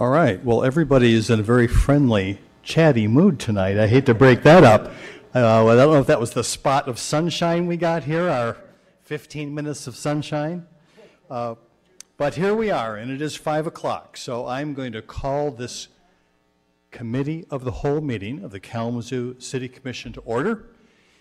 All 0.00 0.08
right. 0.08 0.42
Well, 0.42 0.64
everybody 0.64 1.12
is 1.12 1.28
in 1.28 1.40
a 1.40 1.42
very 1.42 1.66
friendly, 1.66 2.38
chatty 2.62 3.06
mood 3.06 3.38
tonight. 3.38 3.76
I 3.76 3.86
hate 3.86 4.06
to 4.06 4.14
break 4.14 4.42
that 4.44 4.64
up. 4.64 4.86
Uh, 5.34 5.66
I 5.66 5.76
don't 5.76 5.92
know 5.92 6.00
if 6.00 6.06
that 6.06 6.18
was 6.18 6.30
the 6.30 6.42
spot 6.42 6.88
of 6.88 6.98
sunshine 6.98 7.66
we 7.66 7.76
got 7.76 8.04
here, 8.04 8.26
our 8.26 8.56
15 9.02 9.54
minutes 9.54 9.86
of 9.86 9.94
sunshine. 9.94 10.66
Uh, 11.28 11.56
but 12.16 12.36
here 12.36 12.54
we 12.54 12.70
are, 12.70 12.96
and 12.96 13.10
it 13.10 13.20
is 13.20 13.36
5 13.36 13.66
o'clock. 13.66 14.16
So 14.16 14.46
I'm 14.46 14.72
going 14.72 14.92
to 14.92 15.02
call 15.02 15.50
this 15.50 15.88
committee 16.90 17.44
of 17.50 17.64
the 17.64 17.70
whole 17.70 18.00
meeting 18.00 18.42
of 18.42 18.52
the 18.52 18.60
Kalamazoo 18.60 19.38
City 19.38 19.68
Commission 19.68 20.14
to 20.14 20.20
order 20.20 20.64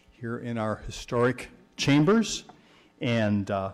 here 0.10 0.38
in 0.38 0.58
our 0.58 0.78
historic 0.86 1.50
chambers. 1.76 2.46
And 3.02 3.52
uh, 3.52 3.74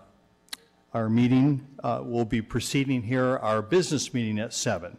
our 0.95 1.09
meeting 1.09 1.68
uh, 1.83 2.01
will 2.06 2.24
be 2.24 2.42
proceeding 2.42 3.03
here, 3.03 3.38
our 3.39 3.62
business 3.62 4.13
meeting 4.13 4.39
at 4.39 4.53
7 4.53 4.97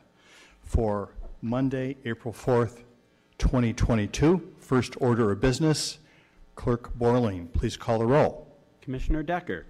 for 0.62 1.14
Monday, 1.40 1.96
April 2.04 2.34
4th, 2.34 2.82
2022. 3.38 4.52
First 4.58 4.94
order 5.00 5.32
of 5.32 5.40
business, 5.40 5.98
Clerk 6.54 6.92
Borling, 6.98 7.50
please 7.54 7.78
call 7.78 7.98
the 7.98 8.04
roll. 8.04 8.46
Commissioner 8.82 9.22
Decker, 9.22 9.64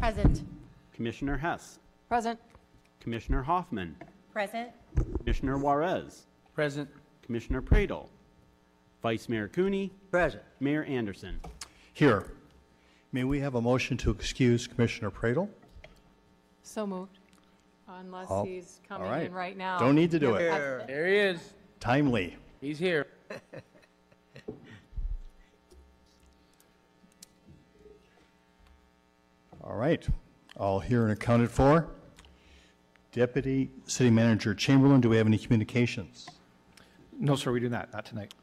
Present. 0.00 0.42
Commissioner 0.92 1.36
Hess, 1.36 1.78
Present. 2.08 2.40
Commissioner 2.98 3.44
Hoffman, 3.44 3.94
Present. 4.32 4.70
Commissioner 5.18 5.58
Juarez, 5.58 6.26
Present. 6.56 6.88
Commissioner 7.22 7.62
Praedel, 7.62 8.08
Vice 9.00 9.28
Mayor 9.28 9.46
Cooney, 9.46 9.92
Present. 10.10 10.42
Mayor 10.58 10.82
Anderson. 10.82 11.38
Here. 11.92 12.32
May 13.14 13.22
we 13.22 13.38
have 13.38 13.54
a 13.54 13.60
motion 13.60 13.96
to 13.98 14.10
excuse 14.10 14.66
Commissioner 14.66 15.08
Praedel? 15.08 15.48
So 16.64 16.84
moved. 16.84 17.20
Unless 17.86 18.26
Oh, 18.28 18.44
he's 18.44 18.80
coming 18.88 19.08
right. 19.08 19.26
in 19.26 19.32
right 19.32 19.56
now. 19.56 19.78
Don't 19.78 19.94
need 19.94 20.10
to 20.10 20.18
do 20.18 20.34
it. 20.34 20.40
There, 20.40 20.82
there 20.88 21.06
he 21.06 21.14
is. 21.18 21.52
Timely. 21.78 22.36
He's 22.60 22.76
here. 22.76 23.06
All 29.62 29.76
right. 29.76 30.04
All 30.56 30.80
here 30.80 31.04
and 31.04 31.12
accounted 31.12 31.52
for. 31.52 31.86
Deputy 33.12 33.70
City 33.86 34.10
Manager 34.10 34.56
Chamberlain, 34.56 35.00
do 35.00 35.08
we 35.08 35.18
have 35.18 35.28
any 35.28 35.38
communications? 35.38 36.28
No, 37.16 37.36
sir, 37.36 37.52
we 37.52 37.60
do 37.60 37.68
not, 37.68 37.92
not 37.92 38.04
tonight. 38.04 38.34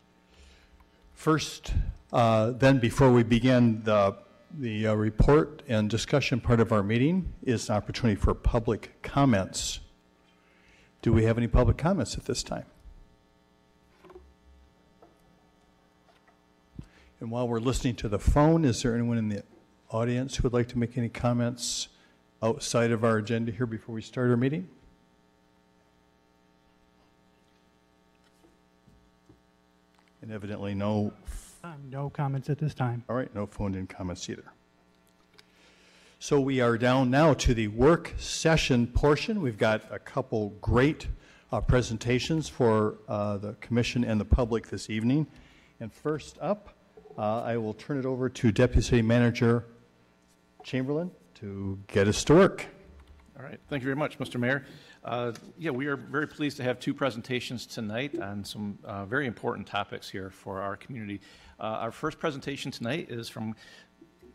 First, 1.13 1.73
uh, 2.13 2.51
then, 2.51 2.79
before 2.79 3.11
we 3.11 3.23
begin 3.23 3.83
the, 3.83 4.15
the 4.57 4.87
uh, 4.87 4.93
report 4.93 5.61
and 5.67 5.89
discussion 5.89 6.39
part 6.39 6.59
of 6.59 6.71
our 6.71 6.83
meeting, 6.83 7.33
is 7.43 7.69
an 7.69 7.75
opportunity 7.75 8.19
for 8.19 8.33
public 8.33 9.01
comments. 9.01 9.79
Do 11.01 11.13
we 11.13 11.23
have 11.23 11.37
any 11.37 11.47
public 11.47 11.77
comments 11.77 12.15
at 12.17 12.25
this 12.25 12.43
time? 12.43 12.65
And 17.19 17.29
while 17.29 17.47
we're 17.47 17.59
listening 17.59 17.95
to 17.97 18.09
the 18.09 18.19
phone, 18.19 18.65
is 18.65 18.81
there 18.81 18.95
anyone 18.95 19.17
in 19.17 19.29
the 19.29 19.43
audience 19.89 20.35
who 20.35 20.43
would 20.43 20.53
like 20.53 20.67
to 20.69 20.77
make 20.77 20.97
any 20.97 21.09
comments 21.09 21.87
outside 22.41 22.91
of 22.91 23.03
our 23.03 23.17
agenda 23.17 23.51
here 23.51 23.67
before 23.67 23.93
we 23.93 24.01
start 24.01 24.29
our 24.29 24.37
meeting? 24.37 24.67
And 30.21 30.31
evidently 30.31 30.73
no 30.73 31.13
Uh, 31.63 31.73
No 31.89 32.09
comments 32.09 32.49
at 32.49 32.57
this 32.57 32.73
time. 32.73 33.03
all 33.09 33.15
right, 33.15 33.33
no 33.35 33.45
phoned-in 33.45 33.87
comments 33.87 34.27
either. 34.29 34.45
So 36.19 36.39
we 36.39 36.61
are 36.61 36.77
down 36.77 37.09
now 37.09 37.33
to 37.35 37.53
the 37.53 37.67
work 37.69 38.13
session 38.17 38.87
portion. 38.87 39.41
We've 39.41 39.57
got 39.57 39.83
a 39.91 39.99
couple 39.99 40.49
great 40.61 41.07
uh, 41.51 41.61
presentations 41.61 42.47
for 42.47 42.97
uh, 43.07 43.37
the 43.37 43.53
commission 43.53 44.03
and 44.03 44.19
the 44.21 44.25
public 44.25 44.67
this 44.67 44.89
evening. 44.89 45.27
And 45.79 45.91
first 45.91 46.37
up, 46.39 46.69
uh, 47.17 47.41
I 47.41 47.57
will 47.57 47.73
turn 47.73 47.97
it 47.97 48.05
over 48.05 48.29
to 48.29 48.51
Deputy 48.51 48.81
City 48.81 49.01
Manager 49.01 49.65
Chamberlain 50.63 51.11
to 51.35 51.79
get 51.87 52.07
us 52.07 52.23
to 52.25 52.35
work. 52.35 52.67
All 53.37 53.43
right, 53.43 53.59
thank 53.69 53.81
you 53.81 53.85
very 53.85 53.95
much, 53.95 54.19
Mr. 54.19 54.39
Mayor. 54.39 54.65
Uh, 55.03 55.31
Yeah, 55.57 55.71
we 55.71 55.87
are 55.87 55.95
very 55.95 56.27
pleased 56.27 56.57
to 56.57 56.63
have 56.63 56.79
two 56.79 56.93
presentations 56.93 57.65
tonight 57.65 58.19
on 58.19 58.43
some 58.43 58.77
uh, 58.83 59.05
very 59.05 59.25
important 59.25 59.65
topics 59.65 60.07
here 60.07 60.29
for 60.29 60.61
our 60.61 60.77
community. 60.77 61.19
Uh, 61.61 61.77
Our 61.81 61.91
first 61.91 62.17
presentation 62.17 62.71
tonight 62.71 63.11
is 63.11 63.29
from 63.29 63.55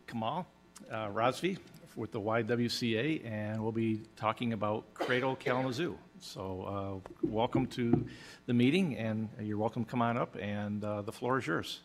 Kamal 0.07 0.47
uh, 0.89 1.09
Razvi 1.09 1.57
with 1.97 2.13
the 2.13 2.21
YWCA, 2.21 3.29
and 3.29 3.61
we'll 3.61 3.73
be 3.73 4.03
talking 4.15 4.53
about 4.53 4.93
Cradle 4.93 5.35
Kalamazoo. 5.35 5.97
So 6.21 7.01
uh, 7.03 7.09
welcome 7.21 7.67
to 7.67 8.05
the 8.45 8.53
meeting, 8.53 8.95
and 8.95 9.27
you're 9.41 9.57
welcome 9.57 9.83
to 9.83 9.91
come 9.91 10.01
on 10.01 10.15
up, 10.15 10.37
and 10.39 10.81
uh, 10.85 11.01
the 11.01 11.11
floor 11.11 11.37
is 11.39 11.45
yours. 11.45 11.81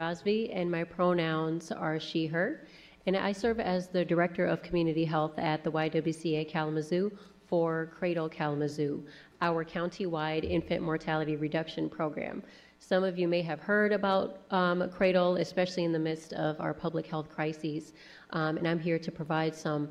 Rosby, 0.00 0.50
and 0.50 0.70
my 0.70 0.84
pronouns 0.84 1.70
are 1.70 2.00
she, 2.00 2.24
her. 2.24 2.66
And 3.04 3.16
I 3.16 3.32
serve 3.32 3.58
as 3.60 3.88
the 3.88 4.04
Director 4.04 4.46
of 4.46 4.62
Community 4.62 5.04
Health 5.04 5.36
at 5.36 5.62
the 5.64 5.72
YWCA 5.72 6.48
Kalamazoo 6.48 7.10
for 7.52 7.92
Cradle 7.98 8.30
Kalamazoo, 8.30 9.04
our 9.42 9.62
county-wide 9.62 10.42
infant 10.42 10.80
mortality 10.82 11.36
reduction 11.36 11.86
program. 11.86 12.42
Some 12.78 13.04
of 13.04 13.18
you 13.18 13.28
may 13.28 13.42
have 13.42 13.60
heard 13.60 13.92
about 13.92 14.38
um, 14.50 14.88
Cradle, 14.88 15.36
especially 15.36 15.84
in 15.84 15.92
the 15.92 15.98
midst 15.98 16.32
of 16.32 16.58
our 16.62 16.72
public 16.72 17.06
health 17.06 17.28
crises. 17.28 17.92
Um, 18.30 18.56
and 18.56 18.66
I'm 18.66 18.80
here 18.80 18.98
to 18.98 19.12
provide 19.12 19.54
some 19.54 19.90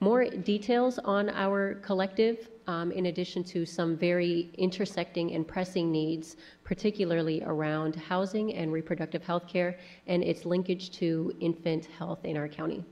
more 0.00 0.24
details 0.24 0.98
on 0.98 1.28
our 1.28 1.74
collective, 1.82 2.48
um, 2.68 2.90
in 2.90 3.04
addition 3.04 3.44
to 3.44 3.66
some 3.66 3.98
very 3.98 4.50
intersecting 4.56 5.34
and 5.34 5.46
pressing 5.46 5.92
needs, 5.92 6.38
particularly 6.64 7.42
around 7.44 7.96
housing 7.96 8.54
and 8.54 8.72
reproductive 8.72 9.22
health 9.22 9.46
care 9.46 9.76
and 10.06 10.24
its 10.24 10.46
linkage 10.46 10.90
to 10.92 11.34
infant 11.38 11.84
health 11.84 12.24
in 12.24 12.38
our 12.38 12.48
county. 12.48 12.82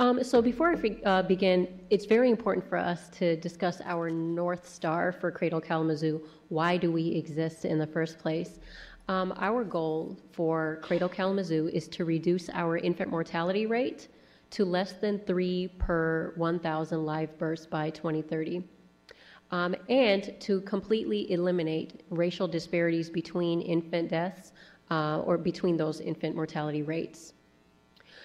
Um, 0.00 0.24
so 0.24 0.40
before 0.40 0.74
I 0.74 0.96
uh, 1.04 1.22
begin, 1.24 1.68
it's 1.90 2.06
very 2.06 2.30
important 2.30 2.66
for 2.66 2.78
us 2.78 3.10
to 3.18 3.36
discuss 3.36 3.82
our 3.84 4.08
North 4.08 4.66
Star 4.66 5.12
for 5.12 5.30
Cradle 5.30 5.60
Kalamazoo. 5.60 6.22
Why 6.48 6.78
do 6.78 6.90
we 6.90 7.08
exist 7.08 7.66
in 7.66 7.78
the 7.78 7.86
first 7.86 8.18
place? 8.18 8.60
Um, 9.08 9.34
our 9.36 9.62
goal 9.62 10.16
for 10.32 10.78
Cradle 10.80 11.10
Kalamazoo 11.10 11.68
is 11.74 11.86
to 11.88 12.06
reduce 12.06 12.48
our 12.48 12.78
infant 12.78 13.10
mortality 13.10 13.66
rate 13.66 14.08
to 14.52 14.64
less 14.64 14.94
than 14.94 15.18
three 15.18 15.68
per 15.78 16.32
1,000 16.36 17.04
live 17.04 17.36
births 17.36 17.66
by 17.66 17.90
2030. 17.90 18.64
Um, 19.50 19.76
and 19.90 20.34
to 20.40 20.62
completely 20.62 21.30
eliminate 21.30 22.04
racial 22.08 22.48
disparities 22.48 23.10
between 23.10 23.60
infant 23.60 24.08
deaths 24.08 24.52
uh, 24.90 25.20
or 25.26 25.36
between 25.36 25.76
those 25.76 26.00
infant 26.00 26.34
mortality 26.34 26.80
rates. 26.80 27.34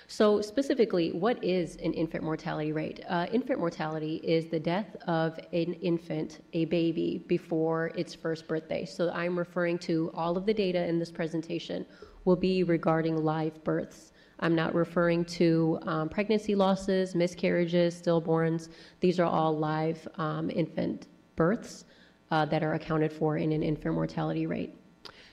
So, 0.08 0.40
specifically, 0.40 1.12
what 1.12 1.44
is 1.44 1.78
an 1.78 1.94
infant 1.94 2.24
mortality 2.24 2.72
rate? 2.72 3.04
Uh, 3.10 3.26
infant 3.32 3.60
mortality 3.60 4.18
is 4.18 4.46
the 4.46 4.60
death 4.60 4.96
of 5.08 5.40
an 5.52 5.74
infant, 5.74 6.44
a 6.54 6.66
baby, 6.66 7.24
before 7.28 7.88
its 7.96 8.14
first 8.14 8.48
birthday. 8.48 8.86
So, 8.86 9.10
I'm 9.10 9.38
referring 9.38 9.80
to 9.80 10.12
all 10.14 10.38
of 10.38 10.46
the 10.46 10.54
data 10.54 10.86
in 10.86 11.00
this 11.00 11.12
presentation 11.12 11.88
will 12.24 12.36
be 12.36 12.64
regarding 12.64 13.24
live 13.24 13.64
births. 13.64 14.12
I'm 14.42 14.54
not 14.54 14.76
referring 14.76 15.26
to 15.26 15.80
um, 15.84 16.10
pregnancy 16.10 16.54
losses, 16.54 17.16
miscarriages, 17.16 18.00
stillborns. 18.00 18.70
These 19.00 19.20
are 19.20 19.26
all 19.26 19.58
live 19.58 20.08
um, 20.18 20.52
infant 20.52 21.08
births 21.36 21.86
uh, 22.30 22.46
that 22.46 22.64
are 22.64 22.74
accounted 22.74 23.12
for 23.12 23.38
in 23.38 23.52
an 23.52 23.64
infant 23.64 23.96
mortality 23.96 24.46
rate. 24.46 24.76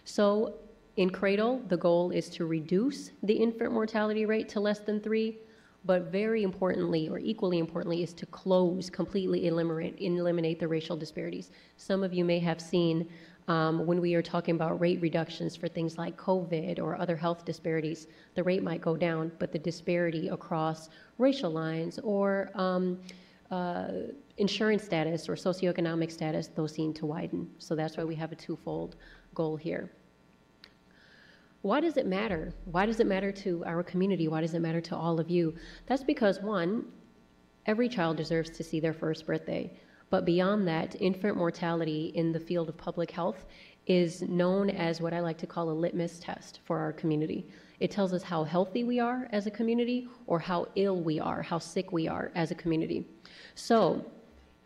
So, 0.04 0.54
in 0.96 1.10
Cradle, 1.10 1.62
the 1.68 1.76
goal 1.76 2.10
is 2.10 2.28
to 2.30 2.44
reduce 2.44 3.12
the 3.22 3.34
infant 3.34 3.72
mortality 3.72 4.26
rate 4.26 4.48
to 4.50 4.60
less 4.60 4.80
than 4.80 5.00
three, 5.00 5.38
but 5.84 6.12
very 6.12 6.42
importantly, 6.42 7.08
or 7.08 7.18
equally 7.18 7.58
importantly, 7.58 8.02
is 8.02 8.12
to 8.12 8.26
close, 8.26 8.90
completely 8.90 9.46
eliminate, 9.46 9.96
eliminate 10.00 10.60
the 10.60 10.68
racial 10.68 10.96
disparities. 10.96 11.50
Some 11.76 12.04
of 12.04 12.12
you 12.12 12.24
may 12.24 12.38
have 12.40 12.60
seen 12.60 13.08
um, 13.48 13.86
when 13.86 14.00
we 14.00 14.14
are 14.14 14.22
talking 14.22 14.54
about 14.54 14.80
rate 14.80 15.00
reductions 15.00 15.56
for 15.56 15.66
things 15.66 15.98
like 15.98 16.16
COVID 16.16 16.78
or 16.78 17.00
other 17.00 17.16
health 17.16 17.44
disparities, 17.44 18.06
the 18.34 18.42
rate 18.42 18.62
might 18.62 18.80
go 18.80 18.96
down, 18.96 19.32
but 19.38 19.50
the 19.50 19.58
disparity 19.58 20.28
across 20.28 20.90
racial 21.18 21.50
lines 21.50 21.98
or 22.04 22.50
um, 22.54 23.00
uh, 23.50 23.88
insurance 24.36 24.84
status 24.84 25.28
or 25.28 25.34
socioeconomic 25.34 26.12
status, 26.12 26.48
those 26.48 26.72
seem 26.72 26.92
to 26.94 27.06
widen. 27.06 27.50
So 27.58 27.74
that's 27.74 27.96
why 27.96 28.04
we 28.04 28.14
have 28.14 28.30
a 28.30 28.36
twofold 28.36 28.96
goal 29.34 29.56
here. 29.56 29.90
Why 31.62 31.80
does 31.80 31.96
it 31.96 32.06
matter? 32.06 32.52
Why 32.64 32.86
does 32.86 32.98
it 32.98 33.06
matter 33.06 33.30
to 33.32 33.64
our 33.64 33.82
community? 33.82 34.26
Why 34.26 34.40
does 34.40 34.54
it 34.54 34.60
matter 34.60 34.80
to 34.80 34.96
all 34.96 35.20
of 35.20 35.30
you? 35.30 35.54
That's 35.86 36.02
because, 36.02 36.40
one, 36.40 36.86
every 37.66 37.88
child 37.88 38.16
deserves 38.16 38.50
to 38.50 38.64
see 38.64 38.80
their 38.80 38.92
first 38.92 39.26
birthday. 39.26 39.72
But 40.10 40.24
beyond 40.24 40.66
that, 40.68 40.96
infant 41.00 41.36
mortality 41.36 42.12
in 42.16 42.32
the 42.32 42.40
field 42.40 42.68
of 42.68 42.76
public 42.76 43.10
health 43.12 43.46
is 43.86 44.22
known 44.22 44.70
as 44.70 45.00
what 45.00 45.12
I 45.12 45.20
like 45.20 45.38
to 45.38 45.46
call 45.46 45.70
a 45.70 45.72
litmus 45.72 46.18
test 46.18 46.60
for 46.64 46.78
our 46.78 46.92
community. 46.92 47.48
It 47.80 47.90
tells 47.90 48.12
us 48.12 48.22
how 48.22 48.44
healthy 48.44 48.84
we 48.84 49.00
are 49.00 49.28
as 49.32 49.46
a 49.46 49.50
community 49.50 50.08
or 50.26 50.38
how 50.38 50.68
ill 50.74 51.00
we 51.00 51.18
are, 51.18 51.42
how 51.42 51.58
sick 51.58 51.92
we 51.92 52.08
are 52.08 52.30
as 52.34 52.50
a 52.50 52.54
community. 52.54 53.06
So, 53.54 54.04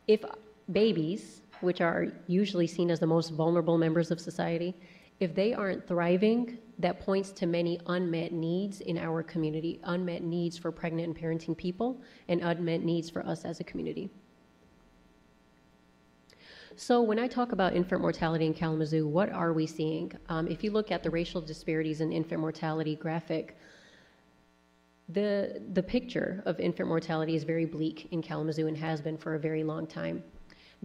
if 0.09 0.25
babies, 0.73 1.43
which 1.61 1.81
are 1.81 2.09
usually 2.27 2.67
seen 2.67 2.91
as 2.91 3.01
the 3.01 3.07
most 3.07 3.31
vulnerable 3.31 3.79
members 3.79 4.11
of 4.11 4.21
society, 4.21 4.75
if 5.21 5.35
they 5.35 5.55
aren't 5.55 5.87
thriving, 5.87 6.59
that 6.79 7.01
points 7.01 7.31
to 7.33 7.47
many 7.47 7.81
unmet 7.87 8.33
needs 8.33 8.81
in 8.83 8.99
our 8.99 9.23
community, 9.23 9.81
unmet 9.85 10.23
needs 10.23 10.59
for 10.59 10.71
pregnant 10.71 11.09
and 11.09 11.17
parenting 11.17 11.57
people, 11.57 12.01
and 12.29 12.43
unmet 12.43 12.83
needs 12.83 13.09
for 13.09 13.27
us 13.27 13.45
as 13.45 13.61
a 13.61 13.65
community. 13.65 14.11
So, 16.77 17.01
when 17.01 17.19
I 17.19 17.29
talk 17.29 17.53
about 17.53 17.75
infant 17.75 18.03
mortality 18.03 18.45
in 18.45 18.53
Kalamazoo, 18.53 19.07
what 19.07 19.31
are 19.33 19.55
we 19.55 19.67
seeing? 19.67 20.13
Um, 20.29 20.47
if 20.49 20.63
you 20.63 20.71
look 20.71 20.91
at 20.91 21.03
the 21.03 21.11
racial 21.11 21.41
disparities 21.41 22.03
in 22.03 22.13
infant 22.13 22.41
mortality 22.41 22.97
graphic, 22.97 23.57
The, 25.09 25.63
the 25.73 25.83
picture 25.83 26.43
of 26.47 26.59
infant 26.59 26.89
mortality 26.89 27.35
is 27.37 27.45
very 27.45 27.65
bleak 27.65 28.09
in 28.11 28.21
Kalamazoo 28.23 28.67
and 28.67 28.77
has 28.77 29.01
been 29.01 29.17
for 29.17 29.37
a 29.37 29.39
very 29.39 29.63
long 29.63 29.87
time. 29.87 30.23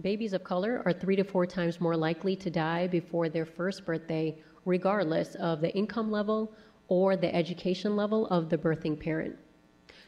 Babies 0.00 0.32
of 0.32 0.42
color 0.42 0.82
are 0.84 0.92
three 0.92 1.16
to 1.16 1.24
four 1.24 1.46
times 1.46 1.80
more 1.80 1.96
likely 1.96 2.34
to 2.36 2.50
die 2.50 2.86
before 2.86 3.28
their 3.28 3.44
first 3.44 3.84
birthday, 3.84 4.36
regardless 4.64 5.34
of 5.36 5.60
the 5.60 5.72
income 5.76 6.10
level 6.10 6.52
or 6.88 7.16
the 7.16 7.32
education 7.34 7.94
level 7.94 8.26
of 8.28 8.48
the 8.48 8.58
birthing 8.58 8.98
parent. 8.98 9.36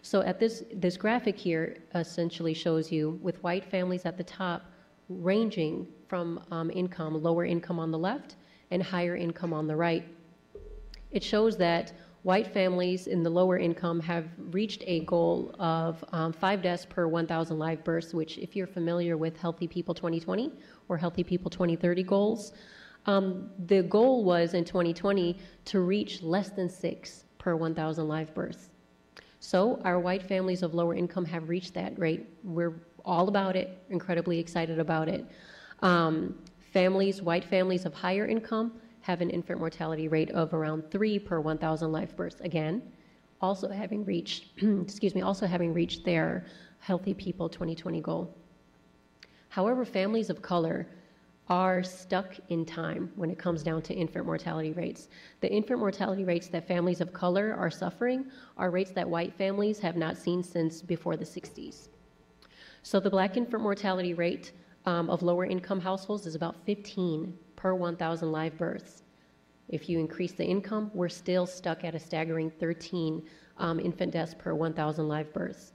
So 0.02 0.22
at 0.22 0.40
this, 0.40 0.64
this 0.74 0.96
graphic 0.96 1.36
here 1.36 1.78
essentially 1.94 2.54
shows 2.54 2.90
you 2.90 3.18
with 3.22 3.42
white 3.42 3.64
families 3.64 4.04
at 4.04 4.16
the 4.16 4.24
top 4.24 4.64
ranging 5.08 5.86
from 6.08 6.42
um, 6.50 6.70
income, 6.70 7.22
lower 7.22 7.44
income 7.44 7.78
on 7.78 7.90
the 7.90 7.98
left 7.98 8.36
and 8.70 8.82
higher 8.82 9.16
income 9.16 9.52
on 9.52 9.66
the 9.66 9.76
right. 9.76 10.06
It 11.10 11.22
shows 11.22 11.56
that 11.58 11.92
white 12.24 12.46
families 12.46 13.06
in 13.06 13.22
the 13.22 13.28
lower 13.28 13.58
income 13.58 14.00
have 14.00 14.24
reached 14.50 14.82
a 14.86 15.00
goal 15.00 15.54
of 15.58 16.02
um, 16.10 16.32
five 16.32 16.62
deaths 16.62 16.86
per 16.88 17.06
1,000 17.06 17.58
live 17.58 17.84
births, 17.84 18.14
which, 18.14 18.38
if 18.38 18.56
you're 18.56 18.66
familiar 18.66 19.18
with 19.18 19.36
Healthy 19.36 19.68
People 19.68 19.94
2020 19.94 20.50
or 20.88 20.96
Healthy 20.96 21.22
People 21.22 21.50
2030 21.50 22.02
goals, 22.02 22.54
um, 23.04 23.50
the 23.66 23.82
goal 23.82 24.24
was 24.24 24.54
in 24.54 24.64
2020 24.64 25.38
to 25.66 25.80
reach 25.80 26.22
less 26.22 26.48
than 26.48 26.68
six 26.68 27.24
per 27.36 27.56
1,000 27.56 28.08
live 28.08 28.34
births. 28.34 28.70
So 29.40 29.78
our 29.84 30.00
white 30.00 30.22
families 30.22 30.62
of 30.62 30.72
lower 30.72 30.94
income 30.94 31.26
have 31.26 31.50
reached 31.50 31.74
that 31.74 31.98
rate. 31.98 32.26
We're 32.42 32.72
all 33.04 33.28
about 33.28 33.54
it, 33.54 33.78
incredibly 33.90 34.38
excited 34.38 34.78
about 34.78 35.08
it. 35.08 35.26
Um, 35.80 36.38
families, 36.72 37.20
white 37.20 37.44
families 37.44 37.84
of 37.84 37.92
higher 37.92 38.26
income, 38.26 38.80
have 39.04 39.20
an 39.20 39.28
infant 39.28 39.60
mortality 39.60 40.08
rate 40.08 40.30
of 40.30 40.54
around 40.54 40.82
three 40.90 41.18
per 41.18 41.38
1,000 41.38 41.92
live 41.92 42.16
births. 42.16 42.40
Again, 42.40 42.80
also 43.38 43.68
having 43.68 44.02
reached, 44.06 44.46
excuse 44.82 45.14
me, 45.14 45.20
also 45.20 45.46
having 45.46 45.74
reached 45.74 46.06
their 46.06 46.46
Healthy 46.78 47.12
People 47.12 47.50
2020 47.50 48.00
goal. 48.00 48.34
However, 49.50 49.84
families 49.84 50.30
of 50.30 50.40
color 50.40 50.88
are 51.50 51.82
stuck 51.82 52.34
in 52.48 52.64
time 52.64 53.12
when 53.14 53.28
it 53.28 53.38
comes 53.38 53.62
down 53.62 53.82
to 53.82 53.92
infant 53.92 54.24
mortality 54.24 54.72
rates. 54.72 55.08
The 55.42 55.52
infant 55.52 55.80
mortality 55.80 56.24
rates 56.24 56.48
that 56.48 56.66
families 56.66 57.02
of 57.02 57.12
color 57.12 57.54
are 57.54 57.70
suffering 57.70 58.24
are 58.56 58.70
rates 58.70 58.92
that 58.92 59.06
white 59.06 59.34
families 59.34 59.78
have 59.80 59.96
not 59.96 60.16
seen 60.16 60.42
since 60.42 60.80
before 60.80 61.18
the 61.18 61.26
60s. 61.26 61.88
So 62.82 63.00
the 63.00 63.10
black 63.10 63.36
infant 63.36 63.62
mortality 63.62 64.14
rate 64.14 64.52
um, 64.86 65.10
of 65.10 65.22
lower 65.22 65.44
income 65.44 65.82
households 65.82 66.24
is 66.24 66.34
about 66.34 66.64
15 66.64 67.36
per 67.64 67.74
1,000 67.74 68.30
live 68.30 68.58
births. 68.58 69.04
If 69.70 69.88
you 69.88 69.98
increase 69.98 70.32
the 70.32 70.44
income, 70.44 70.90
we're 70.92 71.08
still 71.08 71.46
stuck 71.46 71.82
at 71.82 71.94
a 71.94 71.98
staggering 71.98 72.50
13 72.50 73.22
um, 73.56 73.80
infant 73.80 74.12
deaths 74.12 74.34
per 74.38 74.52
1,000 74.52 75.08
live 75.08 75.32
births. 75.32 75.72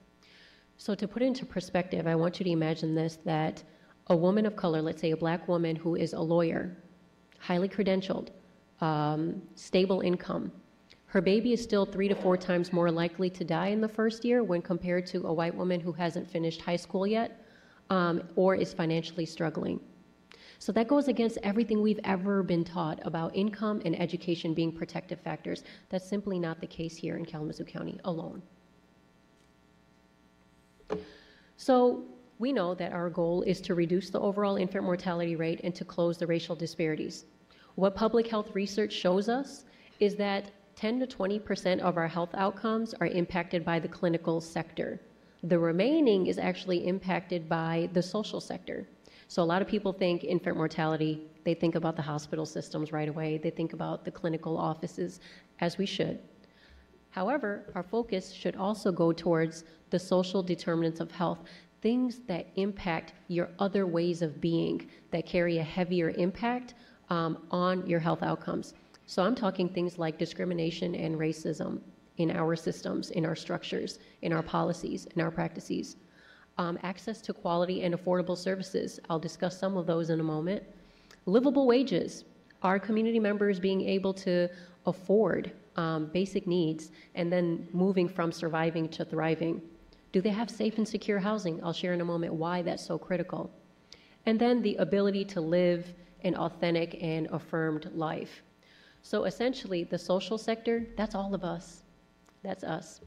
So 0.77 0.93
to 0.93 1.08
put 1.08 1.24
into 1.24 1.48
perspective, 1.48 2.05
I 2.05 2.13
want 2.13 2.39
you 2.39 2.43
to 2.43 2.51
imagine 2.51 2.93
this, 2.93 3.17
that 3.25 3.63
a 4.05 4.15
woman 4.15 4.46
of 4.46 4.55
color, 4.55 4.84
let's 4.84 5.01
say 5.01 5.10
a 5.10 5.17
black 5.17 5.48
woman 5.48 5.75
who 5.75 5.96
is 5.96 6.13
a 6.13 6.19
lawyer, 6.19 6.77
highly 7.39 7.67
credentialed, 7.67 8.27
um, 8.81 9.41
stable 9.55 10.01
income, 10.01 10.51
her 11.08 11.22
baby 11.22 11.53
is 11.53 11.63
still 11.63 11.88
three 11.88 12.08
to 12.08 12.13
four 12.13 12.38
times 12.38 12.72
more 12.72 12.91
likely 12.91 13.31
to 13.31 13.43
die 13.43 13.69
in 13.69 13.81
the 13.81 13.89
first 13.89 14.24
year 14.24 14.43
when 14.43 14.62
compared 14.62 15.08
to 15.08 15.25
a 15.25 15.34
white 15.34 15.55
woman 15.55 15.79
who 15.79 15.93
hasn't 15.93 16.29
finished 16.29 16.62
high 16.62 16.75
school 16.75 17.08
yet 17.08 17.43
um, 17.89 18.22
or 18.36 18.53
is 18.53 18.75
financially 18.75 19.25
struggling. 19.25 19.79
So 20.62 20.74
that 20.74 20.89
goes 20.89 21.08
against 21.08 21.38
everything 21.42 21.82
we've 21.82 22.01
ever 22.04 22.44
been 22.44 22.66
taught 22.66 23.00
about 23.06 23.34
income 23.34 23.82
and 23.86 24.00
education 24.00 24.54
being 24.54 24.74
protective 24.74 25.22
factors. 25.22 25.63
That's 25.89 26.08
simply 26.08 26.38
not 26.38 26.60
the 26.60 26.68
case 26.68 26.98
here 26.98 27.16
in 27.16 27.25
Kalamazoo 27.25 27.63
County 27.63 27.98
alone. 28.04 28.42
So 31.56 32.04
we 32.39 32.51
know 32.51 32.75
that 32.75 32.92
our 32.92 33.10
goal 33.10 33.42
is 33.44 33.62
to 33.62 33.74
reduce 33.74 34.10
the 34.10 34.20
overall 34.20 34.58
infant 34.58 34.84
mortality 34.84 35.38
rate 35.38 35.62
and 35.63 35.74
to 35.75 35.86
close 35.86 36.18
the 36.18 36.28
racial 36.28 36.58
disparities. 36.58 37.25
What 37.75 37.96
public 37.96 38.28
health 38.28 38.54
research 38.54 38.92
shows 38.92 39.30
us 39.30 39.63
is 40.01 40.18
that 40.18 40.51
10 40.75 41.00
to 41.00 41.08
20% 41.08 41.80
of 41.80 41.96
our 41.96 42.08
health 42.08 42.30
outcomes 42.34 42.94
are 42.96 43.08
impacted 43.08 43.63
by 43.63 43.80
the 43.80 43.88
clinical 43.88 44.42
sector. 44.42 45.00
The 45.44 45.60
remaining 45.60 46.28
is 46.28 46.38
actually 46.38 46.86
impacted 46.86 47.48
by 47.48 47.89
the 47.94 48.01
social 48.01 48.42
sector. 48.42 48.86
So 49.29 49.43
a 49.43 49.45
lot 49.45 49.62
of 49.62 49.67
people 49.67 49.93
think 49.93 50.24
infant 50.24 50.57
mortality, 50.57 51.21
they 51.43 51.53
think 51.53 51.75
about 51.75 51.95
the 51.95 52.01
hospital 52.01 52.48
systems 52.48 52.91
right 52.91 53.07
away, 53.07 53.38
they 53.38 53.51
think 53.51 53.74
about 53.74 54.03
the 54.03 54.09
clinical 54.09 54.57
offices, 54.57 55.19
as 55.59 55.77
we 55.77 55.86
should. 55.86 56.17
However, 57.12 57.71
our 57.75 57.83
focus 57.83 58.31
should 58.31 58.55
also 58.55 58.91
go 58.91 59.13
towards 59.13 59.65
the 59.91 60.00
social 60.00 60.41
determinants 60.41 61.00
of 61.00 61.12
health, 61.12 61.43
things 61.83 62.21
that 62.25 62.48
impact 62.55 63.13
your 63.27 63.50
other 63.59 63.86
ways 63.86 64.24
of 64.24 64.41
being, 64.41 64.89
that 65.12 65.27
carry 65.27 65.59
a 65.59 65.63
heavier 65.63 66.09
impact 66.17 66.74
um, 67.12 67.38
on 67.51 67.86
your 67.86 68.00
health 68.00 68.24
outcomes. 68.24 68.74
So 69.05 69.21
I'm 69.21 69.36
talking 69.36 69.69
things 69.69 70.00
like 70.00 70.17
discrimination 70.17 70.95
and 70.95 71.15
racism 71.15 71.81
in 72.17 72.31
our 72.31 72.55
systems, 72.55 73.12
in 73.12 73.27
our 73.27 73.36
structures, 73.36 74.00
in 74.24 74.33
our 74.33 74.41
policies, 74.41 75.05
in 75.15 75.21
our 75.21 75.29
practices 75.29 75.98
um, 76.60 76.78
access 76.84 77.22
to 77.22 77.34
quality 77.34 77.84
and 77.84 77.96
affordable 77.96 78.38
services. 78.38 79.00
I'll 79.10 79.18
discuss 79.18 79.58
some 79.58 79.78
of 79.78 79.88
those 79.88 80.10
in 80.10 80.20
a 80.20 80.24
moment. 80.24 80.62
Livable 81.25 81.66
wages. 81.66 82.25
Are 82.62 82.78
community 82.78 83.20
members 83.20 83.62
being 83.62 83.82
able 83.82 84.13
to 84.16 84.50
afford 84.86 85.54
um, 85.78 86.08
basic 86.08 86.46
needs 86.46 86.92
and 87.16 87.32
then 87.32 87.66
moving 87.72 88.10
from 88.10 88.34
surviving 88.34 88.89
to 88.89 89.06
thriving? 89.06 89.62
Do 90.12 90.20
they 90.20 90.32
have 90.32 90.50
safe 90.50 90.78
and 90.78 90.86
secure 90.86 91.20
housing? 91.20 91.63
I'll 91.63 91.72
share 91.72 91.94
in 91.94 92.01
a 92.01 92.06
moment 92.06 92.34
why 92.34 92.62
that's 92.62 92.86
so 92.86 92.98
critical. 92.98 93.50
And 94.25 94.38
then 94.38 94.62
the 94.62 94.75
ability 94.75 95.24
to 95.25 95.39
live 95.39 95.94
an 96.25 96.36
authentic 96.36 97.01
and 97.01 97.28
affirmed 97.28 97.89
life. 97.94 98.44
So 99.01 99.24
essentially, 99.24 99.86
the 99.86 99.98
social 99.98 100.38
sector, 100.38 100.86
that's 100.98 101.16
all 101.16 101.34
of 101.34 101.46
us. 101.46 101.84
That's 102.44 102.66
us. 102.66 103.00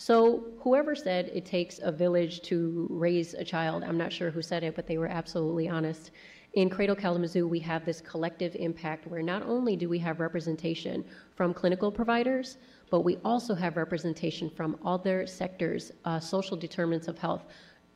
So 0.00 0.44
whoever 0.60 0.94
said 0.94 1.28
it 1.34 1.44
takes 1.44 1.80
a 1.82 1.90
village 1.90 2.40
to 2.42 2.86
raise 2.88 3.34
a 3.34 3.42
child, 3.42 3.82
I'm 3.82 3.98
not 3.98 4.12
sure 4.12 4.30
who 4.30 4.42
said 4.42 4.62
it, 4.62 4.76
but 4.76 4.86
they 4.86 4.96
were 4.96 5.08
absolutely 5.08 5.68
honest. 5.68 6.12
In 6.54 6.70
Cradle 6.70 6.94
Kalamazoo, 6.94 7.48
we 7.48 7.58
have 7.58 7.84
this 7.84 8.00
collective 8.00 8.54
impact 8.54 9.08
where 9.08 9.22
not 9.22 9.42
only 9.42 9.74
do 9.74 9.88
we 9.88 9.98
have 9.98 10.20
representation 10.20 11.04
from 11.34 11.52
clinical 11.52 11.90
providers, 11.90 12.58
but 12.90 13.00
we 13.00 13.18
also 13.24 13.56
have 13.56 13.76
representation 13.76 14.48
from 14.48 14.78
other 14.84 15.26
sectors, 15.26 15.90
uh, 16.04 16.20
social 16.20 16.56
determinants 16.56 17.08
of 17.08 17.18
health. 17.18 17.46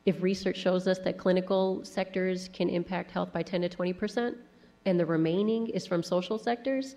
If 0.05 0.25
research 0.25 0.57
shows 0.57 0.89
us 0.89 0.99
that 1.05 1.19
clinical 1.19 1.85
sectors 1.85 2.49
can 2.49 2.69
impact 2.69 3.13
health 3.13 3.33
by 3.33 3.45
10 3.45 3.61
to 3.63 3.69
20 3.69 3.93
percent, 3.93 4.37
and 4.87 4.99
the 4.99 5.07
remaining 5.07 5.69
is 5.69 5.87
from 5.87 6.03
social 6.03 6.37
sectors, 6.37 6.97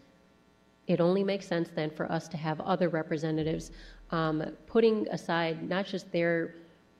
it 0.88 1.01
only 1.01 1.24
makes 1.24 1.47
sense 1.47 1.69
then 1.74 1.89
for 1.89 2.12
us 2.12 2.27
to 2.27 2.38
have 2.38 2.62
other 2.62 2.89
representatives 2.89 3.71
um, 4.12 4.43
putting 4.67 5.07
aside 5.09 5.67
not 5.67 5.85
just 5.85 6.12
their 6.12 6.55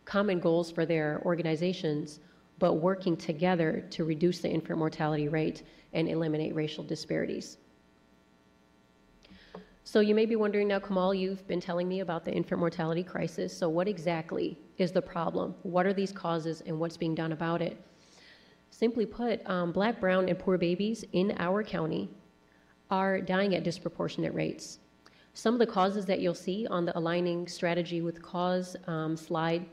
common 0.06 0.40
goals 0.40 0.72
for 0.72 0.86
their 0.86 1.22
organizations, 1.26 2.20
but 2.60 2.74
working 2.76 3.18
together 3.18 3.86
to 3.90 4.06
reduce 4.06 4.40
the 4.40 4.50
infant 4.50 4.80
mortality 4.80 5.28
rate 5.28 5.64
and 5.94 6.08
eliminate 6.08 6.56
racial 6.56 6.84
disparities. 6.84 7.58
So 9.84 10.00
you 10.00 10.16
may 10.16 10.26
be 10.26 10.36
wondering 10.36 10.68
now, 10.68 10.80
Kamal, 10.80 11.14
you've 11.14 11.48
been 11.48 11.62
telling 11.62 11.88
me 11.88 12.00
about 12.00 12.26
the 12.26 12.32
infant 12.32 12.60
mortality 12.60 13.04
crisis. 13.04 13.56
So 13.56 13.70
what 13.70 13.88
exactly 13.88 14.58
is 14.78 14.92
the 14.92 15.02
problem? 15.02 15.54
What 15.62 15.86
are 15.86 15.94
these 15.94 16.12
causes 16.12 16.62
and 16.66 16.80
what's 16.80 16.98
being 16.98 17.14
done 17.14 17.34
about 17.34 17.62
it? 17.62 17.80
Simply 18.72 19.06
put, 19.06 19.48
um, 19.48 19.72
black, 19.72 20.02
brown, 20.02 20.28
and 20.28 20.40
poor 20.40 20.58
babies 20.58 21.06
in 21.14 21.36
our 21.38 21.64
county 21.64 22.10
are 22.90 23.22
dying 23.22 23.54
at 23.56 23.64
disproportionate 23.64 24.34
rates. 24.34 24.80
Some 25.38 25.54
of 25.54 25.60
the 25.60 25.68
causes 25.68 26.06
that 26.06 26.22
you'll 26.22 26.34
see 26.34 26.66
on 26.68 26.86
the 26.86 26.98
aligning 26.98 27.46
strategy 27.50 28.02
with 28.02 28.22
cause 28.22 28.78
um, 28.88 29.18
slide, 29.18 29.66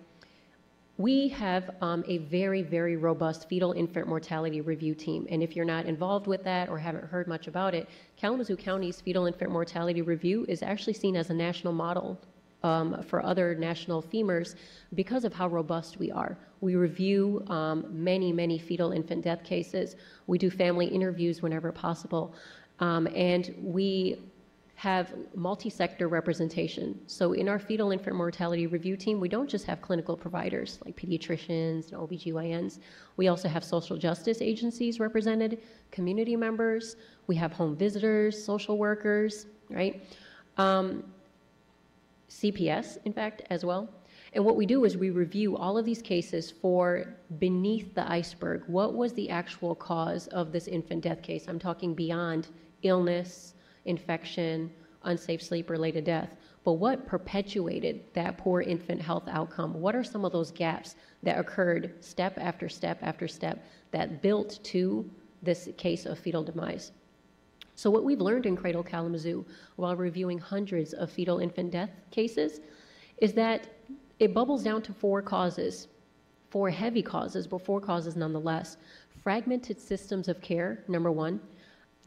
we 0.98 1.28
have 1.28 1.70
um, 1.80 2.04
a 2.08 2.18
very, 2.18 2.62
very 2.62 2.96
robust 2.96 3.48
fetal 3.48 3.70
infant 3.70 4.08
mortality 4.08 4.60
review 4.60 4.92
team. 4.92 5.24
And 5.30 5.40
if 5.40 5.54
you're 5.54 5.64
not 5.64 5.86
involved 5.86 6.26
with 6.26 6.42
that 6.42 6.68
or 6.68 6.78
haven't 6.78 7.04
heard 7.04 7.28
much 7.28 7.46
about 7.46 7.76
it, 7.76 7.88
Kalamazoo 8.16 8.56
County's 8.56 9.00
fetal 9.00 9.26
infant 9.26 9.52
mortality 9.52 10.02
review 10.02 10.44
is 10.48 10.64
actually 10.64 10.94
seen 10.94 11.14
as 11.14 11.30
a 11.30 11.34
national 11.34 11.72
model 11.72 12.20
um, 12.64 13.00
for 13.04 13.24
other 13.24 13.54
national 13.54 14.02
FIMRs 14.02 14.56
because 14.94 15.24
of 15.24 15.32
how 15.32 15.46
robust 15.46 15.96
we 15.96 16.10
are. 16.10 16.36
We 16.60 16.74
review 16.74 17.44
um, 17.46 17.86
many, 17.88 18.32
many 18.32 18.58
fetal 18.58 18.90
infant 18.90 19.22
death 19.22 19.44
cases. 19.44 19.94
We 20.26 20.38
do 20.38 20.50
family 20.50 20.86
interviews 20.86 21.40
whenever 21.40 21.70
possible. 21.70 22.34
Um, 22.80 23.06
and 23.14 23.54
we 23.62 24.18
have 24.82 25.14
multi-sector 25.36 26.08
representation. 26.08 27.00
So 27.06 27.34
in 27.34 27.48
our 27.48 27.60
fetal 27.60 27.92
infant 27.92 28.16
mortality 28.16 28.66
review 28.66 28.96
team, 28.96 29.20
we 29.20 29.28
don't 29.28 29.48
just 29.48 29.64
have 29.64 29.80
clinical 29.80 30.16
providers 30.16 30.80
like 30.84 30.96
pediatricians 30.96 31.92
and 31.92 32.00
OBGYNs. 32.00 32.80
We 33.16 33.28
also 33.28 33.48
have 33.48 33.62
social 33.62 33.96
justice 33.96 34.42
agencies 34.42 34.98
represented, 34.98 35.62
community 35.92 36.34
members, 36.34 36.96
we 37.28 37.36
have 37.36 37.52
home 37.52 37.76
visitors, 37.76 38.44
social 38.44 38.76
workers, 38.76 39.46
right? 39.70 40.02
Um, 40.56 41.04
CPS, 42.28 42.98
in 43.04 43.12
fact, 43.12 43.42
as 43.50 43.64
well. 43.64 43.88
And 44.32 44.44
what 44.44 44.56
we 44.56 44.66
do 44.66 44.84
is 44.84 44.96
we 44.96 45.10
review 45.10 45.56
all 45.56 45.78
of 45.78 45.84
these 45.84 46.02
cases 46.02 46.50
for 46.50 47.14
beneath 47.38 47.94
the 47.94 48.10
iceberg. 48.10 48.64
What 48.66 48.94
was 48.94 49.12
the 49.12 49.30
actual 49.30 49.76
cause 49.76 50.26
of 50.26 50.50
this 50.50 50.66
infant 50.66 51.02
death 51.02 51.22
case? 51.22 51.44
I'm 51.46 51.60
talking 51.60 51.94
beyond 51.94 52.48
illness, 52.82 53.54
infection, 53.84 54.70
unsafe 55.04 55.42
sleep 55.42 55.70
related 55.70 56.04
death. 56.04 56.36
But 56.64 56.74
what 56.74 57.06
perpetuated 57.06 58.04
that 58.14 58.38
poor 58.38 58.60
infant 58.60 59.00
health 59.00 59.24
outcome? 59.28 59.80
What 59.80 59.96
are 59.96 60.04
some 60.04 60.24
of 60.24 60.32
those 60.32 60.52
gaps 60.52 60.94
that 61.22 61.38
occurred 61.38 61.94
step 62.00 62.38
after 62.38 62.68
step 62.68 62.98
after 63.02 63.26
step 63.26 63.64
that 63.90 64.22
built 64.22 64.60
to 64.64 65.08
this 65.42 65.68
case 65.76 66.06
of 66.06 66.18
fetal 66.18 66.44
demise? 66.44 66.92
So, 67.74 67.90
what 67.90 68.04
we've 68.04 68.20
learned 68.20 68.46
in 68.46 68.56
Cradle 68.56 68.84
Kalamazoo 68.84 69.44
while 69.76 69.96
reviewing 69.96 70.38
hundreds 70.38 70.92
of 70.92 71.10
fetal 71.10 71.38
infant 71.40 71.72
death 71.72 71.90
cases 72.10 72.60
is 73.18 73.32
that 73.32 73.66
it 74.20 74.34
bubbles 74.34 74.62
down 74.62 74.82
to 74.82 74.92
four 74.92 75.20
causes, 75.20 75.88
four 76.50 76.70
heavy 76.70 77.02
causes, 77.02 77.46
but 77.46 77.64
four 77.64 77.80
causes 77.80 78.14
nonetheless. 78.14 78.76
Fragmented 79.22 79.80
systems 79.80 80.28
of 80.28 80.40
care, 80.40 80.84
number 80.86 81.10
one. 81.10 81.40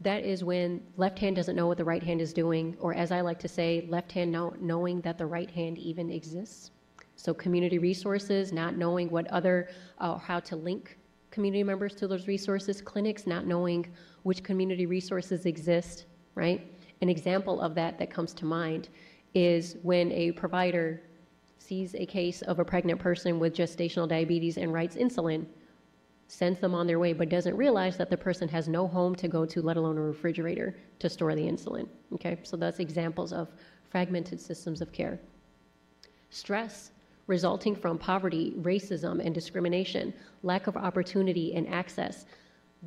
That 0.00 0.24
is 0.24 0.44
when 0.44 0.82
left 0.96 1.18
hand 1.18 1.36
doesn't 1.36 1.56
know 1.56 1.66
what 1.66 1.78
the 1.78 1.84
right 1.84 2.02
hand 2.02 2.20
is 2.20 2.32
doing, 2.32 2.76
or 2.80 2.94
as 2.94 3.10
I 3.10 3.22
like 3.22 3.38
to 3.40 3.48
say, 3.48 3.86
left 3.88 4.12
hand 4.12 4.30
know, 4.30 4.54
knowing 4.60 5.00
that 5.00 5.16
the 5.18 5.26
right 5.26 5.50
hand 5.50 5.78
even 5.78 6.10
exists. 6.10 6.70
So 7.16 7.32
community 7.32 7.78
resources, 7.78 8.52
not 8.52 8.76
knowing 8.76 9.08
what 9.08 9.26
other, 9.28 9.70
uh, 9.98 10.18
how 10.18 10.40
to 10.40 10.56
link 10.56 10.98
community 11.30 11.62
members 11.62 11.94
to 11.94 12.06
those 12.06 12.28
resources. 12.28 12.82
Clinics, 12.82 13.26
not 13.26 13.46
knowing 13.46 13.86
which 14.22 14.42
community 14.42 14.86
resources 14.86 15.46
exist, 15.46 16.06
right? 16.34 16.70
An 17.00 17.08
example 17.08 17.60
of 17.60 17.74
that 17.74 17.98
that 17.98 18.10
comes 18.10 18.34
to 18.34 18.44
mind 18.44 18.90
is 19.34 19.76
when 19.82 20.12
a 20.12 20.32
provider 20.32 21.02
sees 21.58 21.94
a 21.94 22.06
case 22.06 22.42
of 22.42 22.58
a 22.58 22.64
pregnant 22.64 23.00
person 23.00 23.38
with 23.38 23.54
gestational 23.54 24.08
diabetes 24.08 24.56
and 24.56 24.72
writes 24.72 24.96
insulin, 24.96 25.46
sends 26.28 26.60
them 26.60 26.74
on 26.74 26.86
their 26.86 26.98
way, 26.98 27.12
but 27.12 27.28
doesn't 27.28 27.56
realize 27.56 27.96
that 27.96 28.10
the 28.10 28.16
person 28.16 28.48
has 28.48 28.68
no 28.68 28.86
home 28.86 29.14
to 29.14 29.28
go 29.28 29.46
to, 29.46 29.62
let 29.62 29.76
alone 29.76 29.96
a 29.96 30.00
refrigerator 30.00 30.76
to 30.98 31.08
store 31.08 31.34
the 31.34 31.42
insulin. 31.42 31.88
Okay, 32.14 32.38
so 32.42 32.56
that's 32.56 32.80
examples 32.80 33.32
of 33.32 33.48
fragmented 33.90 34.40
systems 34.40 34.80
of 34.80 34.92
care. 34.92 35.20
Stress 36.30 36.90
resulting 37.26 37.74
from 37.74 37.98
poverty, 37.98 38.54
racism, 38.58 39.24
and 39.24 39.34
discrimination, 39.34 40.14
lack 40.42 40.66
of 40.66 40.76
opportunity 40.76 41.54
and 41.54 41.68
access. 41.68 42.26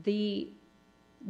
The, 0.04 0.54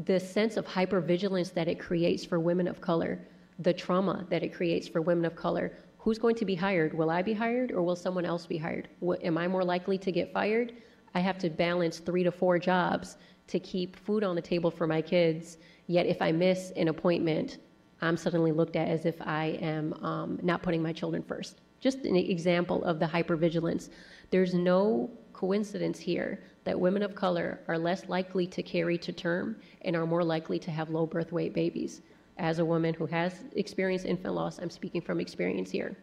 the 0.05 0.19
sense 0.19 0.57
of 0.57 0.65
hypervigilance 0.65 1.53
that 1.53 1.67
it 1.67 1.79
creates 1.79 2.23
for 2.23 2.39
women 2.39 2.67
of 2.67 2.81
color, 2.81 3.19
the 3.59 3.73
trauma 3.73 4.25
that 4.29 4.43
it 4.43 4.53
creates 4.53 4.87
for 4.87 5.01
women 5.01 5.25
of 5.25 5.35
color. 5.35 5.73
Who's 5.97 6.19
going 6.19 6.35
to 6.35 6.45
be 6.45 6.55
hired? 6.55 6.93
Will 6.93 7.09
I 7.09 7.21
be 7.21 7.33
hired 7.33 7.71
or 7.71 7.81
will 7.81 7.95
someone 7.95 8.25
else 8.25 8.45
be 8.45 8.57
hired? 8.57 8.89
What, 8.99 9.23
am 9.23 9.37
I 9.37 9.47
more 9.47 9.63
likely 9.63 9.97
to 9.97 10.11
get 10.11 10.31
fired? 10.31 10.73
I 11.13 11.19
have 11.19 11.37
to 11.39 11.49
balance 11.49 11.99
three 11.99 12.23
to 12.23 12.31
four 12.31 12.59
jobs 12.59 13.17
to 13.47 13.59
keep 13.59 13.97
food 13.97 14.23
on 14.23 14.35
the 14.35 14.41
table 14.41 14.69
for 14.71 14.87
my 14.87 15.01
kids. 15.01 15.57
Yet, 15.87 16.05
if 16.05 16.21
I 16.21 16.31
miss 16.31 16.71
an 16.75 16.87
appointment, 16.87 17.57
I'm 18.01 18.15
suddenly 18.15 18.51
looked 18.51 18.75
at 18.75 18.87
as 18.87 19.05
if 19.05 19.21
I 19.21 19.57
am 19.61 19.93
um, 20.03 20.39
not 20.41 20.61
putting 20.61 20.81
my 20.81 20.93
children 20.93 21.23
first. 21.23 21.61
Just 21.79 21.99
an 21.99 22.15
example 22.15 22.83
of 22.83 22.99
the 22.99 23.05
hypervigilance. 23.05 23.89
There's 24.29 24.53
no 24.53 25.09
coincidence 25.33 25.99
here 25.99 26.43
that 26.65 26.79
women 26.79 27.01
of 27.01 27.15
color 27.15 27.61
are 27.67 27.77
less 27.77 28.07
likely 28.09 28.45
to 28.47 28.61
carry 28.61 28.97
to 28.97 29.11
term 29.11 29.55
and 29.81 29.95
are 29.95 30.05
more 30.05 30.23
likely 30.23 30.59
to 30.59 30.71
have 30.71 30.89
low 30.89 31.05
birth 31.05 31.31
weight 31.31 31.53
babies. 31.53 32.01
As 32.37 32.59
a 32.59 32.65
woman 32.65 32.93
who 32.93 33.05
has 33.07 33.43
experienced 33.55 34.05
infant 34.05 34.35
loss, 34.35 34.59
I'm 34.59 34.69
speaking 34.69 35.01
from 35.01 35.19
experience 35.19 35.71
here 35.71 35.97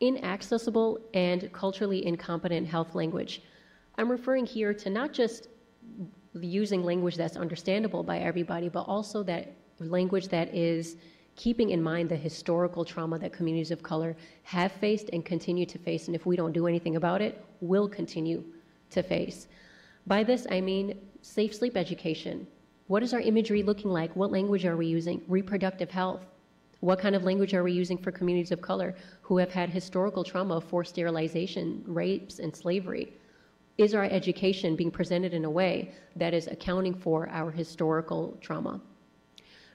inaccessible 0.00 0.98
and 1.14 1.52
culturally 1.52 2.04
incompetent 2.06 2.66
health 2.66 2.94
language. 2.94 3.42
I'm 3.96 4.10
referring 4.10 4.46
here 4.46 4.72
to 4.74 4.90
not 4.90 5.12
just 5.12 5.48
using 6.34 6.82
language 6.82 7.16
that's 7.16 7.36
understandable 7.36 8.02
by 8.02 8.18
everybody, 8.18 8.68
but 8.68 8.82
also 8.82 9.22
that 9.24 9.52
language 9.78 10.28
that 10.28 10.54
is 10.54 10.96
keeping 11.36 11.70
in 11.70 11.82
mind 11.82 12.08
the 12.08 12.16
historical 12.16 12.84
trauma 12.84 13.18
that 13.18 13.32
communities 13.32 13.70
of 13.70 13.82
color 13.82 14.16
have 14.42 14.72
faced 14.72 15.10
and 15.12 15.24
continue 15.24 15.66
to 15.66 15.78
face, 15.78 16.06
and 16.06 16.14
if 16.14 16.26
we 16.26 16.36
don't 16.36 16.52
do 16.52 16.66
anything 16.66 16.96
about 16.96 17.22
it, 17.22 17.44
will 17.60 17.88
continue 17.88 18.44
to 18.90 19.02
face. 19.02 19.48
By 20.06 20.24
this, 20.24 20.46
I 20.50 20.60
mean 20.60 20.98
safe 21.22 21.54
sleep 21.54 21.76
education. 21.76 22.46
What 22.88 23.02
is 23.02 23.14
our 23.14 23.20
imagery 23.20 23.62
looking 23.62 23.90
like? 23.90 24.14
What 24.16 24.32
language 24.32 24.64
are 24.64 24.76
we 24.76 24.86
using? 24.86 25.22
Reproductive 25.28 25.90
health. 25.90 26.24
What 26.80 26.98
kind 26.98 27.14
of 27.14 27.24
language 27.24 27.52
are 27.52 27.62
we 27.62 27.72
using 27.72 27.98
for 27.98 28.10
communities 28.10 28.52
of 28.52 28.62
color 28.62 28.94
who 29.20 29.36
have 29.36 29.52
had 29.52 29.68
historical 29.68 30.24
trauma 30.24 30.62
forced 30.62 30.92
sterilization, 30.92 31.84
rapes, 31.86 32.38
and 32.38 32.56
slavery? 32.56 33.12
Is 33.76 33.94
our 33.94 34.04
education 34.04 34.76
being 34.76 34.90
presented 34.90 35.34
in 35.34 35.44
a 35.44 35.50
way 35.50 35.92
that 36.16 36.32
is 36.32 36.46
accounting 36.46 36.94
for 36.94 37.28
our 37.28 37.50
historical 37.50 38.38
trauma? 38.40 38.80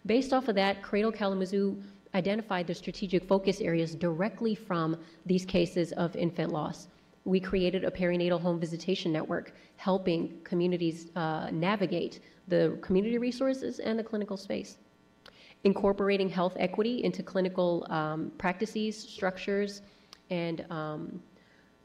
Based 0.07 0.33
off 0.33 0.47
of 0.47 0.55
that, 0.55 0.81
Cradle 0.81 1.11
Kalamazoo 1.11 1.77
identified 2.15 2.65
the 2.65 2.73
strategic 2.73 3.23
focus 3.23 3.61
areas 3.61 3.93
directly 3.93 4.55
from 4.55 4.97
these 5.27 5.45
cases 5.45 5.91
of 5.93 6.15
infant 6.15 6.51
loss. 6.51 6.87
We 7.23 7.39
created 7.39 7.83
a 7.83 7.91
perinatal 7.91 8.41
home 8.41 8.59
visitation 8.59 9.11
network, 9.11 9.53
helping 9.75 10.39
communities 10.43 11.09
uh, 11.15 11.49
navigate 11.51 12.19
the 12.47 12.79
community 12.81 13.19
resources 13.19 13.79
and 13.79 13.97
the 13.97 14.03
clinical 14.03 14.37
space 14.37 14.77
incorporating 15.65 16.29
health 16.29 16.55
equity 16.57 17.03
into 17.03 17.23
clinical 17.23 17.85
um, 17.89 18.31
practices, 18.37 18.95
structures, 18.97 19.81
and 20.29 20.65
um, 20.69 21.21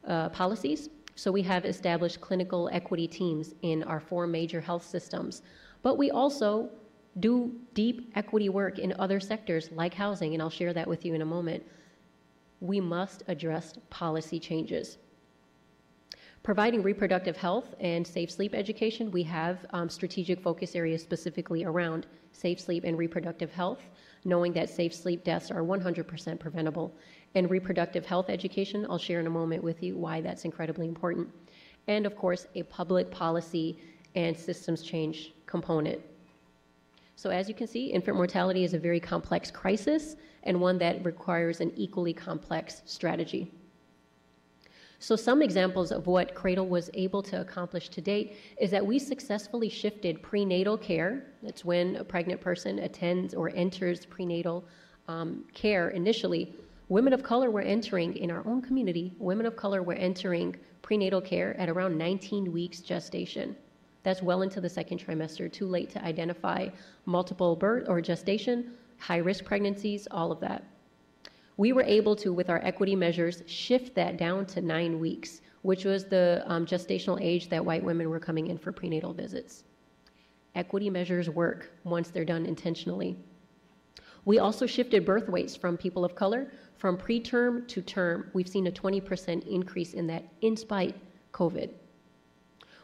uh, 0.07 0.29
policies. 0.29 0.91
So 1.17 1.33
we 1.33 1.43
have 1.43 1.65
established 1.65 2.21
clinical 2.21 2.69
equity 2.73 3.09
teams 3.09 3.55
in 3.63 3.83
our 3.85 3.99
four 3.99 4.27
major 4.27 4.61
health 4.61 4.87
systems. 4.87 5.43
But 5.83 5.97
we 5.97 6.11
also 6.11 6.71
do 7.21 7.53
deep 7.75 8.13
equity 8.15 8.51
work 8.51 8.79
in 8.79 8.95
other 8.99 9.19
sectors 9.19 9.71
like 9.73 9.95
housing, 9.95 10.35
and 10.35 10.43
I'll 10.43 10.51
share 10.51 10.75
that 10.75 10.87
with 10.87 11.05
you 11.05 11.15
in 11.15 11.23
a 11.23 11.27
moment. 11.27 11.63
We 12.61 12.81
must 12.81 13.23
address 13.29 13.79
policy 13.89 14.39
changes. 14.39 14.99
Providing 16.43 16.83
reproductive 16.83 17.37
health 17.37 17.75
and 17.81 18.07
safe 18.07 18.31
sleep 18.31 18.55
education, 18.55 19.11
we 19.11 19.23
have 19.25 19.65
um, 19.71 19.89
strategic 19.89 20.41
focus 20.41 20.75
areas 20.75 21.03
specifically 21.03 21.65
around 21.65 22.07
safe 22.33 22.61
sleep 22.61 22.85
and 22.85 22.97
reproductive 22.99 23.51
health, 23.51 23.83
knowing 24.25 24.53
that 24.53 24.71
safe 24.71 24.95
sleep 24.95 25.25
deaths 25.25 25.51
are 25.51 25.63
100% 25.63 26.39
preventable. 26.39 26.95
And 27.35 27.51
reproductive 27.51 28.05
health 28.05 28.29
education, 28.29 28.87
I'll 28.91 28.99
share 28.99 29.21
in 29.21 29.27
a 29.27 29.31
moment 29.31 29.63
with 29.63 29.83
you 29.83 29.97
why 29.97 30.21
that's 30.21 30.45
incredibly 30.45 30.89
important. 30.89 31.29
And 31.87 32.07
of 32.07 32.17
course, 32.17 32.47
a 32.55 32.63
public 32.65 33.11
policy 33.11 33.79
and 34.15 34.37
systems 34.37 34.83
change 34.83 35.33
component. 35.47 36.01
So, 37.17 37.31
as 37.31 37.49
you 37.49 37.55
can 37.55 37.67
see, 37.67 37.87
infant 37.87 38.17
mortality 38.17 38.65
is 38.65 38.75
a 38.75 38.79
very 38.79 38.99
complex 38.99 39.51
crisis 39.51 40.17
and 40.43 40.61
one 40.61 40.79
that 40.79 41.05
requires 41.05 41.61
an 41.61 41.73
equally 41.77 42.15
complex 42.15 42.83
strategy. 42.87 43.53
So, 45.03 45.17
some 45.17 45.41
examples 45.41 45.93
of 45.93 46.07
what 46.07 46.35
Cradle 46.35 46.69
was 46.69 46.91
able 46.93 47.23
to 47.23 47.41
accomplish 47.41 47.89
to 47.89 48.03
date 48.03 48.37
is 48.59 48.71
that 48.71 48.85
we 48.85 48.99
successfully 48.99 49.71
shifted 49.71 50.23
prenatal 50.23 50.77
care. 50.77 51.25
That's 51.43 51.65
when 51.65 51.97
a 51.97 52.05
pregnant 52.05 52.43
person 52.43 52.81
attends 52.81 53.33
or 53.33 53.51
enters 53.55 54.05
prenatal 54.05 54.63
um, 55.09 55.47
care 55.55 55.89
initially. 55.89 56.55
Women 56.91 57.15
of 57.15 57.23
color 57.23 57.51
were 57.51 57.63
entering, 57.63 58.15
in 58.15 58.31
our 58.31 58.47
own 58.47 58.61
community, 58.61 59.15
women 59.19 59.47
of 59.47 59.57
color 59.57 59.83
were 59.83 59.95
entering 59.95 60.55
prenatal 60.83 61.23
care 61.23 61.59
at 61.59 61.71
around 61.71 61.97
19 61.97 62.53
weeks 62.53 62.81
gestation. 62.81 63.57
That's 64.03 64.21
well 64.21 64.43
into 64.43 64.61
the 64.61 64.69
second 64.69 65.03
trimester, 65.03 65.51
too 65.51 65.67
late 65.67 65.89
to 65.91 66.05
identify 66.05 66.69
multiple 67.07 67.57
birth 67.57 67.89
or 67.89 68.03
gestation, 68.03 68.73
high 68.99 69.17
risk 69.17 69.47
pregnancies, 69.47 70.07
all 70.11 70.31
of 70.31 70.41
that 70.41 70.63
we 71.61 71.75
were 71.75 71.83
able 71.83 72.17
to, 72.17 72.33
with 72.33 72.49
our 72.49 72.65
equity 72.65 72.97
measures, 72.97 73.43
shift 73.45 73.95
that 73.95 74.17
down 74.17 74.47
to 74.47 74.63
nine 74.63 74.99
weeks, 74.99 75.43
which 75.61 75.85
was 75.85 76.07
the 76.07 76.43
um, 76.47 76.65
gestational 76.65 77.21
age 77.21 77.51
that 77.51 77.63
white 77.63 77.85
women 77.85 78.09
were 78.09 78.19
coming 78.19 78.47
in 78.47 78.57
for 78.57 78.73
prenatal 78.73 79.13
visits. 79.13 79.65
Equity 80.55 80.89
measures 80.89 81.29
work 81.29 81.71
once 81.85 82.09
they're 82.09 82.25
done 82.25 82.47
intentionally. 82.47 83.15
We 84.25 84.39
also 84.39 84.65
shifted 84.65 85.05
birth 85.05 85.29
weights 85.29 85.55
from 85.55 85.77
people 85.77 86.03
of 86.03 86.15
color 86.15 86.51
from 86.79 86.97
preterm 86.97 87.69
to 87.69 87.83
term. 87.83 88.31
We've 88.33 88.49
seen 88.49 88.67
a 88.67 88.73
20% 88.73 89.47
increase 89.47 89.93
in 89.93 90.07
that 90.07 90.25
in 90.41 90.57
spite 90.57 90.97
COVID. 91.35 91.69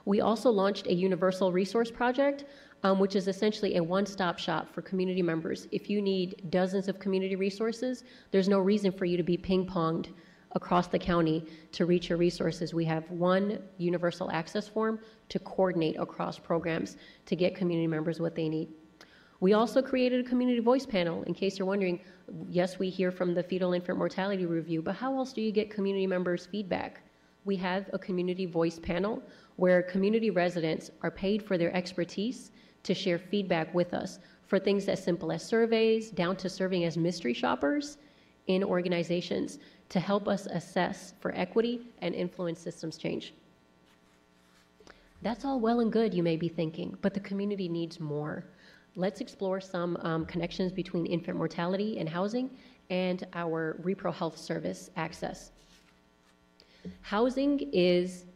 We 0.04 0.20
also 0.20 0.50
launched 0.50 0.86
a 0.86 0.94
universal 0.94 1.50
resource 1.50 1.90
project 1.90 2.44
um, 2.86 3.00
which 3.00 3.16
is 3.16 3.26
essentially 3.26 3.76
a 3.76 3.82
one 3.82 4.06
stop 4.06 4.38
shop 4.38 4.72
for 4.72 4.80
community 4.80 5.20
members. 5.20 5.66
If 5.72 5.90
you 5.90 6.00
need 6.00 6.48
dozens 6.50 6.86
of 6.86 7.00
community 7.00 7.34
resources, 7.34 8.04
there's 8.30 8.48
no 8.48 8.60
reason 8.60 8.92
for 8.92 9.06
you 9.06 9.16
to 9.16 9.24
be 9.24 9.36
ping 9.36 9.66
ponged 9.66 10.10
across 10.52 10.86
the 10.86 10.98
county 10.98 11.44
to 11.72 11.84
reach 11.84 12.08
your 12.08 12.16
resources. 12.16 12.72
We 12.72 12.84
have 12.84 13.10
one 13.10 13.58
universal 13.76 14.30
access 14.30 14.68
form 14.68 15.00
to 15.30 15.38
coordinate 15.40 15.98
across 15.98 16.38
programs 16.38 16.96
to 17.26 17.34
get 17.34 17.56
community 17.56 17.88
members 17.88 18.20
what 18.20 18.36
they 18.36 18.48
need. 18.48 18.68
We 19.40 19.52
also 19.52 19.82
created 19.82 20.24
a 20.24 20.28
community 20.28 20.60
voice 20.60 20.86
panel. 20.86 21.24
In 21.24 21.34
case 21.34 21.58
you're 21.58 21.66
wondering, 21.66 22.00
yes, 22.48 22.78
we 22.78 22.88
hear 22.88 23.10
from 23.10 23.34
the 23.34 23.42
fetal 23.42 23.72
infant 23.72 23.98
mortality 23.98 24.46
review, 24.46 24.80
but 24.80 24.94
how 24.94 25.18
else 25.18 25.32
do 25.32 25.42
you 25.42 25.50
get 25.50 25.70
community 25.70 26.06
members' 26.06 26.46
feedback? 26.46 27.02
We 27.44 27.56
have 27.56 27.90
a 27.92 27.98
community 27.98 28.46
voice 28.46 28.78
panel 28.78 29.22
where 29.56 29.82
community 29.82 30.30
residents 30.30 30.90
are 31.02 31.10
paid 31.10 31.42
for 31.42 31.58
their 31.58 31.74
expertise 31.76 32.52
to 32.86 32.94
share 32.94 33.18
feedback 33.18 33.74
with 33.74 33.92
us 33.92 34.18
for 34.46 34.58
things 34.58 34.88
as 34.88 35.02
simple 35.02 35.32
as 35.32 35.44
surveys, 35.44 36.10
down 36.10 36.36
to 36.36 36.48
serving 36.48 36.84
as 36.84 36.96
mystery 36.96 37.34
shoppers 37.34 37.98
in 38.46 38.62
organizations 38.62 39.58
to 39.88 40.00
help 40.00 40.28
us 40.28 40.46
assess 40.46 41.14
for 41.20 41.32
equity 41.34 41.80
and 42.00 42.14
influence 42.14 42.60
systems 42.60 42.96
change. 42.96 43.34
That's 45.22 45.44
all 45.44 45.58
well 45.58 45.80
and 45.80 45.92
good, 45.92 46.14
you 46.14 46.22
may 46.22 46.36
be 46.36 46.48
thinking, 46.48 46.96
but 47.02 47.12
the 47.12 47.20
community 47.20 47.68
needs 47.68 47.98
more. 47.98 48.44
Let's 48.94 49.20
explore 49.20 49.60
some 49.60 49.96
um, 50.02 50.24
connections 50.26 50.72
between 50.72 51.06
infant 51.06 51.36
mortality 51.36 51.98
and 51.98 52.08
housing 52.08 52.50
and 52.88 53.26
our 53.34 53.78
repro 53.82 54.14
health 54.14 54.38
service 54.38 54.90
access. 54.96 55.50
Housing 57.00 57.68
is, 57.72 58.26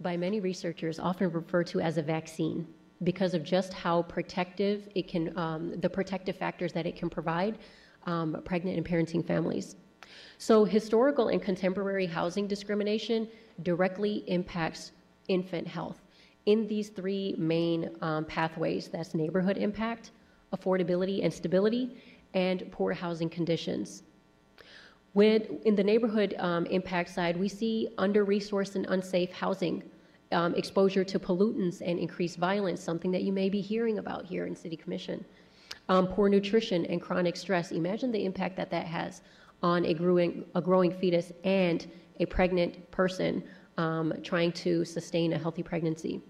by 0.00 0.16
many 0.16 0.40
researchers, 0.40 0.98
often 0.98 1.30
referred 1.30 1.68
to 1.68 1.80
as 1.80 1.96
a 1.96 2.02
vaccine 2.02 2.66
because 3.02 3.34
of 3.34 3.42
just 3.42 3.72
how 3.72 4.02
protective 4.02 4.88
it 4.94 5.08
can, 5.08 5.36
um, 5.38 5.78
the 5.80 5.88
protective 5.88 6.36
factors 6.36 6.72
that 6.72 6.86
it 6.86 6.96
can 6.96 7.08
provide 7.08 7.58
um, 8.06 8.40
pregnant 8.44 8.76
and 8.76 8.86
parenting 8.86 9.24
families. 9.24 9.76
So, 10.38 10.64
historical 10.64 11.28
and 11.28 11.40
contemporary 11.40 12.06
housing 12.06 12.46
discrimination 12.46 13.28
directly 13.62 14.24
impacts 14.26 14.92
infant 15.28 15.66
health 15.66 16.00
in 16.46 16.66
these 16.66 16.88
three 16.88 17.34
main 17.38 17.90
um, 18.00 18.24
pathways 18.24 18.88
that's 18.88 19.14
neighborhood 19.14 19.56
impact, 19.56 20.10
affordability 20.54 21.22
and 21.24 21.32
stability, 21.32 21.96
and 22.34 22.70
poor 22.72 22.92
housing 22.92 23.28
conditions. 23.28 24.02
When, 25.12 25.42
in 25.64 25.74
the 25.74 25.84
neighborhood 25.84 26.34
um, 26.38 26.66
impact 26.66 27.10
side, 27.10 27.36
we 27.36 27.48
see 27.48 27.88
under 27.98 28.24
resourced 28.24 28.76
and 28.76 28.86
unsafe 28.86 29.32
housing, 29.32 29.82
um, 30.32 30.54
exposure 30.54 31.04
to 31.04 31.18
pollutants 31.18 31.80
and 31.84 31.98
increased 31.98 32.38
violence, 32.38 32.82
something 32.82 33.10
that 33.10 33.22
you 33.22 33.32
may 33.32 33.48
be 33.48 33.60
hearing 33.60 33.98
about 33.98 34.24
here 34.24 34.46
in 34.46 34.54
City 34.54 34.76
Commission. 34.76 35.24
Um, 35.88 36.06
poor 36.06 36.28
nutrition 36.28 36.86
and 36.86 37.00
chronic 37.00 37.36
stress. 37.36 37.72
Imagine 37.72 38.12
the 38.12 38.24
impact 38.24 38.56
that 38.56 38.70
that 38.70 38.86
has 38.86 39.22
on 39.62 39.84
a 39.84 39.94
growing, 39.94 40.44
a 40.54 40.60
growing 40.60 40.92
fetus 40.92 41.32
and 41.44 41.90
a 42.20 42.26
pregnant 42.26 42.90
person 42.90 43.42
um, 43.76 44.12
trying 44.22 44.52
to 44.52 44.84
sustain 44.84 45.32
a 45.32 45.38
healthy 45.38 45.62
pregnancy. 45.62 46.20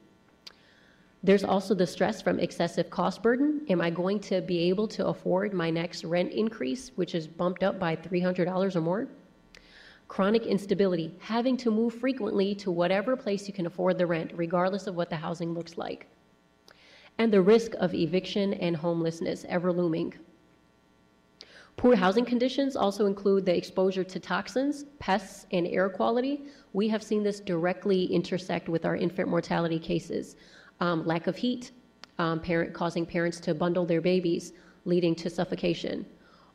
There's 1.22 1.44
also 1.44 1.74
the 1.74 1.86
stress 1.86 2.22
from 2.22 2.40
excessive 2.40 2.88
cost 2.88 3.22
burden. 3.22 3.66
Am 3.68 3.80
I 3.82 3.90
going 3.90 4.20
to 4.20 4.40
be 4.40 4.60
able 4.70 4.88
to 4.88 5.06
afford 5.08 5.52
my 5.52 5.68
next 5.68 6.04
rent 6.04 6.32
increase, 6.32 6.92
which 6.94 7.14
is 7.14 7.26
bumped 7.26 7.62
up 7.62 7.78
by 7.78 7.94
$300 7.94 8.74
or 8.74 8.80
more? 8.80 9.08
Chronic 10.10 10.44
instability, 10.44 11.14
having 11.20 11.56
to 11.58 11.70
move 11.70 11.94
frequently 11.94 12.52
to 12.56 12.72
whatever 12.72 13.14
place 13.16 13.46
you 13.46 13.54
can 13.54 13.66
afford 13.66 13.96
the 13.96 14.08
rent, 14.08 14.32
regardless 14.34 14.88
of 14.88 14.96
what 14.96 15.08
the 15.08 15.14
housing 15.14 15.54
looks 15.54 15.78
like. 15.78 16.08
And 17.18 17.32
the 17.32 17.40
risk 17.40 17.74
of 17.78 17.94
eviction 17.94 18.54
and 18.54 18.74
homelessness 18.74 19.46
ever 19.48 19.72
looming. 19.72 20.14
Poor 21.76 21.94
housing 21.94 22.24
conditions 22.24 22.74
also 22.74 23.06
include 23.06 23.46
the 23.46 23.56
exposure 23.56 24.02
to 24.02 24.18
toxins, 24.18 24.84
pests, 24.98 25.46
and 25.52 25.68
air 25.68 25.88
quality. 25.88 26.42
We 26.72 26.88
have 26.88 27.04
seen 27.04 27.22
this 27.22 27.38
directly 27.38 28.06
intersect 28.06 28.68
with 28.68 28.84
our 28.84 28.96
infant 28.96 29.28
mortality 29.28 29.78
cases. 29.78 30.34
Um, 30.80 31.06
lack 31.06 31.28
of 31.28 31.36
heat, 31.36 31.70
um, 32.18 32.40
parent, 32.40 32.74
causing 32.74 33.06
parents 33.06 33.38
to 33.42 33.54
bundle 33.54 33.86
their 33.86 34.00
babies, 34.00 34.54
leading 34.86 35.14
to 35.14 35.30
suffocation. 35.30 36.04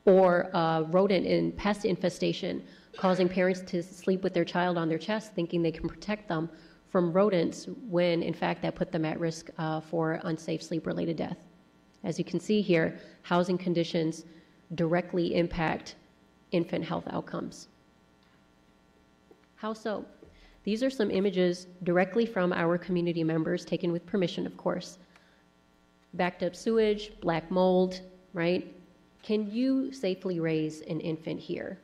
Or 0.03 0.53
uh, 0.53 0.81
rodent 0.81 1.25
and 1.25 1.55
pest 1.55 1.85
infestation, 1.85 2.61
causing 2.97 3.29
parents 3.29 3.61
to 3.61 3.83
sleep 3.83 4.23
with 4.23 4.33
their 4.33 4.45
child 4.45 4.77
on 4.77 4.89
their 4.89 4.97
chest, 4.97 5.33
thinking 5.33 5.61
they 5.61 5.71
can 5.71 5.87
protect 5.87 6.27
them 6.27 6.49
from 6.89 7.11
rodents, 7.11 7.67
when 7.89 8.23
in 8.23 8.33
fact 8.33 8.61
that 8.61 8.75
put 8.75 8.91
them 8.91 9.05
at 9.05 9.19
risk 9.19 9.49
uh, 9.57 9.81
for 9.81 10.19
unsafe 10.23 10.63
sleep 10.63 10.87
related 10.87 11.17
death. 11.17 11.37
As 12.03 12.17
you 12.17 12.23
can 12.23 12.39
see 12.39 12.61
here, 12.61 12.99
housing 13.23 13.57
conditions 13.57 14.25
directly 14.75 15.35
impact 15.35 15.95
infant 16.51 16.85
health 16.85 17.05
outcomes. 17.09 17.67
How 19.55 19.73
so? 19.73 20.05
These 20.63 20.83
are 20.83 20.89
some 20.89 21.11
images 21.11 21.67
directly 21.83 22.25
from 22.25 22.53
our 22.53 22.77
community 22.77 23.23
members, 23.23 23.65
taken 23.65 23.91
with 23.91 24.05
permission, 24.05 24.45
of 24.45 24.57
course. 24.57 24.97
Backed 26.13 26.43
up 26.43 26.55
sewage, 26.55 27.11
black 27.21 27.51
mold, 27.51 28.01
right? 28.33 28.75
Can 29.21 29.49
you 29.51 29.91
safely 29.91 30.39
raise 30.39 30.81
an 30.81 30.99
infant 30.99 31.39
here? 31.39 31.79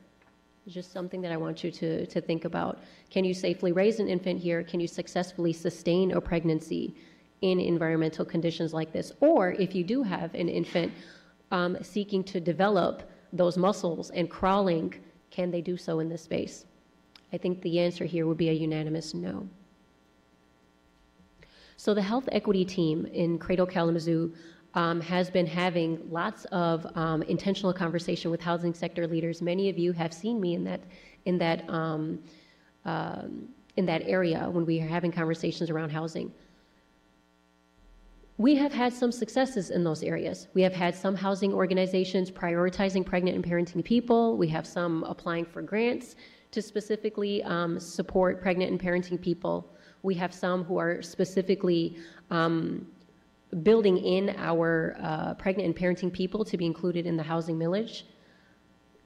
Just 0.68 0.92
something 0.92 1.20
that 1.22 1.32
I 1.32 1.36
want 1.36 1.64
you 1.64 1.72
to, 1.72 2.06
to 2.06 2.20
think 2.20 2.44
about. 2.44 2.78
Can 3.10 3.24
you 3.24 3.34
safely 3.34 3.72
raise 3.72 3.98
an 3.98 4.08
infant 4.08 4.40
here? 4.40 4.62
Can 4.62 4.78
you 4.78 4.86
successfully 4.86 5.52
sustain 5.52 6.12
a 6.12 6.20
pregnancy 6.20 6.94
in 7.40 7.58
environmental 7.58 8.24
conditions 8.24 8.72
like 8.72 8.92
this? 8.92 9.12
Or 9.20 9.52
if 9.52 9.74
you 9.74 9.82
do 9.82 10.02
have 10.04 10.32
an 10.34 10.48
infant 10.48 10.92
um, 11.50 11.76
seeking 11.82 12.22
to 12.24 12.40
develop 12.40 13.02
those 13.32 13.56
muscles 13.56 14.10
and 14.10 14.30
crawling, 14.30 14.94
can 15.30 15.50
they 15.50 15.60
do 15.60 15.76
so 15.76 15.98
in 15.98 16.08
this 16.08 16.22
space? 16.22 16.66
I 17.32 17.38
think 17.38 17.60
the 17.62 17.80
answer 17.80 18.04
here 18.04 18.26
would 18.26 18.36
be 18.36 18.50
a 18.50 18.52
unanimous 18.52 19.14
no. 19.14 19.48
So 21.76 21.94
the 21.94 22.02
health 22.02 22.28
equity 22.30 22.64
team 22.64 23.06
in 23.06 23.38
Cradle 23.38 23.66
Kalamazoo 23.66 24.32
um, 24.74 25.00
has 25.00 25.30
been 25.30 25.46
having 25.46 26.00
lots 26.10 26.44
of 26.46 26.86
um, 26.96 27.22
intentional 27.22 27.72
conversation 27.72 28.30
with 28.30 28.40
housing 28.40 28.74
sector 28.74 29.06
leaders. 29.06 29.42
Many 29.42 29.68
of 29.68 29.78
you 29.78 29.92
have 29.92 30.12
seen 30.12 30.40
me 30.40 30.54
in 30.54 30.64
that 30.64 30.80
in 31.24 31.38
that 31.38 31.68
um, 31.68 32.20
um 32.84 33.48
in 33.76 33.86
that 33.86 34.02
area 34.04 34.48
when 34.50 34.66
we 34.66 34.80
are 34.80 34.86
having 34.86 35.12
conversations 35.12 35.70
around 35.70 35.90
housing. 35.90 36.30
We 38.38 38.56
have 38.56 38.72
had 38.72 38.92
some 38.92 39.12
successes 39.12 39.70
in 39.70 39.84
those 39.84 40.02
areas. 40.02 40.48
We 40.54 40.62
have 40.62 40.72
had 40.72 40.94
some 40.94 41.14
housing 41.14 41.52
organizations 41.52 42.30
prioritizing 42.30 43.04
pregnant 43.06 43.36
and 43.36 43.44
parenting 43.44 43.84
people. 43.84 44.36
We 44.36 44.48
have 44.48 44.66
some 44.66 45.04
applying 45.04 45.44
for 45.44 45.62
grants 45.62 46.16
to 46.50 46.60
specifically 46.60 47.42
um, 47.44 47.78
support 47.78 48.42
pregnant 48.42 48.70
and 48.70 48.80
parenting 48.80 49.20
people. 49.20 49.70
We 50.02 50.14
have 50.16 50.34
some 50.34 50.64
who 50.64 50.76
are 50.78 51.02
specifically 51.02 51.98
um, 52.30 52.86
building 53.62 53.98
in 53.98 54.34
our 54.38 54.96
uh, 55.00 55.34
pregnant 55.34 55.66
and 55.66 55.76
parenting 55.76 56.12
people 56.12 56.44
to 56.44 56.56
be 56.56 56.64
included 56.64 57.06
in 57.06 57.16
the 57.16 57.22
housing 57.22 57.58
millage. 57.58 58.02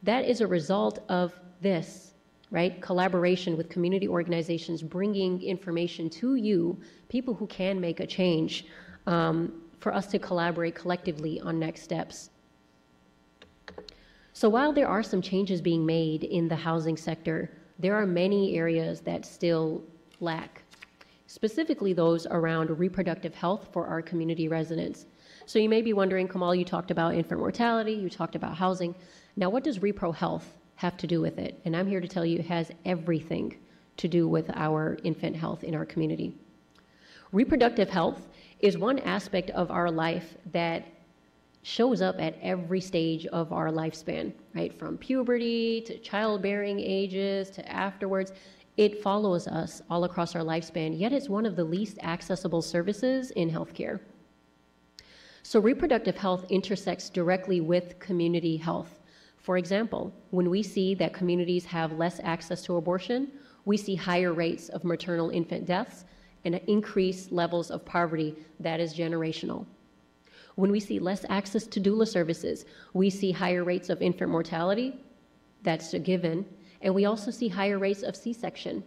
That 0.03 0.25
is 0.25 0.41
a 0.41 0.47
result 0.47 1.01
of 1.09 1.33
this, 1.61 2.15
right? 2.51 2.81
Collaboration 2.81 3.57
with 3.57 3.69
community 3.69 4.07
organizations, 4.07 4.83
bringing 4.83 5.43
information 5.43 6.09
to 6.11 6.37
you, 6.37 6.81
people 7.09 7.35
who 7.35 7.47
can 7.47 7.81
make 7.81 8.01
a 8.01 8.07
change 8.07 8.67
um, 9.07 9.63
for 9.81 9.93
us 9.93 10.07
to 10.09 10.19
collaborate 10.19 10.75
collectively 10.75 11.41
on 11.41 11.59
next 11.59 11.83
steps. 11.83 12.31
So 14.33 14.49
while 14.49 14.73
there 14.73 14.87
are 14.87 15.03
some 15.03 15.23
changes 15.23 15.61
being 15.61 15.85
made 15.87 16.23
in 16.23 16.47
the 16.47 16.57
housing 16.57 16.97
sector, 16.97 17.51
there 17.79 17.95
are 17.95 18.07
many 18.07 18.57
areas 18.57 19.01
that 19.01 19.25
still 19.25 19.83
lack, 20.21 20.63
specifically 21.37 21.93
those 21.93 22.27
around 22.31 22.71
reproductive 22.79 23.35
health 23.35 23.69
for 23.71 23.87
our 23.87 24.01
community 24.01 24.49
residents. 24.49 25.05
So 25.45 25.59
you 25.59 25.69
may 25.69 25.83
be 25.83 25.93
wondering, 25.93 26.29
Kamal, 26.29 26.55
you 26.55 26.65
talked 26.65 26.91
about 26.91 27.15
infant 27.15 27.41
mortality, 27.41 27.93
you 27.93 28.09
talked 28.09 28.37
about 28.37 28.57
housing. 28.57 28.95
Now, 29.37 29.51
what 29.51 29.63
does 29.63 29.81
repro 29.81 30.15
health 30.15 30.57
have 30.77 30.97
to 30.97 31.07
do 31.07 31.21
with 31.21 31.37
it? 31.39 31.61
And 31.67 31.77
I'm 31.77 31.89
here 31.89 32.01
to 32.01 32.09
tell 32.09 32.25
you 32.25 32.39
it 32.39 32.47
has 32.47 32.71
everything 32.87 33.55
to 33.99 34.09
do 34.09 34.27
with 34.27 34.51
our 34.55 34.97
infant 35.05 35.37
health 35.37 35.63
in 35.63 35.75
our 35.75 35.85
community. 35.85 36.35
Reproductive 37.33 37.91
health 37.91 38.29
is 38.61 38.79
one 38.79 38.99
aspect 39.01 39.51
of 39.51 39.71
our 39.71 39.91
life 39.91 40.39
that 40.53 40.87
shows 41.61 42.01
up 42.01 42.17
at 42.19 42.39
every 42.41 42.81
stage 42.81 43.27
of 43.27 43.53
our 43.53 43.69
lifespan, 43.69 44.33
right? 44.55 44.73
From 44.79 44.97
puberty 44.97 45.83
to 45.83 45.99
childbearing 45.99 46.81
ages 46.81 47.51
to 47.51 47.69
afterwards. 47.71 48.33
It 48.77 49.03
follows 49.03 49.49
us 49.49 49.81
all 49.89 50.05
across 50.05 50.35
our 50.35 50.43
lifespan, 50.43 50.99
yet 50.99 51.13
it's 51.13 51.29
one 51.29 51.47
of 51.47 51.57
the 51.57 51.65
least 51.65 51.99
accessible 52.03 52.61
services 52.61 53.31
in 53.31 53.51
healthcare. 53.51 54.01
So, 55.43 55.61
reproductive 55.61 56.17
health 56.17 56.45
intersects 56.51 57.09
directly 57.09 57.61
with 57.61 57.99
community 57.99 58.57
health. 58.57 59.01
For 59.39 59.57
example, 59.57 60.13
when 60.31 60.51
we 60.51 60.63
see 60.63 60.95
that 60.97 61.15
communities 61.15 61.65
have 61.67 61.93
less 61.99 62.21
access 62.23 62.63
to 62.63 62.77
abortion, 62.77 63.31
we 63.65 63.77
see 63.77 63.95
higher 63.95 64.33
rates 64.35 64.69
of 64.69 64.85
maternal 64.85 65.31
infant 65.31 65.65
deaths 65.65 66.05
and 66.45 66.57
increased 66.67 67.33
levels 67.33 67.71
of 67.71 67.85
poverty 67.85 68.35
that 68.61 68.81
is 68.81 68.95
generational. 68.95 69.67
When 70.57 70.71
we 70.71 70.81
see 70.81 70.99
less 70.99 71.25
access 71.29 71.67
to 71.69 71.81
doula 71.81 72.09
services, 72.09 72.65
we 72.93 73.09
see 73.09 73.31
higher 73.31 73.65
rates 73.65 73.89
of 73.89 74.03
infant 74.03 74.31
mortality, 74.31 74.95
that's 75.63 75.95
a 75.95 75.99
given, 75.99 76.45
and 76.83 76.95
we 76.95 77.05
also 77.05 77.31
see 77.31 77.49
higher 77.49 77.79
rates 77.79 78.03
of 78.03 78.17
C 78.17 78.33
section. 78.33 78.83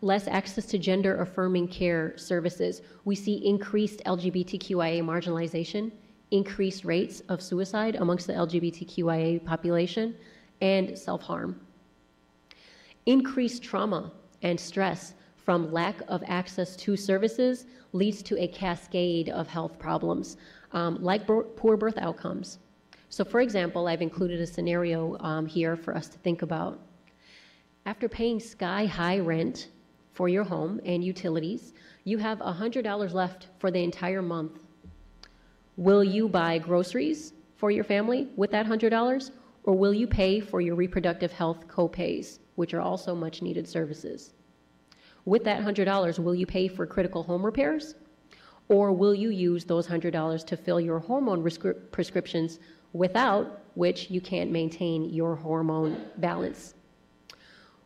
less 0.00 0.28
access 0.28 0.66
to 0.66 0.78
gender 0.78 1.20
affirming 1.22 1.66
care 1.66 2.16
services. 2.16 2.82
We 3.04 3.16
see 3.16 3.44
increased 3.44 4.00
LGBTQIA 4.06 5.02
marginalization, 5.02 5.90
increased 6.30 6.84
rates 6.84 7.20
of 7.28 7.42
suicide 7.42 7.96
amongst 7.96 8.28
the 8.28 8.32
LGBTQIA 8.32 9.44
population, 9.44 10.14
and 10.60 10.96
self 10.96 11.22
harm. 11.22 11.60
Increased 13.06 13.62
trauma 13.64 14.12
and 14.42 14.58
stress 14.58 15.14
from 15.36 15.72
lack 15.72 15.96
of 16.08 16.22
access 16.26 16.76
to 16.76 16.96
services 16.96 17.66
leads 17.92 18.22
to 18.22 18.40
a 18.40 18.46
cascade 18.46 19.28
of 19.30 19.48
health 19.48 19.78
problems, 19.78 20.36
um, 20.72 21.02
like 21.02 21.26
poor 21.26 21.76
birth 21.76 21.98
outcomes. 21.98 22.58
So, 23.12 23.26
for 23.26 23.40
example, 23.42 23.88
I've 23.88 24.00
included 24.00 24.40
a 24.40 24.46
scenario 24.46 25.18
um, 25.20 25.44
here 25.44 25.76
for 25.76 25.94
us 25.94 26.08
to 26.08 26.16
think 26.20 26.40
about. 26.40 26.80
After 27.84 28.08
paying 28.08 28.40
sky 28.40 28.86
high 28.86 29.18
rent 29.18 29.68
for 30.14 30.30
your 30.30 30.44
home 30.44 30.80
and 30.86 31.04
utilities, 31.04 31.74
you 32.04 32.16
have 32.16 32.38
$100 32.38 33.12
left 33.12 33.48
for 33.58 33.70
the 33.70 33.84
entire 33.84 34.22
month. 34.22 34.60
Will 35.76 36.02
you 36.02 36.26
buy 36.26 36.56
groceries 36.56 37.34
for 37.56 37.70
your 37.70 37.84
family 37.84 38.28
with 38.34 38.50
that 38.52 38.64
$100? 38.64 39.30
Or 39.64 39.74
will 39.74 39.92
you 39.92 40.06
pay 40.06 40.40
for 40.40 40.62
your 40.62 40.74
reproductive 40.74 41.32
health 41.32 41.68
copays, 41.68 42.38
which 42.54 42.72
are 42.72 42.80
also 42.80 43.14
much 43.14 43.42
needed 43.42 43.68
services? 43.68 44.32
With 45.26 45.44
that 45.44 45.62
$100, 45.62 46.18
will 46.18 46.34
you 46.34 46.46
pay 46.46 46.66
for 46.66 46.86
critical 46.86 47.24
home 47.24 47.44
repairs? 47.44 47.94
Or 48.68 48.90
will 48.90 49.14
you 49.14 49.28
use 49.28 49.66
those 49.66 49.86
$100 49.86 50.46
to 50.46 50.56
fill 50.56 50.80
your 50.80 50.98
hormone 50.98 51.42
rescri- 51.42 51.76
prescriptions 51.90 52.58
without 52.92 53.60
which 53.74 54.10
you 54.10 54.20
can't 54.20 54.50
maintain 54.50 55.04
your 55.04 55.34
hormone 55.36 56.04
balance? 56.18 56.74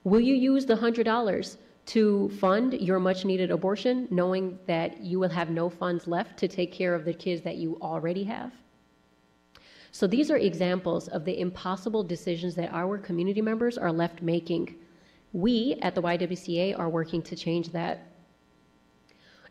Will 0.04 0.20
you 0.20 0.34
use 0.34 0.66
the 0.66 0.76
$100 0.76 1.56
to 1.86 2.28
fund 2.40 2.74
your 2.74 2.98
much 2.98 3.24
needed 3.24 3.50
abortion, 3.50 4.08
knowing 4.10 4.58
that 4.66 5.00
you 5.00 5.18
will 5.18 5.28
have 5.28 5.50
no 5.50 5.68
funds 5.68 6.06
left 6.06 6.36
to 6.38 6.48
take 6.48 6.72
care 6.72 6.94
of 6.94 7.04
the 7.04 7.14
kids 7.14 7.42
that 7.42 7.56
you 7.56 7.78
already 7.80 8.24
have? 8.24 8.52
So 9.92 10.06
these 10.06 10.30
are 10.30 10.36
examples 10.36 11.08
of 11.08 11.24
the 11.24 11.40
impossible 11.40 12.02
decisions 12.02 12.54
that 12.56 12.70
our 12.72 12.98
community 12.98 13.40
members 13.40 13.78
are 13.78 13.90
left 13.90 14.20
making. 14.20 14.74
We 15.32 15.78
at 15.80 15.94
the 15.94 16.02
YWCA 16.02 16.78
are 16.78 16.90
working 16.90 17.22
to 17.22 17.34
change 17.34 17.70
that. 17.70 18.06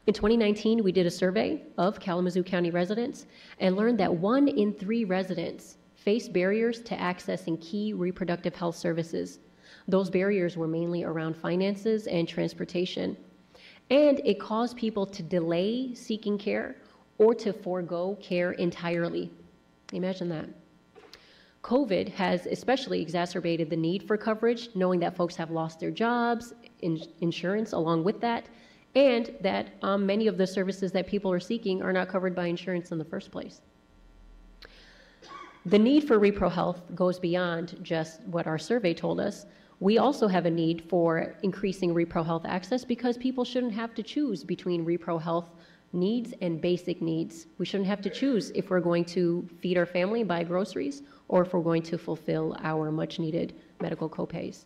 In 0.07 0.13
2019, 0.13 0.83
we 0.83 0.91
did 0.91 1.07
a 1.07 1.11
survey 1.11 1.63
of 1.79 1.99
Kalamazoo 1.99 2.43
County 2.43 2.69
residents 2.69 3.25
and 3.59 3.75
learned 3.75 3.99
that 3.99 4.13
one 4.13 4.47
in 4.47 4.71
three 4.71 5.03
residents 5.03 5.77
face 5.95 6.29
barriers 6.29 6.79
to 6.81 6.95
accessing 6.95 7.59
key 7.59 7.91
reproductive 7.91 8.55
health 8.55 8.75
services. 8.75 9.39
Those 9.87 10.11
barriers 10.11 10.57
were 10.57 10.67
mainly 10.67 11.03
around 11.03 11.35
finances 11.35 12.05
and 12.05 12.27
transportation. 12.27 13.17
And 13.89 14.21
it 14.23 14.39
caused 14.39 14.77
people 14.77 15.07
to 15.07 15.23
delay 15.23 15.95
seeking 15.95 16.37
care 16.37 16.75
or 17.17 17.33
to 17.35 17.51
forego 17.51 18.15
care 18.21 18.51
entirely. 18.51 19.31
Imagine 19.91 20.29
that. 20.29 20.49
COVID 21.63 22.09
has 22.09 22.45
especially 22.45 23.01
exacerbated 23.01 23.71
the 23.71 23.75
need 23.75 24.03
for 24.03 24.17
coverage, 24.17 24.69
knowing 24.75 24.99
that 24.99 25.15
folks 25.15 25.35
have 25.35 25.49
lost 25.49 25.79
their 25.79 25.89
jobs, 25.89 26.53
in, 26.83 27.01
insurance 27.21 27.71
along 27.73 28.03
with 28.03 28.21
that, 28.21 28.45
and 28.95 29.35
that 29.41 29.67
um, 29.81 30.05
many 30.05 30.27
of 30.27 30.37
the 30.37 30.47
services 30.47 30.91
that 30.93 31.05
people 31.05 31.31
are 31.31 31.39
seeking 31.39 31.81
are 31.81 31.91
not 31.91 32.07
covered 32.07 32.33
by 32.33 32.47
insurance 32.47 32.91
in 32.91 32.97
the 32.97 33.05
first 33.05 33.29
place. 33.29 33.61
The 35.65 35.79
need 35.79 36.07
for 36.07 36.19
repro 36.19 36.51
health 36.51 36.81
goes 36.93 37.19
beyond 37.19 37.77
just 37.81 38.21
what 38.21 38.47
our 38.47 38.57
survey 38.57 38.93
told 38.93 39.19
us. 39.19 39.45
We 39.79 39.97
also 39.97 40.27
have 40.27 40.45
a 40.45 40.51
need 40.51 40.83
for 40.87 41.35
increasing 41.43 41.93
repro 41.93 42.25
health 42.25 42.45
access 42.45 42.85
because 42.85 43.17
people 43.17 43.43
shouldn't 43.43 43.73
have 43.73 43.93
to 43.95 44.03
choose 44.03 44.43
between 44.43 44.85
repro 44.85 45.21
health 45.21 45.49
needs 45.91 46.33
and 46.41 46.61
basic 46.61 47.01
needs. 47.01 47.47
We 47.57 47.65
shouldn't 47.65 47.89
have 47.89 48.01
to 48.01 48.09
choose 48.09 48.51
if 48.51 48.69
we're 48.69 48.79
going 48.79 49.05
to 49.05 49.47
feed 49.59 49.77
our 49.77 49.85
family, 49.85 50.21
and 50.21 50.29
buy 50.29 50.43
groceries, 50.43 51.01
or 51.27 51.41
if 51.41 51.53
we're 51.53 51.61
going 51.61 51.83
to 51.83 51.97
fulfill 51.97 52.55
our 52.61 52.91
much 52.91 53.17
needed 53.17 53.55
medical 53.81 54.09
copays. 54.09 54.65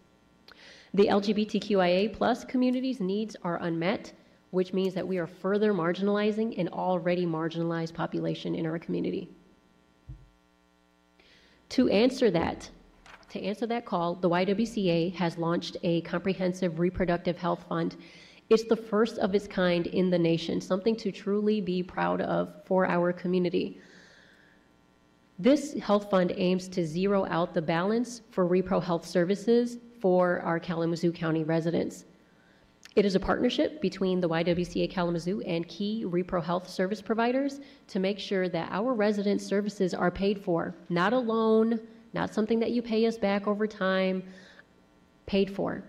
The 0.94 1.08
LGBTQIA 1.08 2.14
plus 2.14 2.44
community's 2.44 3.00
needs 3.00 3.36
are 3.44 3.62
unmet, 3.62 4.12
which 4.52 4.74
means 4.74 4.94
that 4.94 5.08
we 5.08 5.18
are 5.18 5.28
further 5.28 5.74
marginalizing 5.74 6.58
an 6.58 6.68
already 6.70 7.26
marginalized 7.26 7.94
population 7.94 8.56
in 8.56 8.66
our 8.66 8.80
community. 8.80 9.30
To 11.70 11.88
answer 11.90 12.32
that, 12.32 12.70
to 13.30 13.42
answer 13.44 13.68
that 13.68 13.86
call, 13.86 14.16
the 14.16 14.30
YWCA 14.30 15.14
has 15.14 15.38
launched 15.38 15.78
a 15.84 16.02
comprehensive 16.02 16.80
reproductive 16.80 17.38
health 17.38 17.64
fund. 17.70 17.96
It's 18.50 18.64
the 18.64 18.76
first 18.76 19.20
of 19.20 19.36
its 19.36 19.46
kind 19.46 19.86
in 19.86 20.10
the 20.10 20.18
nation, 20.18 20.60
something 20.60 20.96
to 20.96 21.12
truly 21.12 21.62
be 21.62 21.84
proud 21.84 22.22
of 22.22 22.66
for 22.66 22.88
our 22.88 23.14
community. 23.14 23.80
This 25.38 25.74
health 25.76 26.10
fund 26.10 26.34
aims 26.36 26.68
to 26.70 26.86
zero 26.86 27.26
out 27.28 27.54
the 27.54 27.62
balance 27.62 28.22
for 28.32 28.50
repro 28.50 28.82
health 28.82 29.06
services 29.06 29.78
for 30.02 30.40
our 30.42 30.60
Kalamazoo 30.60 31.12
County 31.12 31.44
residents. 31.44 32.06
It 33.00 33.06
is 33.06 33.16
a 33.16 33.20
partnership 33.22 33.80
between 33.80 34.20
the 34.20 34.28
YWCA 34.28 34.90
Kalamazoo 34.90 35.40
and 35.44 35.66
key 35.70 36.04
repro 36.06 36.44
health 36.44 36.68
service 36.68 37.02
providers 37.02 37.62
to 37.88 37.98
make 37.98 38.20
sure 38.20 38.50
that 38.50 38.68
our 38.74 38.94
resident 38.94 39.42
services 39.42 39.94
are 39.94 40.12
paid 40.12 40.38
for, 40.38 40.76
not 40.90 41.14
a 41.14 41.18
loan, 41.18 41.80
not 42.12 42.34
something 42.34 42.60
that 42.60 42.72
you 42.72 42.82
pay 42.82 43.06
us 43.06 43.18
back 43.18 43.48
over 43.48 43.66
time, 43.66 44.22
paid 45.28 45.50
for. 45.50 45.82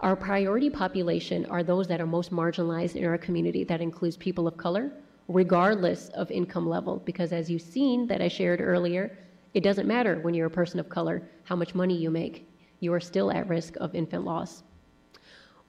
Our 0.00 0.16
priority 0.16 0.70
population 0.70 1.46
are 1.46 1.62
those 1.62 1.86
that 1.86 2.00
are 2.00 2.06
most 2.06 2.32
marginalized 2.32 2.96
in 2.96 3.04
our 3.04 3.16
community. 3.16 3.62
That 3.62 3.80
includes 3.80 4.16
people 4.16 4.48
of 4.48 4.56
color, 4.56 4.90
regardless 5.28 6.08
of 6.08 6.32
income 6.32 6.68
level, 6.68 6.96
because 7.04 7.32
as 7.32 7.48
you've 7.48 7.62
seen 7.62 8.08
that 8.08 8.20
I 8.20 8.26
shared 8.26 8.60
earlier, 8.60 9.16
it 9.54 9.62
doesn't 9.62 9.86
matter 9.86 10.18
when 10.22 10.34
you're 10.34 10.48
a 10.48 10.50
person 10.50 10.80
of 10.80 10.88
color 10.88 11.22
how 11.44 11.54
much 11.54 11.76
money 11.76 11.96
you 11.96 12.10
make, 12.10 12.50
you 12.80 12.92
are 12.92 12.98
still 12.98 13.30
at 13.30 13.48
risk 13.48 13.76
of 13.76 13.94
infant 13.94 14.24
loss. 14.24 14.64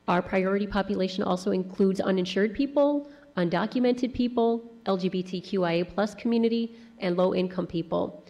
Our 0.07 0.21
priority 0.21 0.67
population 0.67 1.23
also 1.23 1.51
includes 1.51 2.01
uninsured 2.01 2.53
people, 2.53 3.09
undocumented 3.37 4.13
people, 4.13 4.71
LGBTQIA 4.85 5.93
plus 5.93 6.13
community, 6.13 6.75
and 6.99 7.15
low 7.15 7.33
income 7.33 7.67
people. 7.67 8.25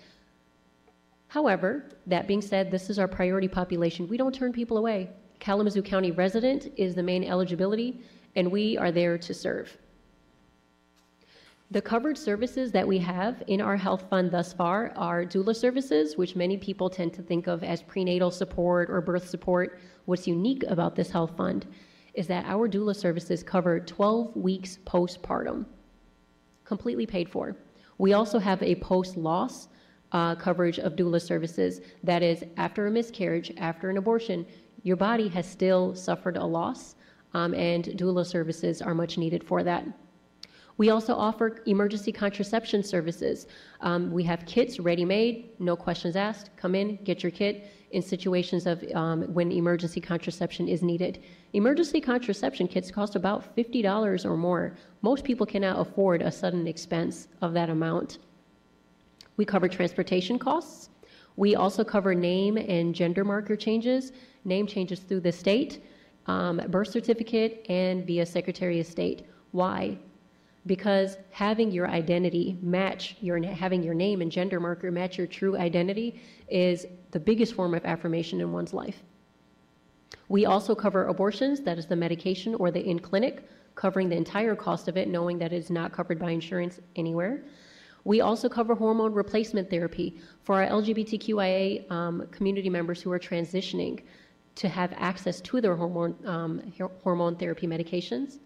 However, 1.28 1.90
that 2.06 2.28
being 2.28 2.42
said, 2.42 2.70
this 2.70 2.92
is 2.92 3.00
our 3.00 3.08
priority 3.08 3.48
population. 3.48 4.08
We 4.08 4.18
don't 4.18 4.36
turn 4.36 4.54
people 4.54 4.78
away. 4.78 5.10
Kalamazoo 5.40 5.82
County 5.82 6.12
resident 6.12 6.72
is 6.78 6.94
the 6.94 7.02
main 7.02 7.24
eligibility, 7.24 8.02
and 8.36 8.52
we 8.52 8.78
are 8.78 8.92
there 8.92 9.18
to 9.18 9.34
serve. 9.34 9.76
The 11.72 11.82
covered 11.82 12.20
services 12.20 12.72
that 12.74 12.88
we 12.88 13.00
have 13.00 13.42
in 13.48 13.60
our 13.60 13.76
health 13.76 14.06
fund 14.12 14.30
thus 14.30 14.54
far 14.54 14.94
are 14.96 15.26
doula 15.26 15.56
services, 15.56 16.16
which 16.18 16.36
many 16.36 16.56
people 16.56 16.88
tend 16.88 17.14
to 17.16 17.24
think 17.24 17.48
of 17.48 17.64
as 17.64 17.82
prenatal 17.82 18.30
support 18.30 18.92
or 18.92 19.02
birth 19.02 19.28
support. 19.28 19.80
What's 20.06 20.28
unique 20.28 20.64
about 20.68 20.96
this 20.96 21.10
health 21.12 21.38
fund 21.38 21.66
is 22.14 22.28
that 22.28 22.46
our 22.46 22.68
doula 22.68 22.96
services 22.96 23.44
cover 23.44 23.80
12 23.80 24.36
weeks 24.36 24.78
postpartum, 24.86 25.66
completely 26.66 27.06
paid 27.06 27.30
for. 27.30 27.56
We 27.98 28.14
also 28.14 28.40
have 28.40 28.62
a 28.62 28.76
post 28.76 29.18
loss 29.18 29.70
uh, 30.12 30.36
coverage 30.36 30.78
of 30.78 30.96
doula 30.96 31.22
services. 31.22 31.82
That 32.04 32.22
is, 32.22 32.44
after 32.58 32.86
a 32.88 32.92
miscarriage, 32.92 33.52
after 33.58 33.90
an 33.90 33.98
abortion, 33.98 34.46
your 34.84 34.96
body 34.96 35.28
has 35.30 35.50
still 35.50 35.96
suffered 35.96 36.38
a 36.38 36.46
loss, 36.46 36.96
um, 37.34 37.54
and 37.54 37.86
doula 37.86 38.26
services 38.26 38.82
are 38.82 38.94
much 38.94 39.18
needed 39.18 39.44
for 39.44 39.64
that. 39.64 39.86
We 40.78 40.90
also 40.90 41.16
offer 41.16 41.62
emergency 41.66 42.12
contraception 42.12 42.84
services. 42.84 43.48
Um, 43.82 44.12
we 44.12 44.24
have 44.24 44.46
kits 44.46 44.80
ready 44.80 45.06
made, 45.06 45.50
no 45.60 45.76
questions 45.76 46.16
asked. 46.16 46.50
Come 46.58 46.76
in, 46.76 46.98
get 47.04 47.24
your 47.24 47.32
kit 47.32 47.70
in 47.94 48.02
situations 48.02 48.66
of 48.66 48.84
um, 48.96 49.22
when 49.34 49.52
emergency 49.52 50.02
contraception 50.02 50.68
is 50.68 50.82
needed. 50.82 51.24
Emergency 51.54 52.02
contraception 52.02 52.68
kits 52.68 52.92
cost 52.92 53.16
about 53.16 53.56
$50 53.56 54.26
or 54.26 54.36
more. 54.36 54.76
Most 55.02 55.24
people 55.24 55.46
cannot 55.46 55.80
afford 55.80 56.22
a 56.22 56.32
sudden 56.32 56.68
expense 56.68 57.28
of 57.42 57.54
that 57.54 57.70
amount. 57.70 58.18
We 59.38 59.46
cover 59.46 59.68
transportation 59.68 60.40
costs. 60.40 60.90
We 61.36 61.56
also 61.56 61.84
cover 61.84 62.14
name 62.16 62.58
and 62.58 62.94
gender 62.94 63.24
marker 63.24 63.56
changes, 63.56 64.12
name 64.44 64.68
changes 64.68 65.00
through 65.00 65.22
the 65.22 65.32
state, 65.32 65.84
um, 66.28 66.62
birth 66.70 66.90
certificate, 66.90 67.66
and 67.70 68.06
via 68.06 68.26
Secretary 68.26 68.80
of 68.80 68.88
State. 68.88 69.26
Why? 69.52 69.98
Because 70.66 71.18
having 71.32 71.72
your 71.72 71.88
identity 71.90 72.58
match 72.62 73.16
your 73.20 73.42
having 73.44 73.84
your 73.84 73.94
name 73.94 74.22
and 74.22 74.32
gender 74.32 74.60
marker 74.60 74.92
match 74.92 75.18
your 75.18 75.28
true 75.28 75.58
identity 75.58 76.22
is 76.50 76.86
the 77.12 77.20
biggest 77.20 77.54
form 77.54 77.74
of 77.74 77.84
affirmation 77.86 78.40
in 78.40 78.52
one's 78.52 78.74
life. 78.74 79.04
We 80.30 80.46
also 80.46 80.74
cover 80.74 81.08
abortions, 81.08 81.62
that 81.62 81.78
is 81.78 81.86
the 81.86 81.96
medication 81.96 82.56
or 82.56 82.72
the 82.72 82.84
in 82.84 83.00
clinic, 83.00 83.48
covering 83.76 84.10
the 84.10 84.16
entire 84.16 84.56
cost 84.56 84.88
of 84.88 84.96
it, 84.98 85.08
knowing 85.08 85.38
that 85.40 85.52
it 85.52 85.58
is 85.58 85.70
not 85.70 85.92
covered 85.92 86.20
by 86.20 86.32
insurance 86.32 86.80
anywhere. 86.96 87.44
We 88.06 88.22
also 88.22 88.50
cover 88.50 88.76
hormone 88.76 89.14
replacement 89.14 89.70
therapy 89.70 90.20
for 90.44 90.62
our 90.62 90.70
LGBTQIA 90.70 91.90
um, 91.92 92.28
community 92.32 92.70
members 92.70 93.02
who 93.02 93.12
are 93.12 93.20
transitioning. 93.20 94.02
to 94.56 94.70
have 94.70 94.94
access 94.98 95.42
to 95.42 95.62
their 95.62 95.76
hormone, 95.76 96.16
um, 96.26 96.62
hormone 97.04 97.36
therapy 97.36 97.66
medications. 97.66 98.38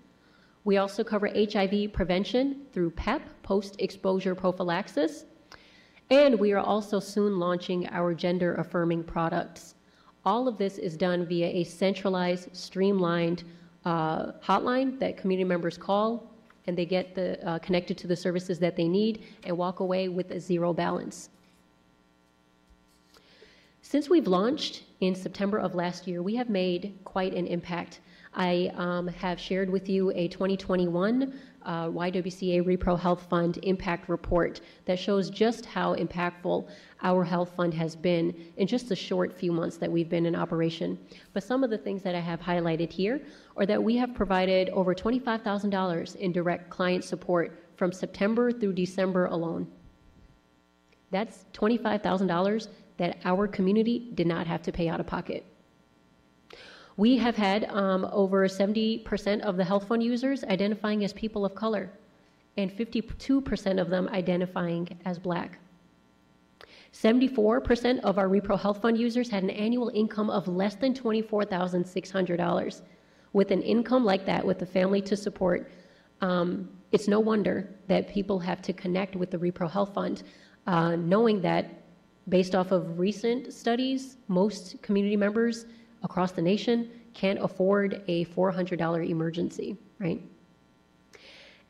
We 0.68 0.76
also 0.76 1.02
cover 1.02 1.30
HIV 1.34 1.94
prevention 1.94 2.66
through 2.74 2.90
PEP, 2.90 3.22
post 3.42 3.78
exposure 3.80 4.36
prophylaxis. 4.36 5.24
And 6.10 6.38
we 6.38 6.52
are 6.52 6.60
also 6.60 7.00
soon 7.00 7.40
launching 7.40 7.88
our 7.88 8.14
gender 8.14 8.54
affirming 8.56 9.06
products. 9.06 9.76
All 10.26 10.46
of 10.46 10.58
this 10.58 10.78
is 10.78 10.98
done 10.98 11.26
via 11.26 11.48
a 11.48 11.64
centralized, 11.64 12.54
streamlined 12.54 13.46
uh, 13.86 14.34
hotline 14.44 15.00
that 15.00 15.16
community 15.16 15.48
members 15.48 15.78
call, 15.78 16.30
and 16.66 16.78
they 16.78 16.86
get 16.86 17.16
the, 17.16 17.42
uh, 17.48 17.60
connected 17.60 17.98
to 18.00 18.08
the 18.08 18.16
services 18.18 18.60
that 18.60 18.76
they 18.76 18.90
need 18.90 19.24
and 19.46 19.58
walk 19.58 19.80
away 19.80 20.10
with 20.10 20.32
a 20.32 20.40
zero 20.42 20.74
balance. 20.74 21.30
Since 23.82 24.10
we've 24.10 24.28
launched 24.28 24.84
in 25.00 25.16
September 25.16 25.60
of 25.60 25.76
last 25.76 26.08
year, 26.08 26.22
we 26.22 26.36
have 26.36 26.50
made 26.50 26.94
quite 27.06 27.34
an 27.34 27.48
impact. 27.48 28.02
I 28.38 28.72
um, 28.76 29.08
have 29.08 29.40
shared 29.40 29.68
with 29.68 29.90
you 29.90 30.12
a 30.12 30.28
2021 30.28 31.34
uh, 31.66 31.88
YWCA 31.88 32.64
Repro 32.64 32.98
Health 32.98 33.26
Fund 33.28 33.58
impact 33.64 34.08
report 34.10 34.62
that 34.86 35.00
shows 35.00 35.32
just 35.32 35.66
how 35.66 35.96
impactful 35.96 36.70
our 37.02 37.24
health 37.24 37.54
fund 37.56 37.74
has 37.74 37.96
been 37.96 38.34
in 38.58 38.68
just 38.68 38.90
the 38.90 38.96
short 38.96 39.34
few 39.34 39.52
months 39.52 39.78
that 39.78 39.92
we've 39.92 40.08
been 40.08 40.28
in 40.28 40.36
operation. 40.36 41.00
But 41.34 41.44
some 41.44 41.64
of 41.64 41.72
the 41.72 41.80
things 41.80 42.04
that 42.04 42.14
I 42.14 42.20
have 42.20 42.40
highlighted 42.40 42.92
here 42.92 43.22
are 43.58 43.66
that 43.66 43.84
we 43.84 43.98
have 43.98 44.14
provided 44.14 44.70
over 44.70 44.94
$25,000 44.94 46.16
in 46.16 46.32
direct 46.32 46.70
client 46.70 47.04
support 47.04 47.60
from 47.76 47.92
September 47.92 48.52
through 48.52 48.74
December 48.74 49.26
alone. 49.26 49.68
That's 51.10 51.46
$25,000 51.54 52.68
that 52.98 53.18
our 53.26 53.48
community 53.48 54.12
did 54.14 54.28
not 54.28 54.46
have 54.46 54.62
to 54.62 54.72
pay 54.72 54.90
out 54.90 55.00
of 55.00 55.08
pocket. 55.08 55.44
We 56.98 57.16
have 57.18 57.36
had 57.36 57.66
um, 57.66 58.10
over 58.12 58.48
70% 58.48 59.42
of 59.42 59.56
the 59.56 59.64
health 59.64 59.88
fund 59.88 60.04
users 60.04 60.44
identifying 60.44 61.04
as 61.04 61.14
people 61.14 61.46
of 61.46 61.54
color, 61.54 61.92
and 62.58 62.72
52% 62.76 63.80
of 63.80 63.90
them 63.92 64.10
identifying 64.10 64.90
as 65.06 65.20
black. 65.20 65.60
74% 66.92 68.00
of 68.00 68.18
our 68.18 68.28
Repro 68.28 68.60
Health 68.60 68.82
Fund 68.82 68.98
users 68.98 69.30
had 69.30 69.44
an 69.44 69.52
annual 69.52 69.90
income 69.94 70.32
of 70.32 70.48
less 70.48 70.76
than 70.76 70.96
$24,600. 70.96 72.82
With 73.34 73.52
an 73.52 73.62
income 73.62 74.04
like 74.04 74.26
that, 74.26 74.44
with 74.44 74.62
a 74.64 74.66
family 74.66 75.02
to 75.02 75.16
support, 75.16 75.70
um, 76.22 76.68
it's 76.92 77.08
no 77.08 77.20
wonder 77.20 77.76
that 77.88 78.08
people 78.08 78.40
have 78.40 78.64
to 78.64 78.74
connect 78.74 79.16
with 79.16 79.30
the 79.30 79.38
Repro 79.38 79.70
Health 79.70 79.94
Fund, 79.94 80.24
uh, 80.66 80.96
knowing 80.96 81.42
that 81.42 81.84
based 82.30 82.56
off 82.56 82.72
of 82.72 82.98
recent 82.98 83.54
studies, 83.54 84.18
most 84.28 84.82
community 84.82 85.16
members 85.16 85.66
across 86.04 86.32
the 86.32 86.42
nation 86.42 86.90
can't 87.14 87.40
afford 87.42 88.04
a 88.08 88.26
$400 88.26 89.10
emergency, 89.10 89.78
right? 90.00 90.22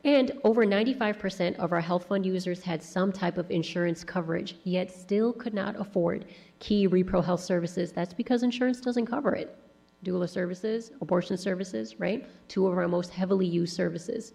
And 0.04 0.32
over 0.44 0.64
95% 0.64 1.56
of 1.56 1.72
our 1.72 1.80
health 1.80 2.06
fund 2.06 2.24
users 2.24 2.62
had 2.62 2.82
some 2.82 3.10
type 3.12 3.36
of 3.36 3.50
insurance 3.50 4.04
coverage, 4.04 4.56
yet 4.64 4.92
still 4.92 5.32
could 5.32 5.54
not 5.54 5.78
afford 5.80 6.26
key 6.60 6.86
repro 6.86 7.24
health 7.24 7.40
services. 7.40 7.92
That's 7.92 8.14
because 8.14 8.42
insurance 8.42 8.80
doesn't 8.80 9.06
cover 9.06 9.34
it. 9.34 9.58
Doula 10.04 10.28
services, 10.28 10.92
abortion 11.00 11.36
services, 11.36 11.98
right? 11.98 12.28
Two 12.46 12.66
of 12.68 12.78
our 12.78 12.86
most 12.86 13.10
heavily 13.10 13.46
used 13.46 13.74
services. 13.74 14.34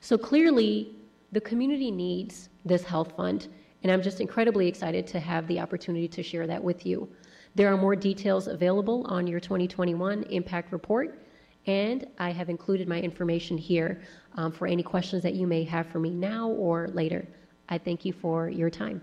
So 0.00 0.16
clearly, 0.16 0.94
the 1.32 1.40
community 1.40 1.90
needs 1.90 2.48
this 2.64 2.84
health 2.84 3.16
fund, 3.16 3.48
and 3.82 3.90
I'm 3.90 4.02
just 4.02 4.20
incredibly 4.20 4.68
excited 4.68 5.06
to 5.08 5.18
have 5.18 5.48
the 5.48 5.58
opportunity 5.58 6.06
to 6.08 6.22
share 6.22 6.46
that 6.46 6.62
with 6.62 6.86
you. 6.86 7.08
There 7.56 7.72
are 7.72 7.76
more 7.76 7.94
details 7.94 8.48
available 8.48 9.06
on 9.06 9.28
your 9.28 9.38
2021 9.38 10.24
impact 10.24 10.72
report, 10.72 11.20
and 11.66 12.04
I 12.18 12.30
have 12.30 12.50
included 12.50 12.88
my 12.88 13.00
information 13.00 13.56
here 13.56 14.02
um, 14.34 14.50
for 14.50 14.66
any 14.66 14.82
questions 14.82 15.22
that 15.22 15.34
you 15.34 15.46
may 15.46 15.62
have 15.64 15.86
for 15.86 16.00
me 16.00 16.10
now 16.10 16.48
or 16.48 16.88
later. 16.88 17.26
I 17.68 17.78
thank 17.78 18.04
you 18.04 18.12
for 18.12 18.48
your 18.48 18.70
time. 18.70 19.00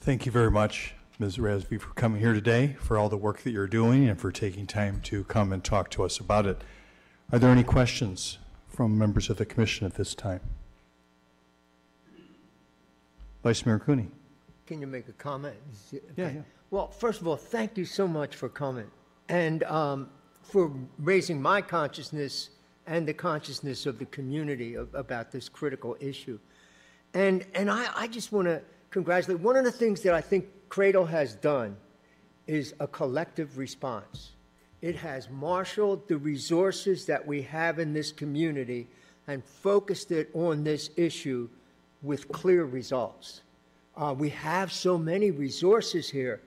Thank 0.00 0.24
you 0.24 0.32
very 0.32 0.50
much, 0.50 0.94
Ms. 1.18 1.36
Rasby, 1.36 1.80
for 1.80 1.92
coming 1.94 2.20
here 2.20 2.32
today, 2.32 2.76
for 2.80 2.96
all 2.96 3.10
the 3.10 3.16
work 3.16 3.42
that 3.42 3.50
you're 3.50 3.66
doing, 3.66 4.08
and 4.08 4.18
for 4.18 4.32
taking 4.32 4.66
time 4.66 5.00
to 5.04 5.24
come 5.24 5.52
and 5.52 5.62
talk 5.62 5.90
to 5.90 6.02
us 6.02 6.18
about 6.18 6.46
it. 6.46 6.62
Are 7.30 7.38
there 7.38 7.50
any 7.50 7.62
questions 7.62 8.38
from 8.68 8.98
members 8.98 9.28
of 9.28 9.36
the 9.36 9.46
commission 9.46 9.86
at 9.86 9.94
this 9.94 10.14
time? 10.14 10.40
Vice 13.44 13.66
Mayor 13.66 13.78
Cooney. 13.78 14.08
Can 14.66 14.80
you 14.80 14.86
make 14.86 15.06
a 15.06 15.12
comment? 15.12 15.54
Yeah, 15.92 16.00
yeah. 16.16 16.30
Well, 16.70 16.88
first 16.88 17.20
of 17.20 17.28
all, 17.28 17.36
thank 17.36 17.76
you 17.76 17.84
so 17.84 18.08
much 18.08 18.34
for 18.36 18.48
coming 18.48 18.90
and 19.28 19.62
um, 19.64 20.08
for 20.42 20.72
raising 20.98 21.42
my 21.42 21.60
consciousness 21.60 22.48
and 22.86 23.06
the 23.06 23.12
consciousness 23.12 23.84
of 23.84 23.98
the 23.98 24.06
community 24.06 24.76
of, 24.76 24.94
about 24.94 25.30
this 25.30 25.50
critical 25.50 25.94
issue. 26.00 26.38
And, 27.12 27.44
and 27.54 27.70
I, 27.70 27.88
I 27.94 28.06
just 28.06 28.32
want 28.32 28.48
to 28.48 28.62
congratulate. 28.88 29.40
One 29.40 29.56
of 29.56 29.64
the 29.64 29.72
things 29.72 30.00
that 30.02 30.14
I 30.14 30.22
think 30.22 30.46
Cradle 30.70 31.04
has 31.04 31.34
done 31.34 31.76
is 32.46 32.74
a 32.80 32.86
collective 32.86 33.58
response. 33.58 34.32
It 34.80 34.96
has 34.96 35.28
marshaled 35.28 36.08
the 36.08 36.16
resources 36.16 37.04
that 37.06 37.26
we 37.26 37.42
have 37.42 37.78
in 37.78 37.92
this 37.92 38.10
community 38.10 38.88
and 39.26 39.44
focused 39.44 40.12
it 40.12 40.30
on 40.32 40.64
this 40.64 40.88
issue 40.96 41.50
with 42.04 42.30
clear 42.30 42.64
results. 42.64 43.42
Uh, 43.96 44.14
we 44.16 44.28
have 44.28 44.70
so 44.70 44.98
many 44.98 45.30
resources 45.30 46.10
here, 46.10 46.42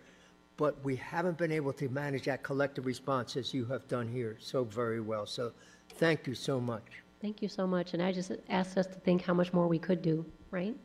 but 0.55 0.83
we 0.83 0.95
haven't 0.95 1.37
been 1.37 1.51
able 1.51 1.73
to 1.73 1.89
manage 1.89 2.25
that 2.25 2.43
collective 2.43 2.85
response 2.85 3.35
as 3.35 3.53
you 3.53 3.65
have 3.65 3.87
done 3.87 4.07
here 4.07 4.37
so 4.39 4.63
very 4.63 5.01
well. 5.01 5.25
So 5.25 5.51
thank 5.95 6.27
you 6.27 6.35
so 6.35 6.59
much. 6.59 6.83
Thank 7.21 7.41
you 7.41 7.47
so 7.47 7.65
much. 7.65 7.93
And 7.93 8.03
I 8.03 8.11
just 8.11 8.31
asked 8.49 8.77
us 8.77 8.85
to 8.87 8.93
think 8.93 9.23
how 9.23 9.33
much 9.33 9.51
more 9.51 9.67
we 9.67 9.79
could 9.79 10.01
do, 10.01 10.25
right? 10.51 10.75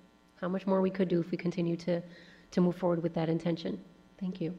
How 0.41 0.49
much 0.49 0.67
more 0.67 0.81
we 0.81 0.91
could 0.91 1.09
do 1.09 1.21
if 1.21 1.31
we 1.31 1.37
continue 1.37 1.77
to, 1.77 2.03
to 2.53 2.61
move 2.61 2.77
forward 2.77 3.03
with 3.03 3.15
that 3.15 3.29
intention. 3.29 3.79
Thank 4.19 4.41
you. 4.41 4.57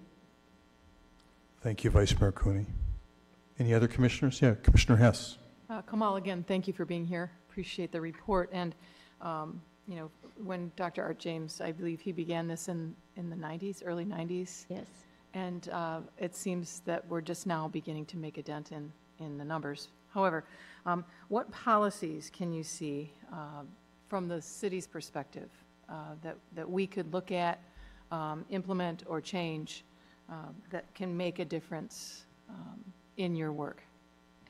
Thank 1.62 1.84
you, 1.84 1.90
Vice 1.90 2.20
Mayor 2.20 2.32
Cooney. 2.32 2.66
Any 3.58 3.74
other 3.74 3.88
commissioners? 3.88 4.42
Yeah, 4.42 4.56
Commissioner 4.62 4.98
Hess. 4.98 5.38
Uh, 5.70 5.82
Kamal, 5.82 6.18
again, 6.18 6.44
thank 6.48 6.68
you 6.68 6.74
for 6.74 6.86
being 6.86 7.06
here. 7.06 7.32
Appreciate 7.50 7.92
the 7.92 8.02
report. 8.02 8.50
And, 8.52 8.76
um, 9.22 9.62
you 9.88 9.96
know, 9.96 10.12
when 10.44 10.72
Dr. 10.76 11.04
Art 11.04 11.20
James, 11.20 11.62
I 11.62 11.72
believe 11.72 12.02
he 12.02 12.12
began 12.12 12.48
this 12.48 12.68
in, 12.68 12.96
in 13.18 13.30
the 13.30 13.36
90s, 13.36 13.82
early 13.86 14.06
90s. 14.06 14.66
Yes. 14.70 14.86
And 15.34 15.68
uh, 15.70 16.00
it 16.18 16.36
seems 16.36 16.82
that 16.86 17.08
we're 17.08 17.22
just 17.22 17.48
now 17.48 17.68
beginning 17.68 18.06
to 18.08 18.18
make 18.18 18.38
a 18.38 18.44
dent 18.44 18.72
in, 18.72 18.92
in 19.20 19.38
the 19.38 19.46
numbers. 19.46 19.90
However, 20.14 20.46
um, 20.86 21.04
what 21.30 21.52
policies 21.52 22.30
can 22.32 22.54
you 22.54 22.64
see 22.64 23.12
uh, 23.32 23.64
from 24.08 24.28
the 24.28 24.42
city's 24.42 24.86
perspective 24.86 25.50
uh, 25.90 26.16
that, 26.22 26.38
that 26.56 26.70
we 26.70 26.86
could 26.86 27.12
look 27.12 27.32
at, 27.32 27.60
um, 28.12 28.46
implement, 28.50 29.04
or 29.08 29.20
change 29.20 29.84
um, 30.30 30.56
that 30.70 30.94
can 30.94 31.16
make 31.16 31.40
a 31.40 31.46
difference 31.46 32.26
um, 32.50 32.80
in 33.18 33.36
your 33.36 33.52
work? 33.52 33.82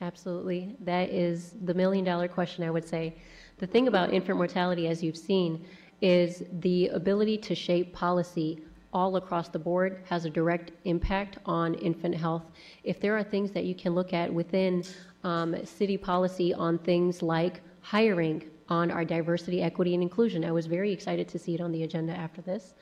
Absolutely. 0.00 0.76
That 0.80 1.10
is 1.10 1.54
the 1.62 1.74
million 1.74 2.04
dollar 2.04 2.28
question, 2.28 2.64
I 2.64 2.70
would 2.70 2.86
say. 2.86 3.16
The 3.58 3.66
thing 3.66 3.88
about 3.88 4.12
infant 4.12 4.36
mortality, 4.36 4.88
as 4.88 5.02
you've 5.02 5.16
seen, 5.16 5.64
is 6.00 6.42
the 6.52 6.88
ability 6.88 7.38
to 7.38 7.54
shape 7.54 7.92
policy 7.92 8.62
all 8.92 9.16
across 9.16 9.48
the 9.48 9.58
board 9.58 10.02
has 10.08 10.24
a 10.24 10.30
direct 10.30 10.70
impact 10.84 11.38
on 11.44 11.74
infant 11.74 12.14
health. 12.14 12.44
If 12.84 13.00
there 13.00 13.16
are 13.16 13.24
things 13.24 13.50
that 13.52 13.64
you 13.64 13.74
can 13.74 13.94
look 13.94 14.12
at 14.12 14.32
within 14.32 14.84
um, 15.24 15.56
city 15.64 15.96
policy 15.96 16.54
on 16.54 16.78
things 16.78 17.22
like 17.22 17.60
hiring, 17.80 18.44
on 18.68 18.90
our 18.90 19.04
diversity, 19.04 19.62
equity, 19.62 19.94
and 19.94 20.02
inclusion, 20.02 20.44
I 20.44 20.52
was 20.52 20.66
very 20.66 20.92
excited 20.92 21.28
to 21.28 21.38
see 21.38 21.54
it 21.54 21.60
on 21.60 21.70
the 21.72 21.82
agenda 21.82 22.14
after 22.14 22.40
this. 22.40 22.74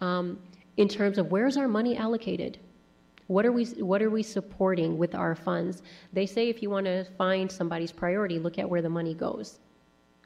Um, 0.00 0.38
in 0.76 0.88
terms 0.88 1.18
of 1.18 1.30
where's 1.30 1.56
our 1.56 1.68
money 1.68 1.96
allocated? 1.96 2.58
What 3.26 3.44
are 3.44 3.52
we 3.52 3.64
what 3.64 4.02
are 4.02 4.10
we 4.10 4.22
supporting 4.22 4.98
with 4.98 5.14
our 5.14 5.34
funds? 5.34 5.82
They 6.12 6.26
say 6.26 6.48
if 6.48 6.62
you 6.62 6.70
want 6.70 6.86
to 6.86 7.04
find 7.18 7.50
somebody's 7.50 7.92
priority, 7.92 8.38
look 8.38 8.58
at 8.58 8.68
where 8.68 8.82
the 8.82 8.88
money 8.88 9.14
goes. 9.14 9.58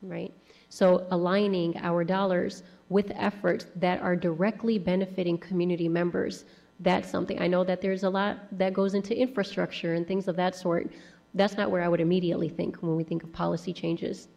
Right? 0.03 0.33
So 0.69 1.07
aligning 1.11 1.77
our 1.79 2.05
dollars 2.05 2.63
with 2.89 3.11
efforts 3.15 3.67
that 3.77 4.01
are 4.03 4.17
directly 4.17 4.79
benefiting 4.79 5.39
community 5.39 5.89
members. 5.89 6.45
That's 6.81 7.11
something 7.11 7.41
I 7.41 7.47
know 7.47 7.65
that 7.65 7.81
there's 7.81 8.05
a 8.05 8.11
lot 8.11 8.39
that 8.59 8.73
goes 8.73 8.95
into 8.95 9.17
infrastructure 9.17 9.95
and 9.95 10.07
things 10.07 10.29
of 10.29 10.37
that 10.37 10.55
sort. 10.55 10.91
That's 11.35 11.57
not 11.57 11.71
where 11.71 11.83
I 11.83 11.89
would 11.89 12.01
immediately 12.01 12.49
think 12.49 12.77
when 12.79 12.97
we 12.97 13.05
think 13.05 13.23
of 13.23 13.33
policy 13.33 13.73
changes, 13.73 14.29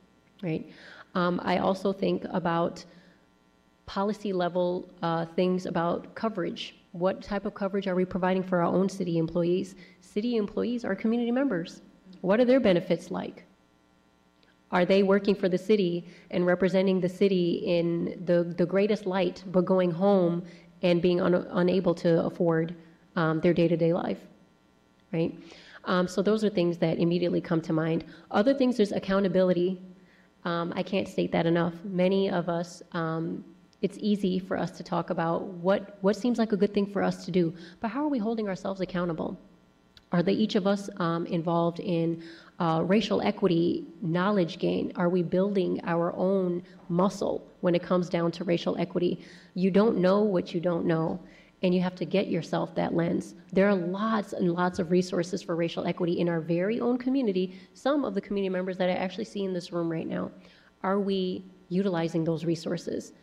right? 0.42 0.70
Um, 1.16 1.40
I 1.44 1.58
also 1.60 1.94
think 1.94 2.26
about 2.30 2.84
policy 3.86 4.34
level 4.34 4.90
uh, 5.02 5.26
things 5.26 5.66
about 5.66 6.14
coverage. 6.16 6.76
What 6.94 7.22
type 7.22 7.46
of 7.46 7.54
coverage 7.54 7.88
are 7.88 7.96
we 7.96 8.06
providing 8.06 8.42
for 8.42 8.62
our 8.62 8.74
own 8.74 8.90
city 8.90 9.18
employees? 9.18 9.76
City 10.02 10.38
employees 10.38 10.86
are 10.86 10.96
community 10.96 11.32
members. 11.32 11.82
What 12.22 12.40
are 12.40 12.46
their 12.46 12.60
benefits 12.60 13.12
like? 13.12 13.46
Are 14.72 14.86
they 14.86 15.04
working 15.04 15.36
for 15.36 15.50
the 15.50 15.58
city 15.58 16.08
and 16.32 16.46
representing 16.48 17.00
the 17.00 17.10
city 17.10 17.64
in 17.66 18.24
the, 18.26 18.56
the 18.58 18.66
greatest 18.66 19.06
light, 19.06 19.44
but 19.48 19.66
going 19.66 19.92
home 19.92 20.44
and 20.82 21.02
being 21.02 21.22
un- 21.22 21.48
unable 21.52 21.94
to 21.96 22.26
afford 22.26 22.76
um, 23.16 23.40
their 23.42 23.54
day-to-day 23.54 23.94
life 23.94 24.20
right? 25.14 25.38
Um, 25.86 26.08
so 26.08 26.22
those 26.22 26.44
are 26.44 26.50
things 26.50 26.78
that 26.80 26.98
immediately 26.98 27.40
come 27.40 27.62
to 27.62 27.74
mind. 27.74 28.04
Other 28.32 28.54
things, 28.54 28.78
there's 28.78 28.92
accountability. 28.92 29.80
Um, 30.44 30.74
I 30.76 30.84
can't 30.84 31.08
state 31.08 31.32
that 31.32 31.46
enough. 31.46 31.74
Many 31.86 32.30
of 32.30 32.50
us, 32.50 32.82
um, 32.92 33.46
it's 33.84 33.98
easy 34.00 34.40
for 34.40 34.58
us 34.58 34.72
to 34.72 34.84
talk 34.84 35.10
about 35.10 35.44
what, 35.44 35.98
what 36.00 36.16
seems 36.16 36.40
like 36.40 36.54
a 36.54 36.58
good 36.58 36.74
thing 36.74 36.88
for 36.88 37.04
us 37.04 37.26
to 37.26 37.32
do, 37.32 37.54
but 37.82 37.90
how 37.90 38.06
are 38.06 38.08
we 38.08 38.18
holding 38.18 38.48
ourselves 38.48 38.80
accountable? 38.80 39.38
Are 40.14 40.24
they 40.24 40.32
each 40.32 40.56
of 40.56 40.66
us 40.66 40.90
um, 40.98 41.26
involved 41.26 41.82
in 41.82 42.24
uh, 42.60 42.82
racial 42.86 43.22
equity 43.22 43.86
knowledge 44.02 44.58
gain? 44.58 44.94
Are 44.96 45.10
we 45.10 45.22
building 45.22 45.82
our 45.84 46.16
own 46.16 46.64
muscle 46.88 47.46
when 47.60 47.76
it 47.76 47.84
comes 47.84 48.08
down 48.08 48.32
to 48.32 48.46
racial 48.46 48.78
equity? 48.78 49.26
You 49.54 49.70
don't 49.70 49.98
know 49.98 50.22
what 50.22 50.54
you 50.54 50.62
don't 50.62 50.86
know 50.86 51.20
and 51.62 51.74
you 51.74 51.82
have 51.82 51.96
to 51.96 52.06
get 52.06 52.28
yourself 52.28 52.76
that 52.76 52.94
lens. 52.94 53.36
There 53.52 53.68
are 53.68 53.76
lots 53.76 54.34
and 54.34 54.54
lots 54.54 54.80
of 54.80 54.92
resources 54.92 55.42
for 55.42 55.56
racial 55.56 55.86
equity 55.86 56.20
in 56.20 56.30
our 56.30 56.40
very 56.40 56.80
own 56.80 56.98
community. 56.98 57.60
Some 57.74 58.06
of 58.06 58.14
the 58.14 58.22
community 58.22 58.50
members 58.50 58.78
that 58.78 58.90
I 58.90 58.94
actually 58.94 59.26
see 59.26 59.44
in 59.44 59.54
this 59.54 59.74
room 59.74 59.90
right 59.90 60.08
now. 60.08 60.32
Are 60.84 61.00
we 61.00 61.46
utilizing 61.70 62.24
those 62.24 62.46
resources? 62.46 63.14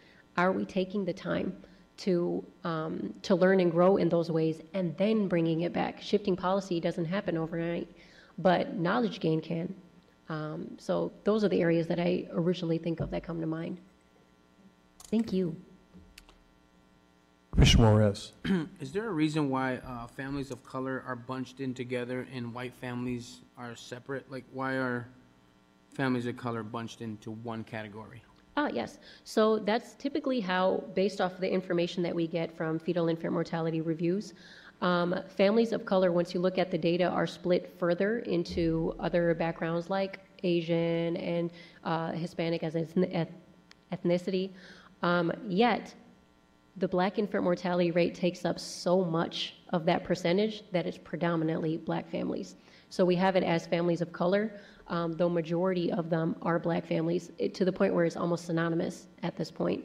Are 0.41 0.53
we 0.53 0.64
taking 0.64 1.05
the 1.05 1.12
time 1.12 1.55
to 1.99 2.43
um, 2.64 3.12
to 3.20 3.34
learn 3.34 3.61
and 3.61 3.70
grow 3.70 3.99
in 3.99 4.09
those 4.09 4.30
ways, 4.30 4.62
and 4.72 4.97
then 4.97 5.28
bringing 5.28 5.61
it 5.61 5.74
back? 5.74 6.01
Shifting 6.01 6.34
policy 6.34 6.80
doesn't 6.80 7.05
happen 7.05 7.36
overnight, 7.36 7.88
but 8.38 8.74
knowledge 8.76 9.20
gain 9.20 9.43
can. 9.43 9.74
Um, 10.30 10.78
so 10.78 11.12
those 11.24 11.45
are 11.45 11.51
the 11.51 11.61
areas 11.61 11.88
that 11.88 12.01
I 12.01 12.26
originally 12.32 12.78
think 12.78 13.01
of 13.01 13.11
that 13.11 13.22
come 13.22 13.43
to 13.43 13.47
mind. 13.47 13.80
Thank 15.11 15.30
you. 15.30 15.55
Commissioner 17.53 17.91
Morez. 17.91 18.30
Is 18.80 18.93
there 18.93 19.09
a 19.09 19.12
reason 19.12 19.51
why 19.51 19.76
uh, 19.86 20.07
families 20.07 20.51
of 20.51 20.64
color 20.64 21.05
are 21.07 21.16
bunched 21.16 21.61
in 21.61 21.74
together 21.74 22.26
and 22.32 22.55
white 22.55 22.72
families 22.80 23.41
are 23.59 23.76
separate? 23.76 24.30
Like, 24.30 24.45
why 24.55 24.76
are 24.76 25.07
families 25.93 26.24
of 26.24 26.38
color 26.38 26.62
bunched 26.62 27.03
into 27.03 27.30
one 27.30 27.62
category? 27.62 28.22
Ah, 28.57 28.68
yes. 28.72 28.98
So 29.24 29.59
that's 29.59 29.94
typically 29.94 30.40
how, 30.40 30.84
based 30.94 31.20
off 31.20 31.38
the 31.38 31.51
information 31.51 32.03
that 32.03 32.14
we 32.14 32.26
get 32.26 32.57
from 32.57 32.78
fetal 32.78 33.09
infant 33.09 33.32
mortality 33.32 33.80
reviews, 33.80 34.34
um, 34.82 35.14
families 35.28 35.72
of 35.72 35.84
color, 35.84 36.11
once 36.11 36.34
you 36.34 36.40
look 36.40 36.59
at 36.59 36.70
the 36.70 36.78
data, 36.78 37.05
are 37.05 37.26
split 37.26 37.74
further 37.78 38.20
into 38.20 38.94
other 38.98 39.34
backgrounds 39.34 39.90
like 39.90 40.20
Asian 40.42 41.16
and 41.16 41.51
uh, 41.84 42.12
Hispanic 42.12 42.62
as 42.62 42.74
an 42.74 43.28
ethnicity. 43.92 44.51
Um, 45.03 45.32
yet, 45.46 45.94
the 46.76 46.88
black 46.88 47.18
infant 47.18 47.44
mortality 47.44 47.90
rate 47.90 48.14
takes 48.14 48.44
up 48.44 48.59
so 48.59 49.05
much 49.05 49.57
of 49.70 49.84
that 49.84 50.03
percentage 50.03 50.64
that 50.72 50.86
it's 50.86 50.98
predominantly 50.98 51.76
black 51.76 52.11
families. 52.11 52.57
So 52.88 53.05
we 53.05 53.16
have 53.16 53.36
it 53.36 53.44
as 53.44 53.66
families 53.66 54.01
of 54.01 54.12
color, 54.12 54.61
um, 54.91 55.12
though 55.12 55.28
majority 55.28 55.91
of 55.93 56.11
them 56.11 56.36
are 56.43 56.59
black 56.59 56.84
families, 56.84 57.30
it, 57.38 57.55
to 57.55 57.64
the 57.64 57.72
point 57.72 57.95
where 57.95 58.05
it's 58.05 58.16
almost 58.16 58.45
synonymous 58.45 59.07
at 59.22 59.36
this 59.36 59.51
point, 59.51 59.84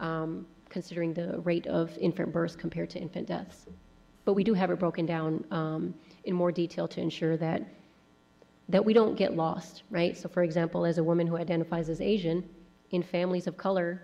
um, 0.00 0.46
considering 0.70 1.12
the 1.14 1.38
rate 1.40 1.66
of 1.66 1.96
infant 1.98 2.32
births 2.32 2.56
compared 2.56 2.90
to 2.90 2.98
infant 2.98 3.28
deaths. 3.28 3.66
But 4.24 4.32
we 4.32 4.42
do 4.42 4.54
have 4.54 4.70
it 4.70 4.78
broken 4.78 5.06
down 5.06 5.44
um, 5.50 5.94
in 6.24 6.34
more 6.34 6.50
detail 6.50 6.88
to 6.88 7.00
ensure 7.00 7.36
that 7.36 7.62
that 8.68 8.84
we 8.84 8.92
don't 8.92 9.14
get 9.14 9.36
lost, 9.36 9.84
right? 9.90 10.16
So, 10.16 10.28
for 10.28 10.42
example, 10.42 10.84
as 10.84 10.98
a 10.98 11.04
woman 11.04 11.28
who 11.28 11.36
identifies 11.36 11.88
as 11.88 12.00
Asian, 12.00 12.42
in 12.90 13.00
families 13.00 13.46
of 13.46 13.56
color, 13.56 14.02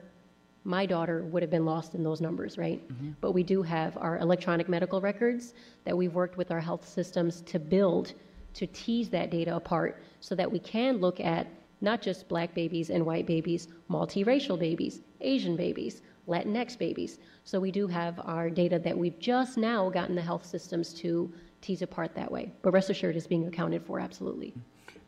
my 0.63 0.87
daughter 0.87 1.25
would 1.25 1.43
have 1.43 1.51
been 1.51 1.65
lost 1.65 1.97
in 1.97 2.05
those 2.05 2.21
numbers, 2.21 2.57
right? 2.57 2.81
Mm-hmm. 2.89 3.11
But 3.21 3.33
we 3.33 3.43
do 3.43 3.63
have 3.63 3.97
our 3.97 4.19
electronic 4.19 4.69
medical 4.69 5.01
records 5.01 5.55
that 5.85 5.97
we've 5.97 6.15
worked 6.15 6.37
with 6.37 6.53
our 6.53 6.61
health 6.61 6.87
systems 6.87 7.41
to 7.43 7.59
build 7.59 8.13
to 8.55 8.67
tease 8.69 9.09
that 9.11 9.31
data 9.31 9.57
apart 9.57 10.01
so 10.23 10.35
that 10.37 10.51
we 10.51 10.59
can 10.61 10.99
look 10.99 11.21
at 11.21 11.49
not 11.81 12.01
just 12.01 12.29
black 12.29 12.55
babies 12.55 12.91
and 12.91 13.05
white 13.05 13.27
babies, 13.27 13.69
multiracial 13.91 14.59
babies, 14.59 15.03
Asian 15.21 15.57
babies, 15.57 16.01
Latinx 16.29 16.79
babies. 16.79 17.19
So 17.43 17.59
we 17.59 17.73
do 17.73 17.89
have 17.89 18.21
our 18.25 18.49
data 18.49 18.79
that 18.79 18.97
we've 18.97 19.19
just 19.19 19.59
now 19.59 19.91
gotten 19.91 20.15
the 20.15 20.23
health 20.23 20.47
systems 20.47 20.95
to 20.95 21.31
tease 21.61 21.83
apart 21.83 22.15
that 22.15 22.31
way. 22.31 22.53
But 22.63 22.73
rest 22.73 22.89
assured, 22.89 23.17
it's 23.17 23.27
being 23.27 23.49
accounted 23.49 23.83
for 23.83 23.99
absolutely. 23.99 24.55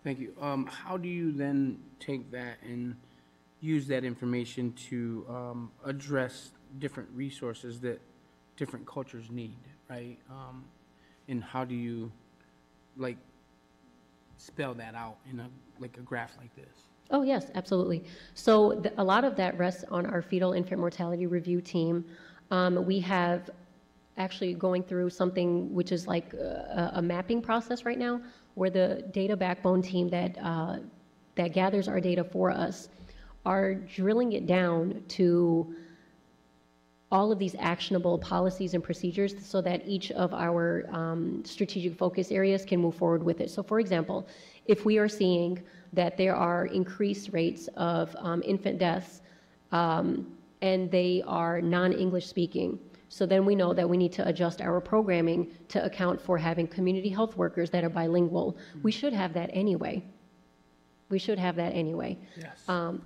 Thank 0.02 0.18
you. 0.18 0.34
Um, 0.40 0.66
how 0.66 0.96
do 0.96 1.08
you 1.08 1.30
then 1.30 1.78
take 2.00 2.30
that 2.32 2.56
and 2.64 2.96
use 3.60 3.86
that 3.86 4.04
information 4.04 4.72
to 4.88 5.24
um, 5.28 5.70
address 5.84 6.50
different 6.80 7.08
resources 7.14 7.80
that 7.80 8.00
different 8.56 8.84
cultures 8.84 9.30
need, 9.30 9.56
right? 9.88 10.18
Um, 10.28 10.64
and 11.28 11.42
how 11.42 11.64
do 11.64 11.76
you 11.76 12.10
like 12.96 13.16
spell 14.44 14.74
that 14.74 14.94
out 14.94 15.16
in 15.30 15.40
a 15.40 15.48
like 15.80 15.96
a 15.96 16.00
graph 16.00 16.32
like 16.38 16.54
this? 16.54 16.88
Oh 17.10 17.22
yes, 17.22 17.50
absolutely. 17.54 18.04
So 18.34 18.74
the, 18.74 18.92
a 18.98 19.04
lot 19.04 19.24
of 19.24 19.36
that 19.36 19.58
rests 19.58 19.84
on 19.90 20.06
our 20.06 20.22
fetal 20.22 20.52
infant 20.52 20.80
mortality 20.80 21.26
review 21.26 21.60
team. 21.60 22.04
Um, 22.50 22.84
we 22.86 23.00
have 23.00 23.50
actually 24.16 24.54
going 24.54 24.82
through 24.82 25.10
something 25.10 25.72
which 25.74 25.90
is 25.90 26.06
like 26.06 26.32
a, 26.34 26.92
a, 26.94 27.02
mapping 27.02 27.42
process 27.42 27.84
right 27.84 27.98
now, 27.98 28.20
where 28.54 28.70
the 28.70 29.04
data 29.10 29.36
backbone 29.36 29.82
team 29.82 30.08
that 30.10 30.38
uh, 30.40 30.78
that 31.34 31.52
gathers 31.52 31.88
our 31.88 32.00
data 32.00 32.22
for 32.22 32.50
us 32.50 32.88
are 33.44 33.74
drilling 33.74 34.32
it 34.32 34.46
down 34.46 35.02
to 35.08 35.74
all 37.14 37.30
of 37.30 37.38
these 37.38 37.54
actionable 37.60 38.18
policies 38.18 38.74
and 38.74 38.82
procedures 38.82 39.34
so 39.40 39.60
that 39.62 39.86
each 39.86 40.10
of 40.10 40.34
our 40.34 40.84
um, 40.90 41.42
strategic 41.44 41.96
focus 41.96 42.32
areas 42.32 42.64
can 42.64 42.80
move 42.80 42.96
forward 42.96 43.22
with 43.22 43.40
it. 43.40 43.48
So, 43.50 43.62
for 43.62 43.78
example, 43.78 44.26
if 44.66 44.84
we 44.84 44.98
are 44.98 45.08
seeing 45.08 45.62
that 45.92 46.16
there 46.16 46.34
are 46.34 46.66
increased 46.66 47.30
rates 47.32 47.68
of 47.76 48.14
um, 48.18 48.42
infant 48.44 48.78
deaths 48.80 49.22
um, 49.70 50.36
and 50.60 50.90
they 50.90 51.22
are 51.24 51.60
non 51.62 51.92
English 51.92 52.26
speaking, 52.26 52.80
so 53.08 53.26
then 53.26 53.46
we 53.46 53.54
know 53.54 53.72
that 53.72 53.88
we 53.88 53.96
need 53.96 54.12
to 54.14 54.26
adjust 54.26 54.60
our 54.60 54.80
programming 54.80 55.52
to 55.68 55.84
account 55.84 56.20
for 56.20 56.36
having 56.36 56.66
community 56.66 57.10
health 57.10 57.36
workers 57.36 57.70
that 57.70 57.84
are 57.84 57.94
bilingual. 58.00 58.56
We 58.82 58.90
should 58.90 59.12
have 59.12 59.32
that 59.34 59.50
anyway. 59.52 60.02
We 61.10 61.20
should 61.20 61.38
have 61.38 61.54
that 61.62 61.72
anyway. 61.74 62.18
Yes. 62.36 62.68
Um, 62.68 63.02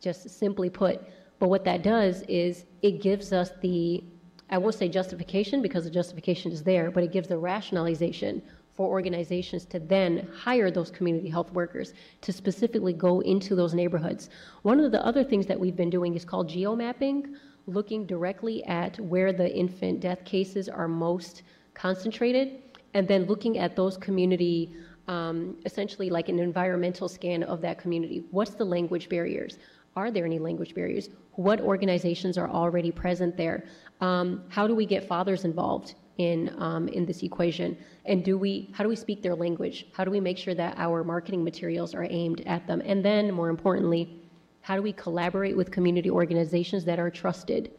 just 0.00 0.30
simply 0.30 0.70
put. 0.70 1.02
But 1.38 1.48
what 1.48 1.64
that 1.64 1.82
does 1.82 2.22
is 2.22 2.64
it 2.82 3.02
gives 3.02 3.32
us 3.32 3.50
the, 3.60 4.02
I 4.50 4.58
won't 4.58 4.74
say 4.74 4.88
justification 4.88 5.62
because 5.62 5.84
the 5.84 5.90
justification 5.90 6.52
is 6.52 6.62
there, 6.62 6.90
but 6.90 7.04
it 7.04 7.12
gives 7.12 7.28
the 7.28 7.38
rationalization 7.38 8.42
for 8.74 8.88
organizations 8.88 9.64
to 9.64 9.80
then 9.80 10.28
hire 10.32 10.70
those 10.70 10.90
community 10.90 11.28
health 11.28 11.52
workers 11.52 11.94
to 12.20 12.32
specifically 12.32 12.92
go 12.92 13.20
into 13.20 13.56
those 13.56 13.74
neighborhoods. 13.74 14.30
One 14.62 14.78
of 14.78 14.92
the 14.92 15.04
other 15.04 15.24
things 15.24 15.46
that 15.46 15.58
we've 15.58 15.74
been 15.74 15.90
doing 15.90 16.14
is 16.14 16.24
called 16.24 16.48
geomapping, 16.48 17.34
looking 17.66 18.06
directly 18.06 18.64
at 18.64 18.98
where 19.00 19.32
the 19.32 19.52
infant 19.52 20.00
death 20.00 20.24
cases 20.24 20.68
are 20.68 20.86
most 20.86 21.42
concentrated, 21.74 22.62
and 22.94 23.06
then 23.06 23.26
looking 23.26 23.58
at 23.58 23.76
those 23.76 23.96
community, 23.96 24.74
um, 25.08 25.56
essentially 25.66 26.08
like 26.08 26.28
an 26.28 26.38
environmental 26.38 27.08
scan 27.08 27.42
of 27.42 27.60
that 27.60 27.78
community. 27.78 28.24
What's 28.30 28.52
the 28.52 28.64
language 28.64 29.08
barriers? 29.08 29.58
Are 29.96 30.10
there 30.10 30.24
any 30.24 30.38
language 30.38 30.74
barriers? 30.74 31.10
What 31.32 31.60
organizations 31.60 32.38
are 32.38 32.48
already 32.48 32.90
present 32.90 33.36
there? 33.36 33.64
Um, 34.00 34.44
how 34.48 34.66
do 34.66 34.74
we 34.74 34.86
get 34.86 35.06
fathers 35.06 35.44
involved 35.44 35.94
in, 36.18 36.54
um, 36.58 36.88
in 36.88 37.04
this 37.06 37.22
equation? 37.22 37.76
And 38.04 38.24
do 38.24 38.38
we, 38.38 38.70
how 38.72 38.84
do 38.84 38.88
we 38.88 38.96
speak 38.96 39.22
their 39.22 39.34
language? 39.34 39.86
How 39.92 40.04
do 40.04 40.10
we 40.10 40.20
make 40.20 40.38
sure 40.38 40.54
that 40.54 40.76
our 40.78 41.04
marketing 41.04 41.42
materials 41.42 41.94
are 41.94 42.06
aimed 42.08 42.42
at 42.46 42.66
them? 42.66 42.82
And 42.84 43.04
then, 43.04 43.32
more 43.32 43.48
importantly, 43.48 44.20
how 44.60 44.76
do 44.76 44.82
we 44.82 44.92
collaborate 44.92 45.56
with 45.56 45.70
community 45.70 46.10
organizations 46.10 46.84
that 46.84 46.98
are 46.98 47.10
trusted 47.10 47.70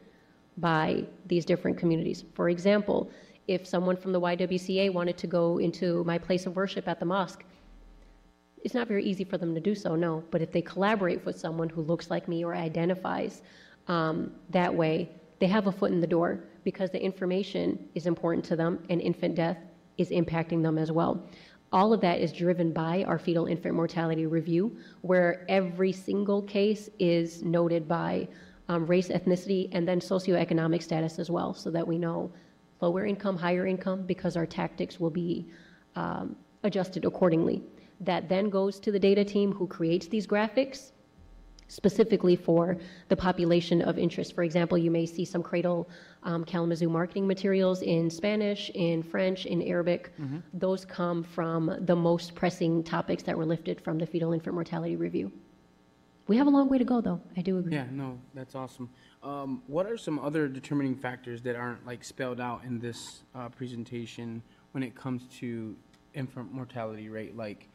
by 0.58 1.06
these 1.28 1.46
different 1.46 1.78
communities? 1.78 2.26
For 2.34 2.50
example, 2.50 3.12
if 3.48 3.66
someone 3.66 3.98
from 3.98 4.12
the 4.12 4.22
YWCA 4.22 4.94
wanted 4.94 5.18
to 5.18 5.28
go 5.28 5.58
into 5.58 6.04
my 6.04 6.18
place 6.18 6.46
of 6.46 6.56
worship 6.56 6.88
at 6.88 7.00
the 7.00 7.06
mosque, 7.06 7.44
it's 8.64 8.74
not 8.74 8.88
very 8.88 9.04
easy 9.04 9.24
for 9.24 9.38
them 9.38 9.54
to 9.56 9.62
do 9.62 9.76
so, 9.76 9.96
no. 9.96 10.24
But 10.32 10.42
if 10.42 10.52
they 10.52 10.62
collaborate 10.62 11.26
with 11.26 11.40
someone 11.40 11.70
who 11.70 11.82
looks 11.82 12.10
like 12.10 12.28
me 12.28 12.44
or 12.44 12.56
identifies 12.56 13.42
um, 13.88 14.32
that 14.50 14.74
way, 14.74 15.10
they 15.40 15.48
have 15.48 15.68
a 15.68 15.72
foot 15.72 15.92
in 15.92 16.02
the 16.02 16.08
door 16.08 16.44
because 16.64 16.90
the 16.92 17.02
information 17.02 17.88
is 17.96 18.06
important 18.06 18.46
to 18.46 18.56
them 18.56 18.84
and 18.90 19.00
infant 19.02 19.36
death 19.36 19.58
is 19.98 20.10
impacting 20.10 20.62
them 20.62 20.78
as 20.78 20.92
well. 20.92 21.24
All 21.72 21.94
of 21.94 22.02
that 22.02 22.20
is 22.20 22.34
driven 22.34 22.74
by 22.74 23.04
our 23.04 23.20
fetal 23.20 23.46
infant 23.46 23.76
mortality 23.76 24.26
review, 24.26 24.76
where 25.02 25.46
every 25.48 25.92
single 25.92 26.42
case 26.42 26.90
is 26.98 27.44
noted 27.44 27.88
by 27.88 28.28
um, 28.68 28.86
race, 28.86 29.10
ethnicity, 29.10 29.70
and 29.72 29.88
then 29.88 30.00
socioeconomic 30.00 30.82
status 30.82 31.20
as 31.20 31.30
well, 31.30 31.54
so 31.54 31.70
that 31.72 31.88
we 31.88 31.98
know 31.98 32.32
lower 32.82 33.06
income, 33.06 33.38
higher 33.38 33.68
income, 33.68 34.04
because 34.06 34.36
our 34.36 34.46
tactics 34.46 35.00
will 35.00 35.10
be 35.10 35.48
um, 35.96 36.36
adjusted 36.64 37.06
accordingly 37.06 37.64
that 38.02 38.30
then 38.30 38.50
goes 38.50 38.80
to 38.80 38.92
the 38.92 39.00
data 39.00 39.24
team 39.24 39.52
who 39.52 39.68
creates 39.68 40.08
these 40.08 40.26
graphics 40.28 40.92
specifically 41.70 42.36
for 42.36 42.78
the 43.10 43.16
population 43.16 43.82
of 43.82 43.98
interest. 43.98 44.34
For 44.34 44.44
example, 44.44 44.78
you 44.78 44.92
may 44.92 45.06
see 45.06 45.24
some 45.24 45.44
Cradle 45.44 45.88
um, 46.24 46.44
Kalamazoo 46.44 46.90
marketing 46.90 47.28
materials 47.28 47.84
in 47.84 48.10
Spanish, 48.10 48.70
in 48.74 49.04
French, 49.04 49.46
in 49.46 49.62
Arabic. 49.62 50.12
Those 50.54 50.84
come 50.84 51.24
from 51.24 51.78
the 51.82 51.96
most 51.96 52.36
pressing 52.36 52.84
topics 52.84 53.24
that 53.24 53.38
were 53.38 53.46
lifted 53.46 53.80
from 53.82 54.00
the 54.00 54.06
fetal 54.06 54.34
infant 54.34 54.56
mortality 54.56 54.96
review. 54.96 55.32
We 56.28 56.38
have 56.38 56.48
a 56.48 56.50
long 56.52 56.70
way 56.70 56.78
to 56.78 56.84
go, 56.84 57.02
though. 57.02 57.22
I 57.38 57.42
do 57.42 57.58
agree. 57.58 57.74
Yeah, 57.74 57.86
no, 57.92 58.20
that's 58.36 58.54
awesome. 58.54 58.90
Um, 59.24 59.64
what 59.68 59.88
are 59.88 59.98
some 59.98 60.20
other 60.20 60.48
determining 60.48 60.96
factors 60.96 61.42
that 61.42 61.56
aren't 61.56 61.86
like 61.86 62.04
spelled 62.04 62.40
out 62.40 62.64
in 62.64 62.80
this 62.80 63.24
uh, 63.34 63.50
presentation 63.50 64.42
when 64.72 64.84
it 64.84 64.96
comes 64.96 65.24
to 65.40 65.76
infant 66.14 66.52
mortality 66.54 67.10
rate, 67.10 67.36
like 67.36 67.70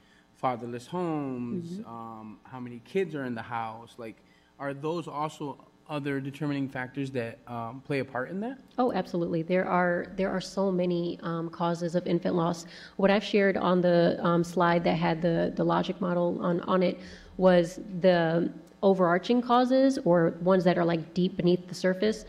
fatherless 0.44 0.86
homes, 0.86 1.80
um, 1.86 2.38
how 2.42 2.60
many 2.60 2.78
kids 2.84 3.14
are 3.14 3.24
in 3.24 3.34
the 3.34 3.40
house? 3.40 3.94
Like, 3.96 4.16
are 4.58 4.74
those 4.74 5.08
also 5.08 5.56
other 5.88 6.20
determining 6.20 6.68
factors 6.68 7.10
that 7.12 7.38
um, 7.46 7.80
play 7.80 8.00
a 8.00 8.04
part 8.04 8.28
in 8.28 8.40
that? 8.40 8.58
Oh, 8.76 8.92
absolutely. 8.92 9.40
There 9.40 9.66
are 9.66 10.08
there 10.16 10.30
are 10.30 10.42
so 10.42 10.70
many 10.70 11.18
um, 11.22 11.48
causes 11.48 11.94
of 11.94 12.06
infant 12.06 12.34
loss. 12.34 12.66
What 12.96 13.10
I've 13.10 13.24
shared 13.24 13.56
on 13.56 13.80
the 13.80 14.18
um, 14.22 14.44
slide 14.44 14.84
that 14.84 14.98
had 14.98 15.22
the 15.22 15.50
the 15.56 15.64
logic 15.64 15.98
model 15.98 16.38
on 16.42 16.60
on 16.72 16.82
it 16.82 17.00
was 17.38 17.80
the 18.00 18.52
overarching 18.82 19.40
causes 19.40 19.98
or 20.04 20.34
ones 20.42 20.62
that 20.64 20.76
are 20.76 20.84
like 20.84 21.14
deep 21.14 21.38
beneath 21.38 21.66
the 21.68 21.74
surface. 21.74 22.26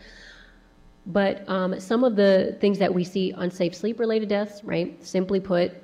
But 1.04 1.46
um, 1.48 1.78
some 1.78 2.02
of 2.02 2.16
the 2.16 2.56
things 2.62 2.78
that 2.78 2.92
we 2.92 3.04
see 3.04 3.32
unsafe 3.32 3.74
sleep 3.74 4.00
related 4.00 4.30
deaths, 4.30 4.64
right? 4.64 5.04
Simply 5.04 5.38
put, 5.38 5.74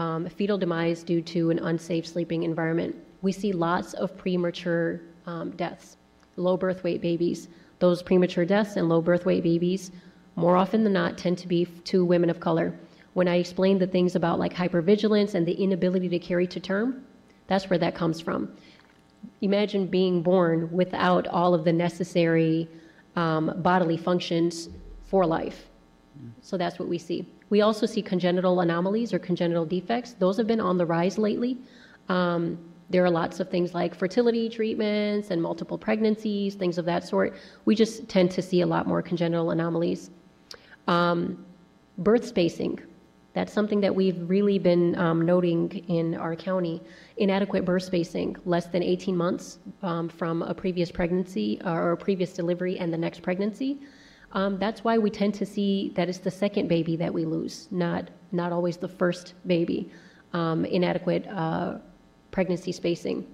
um, 0.00 0.26
fetal 0.30 0.56
demise 0.56 1.02
due 1.02 1.20
to 1.20 1.50
an 1.50 1.58
unsafe 1.58 2.06
sleeping 2.06 2.42
environment. 2.44 2.96
We 3.20 3.32
see 3.32 3.52
lots 3.52 3.92
of 3.92 4.16
premature 4.16 5.02
um, 5.26 5.50
deaths, 5.50 5.98
low 6.36 6.56
birth 6.56 6.82
weight 6.82 7.02
babies. 7.02 7.48
Those 7.80 8.02
premature 8.02 8.46
deaths 8.46 8.76
and 8.76 8.88
low 8.88 9.02
birth 9.02 9.26
weight 9.26 9.42
babies, 9.42 9.90
more 10.36 10.56
often 10.56 10.84
than 10.84 10.94
not, 10.94 11.18
tend 11.18 11.36
to 11.38 11.48
be 11.48 11.66
to 11.84 12.02
women 12.02 12.30
of 12.30 12.40
color. 12.40 12.72
When 13.12 13.28
I 13.28 13.36
explain 13.36 13.78
the 13.78 13.86
things 13.86 14.16
about 14.16 14.38
like 14.38 14.54
hypervigilance 14.54 15.34
and 15.34 15.44
the 15.46 15.52
inability 15.52 16.08
to 16.08 16.18
carry 16.18 16.46
to 16.46 16.60
term, 16.60 17.04
that's 17.46 17.68
where 17.68 17.78
that 17.78 17.94
comes 17.94 18.22
from. 18.22 18.50
Imagine 19.42 19.86
being 19.86 20.22
born 20.22 20.70
without 20.72 21.26
all 21.28 21.52
of 21.52 21.64
the 21.64 21.72
necessary 21.74 22.68
um, 23.16 23.52
bodily 23.58 23.98
functions 23.98 24.70
for 25.04 25.26
life. 25.26 25.66
So 26.40 26.56
that's 26.56 26.78
what 26.78 26.88
we 26.88 26.96
see. 26.96 27.26
We 27.50 27.60
also 27.60 27.84
see 27.84 28.00
congenital 28.00 28.60
anomalies 28.60 29.12
or 29.12 29.18
congenital 29.18 29.66
defects. 29.66 30.14
Those 30.14 30.36
have 30.38 30.46
been 30.46 30.60
on 30.60 30.78
the 30.78 30.86
rise 30.86 31.18
lately. 31.18 31.58
Um, 32.08 32.58
there 32.90 33.04
are 33.04 33.10
lots 33.10 33.38
of 33.38 33.50
things 33.50 33.74
like 33.74 33.94
fertility 33.94 34.48
treatments 34.48 35.30
and 35.30 35.40
multiple 35.42 35.78
pregnancies, 35.78 36.54
things 36.54 36.78
of 36.78 36.84
that 36.86 37.06
sort. 37.06 37.36
We 37.64 37.74
just 37.74 38.08
tend 38.08 38.30
to 38.32 38.42
see 38.42 38.62
a 38.62 38.66
lot 38.66 38.86
more 38.86 39.02
congenital 39.02 39.50
anomalies. 39.50 40.10
Um, 40.88 41.44
birth 41.98 42.24
spacing. 42.24 42.80
That's 43.32 43.52
something 43.52 43.80
that 43.82 43.94
we've 43.94 44.28
really 44.28 44.58
been 44.58 44.98
um, 44.98 45.24
noting 45.24 45.70
in 45.86 46.16
our 46.16 46.34
county. 46.34 46.82
Inadequate 47.16 47.64
birth 47.64 47.84
spacing, 47.84 48.36
less 48.44 48.66
than 48.66 48.82
18 48.82 49.16
months 49.16 49.60
um, 49.82 50.08
from 50.08 50.42
a 50.42 50.52
previous 50.52 50.90
pregnancy 50.90 51.60
or 51.64 51.92
a 51.92 51.96
previous 51.96 52.32
delivery 52.32 52.78
and 52.78 52.92
the 52.92 52.98
next 52.98 53.22
pregnancy. 53.22 53.78
Um, 54.32 54.58
that's 54.58 54.84
why 54.84 54.98
we 54.98 55.10
tend 55.10 55.34
to 55.34 55.46
see 55.46 55.92
that 55.96 56.08
it's 56.08 56.18
the 56.18 56.30
second 56.30 56.68
baby 56.68 56.96
that 56.96 57.12
we 57.12 57.24
lose, 57.24 57.68
not 57.70 58.10
not 58.32 58.52
always 58.52 58.76
the 58.76 58.88
first 58.88 59.34
baby. 59.46 59.90
Um, 60.32 60.64
inadequate 60.64 61.26
uh, 61.26 61.78
pregnancy 62.30 62.70
spacing. 62.70 63.26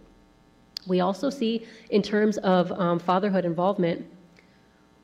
We 0.86 1.00
also 1.00 1.28
see, 1.28 1.66
in 1.90 2.00
terms 2.00 2.38
of 2.38 2.72
um, 2.72 2.98
fatherhood 2.98 3.44
involvement, 3.44 4.06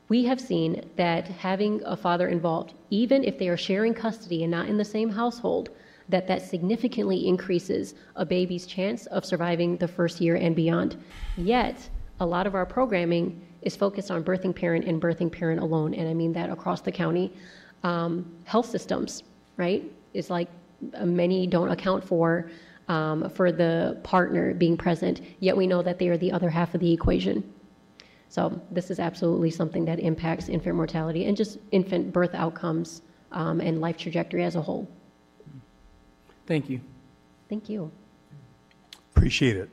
we 0.09 0.25
have 0.25 0.39
seen 0.39 0.89
that 0.95 1.27
having 1.27 1.81
a 1.85 1.95
father 1.95 2.27
involved, 2.27 2.73
even 2.89 3.23
if 3.23 3.37
they 3.37 3.47
are 3.47 3.57
sharing 3.57 3.93
custody 3.93 4.43
and 4.43 4.51
not 4.51 4.67
in 4.67 4.77
the 4.77 4.85
same 4.85 5.09
household, 5.09 5.69
that 6.09 6.27
that 6.27 6.41
significantly 6.41 7.27
increases 7.27 7.95
a 8.15 8.25
baby's 8.25 8.65
chance 8.65 9.05
of 9.07 9.25
surviving 9.25 9.77
the 9.77 9.87
first 9.87 10.19
year 10.19 10.35
and 10.35 10.55
beyond. 10.55 10.97
Yet, 11.37 11.89
a 12.19 12.25
lot 12.25 12.47
of 12.47 12.55
our 12.55 12.65
programming 12.65 13.41
is 13.65 13.75
focused 13.75 14.11
on 14.11 14.23
birthing 14.23 14.55
parent 14.55 14.85
and 14.85 15.01
birthing 15.01 15.31
parent 15.31 15.61
alone, 15.61 15.93
and 15.93 16.07
I 16.07 16.13
mean 16.13 16.33
that 16.33 16.49
across 16.49 16.81
the 16.81 16.91
county. 16.91 17.33
Um, 17.83 18.31
health 18.45 18.67
systems, 18.69 19.23
right? 19.57 19.83
Is 20.13 20.29
like 20.29 20.49
uh, 20.93 21.05
many 21.05 21.47
don't 21.47 21.71
account 21.71 22.03
for 22.03 22.49
um, 22.87 23.29
for 23.29 23.51
the 23.51 23.99
partner 24.03 24.53
being 24.53 24.77
present, 24.77 25.21
yet 25.39 25.55
we 25.55 25.67
know 25.67 25.81
that 25.81 25.99
they 25.99 26.09
are 26.09 26.17
the 26.17 26.31
other 26.31 26.49
half 26.49 26.73
of 26.75 26.81
the 26.81 26.91
equation. 26.91 27.43
So 28.29 28.59
this 28.71 28.89
is 28.89 28.99
absolutely 28.99 29.51
something 29.51 29.85
that 29.85 29.99
impacts 29.99 30.49
infant 30.49 30.75
mortality 30.75 31.25
and 31.25 31.37
just 31.37 31.59
infant 31.71 32.11
birth 32.11 32.33
outcomes 32.33 33.03
um, 33.31 33.61
and 33.61 33.79
life 33.79 33.97
trajectory 33.97 34.43
as 34.43 34.55
a 34.55 34.61
whole. 34.61 34.89
Thank 36.47 36.69
you. 36.69 36.81
Thank 37.47 37.69
you. 37.69 37.91
Appreciate 39.15 39.57
it. 39.57 39.69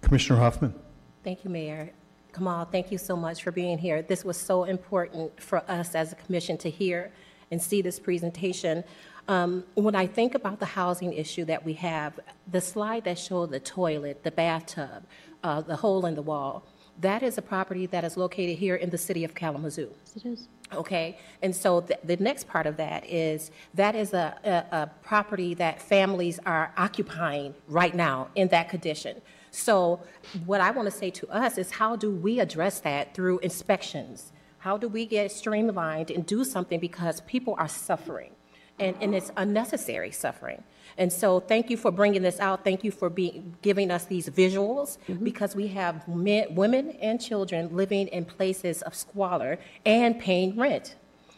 Commissioner 0.00 0.38
Hoffman? 0.40 0.74
Thank 1.22 1.44
you, 1.44 1.50
Mayor. 1.50 1.92
Kamal, 2.32 2.64
thank 2.64 2.90
you 2.90 2.98
so 2.98 3.14
much 3.14 3.42
for 3.42 3.50
being 3.50 3.78
here. 3.78 4.02
This 4.02 4.24
was 4.24 4.38
so 4.38 4.64
important 4.64 5.40
for 5.40 5.62
us 5.70 5.94
as 5.94 6.12
a 6.12 6.14
commission 6.16 6.56
to 6.58 6.70
hear 6.70 7.12
and 7.50 7.60
see 7.60 7.82
this 7.82 7.98
presentation. 7.98 8.84
Um, 9.28 9.64
when 9.74 9.94
I 9.94 10.06
think 10.06 10.34
about 10.34 10.58
the 10.58 10.66
housing 10.66 11.12
issue 11.12 11.44
that 11.44 11.64
we 11.64 11.74
have, 11.74 12.18
the 12.50 12.60
slide 12.60 13.04
that 13.04 13.18
showed 13.18 13.50
the 13.50 13.60
toilet, 13.60 14.24
the 14.24 14.30
bathtub, 14.30 15.04
uh, 15.44 15.60
the 15.60 15.76
hole 15.76 16.06
in 16.06 16.14
the 16.14 16.22
wall, 16.22 16.64
that 17.00 17.22
is 17.22 17.36
a 17.36 17.42
property 17.42 17.86
that 17.86 18.04
is 18.04 18.16
located 18.16 18.58
here 18.58 18.76
in 18.76 18.90
the 18.90 18.98
city 18.98 19.24
of 19.24 19.34
Kalamazoo. 19.34 19.90
Yes, 19.90 20.16
it 20.16 20.28
is. 20.28 20.48
Okay, 20.72 21.18
and 21.42 21.54
so 21.54 21.82
th- 21.82 22.00
the 22.02 22.16
next 22.16 22.48
part 22.48 22.66
of 22.66 22.78
that 22.78 23.04
is, 23.06 23.50
that 23.74 23.94
is 23.94 24.14
a, 24.14 24.34
a, 24.44 24.76
a 24.76 24.90
property 25.02 25.52
that 25.54 25.82
families 25.82 26.40
are 26.46 26.72
occupying 26.78 27.54
right 27.68 27.94
now 27.94 28.28
in 28.34 28.48
that 28.48 28.70
condition. 28.70 29.20
So 29.52 30.00
what 30.46 30.60
I 30.60 30.70
want 30.70 30.90
to 30.90 30.96
say 30.96 31.10
to 31.10 31.28
us 31.28 31.58
is 31.58 31.70
how 31.72 31.94
do 31.94 32.10
we 32.10 32.40
address 32.40 32.80
that 32.80 33.14
through 33.14 33.38
inspections? 33.40 34.32
How 34.58 34.76
do 34.76 34.88
we 34.88 35.06
get 35.06 35.30
streamlined 35.30 36.10
and 36.10 36.26
do 36.26 36.42
something 36.42 36.80
because 36.80 37.20
people 37.22 37.54
are 37.58 37.68
suffering? 37.68 38.30
And, 38.78 38.96
and 39.00 39.14
it's 39.14 39.30
unnecessary 39.36 40.10
suffering. 40.10 40.64
And 40.96 41.12
so 41.12 41.38
thank 41.38 41.68
you 41.68 41.76
for 41.76 41.90
bringing 41.90 42.22
this 42.22 42.40
out. 42.40 42.64
Thank 42.64 42.82
you 42.82 42.90
for 42.90 43.10
being, 43.10 43.54
giving 43.60 43.90
us 43.90 44.06
these 44.06 44.28
visuals 44.30 44.98
mm-hmm. 45.06 45.22
because 45.22 45.54
we 45.54 45.68
have 45.68 46.08
men, 46.08 46.54
women 46.54 46.92
and 47.02 47.20
children 47.20 47.76
living 47.76 48.08
in 48.08 48.24
places 48.24 48.80
of 48.82 48.94
squalor 48.94 49.58
and 49.84 50.18
paying 50.18 50.56
rent. 50.56 50.96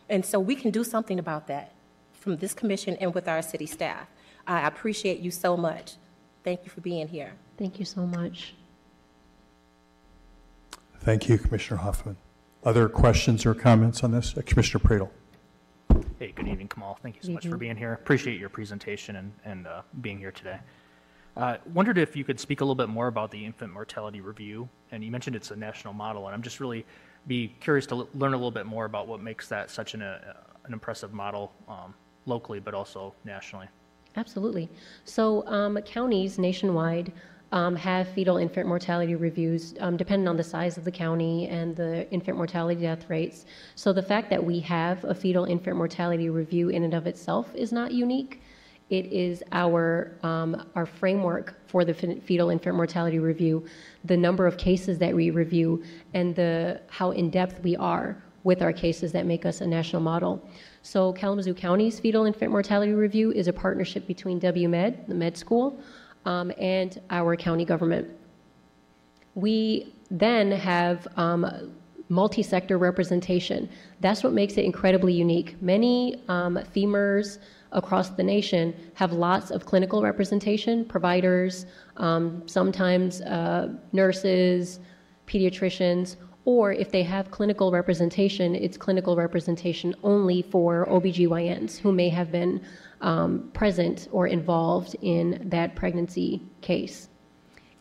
And 0.09 0.25
so 0.25 0.39
we 0.39 0.55
can 0.55 0.71
do 0.71 0.85
something 0.85 1.19
about 1.19 1.49
that 1.49 1.73
from 2.13 2.37
this 2.37 2.55
commission 2.55 2.97
and 3.01 3.13
with 3.13 3.27
our 3.27 3.43
city 3.43 3.67
staff. 3.67 4.07
I 4.47 4.67
appreciate 4.67 5.19
you 5.19 5.31
so 5.31 5.57
much. 5.57 5.95
Thank 6.45 6.61
you 6.65 6.71
for 6.71 6.81
being 6.81 7.09
here. 7.09 7.33
Thank 7.57 7.79
you 7.79 7.85
so 7.85 8.07
much. 8.07 8.55
Thank 11.01 11.29
you, 11.29 11.39
Commissioner 11.39 11.81
Hoffman. 11.81 12.17
Other 12.65 12.89
questions 12.89 13.45
or 13.45 13.55
comments 13.55 14.03
on 14.03 14.11
this? 14.11 14.37
Uh, 14.37 14.43
Commissioner 14.45 14.83
Praedel? 14.83 15.11
Hey, 16.19 16.33
good 16.33 16.49
evening, 16.49 16.69
Kamal. 16.69 16.99
Thank 17.03 17.17
you 17.17 17.23
so 17.23 17.29
Good 17.29 17.35
much 17.35 17.47
for 17.47 17.57
being 17.59 17.77
here. 17.77 17.93
Appreciate 17.93 18.41
your 18.41 18.49
presentation 18.49 19.17
and, 19.17 19.33
and 19.45 19.67
uh, 19.67 19.83
being 20.01 20.19
here 20.19 20.33
today. 20.33 20.59
Uh, 21.37 21.57
wondered 21.73 21.99
if 21.99 22.17
you 22.17 22.25
could 22.25 22.41
speak 22.41 22.61
a 22.61 22.65
little 22.65 22.75
bit 22.75 22.89
more 22.89 23.09
about 23.09 23.31
the 23.31 23.45
infant 23.45 23.73
mortality 23.73 24.21
review. 24.21 24.69
And 24.93 25.05
you 25.05 25.11
mentioned 25.11 25.37
it's 25.37 25.51
a 25.51 25.57
national 25.57 25.93
model, 25.93 26.27
and 26.27 26.35
I'm 26.35 26.43
just 26.43 26.59
really 26.59 26.87
be 27.27 27.55
curious 27.61 27.87
to 27.87 27.97
l- 27.97 28.09
learn 28.15 28.33
a 28.33 28.37
little 28.37 28.51
bit 28.51 28.67
more 28.67 28.87
about 28.87 29.09
what 29.09 29.21
makes 29.21 29.49
that 29.49 29.71
such 29.71 29.95
an, 29.95 30.03
uh, 30.03 30.35
an 30.65 30.73
impressive 30.73 31.13
model 31.13 31.53
um, 31.69 31.93
locally, 32.27 32.61
but 32.61 32.73
also 32.73 33.15
nationally. 33.25 33.67
Absolutely. 34.17 34.71
So 35.05 35.47
um, 35.49 35.77
counties 35.83 36.39
nationwide 36.39 37.13
um, 37.53 37.77
have 37.77 38.09
fetal 38.09 38.37
infant 38.37 38.67
mortality 38.67 39.15
reviews 39.15 39.75
um, 39.81 39.97
depending 39.97 40.27
on 40.29 40.37
the 40.37 40.45
size 40.45 40.77
of 40.77 40.85
the 40.85 40.91
county 40.91 41.47
and 41.49 41.77
the 41.77 42.11
infant 42.11 42.37
mortality 42.37 42.81
death 42.81 43.09
rates. 43.09 43.47
So 43.75 43.93
the 43.93 44.03
fact 44.03 44.31
that 44.31 44.43
we 44.43 44.61
have 44.61 45.05
a 45.05 45.15
fetal 45.15 45.45
infant 45.45 45.77
mortality 45.77 46.31
review 46.31 46.71
in 46.71 46.83
and 46.83 46.95
of 46.95 47.07
itself 47.07 47.55
is 47.55 47.73
not 47.73 47.93
unique. 47.93 48.43
It 48.91 49.07
is 49.07 49.43
our, 49.53 50.13
um, 50.23 50.69
our 50.75 50.85
framework 50.85 51.55
for 51.69 51.85
the 51.85 51.95
fetal 51.95 52.51
infant 52.51 52.77
mortality 52.77 53.19
review, 53.19 53.65
the 54.05 54.17
number 54.17 54.47
of 54.47 54.57
cases 54.57 54.99
that 54.99 55.15
we 55.15 55.31
review, 55.31 55.83
and 56.13 56.35
the, 56.35 56.81
how 56.89 57.13
in-depth 57.13 57.63
we 57.63 57.77
are 57.77 58.23
with 58.43 58.61
our 58.61 58.73
cases 58.73 59.11
that 59.13 59.25
make 59.25 59.47
us 59.47 59.63
a 59.63 59.67
national 59.67 60.03
model. 60.03 60.47
So 60.83 61.15
Kalamazoo 61.15 61.55
County's 61.55 61.99
fetal 61.99 62.27
infant 62.27 62.53
mortality 62.53 62.93
review 62.93 63.33
is 63.33 63.49
a 63.49 63.53
partnership 63.55 64.07
between 64.07 64.39
WMed, 64.39 65.09
the 65.09 65.15
med 65.15 65.37
school, 65.37 65.81
um, 66.25 66.53
and 66.59 67.01
our 67.11 67.37
county 67.37 67.65
government. 67.65 68.09
We 69.35 69.93
then 70.11 70.53
have 70.53 71.07
um, 71.17 71.73
multi-sector 72.09 72.79
representation. 72.79 73.69
That's 74.01 74.23
what 74.23 74.33
makes 74.33 74.55
it 74.55 74.65
incredibly 74.65 75.13
unique. 75.13 75.61
Many 75.63 76.23
um, 76.29 76.59
FIMRs 76.75 77.39
across 77.73 78.11
the 78.11 78.23
nation 78.23 78.75
have 78.95 79.13
lots 79.13 79.51
of 79.51 79.67
clinical 79.67 80.03
representation, 80.03 80.85
providers, 80.85 81.67
um, 81.97 82.43
sometimes 82.47 83.21
uh, 83.23 83.73
nurses, 83.93 84.81
pediatricians, 85.27 86.17
or 86.45 86.73
if 86.73 86.91
they 86.91 87.03
have 87.03 87.31
clinical 87.31 87.73
representation, 87.73 88.55
it's 88.55 88.77
clinical 88.77 89.17
representation 89.17 89.95
only 90.03 90.43
for 90.43 90.87
OBGYNs 90.87 91.79
who 91.79 91.91
may 91.91 92.11
have 92.11 92.31
been 92.31 92.61
um, 93.05 93.51
present 93.53 94.09
or 94.11 94.27
involved 94.27 94.97
in 95.03 95.41
that 95.45 95.77
pregnancy 95.77 96.43
case. 96.63 97.11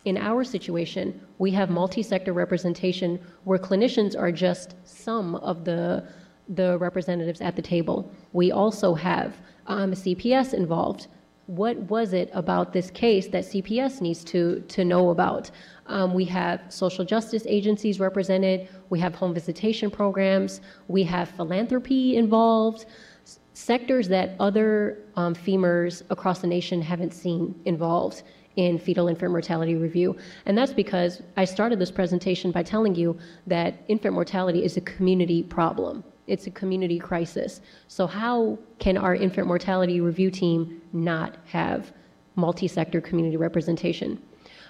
In 0.03 0.17
our 0.17 0.43
situation, 0.43 1.19
we 1.39 1.49
have 1.51 1.69
multi-sector 1.69 2.33
representation 2.33 3.19
where 3.45 3.57
clinicians 3.57 4.19
are 4.19 4.33
just 4.33 4.75
some 4.83 5.35
of 5.35 5.63
the, 5.63 6.05
the 6.49 6.77
representatives 6.77 7.39
at 7.39 7.55
the 7.55 7.61
table. 7.61 8.11
We 8.33 8.51
also 8.51 8.93
have 8.95 9.37
um, 9.67 9.93
CPS 9.93 10.53
involved. 10.53 11.07
What 11.45 11.77
was 11.89 12.11
it 12.11 12.29
about 12.33 12.73
this 12.73 12.91
case 12.91 13.27
that 13.27 13.45
CPS 13.45 14.01
needs 14.01 14.25
to, 14.25 14.59
to 14.67 14.83
know 14.83 15.09
about? 15.09 15.51
Um, 15.87 16.13
we 16.13 16.25
have 16.25 16.61
social 16.67 17.05
justice 17.05 17.45
agencies 17.47 17.97
represented, 17.97 18.67
we 18.89 18.99
have 18.99 19.15
home 19.15 19.33
visitation 19.33 19.89
programs, 19.89 20.59
we 20.89 21.03
have 21.03 21.29
philanthropy 21.29 22.17
involved, 22.17 22.85
sectors 23.63 24.09
that 24.09 24.35
other 24.41 24.97
um, 25.15 25.33
FIMRs 25.33 26.03
across 26.09 26.39
the 26.39 26.47
nation 26.47 26.81
haven't 26.81 27.13
seen 27.13 27.55
involved 27.63 28.23
in 28.57 28.77
fetal 28.77 29.07
infant 29.07 29.31
mortality 29.31 29.75
review. 29.75 30.15
And 30.45 30.57
that's 30.57 30.73
because 30.73 31.21
I 31.37 31.45
started 31.45 31.79
this 31.79 31.89
presentation 31.89 32.51
by 32.51 32.61
telling 32.61 32.93
you 32.93 33.17
that 33.47 33.83
infant 33.87 34.13
mortality 34.13 34.63
is 34.63 34.75
a 34.75 34.81
community 34.81 35.43
problem. 35.43 36.03
It's 36.27 36.45
a 36.45 36.51
community 36.51 36.99
crisis. 36.99 37.61
So, 37.87 38.05
how 38.05 38.59
can 38.79 38.97
our 38.97 39.15
infant 39.15 39.47
mortality 39.47 40.01
review 40.01 40.29
team 40.29 40.81
not 40.91 41.37
have 41.45 41.91
multi 42.35 42.67
sector 42.67 43.01
community 43.01 43.37
representation? 43.37 44.21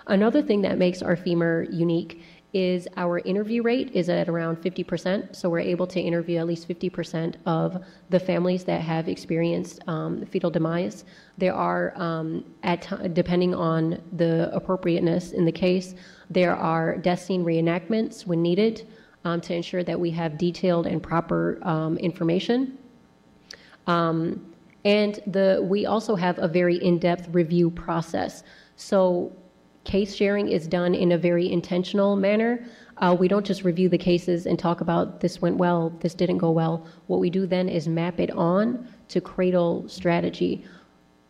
Another 0.08 0.42
thing 0.42 0.62
that 0.62 0.78
makes 0.78 1.02
our 1.02 1.16
FIMR 1.16 1.74
unique 1.74 2.22
is 2.54 2.88
our 2.98 3.18
interview 3.20 3.64
rate 3.64 3.90
is 3.94 4.10
at 4.10 4.30
around 4.30 4.58
50%. 4.62 5.36
So 5.36 5.50
we're 5.50 5.60
able 5.60 5.88
to 5.88 6.00
interview 6.00 6.38
at 6.38 6.46
least 6.46 6.68
50% 6.68 7.36
of 7.48 7.84
the 8.12 8.20
families 8.20 8.64
that 8.66 8.82
have 8.82 9.10
experienced 9.10 9.82
um, 9.88 10.24
fetal 10.28 10.52
demise. 10.52 11.04
There 11.40 11.54
are, 11.54 11.94
um, 11.96 12.46
at 12.62 12.84
t- 12.84 13.08
depending 13.10 13.56
on 13.56 14.00
the 14.18 14.54
appropriateness 14.54 15.32
in 15.32 15.46
the 15.46 15.52
case, 15.52 15.96
there 16.30 16.56
are 16.56 16.96
death 16.98 17.24
scene 17.24 17.44
reenactments 17.44 18.28
when 18.28 18.44
needed 18.44 18.88
um, 19.26 19.42
to 19.42 19.56
ensure 19.56 19.84
that 19.84 20.00
we 20.00 20.12
have 20.12 20.38
detailed 20.38 20.86
and 20.86 21.02
proper 21.02 21.60
um, 21.64 21.98
information. 21.98 22.78
Um, 23.88 24.54
and 24.86 25.20
the, 25.26 25.66
we 25.68 25.86
also 25.88 26.16
have 26.16 26.38
a 26.40 26.48
very 26.48 26.76
in-depth 26.76 27.30
review 27.32 27.72
process. 27.72 28.44
So 28.76 29.36
case 29.84 30.16
sharing 30.16 30.48
is 30.48 30.68
done 30.68 30.96
in 30.96 31.12
a 31.12 31.18
very 31.18 31.52
intentional 31.52 32.16
manner. 32.16 32.66
Uh, 32.98 33.16
we 33.20 33.28
don't 33.28 33.46
just 33.46 33.64
review 33.64 33.90
the 33.90 33.98
cases 33.98 34.46
and 34.46 34.58
talk 34.58 34.82
about 34.82 35.20
this 35.20 35.42
went 35.42 35.58
well, 35.58 35.90
this 36.00 36.14
didn't 36.14 36.38
go 36.38 36.52
well. 36.52 36.86
What 37.08 37.20
we 37.20 37.30
do 37.30 37.46
then 37.46 37.68
is 37.68 37.88
map 37.88 38.20
it 38.20 38.32
on 38.32 38.88
to 39.10 39.20
cradle 39.20 39.88
strategy. 39.88 40.64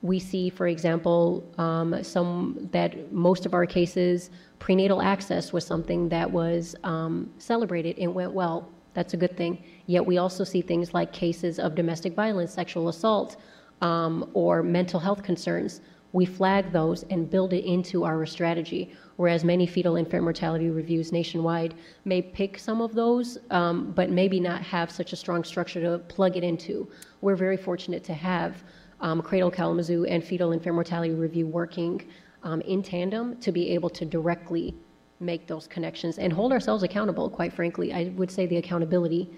We 0.02 0.20
see, 0.20 0.50
for 0.50 0.68
example, 0.68 1.50
um, 1.58 2.04
some 2.04 2.70
that 2.72 3.12
most 3.12 3.46
of 3.46 3.54
our 3.54 3.66
cases, 3.66 4.30
prenatal 4.60 5.02
access 5.02 5.54
was 5.54 5.66
something 5.66 6.10
that 6.10 6.30
was 6.30 6.76
um, 6.84 7.32
celebrated 7.38 7.98
and 7.98 8.14
went 8.14 8.34
well. 8.34 8.70
That's 8.94 9.14
a 9.14 9.18
good 9.18 9.36
thing. 9.36 9.64
Yet 9.88 10.06
we 10.06 10.18
also 10.18 10.44
see 10.44 10.62
things 10.62 10.94
like 10.94 11.12
cases 11.14 11.58
of 11.58 11.74
domestic 11.74 12.14
violence, 12.14 12.54
sexual 12.54 12.90
assault, 12.90 13.38
um, 13.82 14.30
or 14.34 14.62
mental 14.62 15.00
health 15.00 15.24
concerns 15.24 15.82
we 16.14 16.26
flag 16.26 16.72
those 16.72 17.04
and 17.10 17.30
build 17.30 17.54
it 17.54 17.66
into 17.66 18.06
our 18.06 18.26
strategy. 18.26 18.94
Whereas 19.18 19.44
many 19.44 19.66
fetal 19.66 19.96
infant 19.96 20.24
mortality 20.24 20.70
reviews 20.70 21.12
nationwide 21.12 21.74
may 22.06 22.22
pick 22.22 22.58
some 22.58 22.82
of 22.82 22.96
those, 22.96 23.38
um, 23.50 23.92
but 23.92 24.10
maybe 24.10 24.40
not 24.40 24.62
have 24.62 24.90
such 24.90 25.12
a 25.12 25.16
strong 25.16 25.44
structure 25.44 25.82
to 25.82 26.00
plug 26.08 26.38
it 26.38 26.44
into. 26.44 26.88
We're 27.22 27.36
very 27.36 27.58
fortunate 27.58 28.04
to 28.06 28.14
have 28.14 28.64
um, 29.02 29.22
Cradle 29.22 29.52
Kalamazoo 29.52 30.06
and 30.06 30.24
Fetal 30.24 30.54
Infant 30.54 30.76
Mortality 30.76 31.14
Review 31.14 31.48
working 31.48 32.08
um, 32.44 32.62
in 32.62 32.82
tandem 32.82 33.38
to 33.38 33.52
be 33.52 33.72
able 33.72 33.90
to 33.90 34.06
directly 34.06 34.76
make 35.20 35.48
those 35.48 35.68
connections 35.68 36.20
and 36.20 36.32
hold 36.32 36.52
ourselves 36.52 36.84
accountable, 36.84 37.30
quite 37.30 37.54
frankly. 37.54 37.94
I 37.94 38.14
would 38.16 38.32
say 38.32 38.46
the 38.46 38.58
accountability 38.58 39.30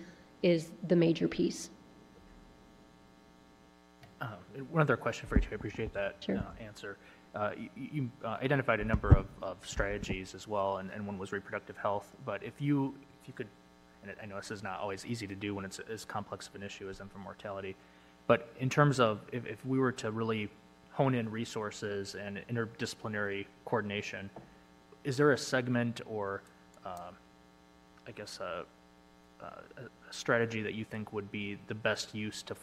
is 0.44 0.72
the 0.88 0.96
major 0.96 1.28
piece. 1.28 1.70
Uh, 4.56 4.60
One 4.66 4.82
other 4.82 4.98
question 4.98 5.28
for 5.28 5.36
you, 5.36 5.42
too. 5.42 5.50
I 5.52 5.56
appreciate 5.56 5.94
that 5.94 6.16
Sure. 6.24 6.38
uh, 6.38 6.44
answer. 6.64 6.98
Uh, 7.34 7.52
You 7.58 7.70
you, 7.76 8.12
uh, 8.24 8.38
identified 8.42 8.80
a 8.80 8.86
number 8.86 9.10
of 9.12 9.28
of 9.42 9.58
strategies 9.68 10.34
as 10.36 10.48
well, 10.48 10.78
and 10.78 10.90
and 10.92 11.06
one 11.06 11.18
was 11.18 11.32
reproductive 11.32 11.78
health. 11.78 12.16
But 12.26 12.44
if 12.44 12.62
you, 12.62 12.96
if 13.22 13.28
you 13.28 13.34
could, 13.34 13.48
and 14.04 14.16
I 14.22 14.26
know 14.26 14.38
this 14.38 14.52
is 14.52 14.64
not 14.64 14.80
always 14.80 15.06
easy 15.06 15.28
to 15.28 15.36
do 15.36 15.54
when 15.56 15.66
it's 15.66 15.80
as 15.80 16.06
complex 16.06 16.48
of 16.48 16.56
an 16.56 16.64
issue 16.64 16.90
as 16.90 17.00
infant 17.02 17.24
mortality, 17.24 17.76
but 18.28 18.50
in 18.60 18.70
terms 18.70 19.00
of 19.00 19.20
if 19.32 19.46
if 19.46 19.66
we 19.66 19.80
were 19.80 19.92
to 19.94 20.12
really 20.12 20.50
hone 20.92 21.14
in 21.14 21.30
resources 21.30 22.16
and 22.16 22.38
interdisciplinary 22.50 23.46
coordination, 23.66 24.30
is 25.04 25.18
there 25.18 25.34
a 25.34 25.38
segment 25.38 26.00
or, 26.06 26.42
um, 26.86 27.18
I 28.08 28.12
guess, 28.12 28.40
a 28.40 28.66
uh, 29.42 29.46
a 30.10 30.14
strategy 30.14 30.62
that 30.62 30.74
you 30.74 30.86
think 30.86 31.12
would 31.12 31.30
be 31.32 31.58
the 31.68 31.76
best 31.76 32.16
use 32.16 32.42
to, 32.44 32.56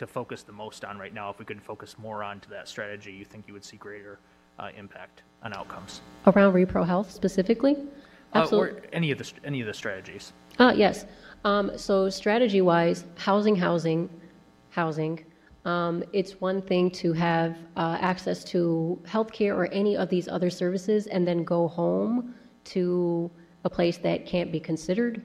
to 0.00 0.06
focus 0.06 0.42
the 0.42 0.52
most 0.52 0.84
on 0.84 0.98
right 0.98 1.12
now? 1.12 1.28
If 1.30 1.38
we 1.38 1.44
could 1.44 1.62
focus 1.62 1.96
more 1.98 2.24
on 2.24 2.40
to 2.40 2.50
that 2.50 2.68
strategy, 2.68 3.12
you 3.12 3.24
think 3.24 3.44
you 3.46 3.52
would 3.52 3.64
see 3.64 3.76
greater 3.76 4.18
uh, 4.58 4.70
impact 4.76 5.22
on 5.42 5.52
outcomes? 5.52 6.00
Around 6.26 6.54
repro 6.54 6.86
health 6.86 7.10
specifically? 7.10 7.76
Uh, 8.32 8.48
Or 8.50 8.80
any 8.94 9.10
of 9.10 9.18
the, 9.18 9.30
any 9.44 9.60
of 9.60 9.66
the 9.66 9.74
strategies? 9.74 10.32
Uh, 10.58 10.72
yes. 10.74 11.04
Um, 11.44 11.76
so 11.76 12.08
strategy 12.08 12.62
wise, 12.62 13.04
housing, 13.16 13.54
housing, 13.54 14.08
housing. 14.70 15.24
Um, 15.66 16.02
it's 16.14 16.40
one 16.40 16.62
thing 16.62 16.90
to 16.92 17.12
have 17.12 17.58
uh, 17.76 17.98
access 18.00 18.42
to 18.44 18.98
healthcare 19.06 19.54
or 19.54 19.66
any 19.66 19.98
of 19.98 20.08
these 20.08 20.28
other 20.28 20.48
services 20.48 21.08
and 21.08 21.28
then 21.28 21.44
go 21.44 21.68
home 21.68 22.34
to 22.64 23.30
a 23.64 23.70
place 23.70 23.98
that 23.98 24.24
can't 24.24 24.50
be 24.50 24.60
considered 24.60 25.22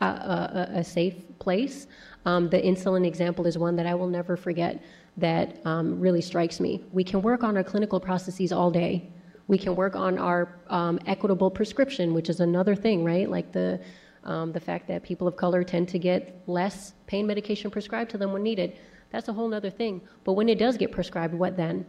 a, 0.00 0.06
a, 0.06 0.68
a 0.78 0.84
safe 0.84 1.16
place. 1.38 1.86
Um, 2.24 2.48
the 2.48 2.60
insulin 2.60 3.06
example 3.06 3.46
is 3.46 3.58
one 3.58 3.76
that 3.76 3.86
I 3.86 3.94
will 3.94 4.08
never 4.08 4.36
forget 4.36 4.82
that 5.16 5.64
um, 5.66 5.98
really 5.98 6.20
strikes 6.20 6.60
me. 6.60 6.84
We 6.92 7.04
can 7.04 7.22
work 7.22 7.42
on 7.42 7.56
our 7.56 7.64
clinical 7.64 7.98
processes 8.00 8.52
all 8.52 8.70
day. 8.70 9.10
We 9.48 9.58
can 9.58 9.74
work 9.74 9.96
on 9.96 10.18
our 10.18 10.60
um, 10.68 11.00
equitable 11.06 11.50
prescription, 11.50 12.14
which 12.14 12.28
is 12.28 12.40
another 12.40 12.74
thing, 12.74 13.02
right? 13.02 13.28
Like 13.28 13.52
the, 13.52 13.80
um, 14.24 14.52
the 14.52 14.60
fact 14.60 14.86
that 14.88 15.02
people 15.02 15.26
of 15.26 15.36
color 15.36 15.64
tend 15.64 15.88
to 15.88 15.98
get 15.98 16.42
less 16.46 16.92
pain 17.06 17.26
medication 17.26 17.70
prescribed 17.70 18.10
to 18.10 18.18
them 18.18 18.32
when 18.32 18.42
needed. 18.42 18.78
That's 19.10 19.28
a 19.28 19.32
whole 19.32 19.52
other 19.54 19.70
thing. 19.70 20.02
But 20.24 20.34
when 20.34 20.48
it 20.48 20.58
does 20.58 20.76
get 20.76 20.92
prescribed, 20.92 21.34
what 21.34 21.56
then? 21.56 21.86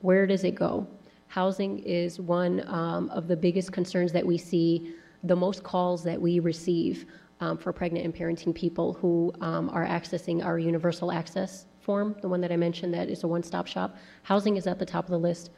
Where 0.00 0.26
does 0.26 0.44
it 0.44 0.54
go? 0.54 0.86
Housing 1.26 1.80
is 1.80 2.20
one 2.20 2.66
um, 2.68 3.10
of 3.10 3.28
the 3.28 3.36
biggest 3.36 3.72
concerns 3.72 4.12
that 4.12 4.24
we 4.24 4.38
see, 4.38 4.94
the 5.24 5.36
most 5.36 5.62
calls 5.62 6.02
that 6.04 6.20
we 6.20 6.38
receive 6.38 7.06
um, 7.40 7.56
for 7.56 7.72
pregnant 7.72 8.04
and 8.04 8.14
parenting 8.14 8.54
people 8.54 8.92
who 8.94 9.32
um, 9.40 9.70
are 9.70 9.86
accessing 9.86 10.44
our 10.44 10.58
universal 10.58 11.10
access 11.10 11.66
form, 11.80 12.14
the 12.20 12.28
one 12.28 12.40
that 12.40 12.52
I 12.52 12.56
mentioned 12.56 12.92
that 12.94 13.08
is 13.08 13.24
a 13.24 13.28
one 13.28 13.42
stop 13.42 13.66
shop. 13.66 13.96
Housing 14.22 14.56
is 14.56 14.66
at 14.66 14.78
the 14.78 14.86
top 14.86 15.04
of 15.04 15.10
the 15.10 15.18
list 15.18 15.50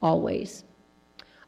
always. 0.00 0.64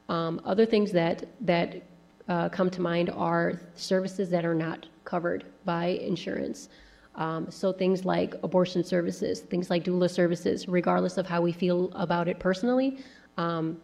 Um, 0.08 0.40
other 0.44 0.66
things 0.66 0.92
that, 0.92 1.24
that 1.40 1.82
uh, 2.28 2.48
come 2.50 2.70
to 2.70 2.80
mind 2.80 3.10
are 3.10 3.60
services 3.74 4.28
that 4.30 4.44
are 4.44 4.54
not 4.54 4.86
covered 5.04 5.44
by 5.64 5.86
insurance. 5.86 6.68
Um, 7.14 7.50
so 7.50 7.72
things 7.72 8.04
like 8.04 8.34
abortion 8.42 8.82
services, 8.82 9.40
things 9.40 9.70
like 9.70 9.84
doula 9.84 10.10
services, 10.10 10.68
regardless 10.68 11.16
of 11.16 11.26
how 11.26 11.40
we 11.40 11.52
feel 11.52 11.90
about 11.94 12.28
it 12.28 12.38
personally, 12.38 12.98
um, 13.36 13.80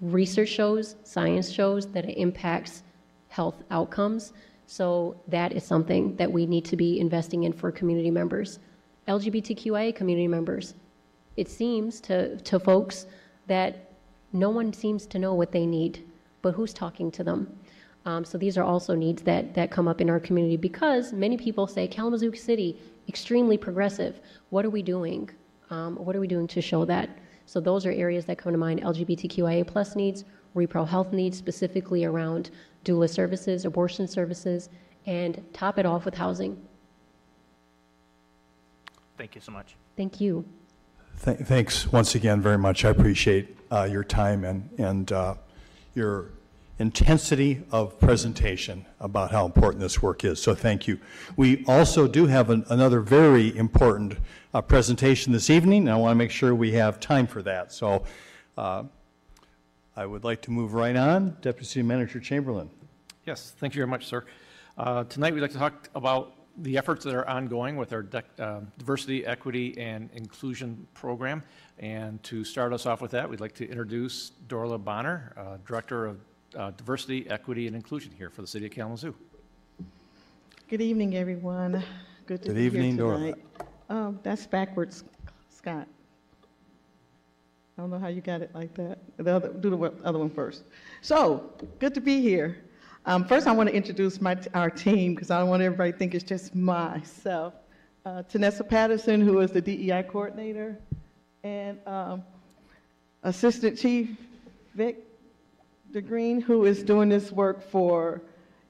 research 0.00 0.50
shows, 0.50 0.96
science 1.04 1.50
shows 1.50 1.90
that 1.92 2.04
it 2.04 2.18
impacts 2.18 2.82
health 3.28 3.62
outcomes. 3.70 4.32
So 4.66 5.20
that 5.28 5.52
is 5.52 5.64
something 5.64 6.16
that 6.16 6.30
we 6.30 6.46
need 6.46 6.64
to 6.66 6.76
be 6.76 7.00
investing 7.00 7.44
in 7.44 7.52
for 7.52 7.70
community 7.70 8.10
members. 8.10 8.58
LGBTQIA 9.06 9.94
community 9.94 10.26
members, 10.26 10.74
it 11.36 11.48
seems 11.48 12.00
to, 12.00 12.36
to 12.38 12.58
folks 12.58 13.06
that 13.46 13.90
no 14.32 14.50
one 14.50 14.72
seems 14.72 15.06
to 15.06 15.18
know 15.18 15.34
what 15.34 15.52
they 15.52 15.66
need, 15.66 16.04
but 16.42 16.52
who's 16.52 16.72
talking 16.72 17.10
to 17.12 17.22
them? 17.22 17.58
Um, 18.04 18.24
so 18.24 18.38
these 18.38 18.56
are 18.56 18.64
also 18.64 18.94
needs 18.94 19.22
that, 19.22 19.54
that 19.54 19.70
come 19.70 19.88
up 19.88 20.00
in 20.00 20.10
our 20.10 20.20
community 20.20 20.56
because 20.56 21.12
many 21.12 21.36
people 21.36 21.66
say 21.66 21.88
Kalamazoo 21.88 22.34
City, 22.34 22.78
extremely 23.08 23.56
progressive. 23.56 24.20
What 24.50 24.64
are 24.64 24.70
we 24.70 24.82
doing? 24.82 25.30
Um, 25.70 25.96
what 25.96 26.14
are 26.14 26.20
we 26.20 26.28
doing 26.28 26.46
to 26.48 26.60
show 26.60 26.84
that? 26.84 27.10
So 27.46 27.60
those 27.60 27.86
are 27.86 27.90
areas 27.92 28.24
that 28.26 28.38
come 28.38 28.52
to 28.52 28.58
mind, 28.58 28.82
LGBTQIA 28.82 29.66
plus 29.66 29.96
needs, 29.96 30.24
repro 30.56 30.88
health 30.88 31.12
needs, 31.12 31.38
specifically 31.38 32.04
around 32.04 32.50
doula 32.84 33.08
services, 33.08 33.64
abortion 33.64 34.08
services, 34.08 34.70
and 35.06 35.44
top 35.52 35.78
it 35.78 35.86
off 35.86 36.04
with 36.04 36.14
housing. 36.14 36.56
Thank 39.16 39.34
you 39.34 39.40
so 39.40 39.52
much. 39.52 39.76
Thank 39.96 40.20
you. 40.20 40.44
Th- 41.24 41.38
Thanks 41.38 41.90
once 41.92 42.14
again 42.14 42.40
very 42.40 42.58
much. 42.58 42.84
I 42.84 42.90
appreciate 42.90 43.56
uh, 43.70 43.88
your 43.90 44.04
time 44.04 44.44
and, 44.44 44.68
and 44.78 45.12
uh, 45.12 45.34
your 45.94 46.30
intensity 46.78 47.62
of 47.72 47.98
presentation 47.98 48.84
about 49.00 49.30
how 49.30 49.46
important 49.46 49.80
this 49.80 50.02
work 50.02 50.24
is, 50.24 50.42
so 50.42 50.54
thank 50.54 50.86
you. 50.86 50.98
We 51.36 51.64
also 51.66 52.06
do 52.06 52.26
have 52.26 52.50
an- 52.50 52.66
another 52.68 53.00
very 53.00 53.56
important 53.56 54.18
uh, 54.52 54.60
presentation 54.60 55.32
this 55.32 55.48
evening, 55.48 55.88
and 55.88 55.90
I 55.90 55.96
want 55.96 56.10
to 56.10 56.16
make 56.16 56.30
sure 56.30 56.54
we 56.54 56.72
have 56.72 57.00
time 57.00 57.26
for 57.26 57.40
that. 57.42 57.72
So 57.72 58.04
uh, 58.58 58.84
I 59.96 60.04
would 60.04 60.24
like 60.24 60.42
to 60.42 60.50
move 60.50 60.74
right 60.74 60.94
on. 60.96 61.36
Deputy 61.40 61.64
City 61.66 61.82
Manager 61.82 62.20
Chamberlain. 62.20 62.68
Yes, 63.24 63.54
thank 63.58 63.74
you 63.74 63.78
very 63.80 63.88
much, 63.88 64.06
sir. 64.06 64.24
Uh, 64.76 65.04
Tonight, 65.04 65.32
we'd 65.34 65.40
like 65.40 65.52
to 65.52 65.58
talk 65.58 65.88
about 65.94 66.34
the 66.58 66.76
efforts 66.78 67.04
that 67.04 67.14
are 67.14 67.26
ongoing 67.28 67.76
with 67.76 67.92
our 67.92 68.02
dec- 68.02 68.24
uh, 68.38 68.60
diversity, 68.78 69.24
equity, 69.26 69.76
and 69.78 70.10
inclusion 70.12 70.86
program. 70.94 71.42
And 71.78 72.22
to 72.24 72.44
start 72.44 72.72
us 72.72 72.86
off 72.86 73.00
with 73.00 73.10
that, 73.12 73.28
we'd 73.28 73.40
like 73.40 73.54
to 73.56 73.68
introduce 73.68 74.32
Dorla 74.48 74.82
Bonner, 74.82 75.32
uh, 75.36 75.56
Director 75.66 76.06
of 76.06 76.20
uh, 76.54 76.70
Diversity, 76.72 77.28
Equity, 77.28 77.66
and 77.66 77.74
Inclusion 77.76 78.12
here 78.16 78.30
for 78.30 78.42
the 78.42 78.46
City 78.46 78.66
of 78.66 78.72
Kalamazoo. 78.72 79.14
Good 80.68 80.80
evening, 80.82 81.16
everyone. 81.16 81.82
Good 82.26 82.42
to 82.42 82.48
Good 82.48 82.56
be 82.56 82.62
evening, 82.62 82.96
Dora. 82.96 83.16
tonight. 83.18 83.34
Um, 83.88 84.18
That's 84.22 84.46
backwards, 84.46 85.04
Scott. 85.50 85.86
I 87.76 87.82
don't 87.82 87.90
know 87.90 87.98
how 87.98 88.08
you 88.08 88.22
got 88.22 88.40
it 88.40 88.50
like 88.54 88.72
that. 88.74 88.98
The 89.18 89.36
other, 89.36 89.48
do 89.52 89.68
the 89.70 89.92
other 90.02 90.18
one 90.18 90.30
first. 90.30 90.64
So, 91.02 91.52
good 91.78 91.92
to 91.94 92.00
be 92.00 92.22
here. 92.22 92.56
Um, 93.04 93.24
First, 93.24 93.46
I 93.46 93.52
want 93.52 93.68
to 93.68 93.74
introduce 93.74 94.20
my, 94.20 94.36
our 94.54 94.70
team, 94.70 95.14
because 95.14 95.30
I 95.30 95.38
don't 95.38 95.48
want 95.48 95.62
everybody 95.62 95.92
to 95.92 95.98
think 95.98 96.14
it's 96.14 96.24
just 96.24 96.54
myself. 96.54 97.52
Uh, 98.04 98.22
Tanessa 98.22 98.66
Patterson, 98.66 99.20
who 99.20 99.40
is 99.40 99.50
the 99.50 99.60
DEI 99.60 100.04
coordinator, 100.04 100.78
and 101.44 101.78
um, 101.86 102.24
Assistant 103.22 103.78
Chief 103.78 104.16
Vic 104.74 105.04
DeGreen, 105.92 106.42
who 106.42 106.64
is 106.64 106.82
doing 106.82 107.10
this 107.10 107.30
work 107.30 107.62
for, 107.70 108.22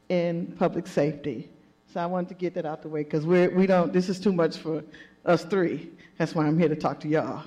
in 0.08 0.48
public 0.58 0.86
safety. 0.86 1.48
So 1.94 2.00
I 2.00 2.06
wanted 2.06 2.28
to 2.28 2.34
get 2.34 2.54
that 2.54 2.66
out 2.66 2.82
the 2.82 2.88
way, 2.88 3.04
because 3.04 3.24
we 3.24 3.66
don't, 3.66 3.92
this 3.92 4.08
is 4.08 4.18
too 4.18 4.32
much 4.32 4.56
for 4.56 4.82
us 5.24 5.44
three. 5.44 5.90
That's 6.18 6.34
why 6.34 6.46
I'm 6.46 6.58
here 6.58 6.68
to 6.68 6.76
talk 6.76 7.00
to 7.00 7.08
y'all, 7.08 7.44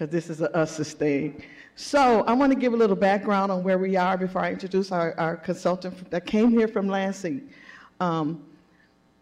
because 0.00 0.10
this 0.10 0.30
is 0.30 0.40
a 0.40 0.56
us 0.56 0.78
thing. 0.94 1.42
So 1.76 2.22
I 2.22 2.32
want 2.32 2.52
to 2.52 2.58
give 2.58 2.72
a 2.72 2.76
little 2.76 2.96
background 2.96 3.52
on 3.52 3.62
where 3.62 3.76
we 3.76 3.96
are 3.96 4.16
before 4.16 4.40
I 4.40 4.50
introduce 4.50 4.90
our, 4.92 5.14
our 5.20 5.36
consultant 5.36 6.10
that 6.10 6.24
came 6.24 6.50
here 6.50 6.68
from 6.68 6.88
Lansing. 6.88 7.50
Um, 8.00 8.42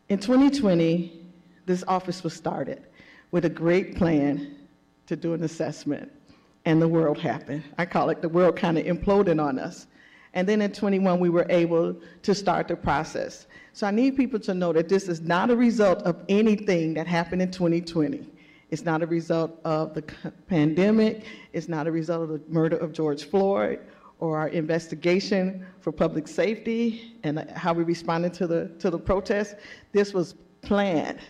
in 0.08 0.20
2020, 0.20 1.20
this 1.66 1.82
office 1.88 2.22
was 2.22 2.32
started 2.32 2.84
with 3.32 3.44
a 3.44 3.48
great 3.48 3.96
plan 3.96 4.56
to 5.08 5.16
do 5.16 5.34
an 5.34 5.42
assessment, 5.42 6.12
and 6.64 6.80
the 6.80 6.86
world 6.86 7.18
happened. 7.18 7.64
I 7.76 7.84
call 7.84 8.10
it 8.10 8.22
the 8.22 8.28
world 8.28 8.54
kind 8.54 8.78
of 8.78 8.84
imploded 8.86 9.44
on 9.44 9.58
us. 9.58 9.88
And 10.34 10.48
then 10.48 10.62
in 10.62 10.70
21, 10.70 11.18
we 11.18 11.28
were 11.28 11.46
able 11.48 11.96
to 12.22 12.34
start 12.36 12.68
the 12.68 12.76
process. 12.76 13.48
So 13.72 13.84
I 13.84 13.90
need 13.90 14.16
people 14.16 14.38
to 14.40 14.54
know 14.54 14.72
that 14.74 14.88
this 14.88 15.08
is 15.08 15.20
not 15.22 15.50
a 15.50 15.56
result 15.56 16.02
of 16.02 16.24
anything 16.28 16.94
that 16.94 17.08
happened 17.08 17.42
in 17.42 17.50
2020. 17.50 18.30
It's 18.70 18.84
not 18.84 19.02
a 19.02 19.06
result 19.06 19.58
of 19.64 19.94
the 19.94 20.02
pandemic. 20.46 21.24
It's 21.52 21.68
not 21.68 21.86
a 21.86 21.92
result 21.92 22.22
of 22.22 22.28
the 22.28 22.42
murder 22.48 22.76
of 22.76 22.92
George 22.92 23.24
Floyd 23.24 23.80
or 24.20 24.36
our 24.36 24.48
investigation 24.48 25.64
for 25.80 25.92
public 25.92 26.28
safety 26.28 27.18
and 27.22 27.50
how 27.52 27.72
we 27.72 27.84
responded 27.84 28.34
to 28.34 28.46
the, 28.46 28.68
to 28.78 28.90
the 28.90 28.98
protests. 28.98 29.54
This 29.92 30.12
was 30.12 30.34
planned 30.60 31.20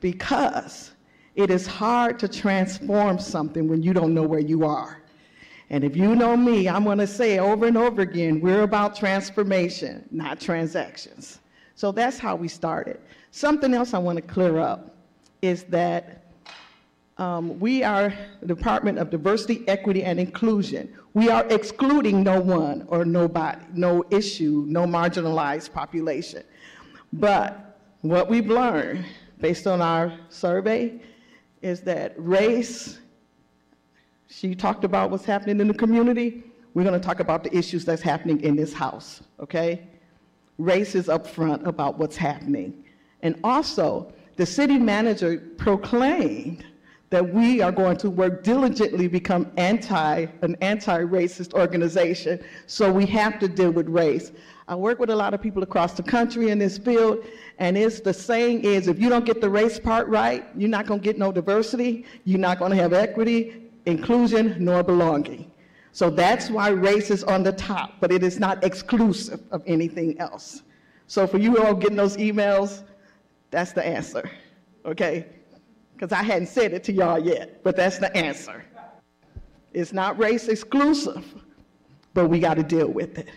because 0.00 0.92
it 1.34 1.50
is 1.50 1.66
hard 1.66 2.18
to 2.18 2.28
transform 2.28 3.18
something 3.18 3.68
when 3.68 3.82
you 3.82 3.94
don't 3.94 4.12
know 4.12 4.24
where 4.24 4.40
you 4.40 4.66
are. 4.66 5.02
And 5.70 5.84
if 5.84 5.96
you 5.96 6.14
know 6.14 6.36
me, 6.36 6.68
I'm 6.68 6.84
going 6.84 6.98
to 6.98 7.06
say 7.06 7.38
over 7.38 7.66
and 7.66 7.78
over 7.78 8.02
again, 8.02 8.40
we're 8.40 8.62
about 8.62 8.94
transformation, 8.94 10.06
not 10.10 10.38
transactions. 10.38 11.38
So 11.76 11.92
that's 11.92 12.18
how 12.18 12.36
we 12.36 12.48
started. 12.48 13.00
Something 13.30 13.72
else 13.72 13.94
I 13.94 13.98
want 13.98 14.16
to 14.16 14.22
clear 14.22 14.58
up 14.58 14.94
is 15.40 15.62
that 15.64 16.21
um, 17.18 17.58
we 17.60 17.82
are 17.82 18.12
the 18.40 18.46
Department 18.46 18.98
of 18.98 19.10
Diversity, 19.10 19.66
Equity, 19.68 20.02
and 20.02 20.18
Inclusion. 20.18 20.92
We 21.14 21.28
are 21.28 21.46
excluding 21.48 22.22
no 22.22 22.40
one 22.40 22.86
or 22.88 23.04
nobody, 23.04 23.60
no 23.74 24.04
issue, 24.10 24.64
no 24.66 24.86
marginalized 24.86 25.72
population. 25.72 26.42
But 27.12 27.78
what 28.00 28.28
we've 28.30 28.48
learned 28.48 29.04
based 29.40 29.66
on 29.66 29.82
our 29.82 30.16
survey 30.30 31.00
is 31.60 31.82
that 31.82 32.14
race, 32.16 32.98
she 34.28 34.54
talked 34.54 34.84
about 34.84 35.10
what's 35.10 35.24
happening 35.24 35.60
in 35.60 35.68
the 35.68 35.74
community. 35.74 36.44
We're 36.74 36.84
going 36.84 36.98
to 36.98 37.06
talk 37.06 37.20
about 37.20 37.44
the 37.44 37.54
issues 37.54 37.84
that's 37.84 38.02
happening 38.02 38.40
in 38.40 38.56
this 38.56 38.72
house, 38.72 39.22
okay? 39.38 39.86
Race 40.56 40.94
is 40.94 41.08
upfront 41.08 41.66
about 41.66 41.98
what's 41.98 42.16
happening. 42.16 42.84
And 43.20 43.38
also, 43.44 44.12
the 44.36 44.46
city 44.46 44.78
manager 44.78 45.38
proclaimed 45.58 46.64
that 47.12 47.32
we 47.32 47.60
are 47.60 47.70
going 47.70 47.96
to 47.98 48.08
work 48.08 48.42
diligently 48.42 49.06
become 49.06 49.52
anti 49.58 50.26
an 50.40 50.56
anti-racist 50.62 51.52
organization. 51.52 52.42
So 52.66 52.90
we 52.90 53.04
have 53.06 53.38
to 53.40 53.48
deal 53.48 53.70
with 53.70 53.86
race. 53.86 54.32
I 54.66 54.74
work 54.74 54.98
with 54.98 55.10
a 55.10 55.16
lot 55.16 55.34
of 55.34 55.42
people 55.42 55.62
across 55.62 55.92
the 55.92 56.02
country 56.02 56.48
in 56.48 56.58
this 56.58 56.78
field 56.78 57.18
and 57.58 57.76
it's 57.76 58.00
the 58.00 58.14
saying 58.14 58.64
is 58.64 58.88
if 58.88 58.98
you 58.98 59.10
don't 59.10 59.26
get 59.26 59.42
the 59.42 59.50
race 59.50 59.78
part 59.78 60.08
right 60.08 60.46
you're 60.56 60.70
not 60.70 60.86
going 60.86 61.00
to 61.00 61.04
get 61.04 61.18
no 61.18 61.30
diversity 61.30 62.06
you're 62.24 62.38
not 62.38 62.58
going 62.58 62.70
to 62.70 62.76
have 62.76 62.94
equity 62.94 63.70
inclusion 63.84 64.56
nor 64.58 64.82
belonging. 64.82 65.50
So 65.92 66.08
that's 66.08 66.48
why 66.48 66.70
race 66.70 67.10
is 67.10 67.24
on 67.24 67.42
the 67.42 67.52
top 67.52 67.96
but 68.00 68.10
it 68.10 68.22
is 68.22 68.40
not 68.40 68.64
exclusive 68.64 69.42
of 69.50 69.62
anything 69.66 70.18
else. 70.18 70.62
So 71.08 71.26
for 71.26 71.36
you 71.36 71.62
all 71.62 71.74
getting 71.74 71.96
those 71.96 72.16
emails 72.16 72.84
that's 73.50 73.72
the 73.72 73.84
answer 73.84 74.30
okay 74.86 75.26
because 76.02 76.18
I 76.18 76.24
hadn't 76.24 76.48
said 76.48 76.72
it 76.72 76.82
to 76.84 76.92
y'all 76.92 77.20
yet, 77.20 77.62
but 77.62 77.76
that's 77.76 77.98
the 77.98 78.12
answer. 78.16 78.64
It's 79.72 79.92
not 79.92 80.18
race 80.18 80.48
exclusive, 80.48 81.24
but 82.12 82.26
we 82.26 82.40
got 82.40 82.54
to 82.54 82.64
deal 82.64 82.88
with 82.88 83.18
it. 83.18 83.28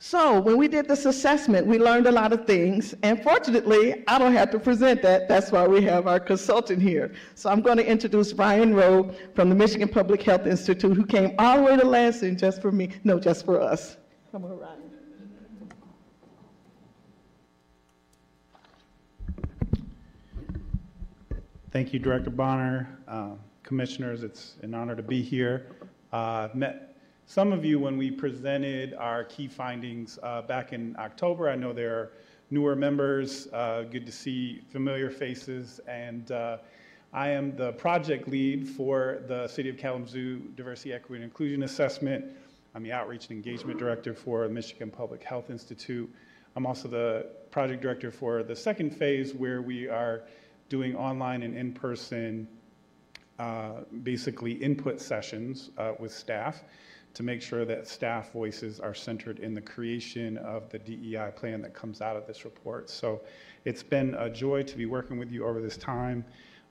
So 0.00 0.38
when 0.38 0.58
we 0.58 0.68
did 0.68 0.86
this 0.86 1.06
assessment, 1.06 1.66
we 1.66 1.78
learned 1.78 2.06
a 2.06 2.12
lot 2.12 2.34
of 2.34 2.46
things, 2.46 2.94
and 3.02 3.22
fortunately, 3.22 4.04
I 4.06 4.18
don't 4.18 4.34
have 4.34 4.50
to 4.50 4.58
present 4.58 5.00
that. 5.00 5.28
That's 5.28 5.50
why 5.50 5.66
we 5.66 5.80
have 5.84 6.06
our 6.06 6.20
consultant 6.20 6.82
here. 6.82 7.14
So 7.36 7.48
I'm 7.48 7.62
going 7.62 7.78
to 7.78 7.86
introduce 7.86 8.34
Brian 8.34 8.74
Rowe 8.74 9.10
from 9.34 9.48
the 9.48 9.54
Michigan 9.54 9.88
Public 9.88 10.22
Health 10.22 10.46
Institute, 10.46 10.94
who 10.94 11.06
came 11.06 11.34
all 11.38 11.56
the 11.56 11.62
way 11.62 11.76
to 11.78 11.86
Lansing 11.86 12.36
just 12.36 12.60
for 12.60 12.70
me, 12.70 12.90
no, 13.04 13.18
just 13.18 13.46
for 13.46 13.58
us. 13.58 13.96
Come 14.30 14.44
on, 14.44 14.58
Ryan. 14.58 14.83
Thank 21.74 21.92
you, 21.92 21.98
Director 21.98 22.30
Bonner, 22.30 23.00
uh, 23.08 23.30
Commissioners. 23.64 24.22
It's 24.22 24.54
an 24.62 24.74
honor 24.74 24.94
to 24.94 25.02
be 25.02 25.20
here. 25.20 25.66
Uh, 26.12 26.46
met 26.54 26.96
some 27.26 27.52
of 27.52 27.64
you 27.64 27.80
when 27.80 27.98
we 27.98 28.12
presented 28.12 28.94
our 28.94 29.24
key 29.24 29.48
findings 29.48 30.16
uh, 30.22 30.42
back 30.42 30.72
in 30.72 30.94
October. 31.00 31.50
I 31.50 31.56
know 31.56 31.72
there 31.72 31.96
are 31.96 32.12
newer 32.52 32.76
members. 32.76 33.48
Uh, 33.52 33.86
Good 33.90 34.06
to 34.06 34.12
see 34.12 34.62
familiar 34.70 35.10
faces. 35.10 35.80
And 35.88 36.30
uh, 36.30 36.58
I 37.12 37.30
am 37.30 37.56
the 37.56 37.72
project 37.72 38.28
lead 38.28 38.68
for 38.68 39.24
the 39.26 39.48
City 39.48 39.68
of 39.68 39.76
Kalamazoo 39.76 40.42
Diversity, 40.54 40.92
Equity, 40.92 41.16
and 41.16 41.24
Inclusion 41.24 41.64
Assessment. 41.64 42.24
I'm 42.76 42.84
the 42.84 42.92
Outreach 42.92 43.30
and 43.30 43.32
Engagement 43.32 43.80
Director 43.80 44.14
for 44.14 44.46
the 44.46 44.54
Michigan 44.54 44.92
Public 44.92 45.24
Health 45.24 45.50
Institute. 45.50 46.08
I'm 46.54 46.66
also 46.66 46.86
the 46.86 47.26
project 47.50 47.82
director 47.82 48.12
for 48.12 48.44
the 48.44 48.54
second 48.54 48.94
phase, 48.94 49.34
where 49.34 49.60
we 49.60 49.88
are 49.88 50.22
doing 50.74 50.96
online 50.96 51.44
and 51.44 51.56
in-person, 51.56 52.48
uh, 53.38 53.74
basically 54.02 54.50
input 54.54 55.00
sessions 55.00 55.70
uh, 55.78 55.92
with 56.00 56.12
staff 56.12 56.64
to 57.14 57.22
make 57.22 57.40
sure 57.40 57.64
that 57.64 57.86
staff 57.86 58.32
voices 58.32 58.80
are 58.80 58.92
centered 58.92 59.38
in 59.38 59.54
the 59.54 59.60
creation 59.60 60.36
of 60.38 60.68
the 60.70 60.78
DEI 60.80 61.30
plan 61.36 61.62
that 61.62 61.74
comes 61.74 62.00
out 62.00 62.16
of 62.16 62.26
this 62.26 62.44
report. 62.44 62.90
So 62.90 63.20
it's 63.64 63.84
been 63.84 64.16
a 64.16 64.28
joy 64.28 64.64
to 64.64 64.76
be 64.76 64.84
working 64.84 65.16
with 65.16 65.30
you 65.30 65.46
over 65.46 65.62
this 65.62 65.76
time. 65.76 66.24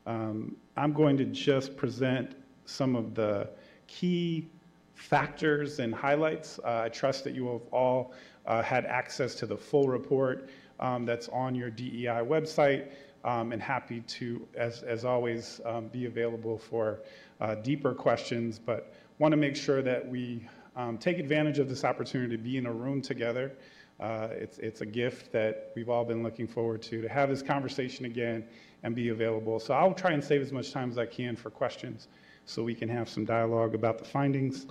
Um, 0.05 0.57
I'm 0.75 0.91
going 0.91 1.15
to 1.15 1.23
just 1.23 1.77
present 1.77 2.35
some 2.65 2.97
of 2.97 3.15
the 3.15 3.51
key 3.87 4.49
factors 4.95 5.79
and 5.79 5.95
highlights. 5.95 6.59
Uh, 6.59 6.81
I 6.83 6.89
trust 6.89 7.23
that 7.23 7.33
you 7.33 7.47
have 7.53 7.67
all 7.71 8.11
uh, 8.47 8.61
had 8.61 8.85
access 8.85 9.33
to 9.35 9.45
the 9.45 9.55
full 9.55 9.87
report 9.87 10.49
um, 10.81 11.05
that's 11.05 11.29
on 11.29 11.55
your 11.55 11.69
DEI 11.69 12.19
website 12.35 12.91
um, 13.23 13.51
and 13.51 13.61
happy 13.61 14.01
to, 14.01 14.45
as, 14.55 14.83
as 14.83 15.05
always, 15.05 15.61
um, 15.65 15.87
be 15.87 16.05
available 16.05 16.57
for 16.57 16.99
uh, 17.41 17.55
deeper 17.55 17.93
questions, 17.93 18.59
but 18.59 18.93
want 19.19 19.31
to 19.31 19.37
make 19.37 19.55
sure 19.55 19.81
that 19.81 20.07
we 20.07 20.47
um, 20.75 20.97
take 20.97 21.19
advantage 21.19 21.59
of 21.59 21.69
this 21.69 21.83
opportunity 21.83 22.35
to 22.35 22.41
be 22.41 22.57
in 22.57 22.65
a 22.65 22.71
room 22.71 23.01
together. 23.01 23.51
Uh, 23.99 24.27
it's, 24.31 24.57
it's 24.57 24.81
a 24.81 24.85
gift 24.85 25.31
that 25.31 25.71
we've 25.75 25.89
all 25.89 26.03
been 26.03 26.23
looking 26.23 26.47
forward 26.47 26.81
to, 26.81 27.01
to 27.01 27.07
have 27.07 27.29
this 27.29 27.41
conversation 27.41 28.05
again 28.05 28.43
and 28.81 28.95
be 28.95 29.09
available. 29.09 29.59
So 29.59 29.73
I'll 29.73 29.93
try 29.93 30.11
and 30.11 30.23
save 30.23 30.41
as 30.41 30.51
much 30.51 30.71
time 30.71 30.89
as 30.89 30.97
I 30.97 31.05
can 31.05 31.35
for 31.35 31.49
questions 31.49 32.07
so 32.45 32.63
we 32.63 32.75
can 32.75 32.89
have 32.89 33.07
some 33.07 33.23
dialogue 33.23 33.75
about 33.75 33.97
the 33.97 34.05
findings. 34.05 34.67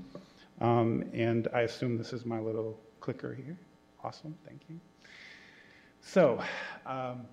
Um, 0.60 1.04
and 1.14 1.48
I 1.54 1.62
assume 1.62 1.96
this 1.96 2.12
is 2.12 2.26
my 2.26 2.38
little 2.38 2.78
clicker 3.00 3.34
here. 3.34 3.56
Awesome, 4.04 4.36
thank 4.46 4.62
you. 4.68 4.78
So, 6.00 6.42
um, 6.84 7.26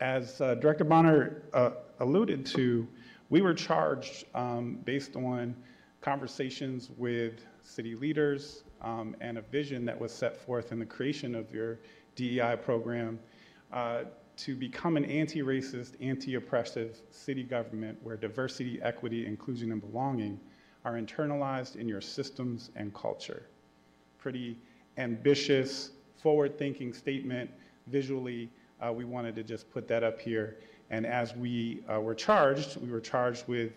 as 0.00 0.40
uh, 0.40 0.54
Director 0.54 0.84
Bonner 0.84 1.42
uh, 1.52 1.70
alluded 2.00 2.46
to, 2.46 2.88
we 3.28 3.42
were 3.42 3.54
charged 3.54 4.24
um, 4.34 4.78
based 4.84 5.14
on 5.14 5.54
conversations 6.00 6.90
with 6.96 7.44
city 7.62 7.94
leaders 7.94 8.64
um, 8.82 9.14
and 9.20 9.38
a 9.38 9.42
vision 9.42 9.84
that 9.84 9.98
was 9.98 10.12
set 10.12 10.36
forth 10.36 10.72
in 10.72 10.78
the 10.78 10.86
creation 10.86 11.34
of 11.34 11.52
your 11.52 11.78
DEI 12.16 12.56
program 12.62 13.18
uh, 13.72 14.04
to 14.36 14.56
become 14.56 14.96
an 14.96 15.04
anti-racist, 15.04 15.92
anti-oppressive 16.00 17.02
city 17.10 17.42
government 17.42 17.98
where 18.02 18.16
diversity, 18.16 18.80
equity, 18.82 19.26
inclusion, 19.26 19.70
and 19.70 19.82
belonging 19.82 20.40
are 20.86 20.94
internalized 20.94 21.76
in 21.76 21.86
your 21.86 22.00
systems 22.00 22.70
and 22.74 22.94
culture. 22.94 23.46
Pretty 24.18 24.56
ambitious, 24.96 25.90
forward-thinking 26.16 26.94
statement. 26.94 27.50
Visually, 27.86 28.50
uh, 28.84 28.92
we 28.92 29.04
wanted 29.04 29.34
to 29.36 29.42
just 29.42 29.70
put 29.70 29.86
that 29.88 30.02
up 30.02 30.20
here. 30.20 30.58
And 30.90 31.06
as 31.06 31.34
we 31.36 31.82
uh, 31.92 32.00
were 32.00 32.14
charged, 32.14 32.80
we 32.80 32.90
were 32.90 33.00
charged 33.00 33.46
with 33.46 33.72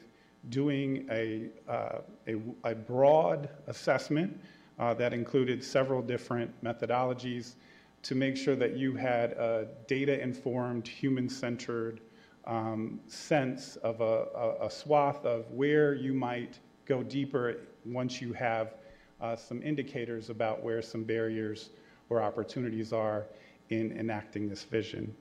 doing 0.49 1.07
a, 1.11 1.49
uh, 1.69 1.99
a, 2.27 2.35
a, 2.63 2.75
broad 2.75 3.49
assessment 3.67 4.37
uh, 4.79 4.93
that 4.95 5.13
included 5.13 5.63
several 5.63 6.01
different 6.01 6.51
methodologies 6.63 7.55
to 8.01 8.15
make 8.15 8.35
sure 8.35 8.55
that 8.55 8.75
you 8.75 8.93
had 8.95 9.31
a 9.33 9.67
data-informed, 9.87 10.85
human-centered 10.85 12.01
um, 12.45 12.99
sense 13.07 13.77
of 13.77 14.01
a, 14.01 14.25
a, 14.35 14.65
a, 14.65 14.69
swath 14.69 15.25
of 15.25 15.49
where 15.51 15.93
you 15.93 16.13
might 16.13 16.59
go 16.85 17.01
deeper 17.01 17.61
once 17.85 18.21
you 18.21 18.33
have 18.33 18.73
uh, 19.21 19.35
some 19.37 19.63
indicators 19.63 20.29
about 20.29 20.61
where 20.61 20.81
some 20.81 21.03
barriers 21.05 21.69
or 22.09 22.21
opportunities 22.21 22.91
are 22.91 23.27
in 23.73 23.97
enacting 23.97 24.47
this 24.49 24.63
vision. 24.63 25.13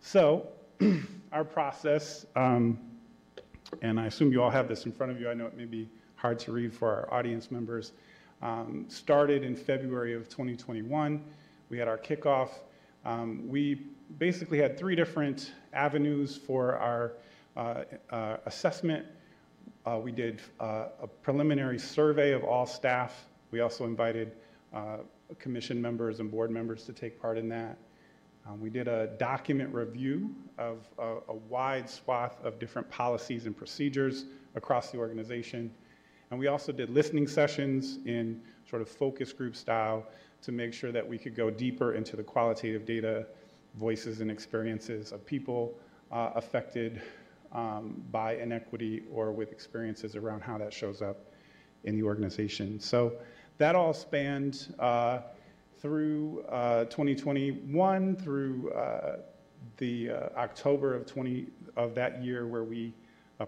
So 0.00 0.48
our 1.32 1.44
process, 1.44 2.26
um, 2.36 2.78
and 3.80 3.98
I 3.98 4.06
assume 4.06 4.32
you 4.32 4.42
all 4.42 4.50
have 4.50 4.68
this 4.68 4.86
in 4.86 4.92
front 4.92 5.12
of 5.12 5.20
you. 5.20 5.28
I 5.30 5.34
know 5.34 5.46
it 5.46 5.56
may 5.56 5.64
be 5.64 5.88
hard 6.16 6.38
to 6.40 6.52
read 6.52 6.72
for 6.72 6.90
our 6.90 7.12
audience 7.12 7.50
members. 7.50 7.92
Um, 8.42 8.86
started 8.88 9.44
in 9.44 9.54
February 9.54 10.14
of 10.14 10.28
2021. 10.28 11.22
We 11.68 11.78
had 11.78 11.88
our 11.88 11.98
kickoff. 11.98 12.50
Um, 13.04 13.48
we 13.48 13.86
basically 14.18 14.58
had 14.58 14.78
three 14.78 14.96
different 14.96 15.52
avenues 15.72 16.36
for 16.36 16.76
our 16.76 17.12
uh, 17.56 17.84
uh, 18.10 18.36
assessment. 18.46 19.06
Uh, 19.86 19.98
we 20.02 20.12
did 20.12 20.40
uh, 20.60 20.86
a 21.00 21.06
preliminary 21.06 21.78
survey 21.78 22.32
of 22.32 22.44
all 22.44 22.66
staff. 22.66 23.26
We 23.50 23.60
also 23.60 23.84
invited 23.84 24.32
uh, 24.72 24.98
commission 25.38 25.80
members 25.80 26.20
and 26.20 26.30
board 26.30 26.50
members 26.50 26.84
to 26.84 26.92
take 26.92 27.20
part 27.20 27.38
in 27.38 27.48
that. 27.48 27.78
Um, 28.46 28.60
we 28.60 28.70
did 28.70 28.88
a 28.88 29.08
document 29.18 29.72
review 29.72 30.34
of 30.58 30.88
a, 30.98 31.18
a, 31.28 31.34
wide 31.34 31.88
swath 31.88 32.44
of 32.44 32.58
different 32.58 32.90
policies 32.90 33.46
and 33.46 33.56
procedures 33.56 34.24
across 34.56 34.90
the 34.90 34.98
organization. 34.98 35.70
And 36.30 36.40
we 36.40 36.48
also 36.48 36.72
did 36.72 36.90
listening 36.90 37.28
sessions 37.28 37.98
in 38.04 38.40
sort 38.68 38.82
of 38.82 38.88
focus 38.88 39.32
group 39.32 39.54
style 39.54 40.06
to 40.42 40.50
make 40.50 40.74
sure 40.74 40.90
that 40.90 41.06
we 41.06 41.18
could 41.18 41.36
go 41.36 41.50
deeper 41.50 41.94
into 41.94 42.16
the 42.16 42.22
qualitative 42.24 42.84
data, 42.84 43.26
voices, 43.76 44.20
and 44.20 44.30
experiences 44.30 45.12
of 45.12 45.24
people 45.24 45.78
uh, 46.10 46.30
affected 46.34 47.00
um, 47.52 48.02
by 48.10 48.36
inequity 48.36 49.02
or 49.12 49.30
with 49.30 49.52
experiences 49.52 50.16
around 50.16 50.40
how 50.40 50.58
that 50.58 50.72
shows 50.72 51.00
up 51.00 51.32
in 51.84 51.96
the 51.96 52.02
organization. 52.02 52.80
So 52.80 53.12
that 53.62 53.76
all 53.76 53.94
spanned 53.94 54.74
uh, 54.80 55.20
through 55.80 56.42
uh, 56.48 56.84
2021 56.86 58.16
through 58.16 58.72
uh, 58.72 59.18
the 59.76 60.10
October 60.36 60.96
of 60.96 61.06
20 61.06 61.46
of 61.76 61.94
that 61.94 62.24
year 62.24 62.48
where 62.48 62.64
we 62.64 62.92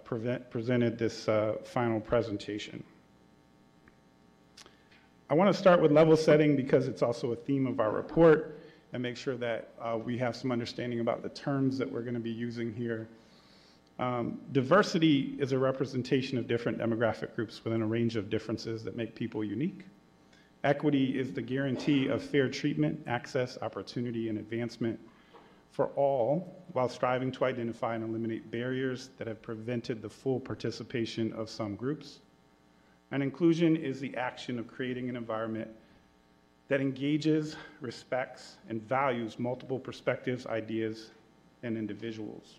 prevent, 0.04 0.48
presented 0.50 0.96
this 0.96 1.24
final 1.64 1.98
presentation. 1.98 2.84
I 5.28 5.34
want 5.34 5.52
to 5.52 5.58
start 5.58 5.82
with 5.82 5.90
level 5.90 6.16
setting 6.16 6.54
because 6.54 6.86
it's 6.86 7.02
also 7.02 7.32
a 7.32 7.36
theme 7.36 7.66
of 7.66 7.80
our 7.80 7.90
report 7.90 8.60
and 8.92 9.02
make 9.02 9.16
sure 9.16 9.36
that 9.38 9.70
uh, 9.82 9.98
we 9.98 10.16
have 10.18 10.36
some 10.36 10.52
understanding 10.52 11.00
about 11.00 11.24
the 11.24 11.30
terms 11.30 11.76
that 11.78 11.90
we're 11.90 12.02
going 12.02 12.14
to 12.14 12.20
be 12.20 12.30
using 12.30 12.72
here. 12.72 13.08
Um, 13.98 14.38
diversity 14.52 15.34
is 15.40 15.50
a 15.50 15.58
representation 15.58 16.38
of 16.38 16.46
different 16.46 16.78
demographic 16.78 17.34
groups 17.34 17.64
within 17.64 17.82
a 17.82 17.86
range 17.86 18.14
of 18.14 18.30
differences 18.30 18.84
that 18.84 18.94
make 18.94 19.16
people 19.16 19.42
unique. 19.42 19.86
Equity 20.64 21.18
is 21.18 21.30
the 21.30 21.42
guarantee 21.42 22.08
of 22.08 22.22
fair 22.22 22.48
treatment, 22.48 22.98
access, 23.06 23.58
opportunity, 23.60 24.30
and 24.30 24.38
advancement 24.38 24.98
for 25.70 25.88
all 25.88 26.64
while 26.72 26.88
striving 26.88 27.30
to 27.32 27.44
identify 27.44 27.94
and 27.94 28.02
eliminate 28.02 28.50
barriers 28.50 29.10
that 29.18 29.26
have 29.26 29.42
prevented 29.42 30.00
the 30.00 30.08
full 30.08 30.40
participation 30.40 31.34
of 31.34 31.50
some 31.50 31.76
groups. 31.76 32.20
And 33.10 33.22
inclusion 33.22 33.76
is 33.76 34.00
the 34.00 34.16
action 34.16 34.58
of 34.58 34.66
creating 34.66 35.10
an 35.10 35.16
environment 35.16 35.68
that 36.68 36.80
engages, 36.80 37.56
respects, 37.82 38.56
and 38.70 38.80
values 38.80 39.38
multiple 39.38 39.78
perspectives, 39.78 40.46
ideas, 40.46 41.10
and 41.62 41.76
individuals. 41.76 42.58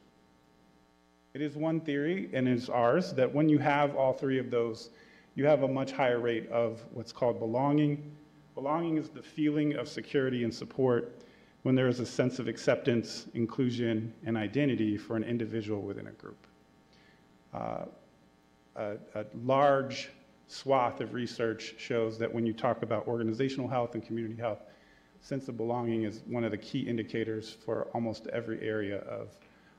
It 1.34 1.42
is 1.42 1.56
one 1.56 1.82
theory, 1.82 2.30
and 2.34 2.48
is 2.48 2.70
ours, 2.70 3.14
that 3.14 3.34
when 3.34 3.50
you 3.50 3.58
have 3.58 3.96
all 3.96 4.14
three 4.14 4.38
of 4.38 4.52
those 4.52 4.92
you 5.36 5.46
have 5.46 5.64
a 5.64 5.68
much 5.68 5.92
higher 5.92 6.20
rate 6.20 6.50
of 6.50 6.84
what's 6.92 7.12
called 7.12 7.40
belonging. 7.40 8.12
Belonging 8.56 8.98
is 8.98 9.10
the 9.10 9.22
feeling 9.22 9.76
of 9.76 9.88
security 9.88 10.44
and 10.44 10.54
support 10.54 11.22
when 11.64 11.76
there 11.76 11.88
is 11.88 12.00
a 12.00 12.06
sense 12.06 12.40
of 12.40 12.48
acceptance, 12.48 13.28
inclusion, 13.34 14.14
and 14.26 14.38
identity 14.38 14.98
for 14.98 15.18
an 15.18 15.24
individual 15.24 15.82
within 15.82 16.08
a 16.08 16.12
group. 16.12 16.48
Uh, 17.54 17.86
a, 18.76 18.96
a 19.16 19.26
large 19.44 20.10
swath 20.48 21.02
of 21.02 21.14
research 21.14 21.76
shows 21.78 22.18
that 22.20 22.34
when 22.34 22.46
you 22.46 22.54
talk 22.54 22.84
about 22.84 23.08
organizational 23.08 23.68
health 23.68 23.96
and 23.96 24.06
community 24.06 24.36
health, 24.36 24.60
sense 25.22 25.48
of 25.48 25.58
belonging 25.58 26.04
is 26.04 26.22
one 26.28 26.44
of 26.44 26.52
the 26.52 26.58
key 26.58 26.82
indicators 26.82 27.58
for 27.66 27.88
almost 27.94 28.28
every 28.28 28.62
area 28.62 29.00
of, 29.00 29.30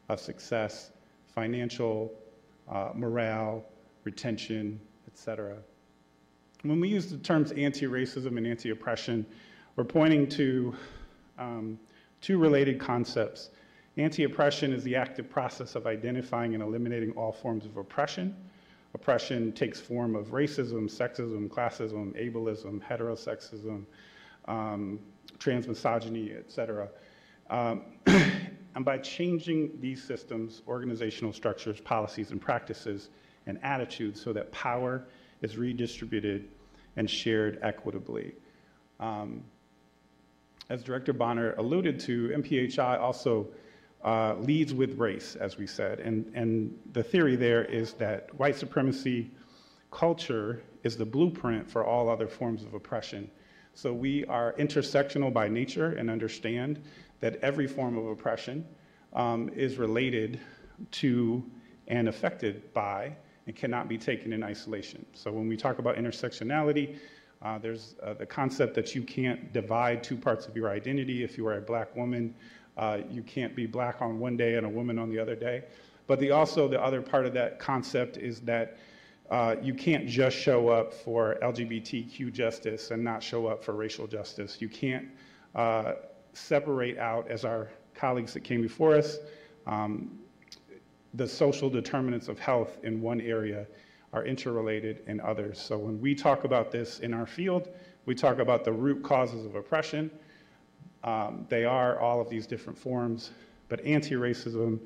of 0.09 0.19
success 0.19 0.91
financial, 1.35 2.13
uh, 2.69 2.91
morale, 2.95 3.65
retention, 4.05 4.81
etc. 5.17 5.57
When 6.63 6.79
we 6.79 6.89
use 6.89 7.07
the 7.11 7.17
terms 7.17 7.51
anti-racism 7.53 8.37
and 8.37 8.47
anti-oppression, 8.47 9.25
we're 9.75 9.85
pointing 9.85 10.29
to 10.31 10.75
um, 11.39 11.79
two 12.21 12.37
related 12.37 12.79
concepts. 12.79 13.49
Anti-oppression 13.97 14.75
is 14.75 14.85
the 14.85 14.95
active 14.95 15.31
process 15.31 15.75
of 15.75 15.87
identifying 15.87 16.53
and 16.53 16.63
eliminating 16.63 17.13
all 17.13 17.33
forms 17.33 17.65
of 17.65 17.79
oppression. 17.79 18.37
Oppression 18.93 19.53
takes 19.53 19.81
form 19.81 20.15
of 20.15 20.27
racism, 20.33 20.85
sexism, 20.85 21.49
classism, 21.49 22.13
ableism, 22.23 22.83
heterosexism, 22.83 23.87
um, 24.49 25.01
transmisogyny, 25.39 26.39
etc. 26.39 26.91
Um, 27.49 27.85
and 28.07 28.85
by 28.85 28.99
changing 28.99 29.81
these 29.81 30.03
systems, 30.05 30.61
organizational 30.69 31.33
structures, 31.33 31.81
policies, 31.81 32.33
and 32.33 32.41
practices, 32.41 33.09
and 33.47 33.59
attitudes 33.63 34.21
so 34.21 34.33
that 34.33 34.51
power 34.53 35.05
is 35.43 35.57
redistributed 35.57 36.49
and 36.97 37.09
shared 37.09 37.59
equitably. 37.63 38.35
Um, 39.01 39.43
as 40.69 40.83
Director 40.83 41.13
Bonner 41.13 41.55
alluded 41.55 42.01
to, 42.01 42.29
MPHI 42.29 42.99
also 42.99 43.47
uh, 44.05 44.35
leads 44.41 44.75
with 44.75 44.99
race, 44.99 45.37
as 45.37 45.57
we 45.57 45.67
said, 45.67 46.01
and, 46.01 46.31
and 46.35 46.77
the 46.93 47.03
theory 47.03 47.37
there 47.37 47.65
is 47.65 47.93
that 47.95 48.35
white 48.39 48.57
supremacy 48.57 49.31
culture 49.91 50.63
is 50.83 50.97
the 50.97 51.05
blueprint 51.05 51.71
for 51.71 51.85
all 51.85 52.09
other 52.09 52.27
forms 52.27 52.63
of 52.63 52.75
oppression. 52.75 53.31
So 53.75 53.93
we 53.93 54.25
are 54.27 54.55
intersectional 54.55 55.33
by 55.33 55.49
nature 55.49 55.93
and 55.93 56.11
understand 56.11 56.83
that 57.21 57.37
every 57.43 57.67
form 57.67 57.97
of 57.97 58.07
oppression 58.07 58.65
um, 59.13 59.51
is 59.55 59.77
related 59.77 60.41
to 60.93 61.45
and 61.89 62.09
affected 62.09 62.73
by 62.73 63.17
and 63.47 63.55
cannot 63.55 63.89
be 63.89 63.97
taken 63.97 64.33
in 64.33 64.43
isolation. 64.43 65.05
So 65.13 65.31
when 65.31 65.49
we 65.49 65.57
talk 65.57 65.79
about 65.79 65.97
intersectionality, 65.97 66.99
uh, 67.43 67.59
there's 67.59 67.95
uh, 68.03 68.15
the 68.15 68.27
concept 68.27 68.75
that 68.75 68.95
you 68.95 69.03
can't 69.03 69.53
divide 69.53 70.03
two 70.03 70.17
parts 70.17 70.47
of 70.47 70.57
your 70.57 70.71
identity. 70.71 71.23
If 71.23 71.37
you 71.37 71.47
are 71.47 71.59
a 71.59 71.61
black 71.61 71.95
woman, 71.95 72.35
uh, 72.77 72.99
you 73.11 73.23
can't 73.23 73.55
be 73.55 73.67
black 73.67 74.03
on 74.03 74.19
one 74.19 74.37
day 74.37 74.55
and 74.57 74.67
a 74.67 74.69
woman 74.69 74.99
on 74.99 75.11
the 75.11 75.19
other 75.19 75.37
day. 75.37 75.65
But 76.07 76.19
the, 76.19 76.31
also, 76.31 76.69
the 76.69 76.83
other 76.83 77.03
part 77.03 77.27
of 77.27 77.35
that 77.35 77.59
concept 77.59 78.17
is 78.17 78.41
that 78.43 78.79
uh, 79.31 79.57
you 79.61 79.75
can't 79.75 80.07
just 80.07 80.37
show 80.37 80.69
up 80.69 80.95
for 80.95 81.37
LGBTQ 81.43 82.33
justice 82.33 82.91
and 82.91 83.03
not 83.03 83.23
show 83.23 83.47
up 83.47 83.65
for 83.65 83.73
racial 83.73 84.07
justice. 84.07 84.59
You 84.61 84.69
can't 84.69 85.09
uh, 85.55 85.95
separate 86.33 86.99
out, 86.99 87.29
as 87.29 87.45
our 87.45 87.69
colleagues 87.95 88.33
that 88.35 88.45
came 88.45 88.63
before 88.63 88.95
us, 88.95 89.19
um, 89.67 90.21
the 91.17 91.27
social 91.27 91.71
determinants 91.71 92.29
of 92.29 92.39
health 92.39 92.79
in 92.83 93.01
one 93.01 93.21
area 93.21 93.67
are 94.13 94.25
interrelated 94.25 95.03
in 95.07 95.21
others. 95.21 95.61
So 95.61 95.77
when 95.77 96.01
we 96.01 96.15
talk 96.15 96.45
about 96.45 96.71
this 96.71 97.01
in 97.01 97.13
our 97.13 97.27
field, 97.27 97.69
we 98.05 98.15
talk 98.15 98.39
about 98.39 98.65
the 98.65 98.73
root 98.73 99.03
causes 99.03 99.45
of 99.45 99.55
oppression. 99.55 100.11
Um, 101.05 101.47
they 101.49 101.65
are 101.65 101.99
all 102.01 102.21
of 102.21 102.29
these 102.29 102.47
different 102.47 102.79
forms, 102.79 103.31
but 103.69 103.85
anti-racism 103.85 104.79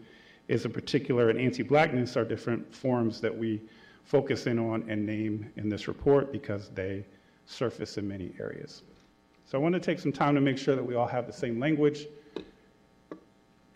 is 0.48 0.64
a 0.64 0.68
particular, 0.68 1.30
and 1.30 1.38
anti-blackness 1.38 2.16
are 2.16 2.24
different 2.24 2.74
forms 2.74 3.20
that 3.20 3.36
we 3.36 3.60
focus 4.04 4.46
in 4.46 4.58
on 4.58 4.88
and 4.88 5.04
name 5.04 5.50
in 5.56 5.68
this 5.68 5.86
report 5.86 6.32
because 6.32 6.70
they 6.70 7.04
surface 7.46 7.98
in 7.98 8.06
many 8.08 8.32
areas. 8.40 8.82
So 9.44 9.58
I 9.58 9.60
want 9.60 9.74
to 9.74 9.80
take 9.80 9.98
some 9.98 10.12
time 10.12 10.34
to 10.34 10.40
make 10.40 10.58
sure 10.58 10.76
that 10.76 10.84
we 10.84 10.94
all 10.94 11.06
have 11.06 11.26
the 11.26 11.32
same 11.32 11.58
language 11.58 12.06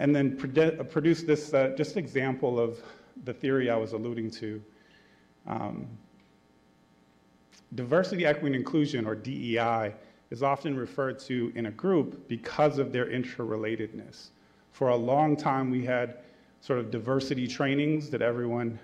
and 0.04 0.14
then 0.14 0.36
produce 0.36 1.22
this 1.22 1.54
uh, 1.54 1.72
just 1.78 1.96
example 1.96 2.60
of 2.60 2.78
the 3.24 3.32
theory 3.32 3.70
I 3.70 3.76
was 3.76 3.94
alluding 3.94 4.30
to. 4.32 4.62
Um, 5.46 5.86
diversity, 7.74 8.26
equity, 8.26 8.48
and 8.48 8.56
inclusion, 8.56 9.06
or 9.06 9.14
DEI, 9.14 9.94
is 10.30 10.42
often 10.42 10.76
referred 10.76 11.18
to 11.20 11.50
in 11.54 11.66
a 11.66 11.70
group 11.70 12.28
because 12.28 12.78
of 12.78 12.92
their 12.92 13.06
interrelatedness. 13.06 14.28
For 14.72 14.88
a 14.88 14.96
long 14.96 15.38
time, 15.38 15.70
we 15.70 15.86
had 15.86 16.18
sort 16.60 16.80
of 16.80 16.90
diversity 16.90 17.48
trainings 17.48 18.10
that 18.10 18.20
everyone 18.20 18.78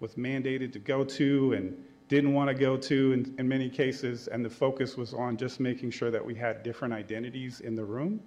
was 0.00 0.16
mandated 0.16 0.72
to 0.72 0.80
go 0.80 1.04
to 1.04 1.52
and 1.52 1.80
didn't 2.08 2.34
want 2.34 2.48
to 2.48 2.54
go 2.54 2.76
to 2.76 3.12
in, 3.12 3.32
in 3.38 3.46
many 3.46 3.70
cases, 3.70 4.26
and 4.26 4.44
the 4.44 4.50
focus 4.50 4.96
was 4.96 5.14
on 5.14 5.36
just 5.36 5.60
making 5.60 5.92
sure 5.92 6.10
that 6.10 6.26
we 6.26 6.34
had 6.34 6.64
different 6.64 6.92
identities 6.92 7.60
in 7.60 7.76
the 7.76 7.84
room. 7.84 8.20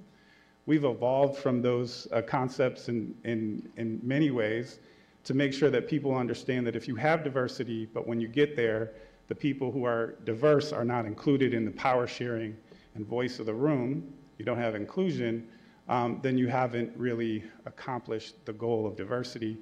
We've 0.69 0.85
evolved 0.85 1.39
from 1.39 1.63
those 1.63 2.07
uh, 2.11 2.21
concepts 2.21 2.89
in, 2.89 3.15
in, 3.23 3.71
in 3.77 3.99
many 4.03 4.29
ways 4.29 4.77
to 5.23 5.33
make 5.33 5.51
sure 5.51 5.71
that 5.71 5.87
people 5.87 6.13
understand 6.13 6.67
that 6.67 6.75
if 6.75 6.87
you 6.87 6.93
have 6.93 7.23
diversity, 7.23 7.87
but 7.91 8.05
when 8.05 8.21
you 8.21 8.27
get 8.27 8.55
there, 8.55 8.91
the 9.29 9.33
people 9.33 9.71
who 9.71 9.83
are 9.83 10.13
diverse 10.25 10.71
are 10.71 10.85
not 10.85 11.07
included 11.07 11.55
in 11.55 11.65
the 11.65 11.71
power 11.71 12.05
sharing 12.05 12.55
and 12.93 13.03
voice 13.03 13.39
of 13.39 13.47
the 13.47 13.53
room, 13.53 14.13
you 14.37 14.45
don't 14.45 14.59
have 14.59 14.75
inclusion, 14.75 15.47
um, 15.87 16.19
then 16.21 16.37
you 16.37 16.47
haven't 16.47 16.95
really 16.95 17.43
accomplished 17.65 18.35
the 18.45 18.53
goal 18.53 18.85
of 18.85 18.95
diversity. 18.95 19.57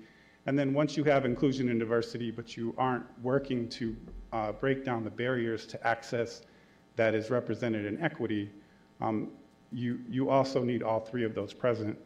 And 0.45 0.59
then 0.59 0.73
once 0.73 0.97
you 0.97 1.05
have 1.05 1.23
inclusion 1.23 1.69
and 1.69 1.79
diversity, 1.79 2.31
but 2.31 2.57
you 2.57 2.75
aren't 2.77 3.05
working 3.23 3.69
to 3.69 3.95
uh, 4.33 4.51
break 4.51 4.83
down 4.83 5.05
the 5.05 5.09
barriers 5.09 5.65
to 5.67 5.87
access 5.87 6.41
that 6.97 7.15
is 7.15 7.29
represented 7.29 7.85
in 7.85 7.97
equity, 8.01 8.51
um, 8.99 9.29
you, 9.71 9.99
you 10.09 10.29
also 10.29 10.63
need 10.63 10.83
all 10.83 10.99
three 10.99 11.23
of 11.23 11.35
those 11.35 11.53
present. 11.53 11.97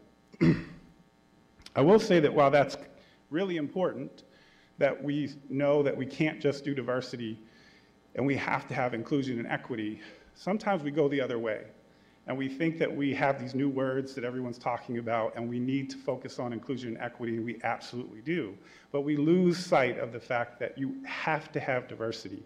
I 1.76 1.82
will 1.82 1.99
say 1.99 2.20
that 2.20 2.34
while 2.34 2.51
that's 2.51 2.78
really 3.30 3.57
important, 3.57 4.24
that 4.78 5.01
we 5.01 5.34
know 5.49 5.84
that 5.84 5.95
we 5.95 6.05
can't 6.05 6.41
just 6.41 6.66
do 6.66 6.74
diversity 6.74 7.39
and 8.16 8.26
we 8.26 8.36
have 8.36 8.68
to 8.68 8.74
have 8.74 8.93
inclusion 8.93 9.39
and 9.39 9.47
equity, 9.47 10.01
sometimes 10.34 10.84
we 10.84 10.91
go 10.91 11.07
the 11.07 11.22
other 11.22 11.39
way 11.39 11.66
and 12.28 12.38
we 12.38 12.47
think 12.47 12.78
that 12.78 12.95
we 12.95 13.14
have 13.14 13.39
these 13.39 13.55
new 13.55 13.70
words 13.70 14.14
that 14.14 14.24
everyone's 14.24 14.57
talking 14.57 14.99
about, 14.99 15.36
and 15.36 15.49
we 15.49 15.59
need 15.59 15.89
to 15.89 15.97
focus 15.97 16.38
on 16.38 16.53
inclusion 16.53 16.89
and 16.89 16.97
equity, 16.99 17.36
and 17.36 17.43
we 17.43 17.59
absolutely 17.64 18.22
do. 18.22 18.55
But 18.91 19.01
we 19.01 19.18
lose 19.18 19.57
sight 19.57 19.97
of 19.97 20.14
the 20.14 20.20
fact 20.20 20.59
that 20.59 20.78
you 20.78 20.95
have 21.03 21.51
to 21.53 21.59
have 21.59 21.88
diversity. 21.88 22.43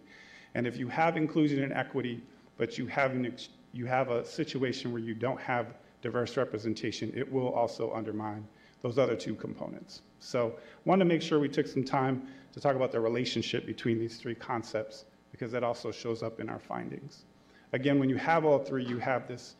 And 0.54 0.66
if 0.66 0.78
you 0.78 0.88
have 0.88 1.16
inclusion 1.16 1.62
and 1.62 1.72
equity, 1.72 2.22
but 2.56 2.78
you 2.78 2.86
have, 2.86 3.12
an, 3.12 3.36
you 3.76 3.86
have 3.86 4.10
a 4.10 4.24
situation 4.24 4.92
where 4.92 5.02
you 5.02 5.14
don't 5.14 5.40
have 5.40 5.74
diverse 6.02 6.36
representation, 6.36 7.12
it 7.14 7.30
will 7.30 7.50
also 7.50 7.92
undermine 7.92 8.46
those 8.82 8.98
other 8.98 9.16
two 9.16 9.34
components. 9.34 10.02
So 10.20 10.54
I 10.56 10.80
wanted 10.84 11.04
to 11.04 11.08
make 11.08 11.22
sure 11.22 11.38
we 11.38 11.48
took 11.48 11.66
some 11.66 11.84
time 11.84 12.28
to 12.52 12.60
talk 12.60 12.76
about 12.76 12.92
the 12.92 13.00
relationship 13.00 13.66
between 13.66 13.98
these 13.98 14.16
three 14.16 14.34
concepts, 14.34 15.04
because 15.30 15.52
that 15.52 15.62
also 15.62 15.90
shows 15.92 16.22
up 16.22 16.40
in 16.40 16.48
our 16.48 16.58
findings. 16.58 17.24
Again, 17.72 17.98
when 17.98 18.08
you 18.08 18.16
have 18.16 18.44
all 18.44 18.58
three, 18.58 18.84
you 18.84 18.98
have 18.98 19.28
this 19.28 19.56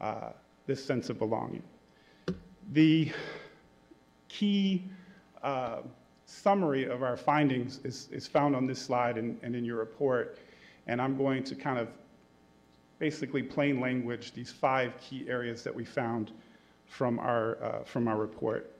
uh, 0.00 0.30
this 0.66 0.84
sense 0.84 1.08
of 1.10 1.18
belonging. 1.18 1.62
The 2.72 3.10
key 4.28 4.84
uh, 5.42 5.78
summary 6.26 6.84
of 6.84 7.02
our 7.02 7.16
findings 7.16 7.80
is, 7.84 8.08
is 8.12 8.26
found 8.26 8.54
on 8.54 8.66
this 8.66 8.78
slide 8.78 9.16
and, 9.16 9.40
and 9.42 9.56
in 9.56 9.64
your 9.64 9.78
report, 9.78 10.38
and 10.86 11.00
I'm 11.00 11.16
going 11.16 11.42
to 11.44 11.54
kind 11.54 11.78
of 11.78 11.88
basically 12.98 13.42
plain 13.42 13.80
language 13.80 14.32
these 14.32 14.50
five 14.50 14.92
key 15.00 15.24
areas 15.28 15.62
that 15.62 15.74
we 15.74 15.84
found 15.84 16.32
from 16.86 17.18
our, 17.18 17.62
uh, 17.62 17.84
from 17.84 18.08
our 18.08 18.16
report. 18.16 18.72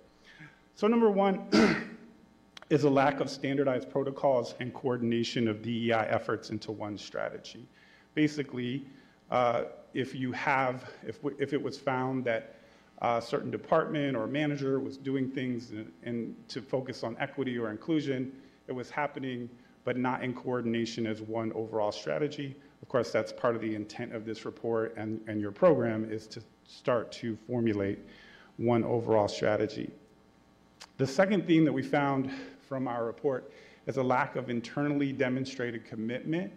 So 0.74 0.86
number 0.86 1.10
one 1.10 1.46
is 2.70 2.84
a 2.84 2.90
lack 2.90 3.20
of 3.20 3.30
standardized 3.30 3.90
protocols 3.90 4.54
and 4.60 4.72
coordination 4.74 5.48
of 5.48 5.62
DEI 5.62 6.06
efforts 6.08 6.50
into 6.50 6.72
one 6.72 6.98
strategy. 6.98 7.66
Basically, 8.14 8.84
uh, 9.30 9.64
if 9.94 10.14
you 10.14 10.32
have, 10.32 10.90
if, 11.06 11.18
if 11.38 11.52
it 11.52 11.62
was 11.62 11.78
found 11.78 12.24
that 12.24 12.56
a 13.00 13.22
certain 13.22 13.50
department 13.50 14.16
or 14.16 14.26
manager 14.26 14.80
was 14.80 14.96
doing 14.96 15.30
things 15.30 15.70
in, 15.70 15.92
in, 16.02 16.36
to 16.48 16.60
focus 16.60 17.04
on 17.04 17.16
equity 17.20 17.58
or 17.58 17.70
inclusion, 17.70 18.32
it 18.66 18.72
was 18.72 18.90
happening 18.90 19.48
but 19.84 19.96
not 19.96 20.22
in 20.22 20.34
coordination 20.34 21.06
as 21.06 21.22
one 21.22 21.52
overall 21.52 21.92
strategy. 21.92 22.54
Of 22.88 22.92
course, 22.92 23.10
that's 23.10 23.34
part 23.34 23.54
of 23.54 23.60
the 23.60 23.74
intent 23.74 24.14
of 24.14 24.24
this 24.24 24.46
report 24.46 24.94
and, 24.96 25.20
and 25.28 25.42
your 25.42 25.52
program 25.52 26.10
is 26.10 26.26
to 26.28 26.42
start 26.64 27.12
to 27.12 27.36
formulate 27.46 27.98
one 28.56 28.82
overall 28.82 29.28
strategy. 29.28 29.90
The 30.96 31.06
second 31.06 31.46
theme 31.46 31.66
that 31.66 31.72
we 31.72 31.82
found 31.82 32.30
from 32.66 32.88
our 32.88 33.04
report 33.04 33.52
is 33.86 33.98
a 33.98 34.02
lack 34.02 34.36
of 34.36 34.48
internally 34.48 35.12
demonstrated 35.12 35.84
commitment 35.84 36.50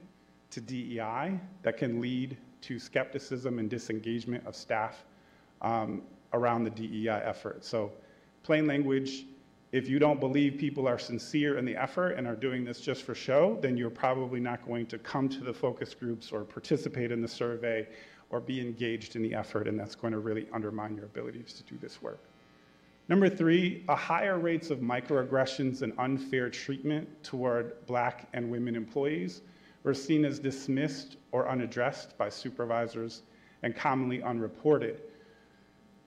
to 0.52 0.62
DEI 0.62 1.38
that 1.64 1.76
can 1.76 2.00
lead 2.00 2.38
to 2.62 2.80
skepticism 2.80 3.60
and 3.60 3.70
disengagement 3.70 4.48
of 4.48 4.56
staff 4.56 5.04
um, 5.62 6.02
around 6.32 6.64
the 6.64 6.70
DEI 6.70 7.10
effort. 7.26 7.66
So, 7.66 7.92
plain 8.44 8.68
language, 8.68 9.26
if 9.72 9.88
you 9.88 10.00
don't 10.00 10.20
believe 10.20 10.58
people 10.58 10.88
are 10.88 11.00
sincere 11.00 11.58
in 11.58 11.66
the 11.66 11.76
effort 11.76 12.12
and 12.12 12.28
are 12.28 12.36
doing 12.36 12.66
this 12.66 12.82
just 12.82 13.04
for 13.04 13.16
show, 13.16 13.58
then 13.62 13.78
you're 13.78 13.90
probably 13.90 14.40
not 14.40 14.66
going 14.66 14.86
to 14.88 14.98
come 14.98 15.30
to 15.30 15.40
the 15.40 15.54
focus 15.54 15.94
groups 15.94 16.32
or 16.32 16.42
participate 16.42 17.12
in 17.12 17.22
the 17.22 17.28
survey 17.28 17.88
or 18.30 18.42
be 18.42 18.60
engaged 18.60 19.16
in 19.16 19.22
the 19.22 19.34
effort, 19.34 19.68
and 19.68 19.80
that's 19.80 19.96
going 19.96 20.12
to 20.12 20.20
really 20.20 20.48
undermine 20.54 20.96
your 20.96 21.06
abilities 21.06 21.54
to 21.54 21.64
do 21.64 21.78
this 21.82 22.02
work. 22.02 22.20
Number 23.08 23.30
three, 23.30 23.84
a 23.90 23.96
higher 23.96 24.40
rates 24.40 24.70
of 24.70 24.80
microaggressions 24.80 25.82
and 25.82 25.94
unfair 25.98 26.50
treatment 26.50 27.08
toward 27.24 27.86
black 27.86 28.28
and 28.34 28.50
women 28.50 28.76
employees 28.76 29.42
were 29.84 29.94
seen 29.94 30.24
as 30.26 30.40
dismissed 30.40 31.18
or 31.32 31.50
unaddressed 31.50 32.18
by 32.18 32.30
supervisors 32.30 33.24
and 33.64 33.76
commonly 33.76 34.22
unreported. 34.22 35.02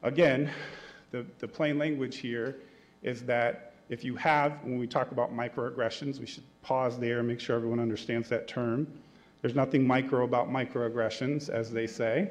Again, 0.02 0.50
the, 1.10 1.26
the 1.38 1.48
plain 1.48 1.78
language 1.78 2.16
here 2.16 2.56
is 3.04 3.22
that 3.22 3.74
if 3.88 4.02
you 4.02 4.16
have, 4.16 4.58
when 4.64 4.78
we 4.78 4.86
talk 4.86 5.12
about 5.12 5.32
microaggressions, 5.32 6.18
we 6.18 6.26
should 6.26 6.42
pause 6.62 6.98
there 6.98 7.18
and 7.18 7.28
make 7.28 7.38
sure 7.38 7.54
everyone 7.54 7.78
understands 7.78 8.28
that 8.30 8.48
term. 8.48 8.86
There's 9.42 9.54
nothing 9.54 9.86
micro 9.86 10.24
about 10.24 10.48
microaggressions, 10.48 11.50
as 11.50 11.70
they 11.70 11.86
say. 11.86 12.30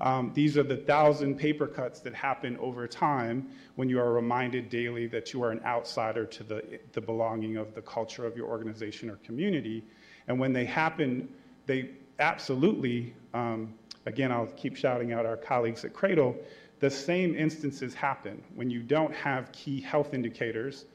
Um, 0.00 0.32
these 0.34 0.58
are 0.58 0.62
the 0.62 0.76
thousand 0.76 1.36
paper 1.36 1.66
cuts 1.66 2.00
that 2.00 2.14
happen 2.14 2.56
over 2.58 2.86
time 2.86 3.48
when 3.76 3.88
you 3.88 4.00
are 4.00 4.12
reminded 4.12 4.68
daily 4.68 5.06
that 5.06 5.32
you 5.32 5.42
are 5.44 5.50
an 5.50 5.60
outsider 5.64 6.26
to 6.26 6.42
the, 6.42 6.80
the 6.92 7.00
belonging 7.00 7.56
of 7.56 7.74
the 7.74 7.82
culture 7.82 8.26
of 8.26 8.36
your 8.36 8.48
organization 8.48 9.08
or 9.08 9.16
community. 9.16 9.84
And 10.28 10.38
when 10.38 10.52
they 10.52 10.64
happen, 10.64 11.28
they 11.66 11.90
absolutely, 12.18 13.14
um, 13.32 13.72
again, 14.06 14.32
I'll 14.32 14.46
keep 14.46 14.76
shouting 14.76 15.12
out 15.12 15.24
our 15.24 15.36
colleagues 15.36 15.84
at 15.84 15.92
Cradle, 15.92 16.36
the 16.82 16.90
same 16.90 17.36
instances 17.36 17.94
happen 17.94 18.42
when 18.56 18.68
you 18.68 18.82
don't 18.82 19.14
have 19.14 19.52
key 19.52 19.80
health 19.80 20.14
indicators, 20.14 20.86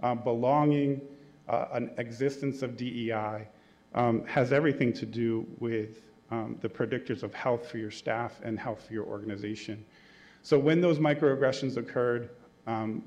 uh, 0.00 0.14
belonging, 0.14 1.00
uh, 1.48 1.64
an 1.72 1.90
existence 1.98 2.62
of 2.62 2.76
DEI, 2.76 3.48
um, 3.96 4.24
has 4.24 4.52
everything 4.52 4.92
to 4.92 5.04
do 5.04 5.44
with 5.58 6.04
um, 6.30 6.56
the 6.60 6.68
predictors 6.68 7.24
of 7.24 7.34
health 7.34 7.66
for 7.66 7.78
your 7.78 7.90
staff 7.90 8.40
and 8.44 8.56
health 8.56 8.86
for 8.86 8.92
your 8.92 9.04
organization. 9.04 9.84
So 10.42 10.60
when 10.60 10.80
those 10.80 11.00
microaggressions 11.00 11.76
occurred, 11.76 12.30
um, 12.68 13.02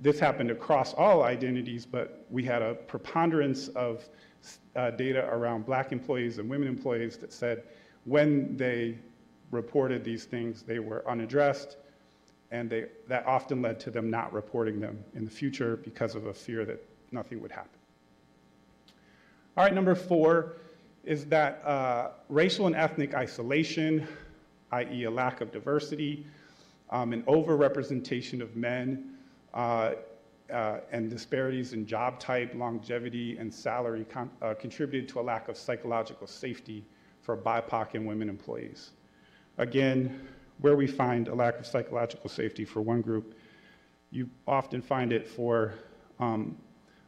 this 0.00 0.20
happened 0.20 0.52
across 0.52 0.94
all 0.94 1.24
identities, 1.24 1.84
but 1.84 2.24
we 2.30 2.44
had 2.44 2.62
a 2.62 2.74
preponderance 2.74 3.66
of 3.70 4.08
uh, 4.76 4.92
data 4.92 5.28
around 5.28 5.66
black 5.66 5.90
employees 5.90 6.38
and 6.38 6.48
women 6.48 6.68
employees 6.68 7.16
that 7.16 7.32
said 7.32 7.64
when 8.04 8.56
they 8.56 8.96
reported 9.52 10.02
these 10.02 10.24
things, 10.24 10.62
they 10.62 10.80
were 10.80 11.08
unaddressed, 11.08 11.76
and 12.50 12.68
they, 12.68 12.86
that 13.06 13.24
often 13.26 13.62
led 13.62 13.78
to 13.80 13.90
them 13.90 14.10
not 14.10 14.32
reporting 14.32 14.80
them 14.80 14.98
in 15.14 15.24
the 15.24 15.30
future 15.30 15.76
because 15.76 16.16
of 16.16 16.26
a 16.26 16.34
fear 16.34 16.64
that 16.64 16.84
nothing 17.12 17.40
would 17.40 17.52
happen. 17.52 17.78
All 19.56 19.64
right, 19.64 19.74
number 19.74 19.94
four 19.94 20.54
is 21.04 21.26
that 21.26 21.64
uh, 21.64 22.10
racial 22.28 22.66
and 22.66 22.74
ethnic 22.74 23.14
isolation, 23.14 24.06
i.e., 24.72 25.04
a 25.04 25.10
lack 25.10 25.40
of 25.40 25.52
diversity, 25.52 26.26
um, 26.90 27.12
an 27.12 27.22
overrepresentation 27.24 28.40
of 28.40 28.56
men, 28.56 29.16
uh, 29.54 29.92
uh, 30.52 30.80
and 30.90 31.08
disparities 31.08 31.72
in 31.72 31.86
job 31.86 32.18
type, 32.18 32.52
longevity, 32.54 33.38
and 33.38 33.52
salary 33.52 34.04
con- 34.04 34.30
uh, 34.42 34.54
contributed 34.54 35.08
to 35.08 35.20
a 35.20 35.22
lack 35.22 35.48
of 35.48 35.56
psychological 35.56 36.26
safety 36.26 36.84
for 37.22 37.36
BIPOC 37.36 37.94
and 37.94 38.06
women 38.06 38.28
employees. 38.28 38.90
Again, 39.58 40.28
where 40.60 40.76
we 40.76 40.86
find 40.86 41.28
a 41.28 41.34
lack 41.34 41.58
of 41.58 41.66
psychological 41.66 42.30
safety 42.30 42.64
for 42.64 42.80
one 42.80 43.02
group, 43.02 43.34
you 44.10 44.28
often 44.46 44.80
find 44.80 45.12
it 45.12 45.26
for 45.26 45.74
um, 46.20 46.56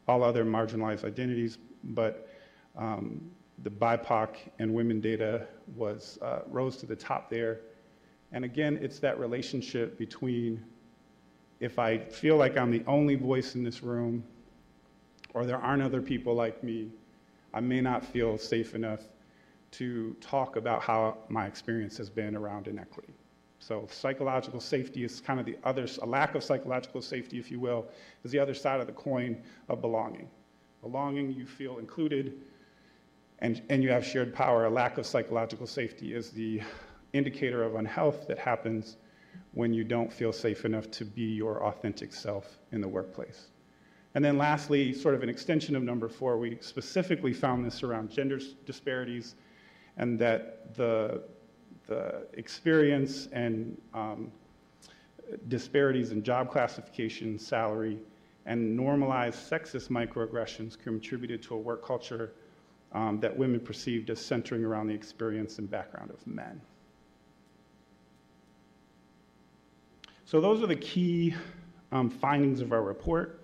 all 0.09 0.23
other 0.23 0.45
marginalized 0.45 1.05
identities, 1.05 1.59
but 1.85 2.29
um, 2.77 3.31
the 3.63 3.71
BIPOC 3.71 4.37
and 4.59 4.75
women 4.75 5.01
data 5.01 5.47
was 5.77 6.19
uh, 6.23 6.41
rose 6.49 6.77
to 6.79 6.87
the 6.87 6.97
top 6.97 7.31
there. 7.31 7.61
And 8.33 8.45
again, 8.45 8.79
it's 8.83 8.99
that 8.99 9.19
relationship 9.19 9.97
between 9.97 10.63
if 11.61 11.79
I 11.79 11.99
feel 11.99 12.37
like 12.37 12.59
I'm 12.59 12.71
the 12.71 12.83
only 12.87 13.15
voice 13.15 13.55
in 13.55 13.63
this 13.63 13.83
room, 13.83 14.25
or 15.33 15.47
there 15.47 15.59
aren't 15.59 15.83
other 15.83 16.03
people 16.03 16.35
like 16.35 16.63
me, 16.63 16.91
I 17.55 17.61
may 17.61 17.81
not 17.81 18.05
feel 18.05 18.37
safe 18.37 18.75
enough 18.75 19.01
to 19.79 20.15
talk 20.21 20.57
about 20.57 20.83
how 20.83 21.19
my 21.29 21.47
experience 21.47 21.97
has 21.99 22.11
been 22.11 22.37
around 22.37 22.69
inequity. 22.69 23.15
So 23.59 23.87
psychological 23.91 24.61
safety 24.61 25.05
is 25.05 25.21
kind 25.21 25.41
of 25.41 25.47
the 25.47 25.57
other, 25.65 25.87
a 26.03 26.07
lack 26.07 26.35
of 26.35 26.45
psychological 26.45 27.01
safety, 27.01 27.39
if 27.39 27.51
you 27.51 27.59
will, 27.59 27.87
is 28.23 28.31
the 28.31 28.39
other 28.39 28.55
side 28.55 28.81
of 28.81 28.87
the 28.87 28.93
coin 28.93 29.43
of 29.69 29.81
belonging. 29.81 30.29
Belonging, 30.83 31.33
you 31.33 31.47
feel 31.47 31.79
included, 31.79 32.35
and, 33.39 33.63
and 33.71 33.83
you 33.83 33.89
have 33.91 34.05
shared 34.05 34.35
power. 34.35 34.67
A 34.67 34.71
lack 34.71 34.99
of 34.99 35.07
psychological 35.07 35.67
safety 35.67 36.15
is 36.15 36.31
the 36.31 36.61
indicator 37.15 37.63
of 37.63 37.77
unhealth 37.77 38.27
that 38.29 38.39
happens 38.39 38.99
when 39.53 39.73
you 39.73 39.83
don't 39.83 40.13
feel 40.13 40.33
safe 40.33 40.65
enough 40.65 40.91
to 40.91 41.05
be 41.05 41.23
your 41.23 41.65
authentic 41.65 42.13
self 42.13 42.59
in 42.73 42.81
the 42.81 42.89
workplace. 42.89 43.49
And 44.15 44.25
then 44.25 44.37
lastly, 44.37 44.93
sort 44.93 45.15
of 45.15 45.23
an 45.23 45.29
extension 45.29 45.75
of 45.75 45.83
number 45.83 46.09
four, 46.09 46.39
we 46.39 46.59
specifically 46.61 47.33
found 47.33 47.65
this 47.65 47.83
around 47.83 48.11
gender 48.11 48.39
disparities 48.67 49.35
and 49.97 50.19
that 50.19 50.75
the, 50.75 51.23
the 51.87 52.27
experience 52.35 53.29
and 53.33 53.81
um, 53.93 54.31
disparities 55.49 56.11
in 56.11 56.23
job 56.23 56.51
classification, 56.51 57.39
salary, 57.39 57.99
and 58.47 58.77
normalized 58.77 59.51
sexist 59.51 59.89
microaggressions 59.89 60.79
contributed 60.79 61.43
to 61.43 61.55
a 61.55 61.59
work 61.59 61.85
culture 61.85 62.33
um, 62.93 63.19
that 63.21 63.37
women 63.37 63.59
perceived 63.59 64.11
as 64.11 64.21
centering 64.21 64.65
around 64.65 64.87
the 64.87 64.95
experience 64.95 65.59
and 65.59 65.71
background 65.71 66.11
of 66.11 66.25
men. 66.27 66.61
So 70.27 70.41
those 70.41 70.63
are 70.63 70.67
the 70.67 70.77
key 70.77 71.35
um, 71.93 72.11
findings 72.11 72.61
of 72.61 72.73
our 72.73 72.83
report. 72.83 73.41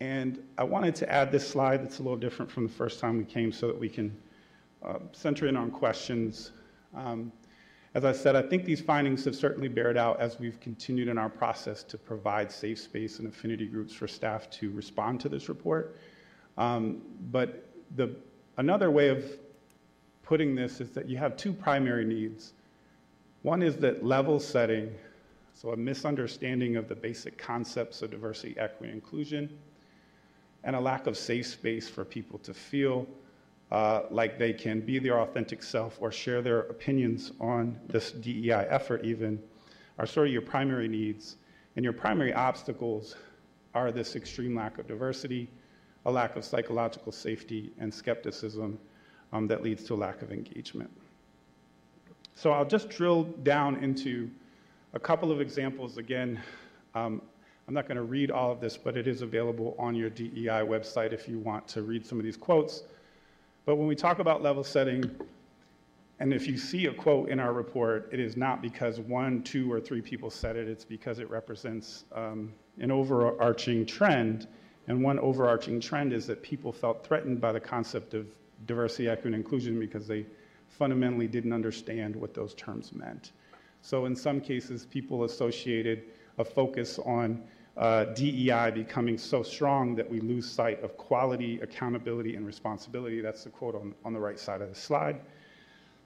And 0.00 0.42
I 0.56 0.64
wanted 0.64 0.94
to 0.96 1.12
add 1.12 1.30
this 1.30 1.46
slide 1.46 1.82
that's 1.82 1.98
a 1.98 2.02
little 2.02 2.16
different 2.16 2.50
from 2.50 2.66
the 2.66 2.72
first 2.72 3.00
time 3.00 3.18
we 3.18 3.24
came 3.24 3.52
so 3.52 3.66
that 3.66 3.78
we 3.78 3.88
can 3.88 4.16
uh, 4.84 4.98
center 5.12 5.46
in 5.46 5.56
on 5.56 5.70
questions. 5.70 6.52
Um, 6.94 7.32
as 7.94 8.04
I 8.04 8.12
said, 8.12 8.36
I 8.36 8.42
think 8.42 8.64
these 8.64 8.80
findings 8.80 9.24
have 9.24 9.34
certainly 9.34 9.68
bared 9.68 9.96
out 9.96 10.20
as 10.20 10.38
we've 10.38 10.60
continued 10.60 11.08
in 11.08 11.18
our 11.18 11.28
process 11.28 11.82
to 11.84 11.98
provide 11.98 12.52
safe 12.52 12.78
space 12.78 13.18
and 13.18 13.28
affinity 13.28 13.66
groups 13.66 13.92
for 13.92 14.06
staff 14.06 14.48
to 14.50 14.70
respond 14.70 15.20
to 15.20 15.28
this 15.28 15.48
report. 15.48 15.96
Um, 16.56 17.02
but 17.30 17.68
the, 17.96 18.14
another 18.58 18.90
way 18.90 19.08
of 19.08 19.24
putting 20.22 20.54
this 20.54 20.80
is 20.80 20.90
that 20.92 21.08
you 21.08 21.16
have 21.16 21.36
two 21.36 21.52
primary 21.52 22.04
needs. 22.04 22.52
One 23.42 23.62
is 23.62 23.76
that 23.78 24.04
level 24.04 24.38
setting 24.38 24.94
so, 25.60 25.72
a 25.72 25.76
misunderstanding 25.76 26.76
of 26.76 26.88
the 26.88 26.94
basic 26.94 27.36
concepts 27.36 28.00
of 28.00 28.10
diversity, 28.10 28.56
equity, 28.56 28.92
inclusion, 28.92 29.58
and 30.64 30.74
a 30.74 30.80
lack 30.80 31.06
of 31.06 31.18
safe 31.18 31.46
space 31.46 31.86
for 31.86 32.02
people 32.02 32.38
to 32.38 32.54
feel 32.54 33.06
uh, 33.70 34.02
like 34.10 34.38
they 34.38 34.52
can 34.52 34.80
be 34.80 34.98
their 34.98 35.20
authentic 35.20 35.62
self 35.62 35.96
or 36.00 36.10
share 36.10 36.42
their 36.42 36.60
opinions 36.60 37.32
on 37.40 37.78
this 37.88 38.12
DEI 38.12 38.66
effort, 38.68 39.04
even, 39.04 39.40
are 39.98 40.06
sort 40.06 40.26
of 40.26 40.32
your 40.32 40.42
primary 40.42 40.88
needs. 40.88 41.36
And 41.76 41.84
your 41.84 41.92
primary 41.92 42.32
obstacles 42.34 43.16
are 43.74 43.92
this 43.92 44.16
extreme 44.16 44.56
lack 44.56 44.78
of 44.78 44.88
diversity, 44.88 45.48
a 46.04 46.10
lack 46.10 46.34
of 46.36 46.44
psychological 46.44 47.12
safety, 47.12 47.72
and 47.78 47.92
skepticism 47.92 48.78
um, 49.32 49.46
that 49.46 49.62
leads 49.62 49.84
to 49.84 49.94
a 49.94 49.96
lack 49.96 50.22
of 50.22 50.32
engagement. 50.32 50.90
So 52.34 52.50
I'll 52.50 52.64
just 52.64 52.88
drill 52.88 53.24
down 53.44 53.76
into 53.76 54.30
a 54.94 54.98
couple 54.98 55.30
of 55.30 55.40
examples, 55.40 55.98
again, 55.98 56.40
um, 56.94 57.22
I'm 57.68 57.74
not 57.74 57.86
going 57.86 57.98
to 57.98 58.02
read 58.02 58.32
all 58.32 58.50
of 58.50 58.60
this, 58.60 58.76
but 58.76 58.96
it 58.96 59.06
is 59.06 59.22
available 59.22 59.76
on 59.78 59.94
your 59.94 60.10
DEI 60.10 60.64
website 60.66 61.12
if 61.12 61.28
you 61.28 61.38
want 61.38 61.68
to 61.68 61.82
read 61.82 62.04
some 62.04 62.18
of 62.18 62.24
these 62.24 62.36
quotes. 62.36 62.82
But 63.64 63.76
when 63.76 63.86
we 63.86 63.94
talk 63.94 64.18
about 64.18 64.42
level 64.42 64.64
setting, 64.64 65.10
and 66.18 66.34
if 66.34 66.46
you 66.46 66.56
see 66.58 66.86
a 66.86 66.92
quote 66.92 67.28
in 67.28 67.40
our 67.40 67.52
report, 67.52 68.08
it 68.12 68.20
is 68.20 68.36
not 68.36 68.60
because 68.60 69.00
one, 69.00 69.42
two, 69.42 69.72
or 69.72 69.80
three 69.80 70.02
people 70.02 70.30
said 70.30 70.56
it, 70.56 70.68
it's 70.68 70.84
because 70.84 71.18
it 71.18 71.30
represents 71.30 72.04
um, 72.14 72.52
an 72.78 72.90
overarching 72.90 73.86
trend. 73.86 74.46
And 74.86 75.02
one 75.02 75.18
overarching 75.18 75.80
trend 75.80 76.12
is 76.12 76.26
that 76.26 76.42
people 76.42 76.72
felt 76.72 77.06
threatened 77.06 77.40
by 77.40 77.52
the 77.52 77.60
concept 77.60 78.14
of 78.14 78.26
diversity, 78.66 79.08
equity, 79.08 79.28
and 79.28 79.34
inclusion 79.36 79.78
because 79.78 80.06
they 80.06 80.26
fundamentally 80.68 81.26
didn't 81.26 81.52
understand 81.52 82.14
what 82.16 82.34
those 82.34 82.54
terms 82.54 82.92
meant. 82.92 83.32
So 83.82 84.06
in 84.06 84.14
some 84.14 84.40
cases, 84.40 84.86
people 84.86 85.24
associated 85.24 86.04
a 86.38 86.44
focus 86.44 86.98
on 86.98 87.42
uh, 87.76 88.04
DEI 88.06 88.70
becoming 88.72 89.16
so 89.16 89.42
strong 89.42 89.94
that 89.94 90.08
we 90.08 90.20
lose 90.20 90.50
sight 90.50 90.82
of 90.82 90.96
quality, 90.96 91.60
accountability, 91.60 92.36
and 92.36 92.46
responsibility. 92.46 93.20
That's 93.20 93.44
the 93.44 93.50
quote 93.50 93.74
on, 93.74 93.94
on 94.04 94.12
the 94.12 94.20
right 94.20 94.38
side 94.38 94.60
of 94.60 94.68
the 94.68 94.74
slide. 94.74 95.20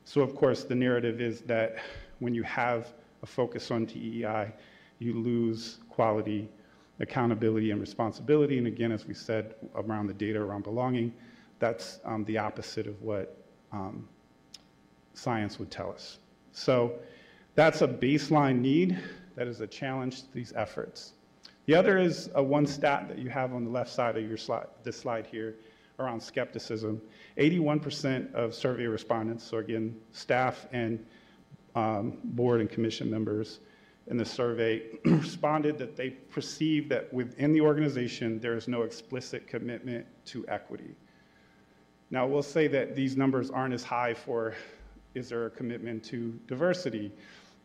So, 0.04 0.20
of 0.20 0.34
course, 0.34 0.64
the 0.64 0.74
narrative 0.74 1.20
is 1.20 1.40
that 1.42 1.76
when 2.18 2.34
you 2.34 2.42
have 2.42 2.92
a 3.22 3.26
focus 3.26 3.70
on 3.70 3.86
DEI, 3.86 4.52
you 4.98 5.14
lose 5.14 5.78
quality, 5.88 6.48
accountability, 7.00 7.70
and 7.70 7.80
responsibility. 7.80 8.58
And 8.58 8.66
again, 8.66 8.92
as 8.92 9.06
we 9.06 9.14
said 9.14 9.54
around 9.74 10.06
the 10.06 10.14
data 10.14 10.38
around 10.38 10.64
belonging, 10.64 11.12
that's 11.58 12.00
um, 12.04 12.24
the 12.24 12.36
opposite 12.36 12.86
of 12.86 13.00
what 13.00 13.38
um, 13.72 14.06
science 15.14 15.58
would 15.58 15.70
tell 15.70 15.90
us. 15.90 16.18
So, 16.52 16.98
that's 17.54 17.82
a 17.82 17.88
baseline 17.88 18.60
need 18.60 18.98
that 19.36 19.46
is 19.46 19.60
a 19.60 19.66
challenge 19.66 20.22
to 20.22 20.32
these 20.32 20.52
efforts. 20.54 21.12
The 21.66 21.74
other 21.74 21.98
is 21.98 22.30
a 22.34 22.42
one 22.42 22.66
stat 22.66 23.08
that 23.08 23.18
you 23.18 23.30
have 23.30 23.54
on 23.54 23.64
the 23.64 23.70
left 23.70 23.90
side 23.90 24.16
of 24.16 24.28
your 24.28 24.36
slide, 24.36 24.66
this 24.82 24.98
slide 24.98 25.26
here 25.26 25.56
around 25.98 26.20
skepticism. 26.20 27.00
81% 27.38 28.32
of 28.34 28.54
survey 28.54 28.86
respondents, 28.86 29.44
so 29.44 29.58
again, 29.58 29.96
staff 30.12 30.66
and 30.72 31.04
um, 31.74 32.18
board 32.24 32.60
and 32.60 32.70
commission 32.70 33.10
members 33.10 33.60
in 34.08 34.16
the 34.16 34.24
survey 34.24 34.82
responded 35.04 35.78
that 35.78 35.96
they 35.96 36.10
perceive 36.10 36.88
that 36.90 37.12
within 37.12 37.52
the 37.52 37.60
organization 37.60 38.38
there 38.40 38.54
is 38.56 38.68
no 38.68 38.82
explicit 38.82 39.46
commitment 39.46 40.06
to 40.26 40.44
equity. 40.48 40.94
Now, 42.10 42.26
we'll 42.26 42.42
say 42.42 42.68
that 42.68 42.94
these 42.94 43.16
numbers 43.16 43.50
aren't 43.50 43.74
as 43.74 43.82
high 43.82 44.14
for 44.14 44.54
is 45.14 45.28
there 45.28 45.46
a 45.46 45.50
commitment 45.50 46.04
to 46.04 46.38
diversity 46.46 47.12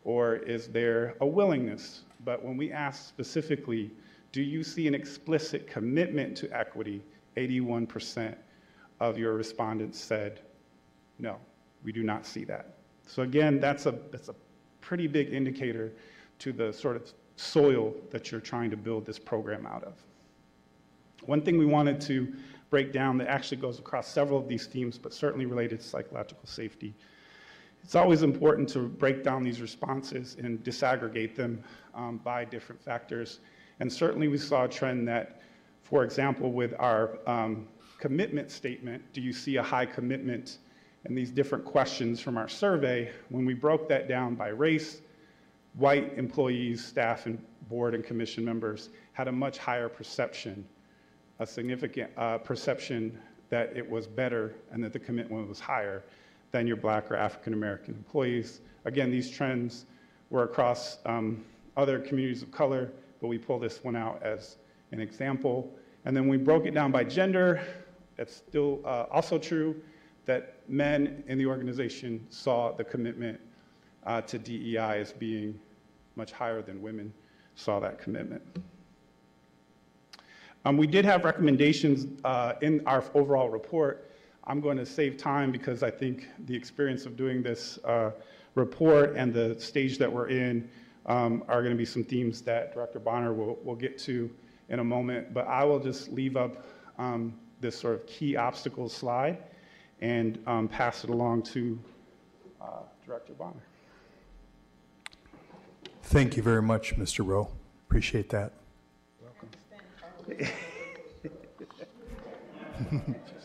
or 0.03 0.35
is 0.35 0.67
there 0.67 1.15
a 1.19 1.25
willingness? 1.25 2.03
But 2.23 2.43
when 2.43 2.57
we 2.57 2.71
ask 2.71 3.07
specifically, 3.07 3.91
do 4.31 4.41
you 4.41 4.63
see 4.63 4.87
an 4.87 4.95
explicit 4.95 5.67
commitment 5.67 6.35
to 6.37 6.57
equity? 6.57 7.01
81% 7.37 8.35
of 8.99 9.17
your 9.17 9.33
respondents 9.33 9.99
said, 9.99 10.41
no, 11.19 11.37
we 11.83 11.91
do 11.91 12.03
not 12.03 12.25
see 12.25 12.43
that. 12.45 12.75
So 13.07 13.23
again, 13.23 13.59
that's 13.59 13.85
a, 13.85 13.91
that's 14.11 14.29
a 14.29 14.35
pretty 14.81 15.07
big 15.07 15.33
indicator 15.33 15.93
to 16.39 16.51
the 16.51 16.71
sort 16.73 16.95
of 16.95 17.11
soil 17.35 17.93
that 18.11 18.31
you're 18.31 18.41
trying 18.41 18.69
to 18.69 18.77
build 18.77 19.05
this 19.05 19.17
program 19.17 19.65
out 19.65 19.83
of. 19.83 19.93
One 21.25 21.41
thing 21.41 21.57
we 21.57 21.65
wanted 21.65 21.99
to 22.01 22.33
break 22.69 22.93
down 22.93 23.17
that 23.17 23.27
actually 23.27 23.57
goes 23.57 23.79
across 23.79 24.07
several 24.07 24.39
of 24.39 24.47
these 24.47 24.67
themes, 24.67 24.97
but 24.97 25.13
certainly 25.13 25.45
related 25.45 25.79
to 25.79 25.85
psychological 25.85 26.45
safety, 26.45 26.93
it's 27.83 27.95
always 27.95 28.21
important 28.21 28.69
to 28.69 28.87
break 28.87 29.23
down 29.23 29.43
these 29.43 29.61
responses 29.61 30.37
and 30.39 30.63
disaggregate 30.63 31.35
them 31.35 31.63
um, 31.95 32.17
by 32.23 32.45
different 32.45 32.81
factors. 32.81 33.39
And 33.79 33.91
certainly 33.91 34.27
we 34.27 34.37
saw 34.37 34.65
a 34.65 34.67
trend 34.67 35.07
that, 35.07 35.41
for 35.83 36.03
example, 36.03 36.51
with 36.51 36.73
our 36.77 37.17
um, 37.27 37.67
commitment 37.97 38.51
statement, 38.51 39.01
do 39.13 39.21
you 39.21 39.33
see 39.33 39.55
a 39.55 39.63
high 39.63 39.85
commitment? 39.85 40.59
And 41.05 41.17
these 41.17 41.31
different 41.31 41.65
questions 41.65 42.19
from 42.19 42.37
our 42.37 42.49
survey, 42.49 43.11
when 43.29 43.45
we 43.45 43.53
broke 43.53 43.87
that 43.89 44.07
down 44.07 44.35
by 44.35 44.49
race, 44.49 45.01
white 45.73 46.17
employees, 46.17 46.83
staff, 46.83 47.25
and 47.25 47.41
board 47.69 47.95
and 47.95 48.03
commission 48.03 48.43
members 48.43 48.89
had 49.13 49.27
a 49.27 49.31
much 49.31 49.57
higher 49.57 49.87
perception, 49.87 50.65
a 51.39 51.45
significant 51.45 52.11
uh, 52.17 52.37
perception 52.37 53.17
that 53.49 53.75
it 53.75 53.89
was 53.89 54.07
better 54.07 54.53
and 54.71 54.83
that 54.83 54.93
the 54.93 54.99
commitment 54.99 55.47
was 55.47 55.59
higher 55.59 56.03
than 56.51 56.67
your 56.67 56.77
black 56.77 57.11
or 57.11 57.15
African 57.15 57.53
American 57.53 57.93
employees. 57.93 58.61
Again, 58.85 59.11
these 59.11 59.29
trends 59.29 59.85
were 60.29 60.43
across 60.43 60.97
um, 61.05 61.43
other 61.77 61.99
communities 61.99 62.41
of 62.41 62.51
color, 62.51 62.91
but 63.21 63.27
we 63.27 63.37
pull 63.37 63.59
this 63.59 63.83
one 63.83 63.95
out 63.95 64.21
as 64.23 64.57
an 64.91 64.99
example. 64.99 65.71
And 66.05 66.15
then 66.15 66.27
we 66.27 66.37
broke 66.37 66.65
it 66.65 66.73
down 66.73 66.91
by 66.91 67.03
gender. 67.03 67.61
That's 68.17 68.35
still 68.35 68.79
uh, 68.85 69.05
also 69.11 69.37
true 69.37 69.81
that 70.25 70.57
men 70.67 71.23
in 71.27 71.37
the 71.37 71.45
organization 71.45 72.25
saw 72.29 72.71
the 72.71 72.83
commitment 72.83 73.39
uh, 74.05 74.21
to 74.21 74.37
DEI 74.37 74.99
as 74.99 75.11
being 75.11 75.59
much 76.15 76.31
higher 76.31 76.61
than 76.61 76.81
women 76.81 77.13
saw 77.55 77.79
that 77.79 77.99
commitment. 77.99 78.41
Um, 80.65 80.77
we 80.77 80.87
did 80.87 81.05
have 81.05 81.23
recommendations 81.23 82.07
uh, 82.25 82.53
in 82.61 82.85
our 82.85 83.03
overall 83.13 83.49
report. 83.49 84.08
I'm 84.45 84.61
going 84.61 84.77
to 84.77 84.85
save 84.85 85.17
time 85.17 85.51
because 85.51 85.83
I 85.83 85.91
think 85.91 86.27
the 86.45 86.55
experience 86.55 87.05
of 87.05 87.15
doing 87.15 87.43
this 87.43 87.77
uh, 87.85 88.11
report 88.55 89.15
and 89.15 89.33
the 89.33 89.59
stage 89.59 89.97
that 89.99 90.11
we're 90.11 90.29
in 90.29 90.69
um, 91.05 91.43
are 91.47 91.61
going 91.61 91.73
to 91.73 91.77
be 91.77 91.85
some 91.85 92.03
themes 92.03 92.41
that 92.43 92.73
Director 92.73 92.99
Bonner 92.99 93.33
will, 93.33 93.57
will 93.63 93.75
get 93.75 93.97
to 93.99 94.29
in 94.69 94.79
a 94.79 94.83
moment. 94.83 95.33
But 95.33 95.47
I 95.47 95.63
will 95.63 95.79
just 95.79 96.11
leave 96.11 96.37
up 96.37 96.65
um, 96.97 97.33
this 97.61 97.77
sort 97.77 97.95
of 97.95 98.05
key 98.05 98.35
obstacles 98.35 98.93
slide 98.93 99.37
and 100.01 100.39
um, 100.47 100.67
pass 100.67 101.03
it 101.03 101.09
along 101.09 101.43
to 101.43 101.79
uh, 102.61 102.81
Director 103.05 103.33
Bonner. 103.33 103.63
Thank 106.03 106.37
you 106.37 106.43
very 106.43 106.61
much, 106.61 106.95
Mr. 106.95 107.25
Rowe. 107.25 107.49
Appreciate 107.87 108.29
that. 108.29 108.53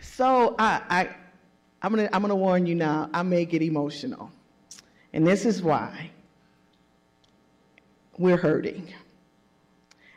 So 0.00 0.56
I, 0.58 0.82
I, 0.90 1.08
I'm 1.80 1.94
gonna, 1.94 2.08
I'm 2.12 2.22
gonna 2.22 2.34
warn 2.34 2.66
you 2.66 2.74
now. 2.74 3.08
I 3.14 3.22
may 3.22 3.44
get 3.44 3.62
emotional, 3.62 4.32
and 5.12 5.24
this 5.24 5.46
is 5.46 5.62
why. 5.62 6.10
We're 8.18 8.36
hurting. 8.36 8.92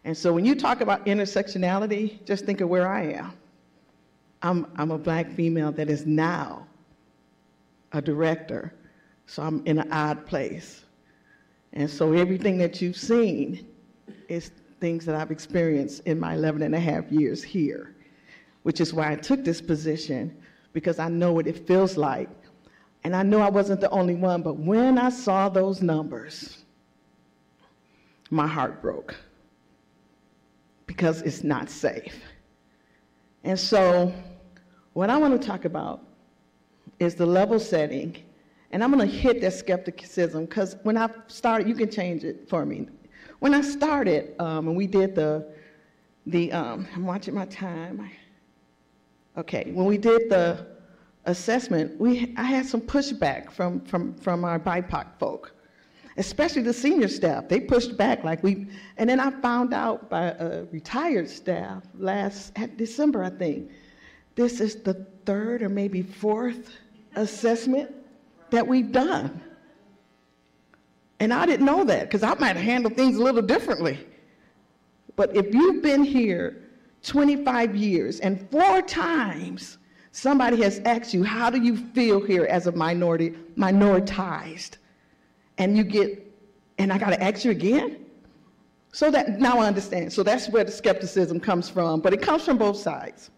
And 0.04 0.18
so 0.18 0.34
when 0.34 0.44
you 0.44 0.56
talk 0.56 0.82
about 0.82 1.06
intersectionality, 1.06 2.26
just 2.26 2.46
think 2.46 2.62
of 2.62 2.70
where 2.70 2.88
I 2.88 3.12
am. 3.12 3.34
I'm, 4.42 4.66
I'm 4.76 4.90
a 4.90 4.98
black 4.98 5.32
female 5.34 5.72
that 5.74 5.88
is 5.88 6.08
now 6.08 6.66
a 7.92 8.02
director, 8.02 8.74
so 9.28 9.44
I'm 9.44 9.62
in 9.68 9.78
an 9.78 9.92
odd 9.92 10.26
place. 10.26 10.84
And 11.74 11.88
so 11.88 12.14
everything 12.14 12.58
that 12.58 12.82
you've 12.82 12.98
seen 12.98 13.68
is 14.28 14.52
things 14.82 15.06
that 15.06 15.16
I've 15.16 15.32
experienced 15.32 16.02
in 16.06 16.20
my 16.20 16.34
11 16.34 16.64
and 16.64 16.76
a 16.76 16.80
half 16.80 17.10
years 17.12 17.42
here, 17.42 17.96
which 18.64 18.82
is 18.82 18.94
why 18.94 19.14
I 19.14 19.16
took 19.16 19.46
this 19.46 19.62
position, 19.62 20.36
because 20.74 21.00
I 21.00 21.08
know 21.08 21.32
what 21.32 21.48
it 21.48 21.66
feels 21.68 21.96
like. 21.96 22.30
And 23.04 23.16
I 23.16 23.24
know 23.24 23.40
I 23.40 23.50
wasn't 23.50 23.80
the 23.80 23.90
only 23.92 24.16
one, 24.16 24.42
but 24.42 24.58
when 24.58 24.98
I 24.98 25.10
saw 25.10 25.48
those 25.48 25.82
numbers, 25.82 26.58
my 28.30 28.48
heart 28.48 28.82
broke 28.82 29.16
because 30.86 31.22
it's 31.22 31.44
not 31.44 31.70
safe. 31.70 32.16
And 33.44 33.60
so, 33.60 34.14
what 34.94 35.10
I 35.10 35.18
want 35.18 35.40
to 35.40 35.48
talk 35.48 35.66
about 35.66 36.04
is 37.00 37.16
the 37.16 37.26
level 37.26 37.60
setting. 37.60 38.18
And 38.72 38.84
I'm 38.84 38.92
going 38.92 39.08
to 39.08 39.16
hit 39.16 39.42
that 39.42 39.54
skepticism 39.54 40.46
because 40.46 40.76
when 40.84 40.98
I 40.98 41.10
started, 41.28 41.68
you 41.68 41.76
can 41.76 41.90
change 41.90 42.24
it 42.24 42.48
for 42.48 42.66
me. 42.66 42.88
When 43.42 43.56
I 43.56 43.62
started 43.62 44.36
um, 44.40 44.68
and 44.68 44.78
we 44.78 44.86
did 44.86 45.16
the, 45.16 45.48
the 46.28 46.52
um, 46.52 46.88
I'm 46.94 47.08
watching 47.08 47.34
my 47.34 47.46
time. 47.46 48.08
Okay, 49.36 49.72
when 49.74 49.88
we 49.88 49.98
did 49.98 50.30
the 50.30 50.68
assessment, 51.26 52.00
we, 52.00 52.36
I 52.38 52.44
had 52.44 52.68
some 52.68 52.82
pushback 52.82 53.52
from, 53.52 53.82
from, 53.82 54.14
from 54.14 54.46
our 54.46 54.60
BIPOC 54.60 55.08
folk 55.18 55.56
especially 56.18 56.62
the 56.62 56.74
senior 56.74 57.08
staff. 57.08 57.48
They 57.48 57.62
pushed 57.62 57.96
back 57.96 58.24
like 58.26 58.44
we, 58.44 58.68
and 58.98 59.10
then 59.10 59.20
I 59.20 59.32
found 59.42 59.74
out 59.74 60.10
by 60.10 60.26
a 60.26 60.66
retired 60.66 61.30
staff 61.30 61.84
last 61.98 62.54
December, 62.76 63.24
I 63.24 63.30
think. 63.30 63.72
This 64.36 64.60
is 64.60 64.76
the 64.76 65.06
third 65.26 65.64
or 65.64 65.70
maybe 65.70 66.02
fourth 66.02 66.76
assessment 67.16 67.96
that 68.50 68.68
we've 68.68 68.92
done. 68.92 69.42
And 71.22 71.32
I 71.34 71.46
didn't 71.46 71.66
know 71.66 71.84
that 71.86 72.02
because 72.02 72.24
I 72.24 72.34
might 72.40 72.56
have 72.56 72.66
handled 72.66 72.96
things 72.96 73.16
a 73.16 73.24
little 73.24 73.44
differently. 73.44 74.00
But 75.16 75.36
if 75.36 75.54
you've 75.54 75.82
been 75.82 76.04
here 76.04 76.64
25 77.04 77.76
years 77.76 78.20
and 78.20 78.50
four 78.50 78.82
times 78.82 79.78
somebody 80.12 80.62
has 80.64 80.80
asked 80.80 81.14
you, 81.14 81.24
how 81.24 81.50
do 81.50 81.62
you 81.62 81.78
feel 81.78 82.20
here 82.20 82.46
as 82.46 82.68
a 82.68 82.72
minority, 82.72 83.36
minoritized? 83.56 84.78
and 85.62 85.78
you 85.78 85.84
get, 85.84 86.28
and 86.80 86.92
I 86.92 86.98
got 86.98 87.12
to 87.12 87.24
ask 87.24 87.46
you 87.46 87.52
again? 87.52 88.04
So 88.94 89.12
that 89.12 89.40
now 89.40 89.60
I 89.60 89.68
understand. 89.68 90.12
So 90.12 90.24
that's 90.24 90.50
where 90.50 90.64
the 90.64 90.72
skepticism 90.72 91.40
comes 91.40 91.70
from, 91.70 92.02
but 92.02 92.14
it 92.14 92.22
comes 92.22 92.44
from 92.44 92.58
both 92.58 92.78
sides. 92.78 93.30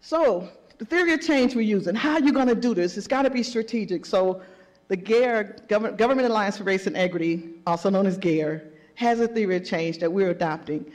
So 0.00 0.48
the 0.78 0.86
theory 0.86 1.12
of 1.12 1.20
change 1.20 1.54
we're 1.54 1.60
using, 1.60 1.94
how 1.94 2.14
are 2.14 2.20
you 2.20 2.32
going 2.32 2.48
to 2.48 2.54
do 2.54 2.74
this? 2.74 2.96
It's 2.96 3.06
got 3.06 3.22
to 3.22 3.30
be 3.30 3.42
strategic. 3.42 4.06
So 4.06 4.40
the 4.88 4.96
GARE, 4.96 5.56
Government 5.68 6.28
Alliance 6.28 6.58
for 6.58 6.64
Race 6.64 6.86
and 6.86 6.96
Equity, 6.96 7.50
also 7.66 7.90
known 7.90 8.06
as 8.06 8.18
GARE, 8.18 8.64
has 8.96 9.20
a 9.20 9.28
theory 9.28 9.56
of 9.56 9.64
change 9.64 9.98
that 9.98 10.12
we're 10.12 10.30
adopting. 10.30 10.90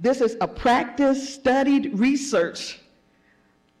This 0.00 0.20
is 0.20 0.36
a 0.40 0.48
practice, 0.48 1.34
studied 1.34 1.98
research 1.98 2.80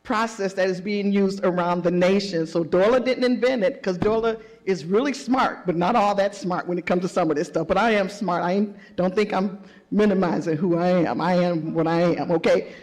process 0.04 0.52
that 0.52 0.68
is 0.68 0.80
being 0.80 1.10
used 1.10 1.42
around 1.44 1.82
the 1.82 1.90
nation. 1.90 2.46
So 2.46 2.62
Dorla 2.62 3.02
didn't 3.04 3.24
invent 3.24 3.64
it 3.64 3.74
because 3.74 3.98
Dorla 3.98 4.40
is 4.66 4.84
really 4.84 5.14
smart, 5.14 5.66
but 5.66 5.76
not 5.76 5.96
all 5.96 6.14
that 6.14 6.34
smart 6.34 6.68
when 6.68 6.78
it 6.78 6.86
comes 6.86 7.02
to 7.02 7.08
some 7.08 7.30
of 7.30 7.36
this 7.36 7.48
stuff. 7.48 7.66
But 7.66 7.78
I 7.78 7.92
am 7.92 8.08
smart. 8.08 8.42
I 8.42 8.66
don't 8.96 9.14
think 9.14 9.32
I'm 9.32 9.58
minimizing 9.90 10.56
who 10.56 10.76
I 10.76 10.88
am. 10.88 11.20
I 11.20 11.34
am 11.34 11.72
what 11.72 11.86
I 11.86 12.02
am, 12.02 12.30
okay? 12.32 12.74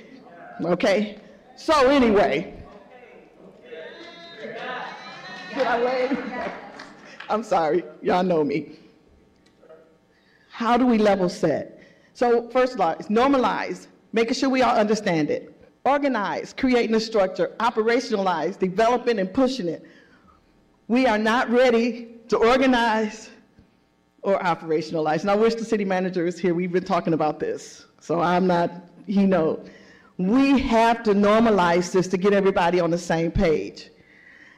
Okay? 0.62 1.20
So 1.56 1.90
anyway. 1.90 2.58
Did 5.54 5.68
I 5.68 5.84
wait? 5.84 6.52
I'm 7.32 7.44
sorry. 7.44 7.84
Y'all 8.02 8.24
know 8.24 8.44
me. 8.44 8.78
How 10.52 10.78
do 10.78 10.86
we 10.86 10.98
level 10.98 11.30
set? 11.30 11.80
So 12.14 12.50
first 12.50 12.74
of 12.74 12.82
all, 12.82 12.92
it's 12.92 13.08
normalize, 13.08 13.88
making 14.14 14.34
sure 14.36 14.50
we 14.50 14.62
all 14.62 14.76
understand 14.76 15.30
it 15.32 15.52
organize, 15.86 16.54
creating 16.54 16.96
a 16.96 17.00
structure, 17.00 17.56
operationalize, 17.60 18.58
developing 18.58 19.20
and 19.20 19.34
pushing 19.34 19.68
it. 19.68 19.86
We 20.88 21.06
are 21.06 21.18
not 21.18 21.50
ready 21.50 22.16
to 22.28 22.38
organize 22.38 23.30
or 24.22 24.38
operationalize. 24.40 25.22
And 25.22 25.32
I 25.32 25.36
wish 25.36 25.56
the 25.56 25.66
city 25.66 25.86
manager 25.86 26.28
is 26.28 26.38
here. 26.38 26.54
We've 26.54 26.72
been 26.72 26.84
talking 26.84 27.14
about 27.14 27.40
this. 27.40 27.86
So 28.00 28.20
I'm 28.20 28.46
not, 28.46 28.72
he 29.08 29.26
knows. 29.26 29.68
We 30.18 30.60
have 30.60 31.02
to 31.04 31.14
normalize 31.14 31.92
this 31.92 32.08
to 32.10 32.18
get 32.18 32.34
everybody 32.34 32.80
on 32.80 32.92
the 32.92 32.98
same 32.98 33.32
page. 33.32 33.90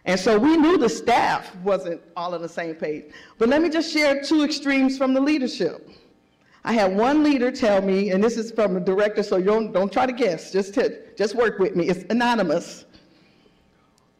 And 0.05 0.19
so 0.19 0.37
we 0.37 0.57
knew 0.57 0.77
the 0.77 0.89
staff 0.89 1.55
wasn't 1.57 2.01
all 2.17 2.35
on 2.35 2.41
the 2.41 2.49
same 2.49 2.75
page. 2.75 3.05
But 3.37 3.49
let 3.49 3.61
me 3.61 3.69
just 3.69 3.91
share 3.91 4.21
two 4.21 4.43
extremes 4.43 4.97
from 4.97 5.13
the 5.13 5.21
leadership. 5.21 5.89
I 6.65 6.73
had 6.73 6.95
one 6.95 7.23
leader 7.23 7.51
tell 7.51 7.81
me, 7.81 8.11
and 8.11 8.23
this 8.23 8.37
is 8.37 8.51
from 8.51 8.77
a 8.77 8.79
director, 8.79 9.23
so 9.23 9.41
don't, 9.41 9.73
don't 9.73 9.91
try 9.91 10.05
to 10.05 10.13
guess, 10.13 10.51
just, 10.51 10.77
just 11.17 11.35
work 11.35 11.59
with 11.59 11.75
me. 11.75 11.87
It's 11.87 12.05
anonymous. 12.09 12.85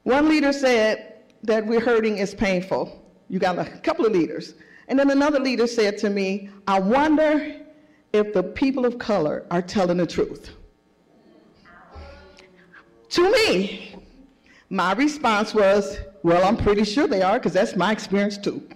One 0.03 0.27
leader 0.27 0.51
said 0.51 1.23
that 1.43 1.65
we're 1.65 1.79
hurting 1.79 2.17
is 2.17 2.33
painful. 2.33 3.01
You 3.29 3.39
got 3.39 3.57
a 3.59 3.65
couple 3.79 4.05
of 4.05 4.11
leaders. 4.11 4.55
And 4.89 4.99
then 4.99 5.09
another 5.09 5.39
leader 5.39 5.67
said 5.67 5.97
to 5.99 6.09
me, 6.09 6.49
I 6.67 6.79
wonder 6.79 7.61
if 8.11 8.33
the 8.33 8.43
people 8.43 8.85
of 8.85 8.97
color 8.97 9.45
are 9.49 9.61
telling 9.61 9.97
the 9.97 10.05
truth. 10.05 10.51
To 13.09 13.31
me, 13.31 13.95
my 14.73 14.91
response 14.93 15.53
was, 15.53 15.99
well, 16.23 16.43
I'm 16.43 16.57
pretty 16.57 16.83
sure 16.83 17.07
they 17.07 17.21
are 17.21 17.37
because 17.37 17.53
that's 17.53 17.75
my 17.75 17.91
experience 17.91 18.39
too. 18.39 18.67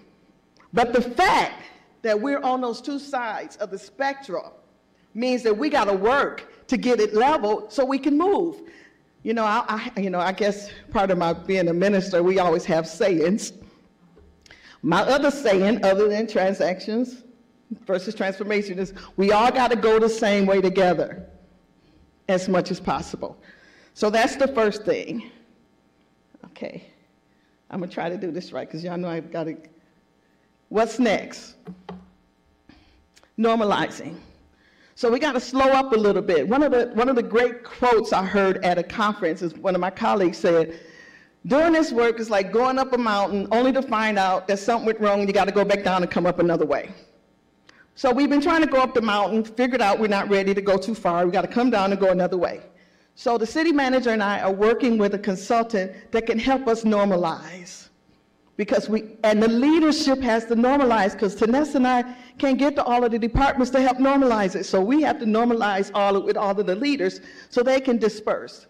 But 0.72 0.94
the 0.94 1.02
fact 1.02 1.64
that 2.03 2.22
we're 2.22 2.40
on 2.41 2.61
those 2.61 2.82
two 2.82 2.99
sides 2.99 3.56
of 3.56 3.72
the 3.72 3.80
spectrum 3.80 4.52
means 5.15 5.41
that 5.41 5.57
we 5.57 5.72
got 5.72 5.86
to 5.86 5.94
work 5.94 6.53
to 6.68 6.78
get 6.78 6.99
it 6.99 7.15
level 7.15 7.65
so 7.72 7.84
we 7.84 7.98
can 7.98 8.15
move. 8.15 8.61
You 9.24 9.34
know, 9.34 9.44
I, 9.44 9.90
I, 9.95 9.99
you 9.99 10.11
know, 10.11 10.19
I 10.19 10.34
guess 10.34 10.69
part 10.91 11.10
of 11.10 11.18
my 11.18 11.34
being 11.34 11.68
a 11.68 11.74
minister, 11.74 12.22
we 12.22 12.38
always 12.38 12.64
have 12.65 12.88
sayings. 12.88 13.53
My 14.84 15.02
other 15.02 15.32
saying, 15.32 15.84
other 15.84 16.07
than 16.10 16.28
transactions 16.28 17.24
versus 17.88 18.14
transformation, 18.14 18.78
is 18.78 18.94
we 19.15 19.32
all 19.32 19.52
got 19.52 19.72
to 19.72 19.76
go 19.76 19.98
the 19.98 20.10
same 20.10 20.45
way 20.45 20.61
together 20.61 21.28
as 22.30 22.48
much 22.48 22.69
as 22.69 22.80
possible. 22.80 23.41
So 23.95 24.11
that's 24.11 24.36
the 24.36 24.48
first 24.49 24.86
thing. 24.86 25.32
Okay, 26.45 26.85
I'm 27.69 27.80
gonna 27.80 27.91
try 27.91 28.09
to 28.09 28.18
do 28.18 28.31
this 28.31 28.51
right 28.51 28.68
because 28.68 28.84
y'all 28.84 28.97
know 28.97 29.09
I've 29.09 29.31
got 29.31 29.45
to. 29.45 29.57
What's 30.69 30.99
next? 30.99 31.55
normalizing. 33.38 34.18
So 34.95 35.11
we 35.11 35.19
got 35.19 35.34
to 35.34 35.39
slow 35.39 35.68
up 35.68 35.93
a 35.93 35.95
little 35.95 36.22
bit. 36.22 36.47
One 36.47 36.64
of, 36.64 36.72
the, 36.72 36.88
one 36.93 37.07
of 37.07 37.15
the 37.15 37.23
great 37.23 37.64
quotes 37.64 38.14
I 38.14 38.26
heard 38.26 38.64
at 38.65 38.80
a 38.80 38.84
conference 38.84 39.41
is 39.41 39.53
one 39.55 39.76
of 39.76 39.81
my 39.81 39.91
colleagues 39.91 40.38
said, 40.38 40.80
Doing 41.45 41.72
this 41.72 41.91
work 41.91 42.19
is 42.19 42.30
like 42.30 42.51
going 42.51 42.80
up 42.80 42.91
a 42.93 42.97
mountain 42.97 43.47
only 43.51 43.72
to 43.72 43.81
find 43.81 44.18
out 44.18 44.47
that 44.47 44.59
something 44.59 44.85
went 44.88 44.99
wrong 44.99 45.19
and 45.19 45.30
you 45.30 45.34
got 45.34 45.45
to 45.45 45.53
go 45.53 45.64
back 45.64 45.84
down 45.84 46.01
and 46.01 46.11
come 46.11 46.26
up 46.26 46.39
another 46.39 46.65
way. 46.65 46.89
So 47.95 48.11
we've 48.11 48.30
been 48.30 48.41
trying 48.41 48.61
to 48.61 48.68
go 48.68 48.81
up 48.81 48.93
the 48.93 49.01
mountain, 49.01 49.43
figured 49.43 49.81
out 49.81 49.99
we're 49.99 50.07
not 50.07 50.30
ready 50.30 50.53
to 50.53 50.61
go 50.61 50.77
too 50.77 50.95
far. 50.95 51.26
We 51.26 51.31
got 51.31 51.43
to 51.43 51.47
come 51.47 51.69
down 51.69 51.91
and 51.91 52.01
go 52.01 52.09
another 52.09 52.38
way. 52.38 52.61
So 53.19 53.35
the 53.35 53.48
city 53.48 53.72
manager 53.72 54.11
and 54.11 54.22
I 54.22 54.41
are 54.41 54.52
working 54.52 54.99
with 54.99 55.15
a 55.15 55.18
consultant 55.18 55.91
that 56.11 56.27
can 56.27 56.38
help 56.38 56.68
us 56.68 56.84
normalize. 56.84 57.89
Because 58.57 58.89
we, 58.89 59.18
and 59.23 59.41
the 59.41 59.48
leadership 59.48 60.19
has 60.19 60.45
to 60.45 60.56
normalize, 60.56 61.14
because 61.14 61.35
Tanessa 61.35 61.76
and 61.76 61.88
I 61.88 62.03
can't 62.38 62.60
get 62.60 62.76
to 62.76 62.84
all 62.84 63.03
of 63.03 63.10
the 63.10 63.18
departments 63.18 63.72
to 63.72 63.81
help 63.81 63.98
normalize 63.98 64.56
it. 64.56 64.65
So 64.65 64.80
we 64.80 65.02
have 65.02 65.18
to 65.18 65.26
normalize 65.26 65.89
all 65.95 66.15
of, 66.15 66.26
with 66.26 66.38
all 66.38 66.60
of 66.60 66.68
the 66.68 66.76
leaders 66.76 67.19
so 67.49 67.64
they 67.64 67.81
can 67.81 67.98
disperse. 67.98 68.68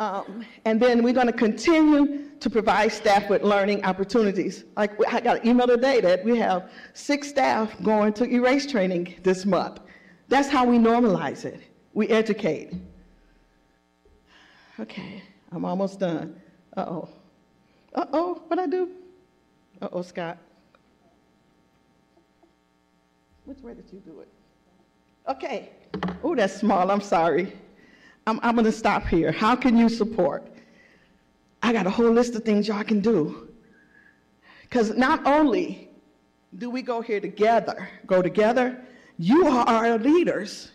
Um, 0.00 0.44
and 0.64 0.82
then 0.82 1.04
we're 1.04 1.14
going 1.14 1.28
to 1.28 1.32
continue 1.32 2.30
to 2.40 2.50
provide 2.50 2.90
staff 2.90 3.30
with 3.30 3.44
learning 3.44 3.84
opportunities. 3.84 4.64
Like 4.76 4.90
I 5.06 5.20
got 5.20 5.42
an 5.42 5.46
email 5.46 5.68
today 5.68 6.00
that 6.00 6.24
we 6.24 6.36
have 6.38 6.72
six 6.94 7.28
staff 7.28 7.80
going 7.84 8.12
to 8.14 8.24
erase 8.24 8.66
training 8.66 9.20
this 9.22 9.46
month. 9.46 9.78
That's 10.26 10.48
how 10.48 10.64
we 10.64 10.78
normalize 10.78 11.44
it. 11.44 11.60
We 11.94 12.08
educate. 12.08 12.72
Okay, 14.80 15.22
I'm 15.50 15.64
almost 15.64 15.98
done. 15.98 16.40
Uh-oh. 16.76 17.08
Uh-oh, 17.94 18.42
what 18.46 18.58
I 18.58 18.66
do? 18.66 18.90
Uh-oh, 19.82 20.02
Scott. 20.02 20.38
Which 23.44 23.58
way 23.60 23.74
did 23.74 23.86
you 23.92 24.00
do 24.00 24.20
it? 24.20 24.28
Okay. 25.28 25.70
Oh, 26.22 26.34
that's 26.34 26.54
small, 26.54 26.90
I'm 26.90 27.00
sorry. 27.00 27.56
I'm, 28.26 28.38
I'm 28.42 28.54
gonna 28.54 28.70
stop 28.70 29.06
here. 29.06 29.32
How 29.32 29.56
can 29.56 29.76
you 29.76 29.88
support? 29.88 30.46
I 31.62 31.72
got 31.72 31.86
a 31.86 31.90
whole 31.90 32.10
list 32.10 32.34
of 32.34 32.44
things 32.44 32.68
y'all 32.68 32.84
can 32.84 33.00
do. 33.00 33.48
Because 34.62 34.94
not 34.94 35.26
only 35.26 35.88
do 36.58 36.70
we 36.70 36.82
go 36.82 37.00
here 37.00 37.20
together, 37.20 37.88
go 38.06 38.22
together, 38.22 38.84
you 39.18 39.46
are 39.46 39.66
our 39.66 39.98
leaders. 39.98 40.70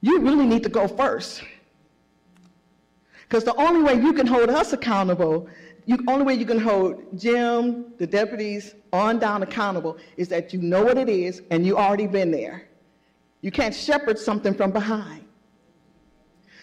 You 0.00 0.18
really 0.20 0.46
need 0.46 0.62
to 0.62 0.68
go 0.68 0.88
first. 0.88 1.42
Because 3.30 3.44
the 3.44 3.54
only 3.54 3.80
way 3.80 3.94
you 3.94 4.12
can 4.12 4.26
hold 4.26 4.50
us 4.50 4.72
accountable, 4.72 5.48
the 5.86 6.00
only 6.08 6.24
way 6.24 6.34
you 6.34 6.44
can 6.44 6.58
hold 6.58 7.16
Jim, 7.16 7.94
the 7.96 8.06
deputies, 8.06 8.74
on 8.92 9.20
down 9.20 9.44
accountable 9.44 9.98
is 10.16 10.26
that 10.28 10.52
you 10.52 10.60
know 10.60 10.82
what 10.82 10.98
it 10.98 11.08
is 11.08 11.40
and 11.52 11.64
you 11.64 11.78
already 11.78 12.08
been 12.08 12.32
there. 12.32 12.66
You 13.40 13.52
can't 13.52 13.72
shepherd 13.72 14.18
something 14.18 14.52
from 14.52 14.72
behind. 14.72 15.24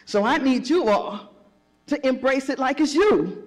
So 0.04 0.26
I 0.26 0.40
need 0.40 0.70
you 0.70 0.90
all 0.90 1.34
to 1.86 2.06
embrace 2.06 2.50
it 2.50 2.60
like 2.60 2.82
it's 2.82 2.94
you. 2.94 3.46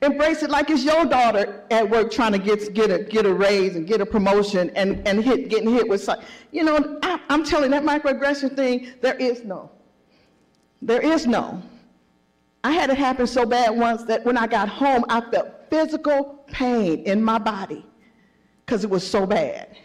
Embrace 0.00 0.44
it 0.44 0.50
like 0.50 0.70
it's 0.70 0.84
your 0.84 1.04
daughter 1.06 1.64
at 1.72 1.90
work 1.90 2.12
trying 2.12 2.32
to 2.32 2.38
get, 2.38 2.72
get, 2.72 2.88
a, 2.92 3.00
get 3.02 3.26
a 3.26 3.34
raise 3.34 3.74
and 3.74 3.84
get 3.84 4.00
a 4.00 4.06
promotion 4.06 4.70
and, 4.76 5.06
and 5.08 5.24
hit, 5.24 5.48
getting 5.48 5.70
hit 5.70 5.88
with, 5.88 6.04
some, 6.04 6.20
you 6.52 6.62
know, 6.62 7.00
I, 7.02 7.18
I'm 7.28 7.42
telling 7.42 7.72
that 7.72 7.82
microaggression 7.82 8.54
thing, 8.54 8.92
there 9.00 9.16
is 9.16 9.42
no. 9.42 9.72
There 10.80 11.00
is 11.00 11.26
no. 11.26 11.60
I 12.64 12.72
had 12.72 12.88
it 12.88 12.96
happen 12.96 13.26
so 13.26 13.44
bad 13.44 13.76
once 13.76 14.04
that 14.04 14.24
when 14.24 14.38
I 14.38 14.46
got 14.46 14.70
home, 14.70 15.04
I 15.10 15.20
felt 15.20 15.68
physical 15.68 16.42
pain 16.46 17.02
in 17.04 17.22
my 17.22 17.36
body 17.36 17.84
because 18.64 18.84
it 18.84 18.90
was 18.90 19.06
so 19.06 19.26
bad. 19.26 19.76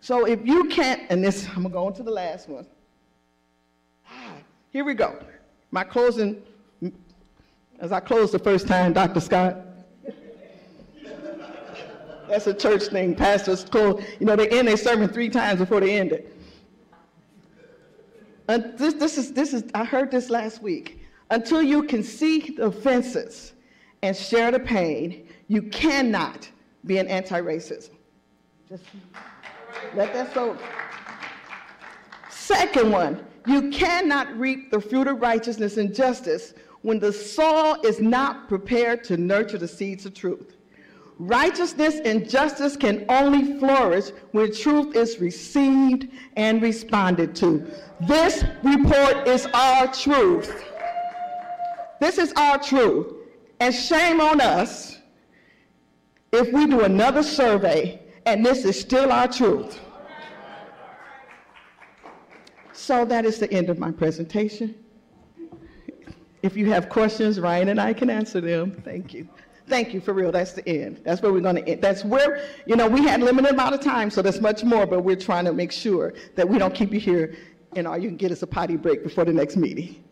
So 0.00 0.26
if 0.26 0.46
you 0.46 0.68
can't, 0.68 1.02
and 1.10 1.22
this, 1.22 1.48
I'm 1.56 1.62
going 1.62 1.64
to 1.64 1.70
go 1.70 1.86
on 1.86 1.92
to 1.94 2.04
the 2.04 2.12
last 2.12 2.48
one. 2.48 2.66
Ah, 4.08 4.36
here 4.70 4.84
we 4.84 4.94
go. 4.94 5.18
My 5.72 5.82
closing, 5.82 6.40
as 7.80 7.90
I 7.90 7.98
closed 7.98 8.32
the 8.32 8.38
first 8.38 8.68
time, 8.68 8.92
Dr. 8.92 9.18
Scott. 9.18 9.56
That's 12.28 12.46
a 12.46 12.54
church 12.54 12.84
thing. 12.84 13.16
Pastors 13.16 13.64
close, 13.64 14.02
you 14.20 14.26
know, 14.26 14.36
they 14.36 14.48
end 14.50 14.68
their 14.68 14.76
sermon 14.76 15.08
three 15.08 15.28
times 15.28 15.58
before 15.58 15.80
they 15.80 15.98
end 15.98 16.12
it. 16.12 16.32
And 18.52 18.76
this, 18.76 18.92
this, 18.92 19.16
is, 19.16 19.32
this 19.32 19.54
is, 19.54 19.64
I 19.74 19.82
heard 19.82 20.10
this 20.10 20.28
last 20.28 20.60
week. 20.60 21.00
Until 21.30 21.62
you 21.62 21.84
can 21.84 22.02
see 22.02 22.50
the 22.50 22.66
offenses 22.66 23.54
and 24.02 24.14
share 24.14 24.50
the 24.50 24.60
pain, 24.60 25.26
you 25.48 25.62
cannot 25.62 26.50
be 26.84 26.98
an 26.98 27.08
anti-racism. 27.08 27.92
Just 28.68 28.84
let 29.94 30.12
that 30.12 30.34
soak. 30.34 30.58
Second 32.28 32.92
one, 32.92 33.24
you 33.46 33.70
cannot 33.70 34.38
reap 34.38 34.70
the 34.70 34.82
fruit 34.82 35.06
of 35.06 35.22
righteousness 35.22 35.78
and 35.78 35.94
justice 35.94 36.52
when 36.82 36.98
the 36.98 37.10
soil 37.10 37.78
is 37.82 38.00
not 38.00 38.48
prepared 38.48 39.02
to 39.04 39.16
nurture 39.16 39.56
the 39.56 39.68
seeds 39.68 40.04
of 40.04 40.12
truth. 40.12 40.56
Righteousness 41.18 42.00
and 42.04 42.28
justice 42.28 42.76
can 42.76 43.04
only 43.08 43.58
flourish 43.58 44.10
when 44.32 44.52
truth 44.52 44.96
is 44.96 45.20
received 45.20 46.08
and 46.36 46.62
responded 46.62 47.36
to. 47.36 47.66
This 48.00 48.44
report 48.62 49.28
is 49.28 49.46
our 49.54 49.92
truth. 49.92 50.64
This 52.00 52.18
is 52.18 52.32
our 52.32 52.58
truth. 52.58 53.12
And 53.60 53.72
shame 53.72 54.20
on 54.20 54.40
us 54.40 54.98
if 56.32 56.52
we 56.52 56.66
do 56.66 56.80
another 56.80 57.22
survey 57.22 58.00
and 58.26 58.44
this 58.44 58.64
is 58.64 58.80
still 58.80 59.12
our 59.12 59.28
truth. 59.28 59.78
So 62.72 63.04
that 63.04 63.24
is 63.24 63.38
the 63.38 63.52
end 63.52 63.70
of 63.70 63.78
my 63.78 63.92
presentation. 63.92 64.74
If 66.42 66.56
you 66.56 66.70
have 66.72 66.88
questions, 66.88 67.38
Ryan 67.38 67.68
and 67.68 67.80
I 67.80 67.92
can 67.92 68.10
answer 68.10 68.40
them. 68.40 68.82
Thank 68.84 69.14
you. 69.14 69.28
Thank 69.72 69.94
you, 69.94 70.02
for 70.02 70.12
real. 70.12 70.30
That's 70.30 70.52
the 70.52 70.68
end. 70.68 71.00
That's 71.02 71.22
where 71.22 71.32
we're 71.32 71.40
going 71.40 71.56
to 71.56 71.66
end. 71.66 71.80
That's 71.80 72.04
where, 72.04 72.44
you 72.66 72.76
know, 72.76 72.86
we 72.86 73.04
had 73.04 73.22
limited 73.22 73.52
amount 73.52 73.74
of 73.74 73.80
time, 73.80 74.10
so 74.10 74.20
there's 74.20 74.38
much 74.38 74.62
more, 74.62 74.84
but 74.84 75.00
we're 75.00 75.16
trying 75.16 75.46
to 75.46 75.54
make 75.54 75.72
sure 75.72 76.12
that 76.34 76.46
we 76.46 76.58
don't 76.58 76.74
keep 76.74 76.92
you 76.92 77.00
here 77.00 77.34
and 77.74 77.88
all 77.88 77.96
you 77.96 78.08
can 78.08 78.18
get 78.18 78.30
is 78.30 78.42
a 78.42 78.46
potty 78.46 78.76
break 78.76 79.02
before 79.02 79.24
the 79.24 79.32
next 79.32 79.56
meeting. 79.56 80.04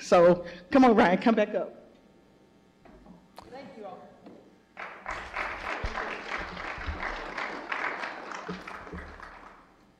So 0.00 0.46
come 0.70 0.86
on, 0.86 0.96
Ryan, 0.96 1.18
come 1.18 1.34
back 1.34 1.54
up. 1.54 1.90
Thank 3.52 3.66
you 3.76 3.84
all. 3.84 3.98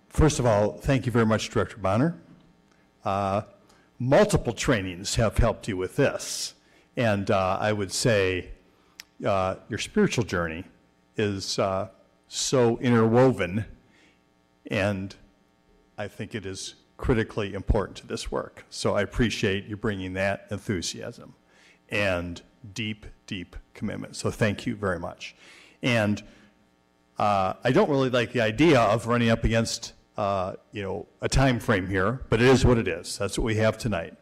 First 0.08 0.38
of 0.38 0.46
all, 0.46 0.78
thank 0.78 1.04
you 1.04 1.12
very 1.12 1.26
much, 1.26 1.50
Director 1.50 1.76
Bonner. 1.76 2.18
Uh, 3.04 3.42
multiple 3.98 4.54
trainings 4.54 5.16
have 5.16 5.36
helped 5.36 5.68
you 5.68 5.76
with 5.76 5.96
this. 5.96 6.54
And 6.96 7.30
uh, 7.30 7.58
I 7.60 7.74
would 7.74 7.92
say 7.92 8.52
uh, 9.24 9.56
your 9.68 9.78
spiritual 9.78 10.24
journey 10.24 10.64
is 11.16 11.58
uh, 11.58 11.88
so 12.28 12.78
interwoven, 12.78 13.64
and 14.70 15.14
I 15.98 16.08
think 16.08 16.34
it 16.34 16.46
is 16.46 16.76
critically 16.96 17.54
important 17.54 17.96
to 17.98 18.06
this 18.06 18.30
work. 18.30 18.64
So 18.70 18.94
I 18.94 19.02
appreciate 19.02 19.66
you 19.66 19.76
bringing 19.76 20.12
that 20.14 20.46
enthusiasm 20.50 21.34
and 21.88 22.40
deep, 22.74 23.06
deep 23.26 23.56
commitment. 23.74 24.16
So 24.16 24.30
thank 24.30 24.66
you 24.66 24.76
very 24.76 24.98
much. 24.98 25.34
And 25.82 26.22
uh, 27.18 27.54
I 27.64 27.72
don't 27.72 27.90
really 27.90 28.10
like 28.10 28.32
the 28.32 28.40
idea 28.40 28.80
of 28.80 29.06
running 29.06 29.30
up 29.30 29.44
against 29.44 29.94
uh, 30.16 30.54
you 30.72 30.82
know 30.82 31.06
a 31.22 31.28
time 31.28 31.58
frame 31.58 31.86
here, 31.86 32.20
but 32.28 32.40
it 32.40 32.48
is 32.48 32.64
what 32.64 32.76
it 32.76 32.86
is. 32.86 33.16
That's 33.16 33.38
what 33.38 33.44
we 33.44 33.56
have 33.56 33.78
tonight. 33.78 34.14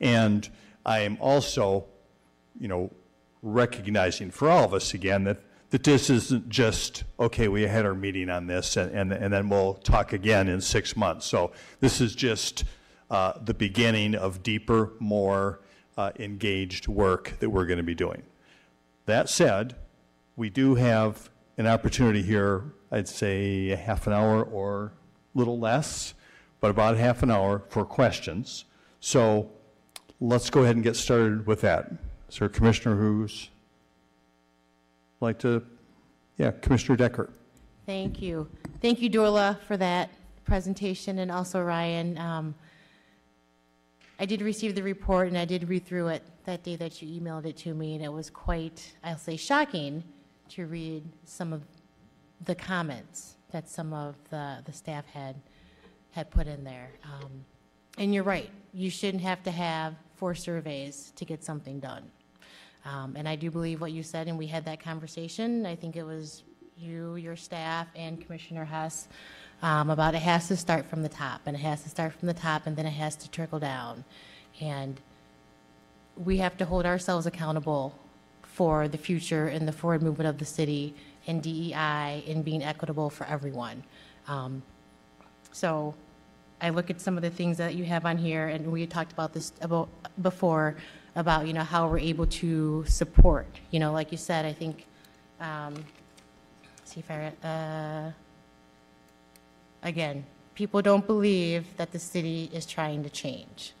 And 0.00 0.48
I 0.84 1.00
am 1.00 1.16
also, 1.20 1.86
you 2.58 2.68
know, 2.68 2.90
recognizing 3.44 4.30
for 4.30 4.50
all 4.50 4.64
of 4.64 4.74
us 4.74 4.94
again 4.94 5.24
that 5.24 5.38
that 5.70 5.82
this 5.82 6.08
isn't 6.08 6.48
just, 6.48 7.02
okay, 7.18 7.48
we 7.48 7.62
had 7.62 7.84
our 7.84 7.94
meeting 7.94 8.30
on 8.30 8.46
this 8.46 8.76
and, 8.76 8.92
and, 8.92 9.12
and 9.12 9.32
then 9.32 9.48
we'll 9.48 9.74
talk 9.74 10.12
again 10.12 10.46
in 10.46 10.60
six 10.60 10.96
months. 10.96 11.26
So 11.26 11.50
this 11.80 12.00
is 12.00 12.14
just 12.14 12.62
uh, 13.10 13.32
the 13.44 13.54
beginning 13.54 14.14
of 14.14 14.44
deeper, 14.44 14.92
more 15.00 15.62
uh, 15.96 16.12
engaged 16.20 16.86
work 16.86 17.34
that 17.40 17.50
we're 17.50 17.66
going 17.66 17.78
to 17.78 17.82
be 17.82 17.94
doing. 17.94 18.22
That 19.06 19.28
said, 19.28 19.74
we 20.36 20.48
do 20.48 20.76
have 20.76 21.28
an 21.58 21.66
opportunity 21.66 22.22
here, 22.22 22.72
I'd 22.92 23.08
say 23.08 23.70
a 23.70 23.76
half 23.76 24.06
an 24.06 24.12
hour 24.12 24.44
or 24.44 24.92
a 25.34 25.38
little 25.38 25.58
less, 25.58 26.14
but 26.60 26.70
about 26.70 26.96
half 26.96 27.24
an 27.24 27.32
hour 27.32 27.64
for 27.68 27.84
questions. 27.84 28.64
So 29.00 29.50
let's 30.20 30.50
go 30.50 30.62
ahead 30.62 30.76
and 30.76 30.84
get 30.84 30.94
started 30.94 31.48
with 31.48 31.62
that. 31.62 31.90
Is 32.28 32.38
there 32.38 32.46
a 32.46 32.50
commissioner 32.50 32.96
who's 32.96 33.50
like 35.24 35.38
to, 35.40 35.62
yeah, 36.38 36.52
Commissioner 36.52 36.96
Decker. 36.96 37.30
Thank 37.86 38.22
you. 38.22 38.48
Thank 38.80 39.00
you, 39.00 39.10
Dorla, 39.10 39.58
for 39.62 39.76
that 39.76 40.10
presentation, 40.44 41.18
and 41.18 41.32
also 41.32 41.62
Ryan. 41.62 42.18
Um, 42.18 42.54
I 44.20 44.26
did 44.26 44.42
receive 44.42 44.74
the 44.74 44.82
report, 44.82 45.28
and 45.28 45.36
I 45.36 45.44
did 45.44 45.68
read 45.68 45.84
through 45.84 46.08
it 46.08 46.22
that 46.44 46.62
day 46.62 46.76
that 46.76 47.02
you 47.02 47.20
emailed 47.20 47.46
it 47.46 47.56
to 47.58 47.74
me, 47.74 47.94
and 47.94 48.04
it 48.04 48.12
was 48.12 48.30
quite, 48.30 48.94
I'll 49.02 49.18
say, 49.18 49.36
shocking 49.36 50.04
to 50.50 50.66
read 50.66 51.02
some 51.24 51.52
of 51.52 51.62
the 52.44 52.54
comments 52.54 53.36
that 53.50 53.68
some 53.68 53.92
of 53.92 54.16
the, 54.30 54.58
the 54.64 54.72
staff 54.72 55.06
had 55.06 55.36
had 56.10 56.30
put 56.30 56.46
in 56.46 56.62
there. 56.62 56.90
Um, 57.02 57.44
and 57.98 58.14
you're 58.14 58.24
right, 58.24 58.50
you 58.72 58.88
shouldn't 58.88 59.22
have 59.22 59.42
to 59.44 59.50
have 59.50 59.94
four 60.24 60.34
surveys 60.34 61.12
to 61.16 61.26
get 61.26 61.44
something 61.44 61.78
done. 61.80 62.02
Um, 62.86 63.14
And 63.14 63.28
I 63.28 63.36
do 63.36 63.50
believe 63.50 63.82
what 63.82 63.92
you 63.92 64.02
said, 64.02 64.26
and 64.26 64.38
we 64.38 64.46
had 64.46 64.64
that 64.64 64.80
conversation. 64.80 65.66
I 65.66 65.76
think 65.76 65.96
it 65.96 66.02
was 66.02 66.44
you, 66.78 67.16
your 67.16 67.36
staff, 67.36 67.88
and 67.94 68.18
Commissioner 68.18 68.64
Hess, 68.64 69.08
um, 69.60 69.90
about 69.90 70.14
it 70.14 70.22
has 70.22 70.48
to 70.48 70.56
start 70.56 70.86
from 70.86 71.02
the 71.02 71.10
top, 71.10 71.42
and 71.44 71.54
it 71.54 71.60
has 71.60 71.82
to 71.82 71.90
start 71.90 72.14
from 72.14 72.26
the 72.26 72.32
top, 72.32 72.66
and 72.66 72.74
then 72.74 72.86
it 72.86 72.96
has 73.04 73.16
to 73.16 73.30
trickle 73.30 73.58
down. 73.58 74.02
And 74.62 74.98
we 76.16 76.38
have 76.38 76.56
to 76.56 76.64
hold 76.64 76.86
ourselves 76.86 77.26
accountable 77.26 77.94
for 78.40 78.88
the 78.88 78.96
future 78.96 79.48
and 79.48 79.68
the 79.68 79.72
forward 79.72 80.02
movement 80.02 80.28
of 80.28 80.38
the 80.38 80.46
city 80.46 80.94
and 81.26 81.42
DEI 81.42 82.24
and 82.26 82.42
being 82.42 82.62
equitable 82.62 83.10
for 83.10 83.26
everyone. 83.26 83.84
Um, 84.26 84.62
So 85.52 85.94
I 86.64 86.70
look 86.70 86.88
at 86.88 86.98
some 86.98 87.18
of 87.18 87.22
the 87.22 87.28
things 87.28 87.58
that 87.58 87.74
you 87.74 87.84
have 87.84 88.06
on 88.06 88.16
here, 88.16 88.48
and 88.48 88.72
we 88.72 88.86
talked 88.86 89.12
about 89.12 89.34
this 89.34 89.52
about 89.60 89.90
before, 90.22 90.76
about, 91.14 91.46
you 91.46 91.52
know, 91.52 91.62
how 91.62 91.86
we're 91.86 91.98
able 91.98 92.26
to 92.26 92.86
support, 92.86 93.46
you 93.70 93.78
know, 93.78 93.92
like 93.92 94.10
you 94.10 94.16
said, 94.16 94.46
I 94.46 94.54
think, 94.54 94.86
um, 95.40 95.74
see 96.86 97.00
if 97.00 97.10
I, 97.10 97.32
uh, 97.46 98.12
again, 99.82 100.24
people 100.54 100.80
don't 100.80 101.06
believe 101.06 101.66
that 101.76 101.92
the 101.92 101.98
city 101.98 102.48
is 102.50 102.64
trying 102.64 103.02
to 103.02 103.10
change. 103.10 103.74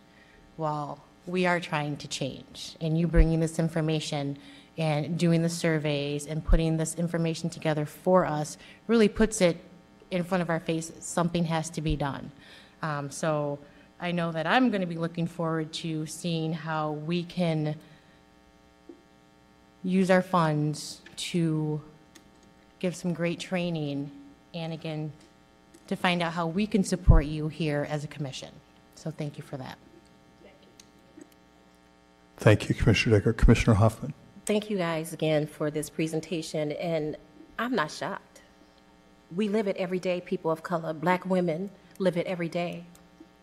Well, 0.58 1.02
we 1.26 1.46
are 1.46 1.60
trying 1.60 1.96
to 1.96 2.06
change, 2.06 2.76
and 2.82 2.98
you 2.98 3.06
bringing 3.06 3.40
this 3.40 3.58
information 3.58 4.36
and 4.76 5.18
doing 5.18 5.40
the 5.40 5.48
surveys 5.48 6.26
and 6.26 6.44
putting 6.44 6.76
this 6.76 6.96
information 6.96 7.48
together 7.48 7.86
for 7.86 8.26
us 8.26 8.58
really 8.88 9.08
puts 9.08 9.40
it 9.40 9.56
in 10.10 10.22
front 10.22 10.42
of 10.42 10.50
our 10.50 10.60
faces. 10.60 11.02
Something 11.02 11.44
has 11.46 11.70
to 11.70 11.80
be 11.80 11.96
done. 11.96 12.30
Um, 12.84 13.10
so 13.10 13.58
I 13.98 14.12
know 14.12 14.30
that 14.32 14.46
I'm 14.46 14.68
going 14.68 14.82
to 14.82 14.86
be 14.86 14.98
looking 14.98 15.26
forward 15.26 15.72
to 15.74 16.04
seeing 16.04 16.52
how 16.52 16.92
we 16.92 17.24
can 17.24 17.76
use 19.82 20.10
our 20.10 20.20
funds 20.20 21.00
to 21.16 21.80
give 22.80 22.94
some 22.94 23.14
great 23.14 23.40
training 23.40 24.10
and 24.52 24.74
again, 24.74 25.12
to 25.86 25.96
find 25.96 26.20
out 26.20 26.34
how 26.34 26.46
we 26.46 26.66
can 26.66 26.84
support 26.84 27.24
you 27.24 27.48
here 27.48 27.86
as 27.88 28.04
a 28.04 28.06
commission. 28.06 28.50
So 28.96 29.10
thank 29.10 29.38
you 29.38 29.42
for 29.42 29.56
that. 29.56 29.78
Thank 32.36 32.68
you, 32.68 32.74
Commissioner 32.74 33.18
Decker. 33.18 33.32
Commissioner 33.32 33.76
Hoffman. 33.76 34.12
Thank 34.44 34.68
you 34.68 34.76
guys 34.76 35.14
again 35.14 35.46
for 35.46 35.70
this 35.70 35.88
presentation, 35.88 36.72
and 36.72 37.16
I'm 37.58 37.74
not 37.74 37.90
shocked. 37.90 38.42
We 39.34 39.48
live 39.48 39.68
it 39.68 39.76
every 39.78 39.98
day, 39.98 40.20
people 40.20 40.50
of 40.50 40.62
color, 40.62 40.92
black 40.92 41.24
women 41.24 41.70
live 41.98 42.16
it 42.16 42.26
every 42.26 42.48
day. 42.48 42.84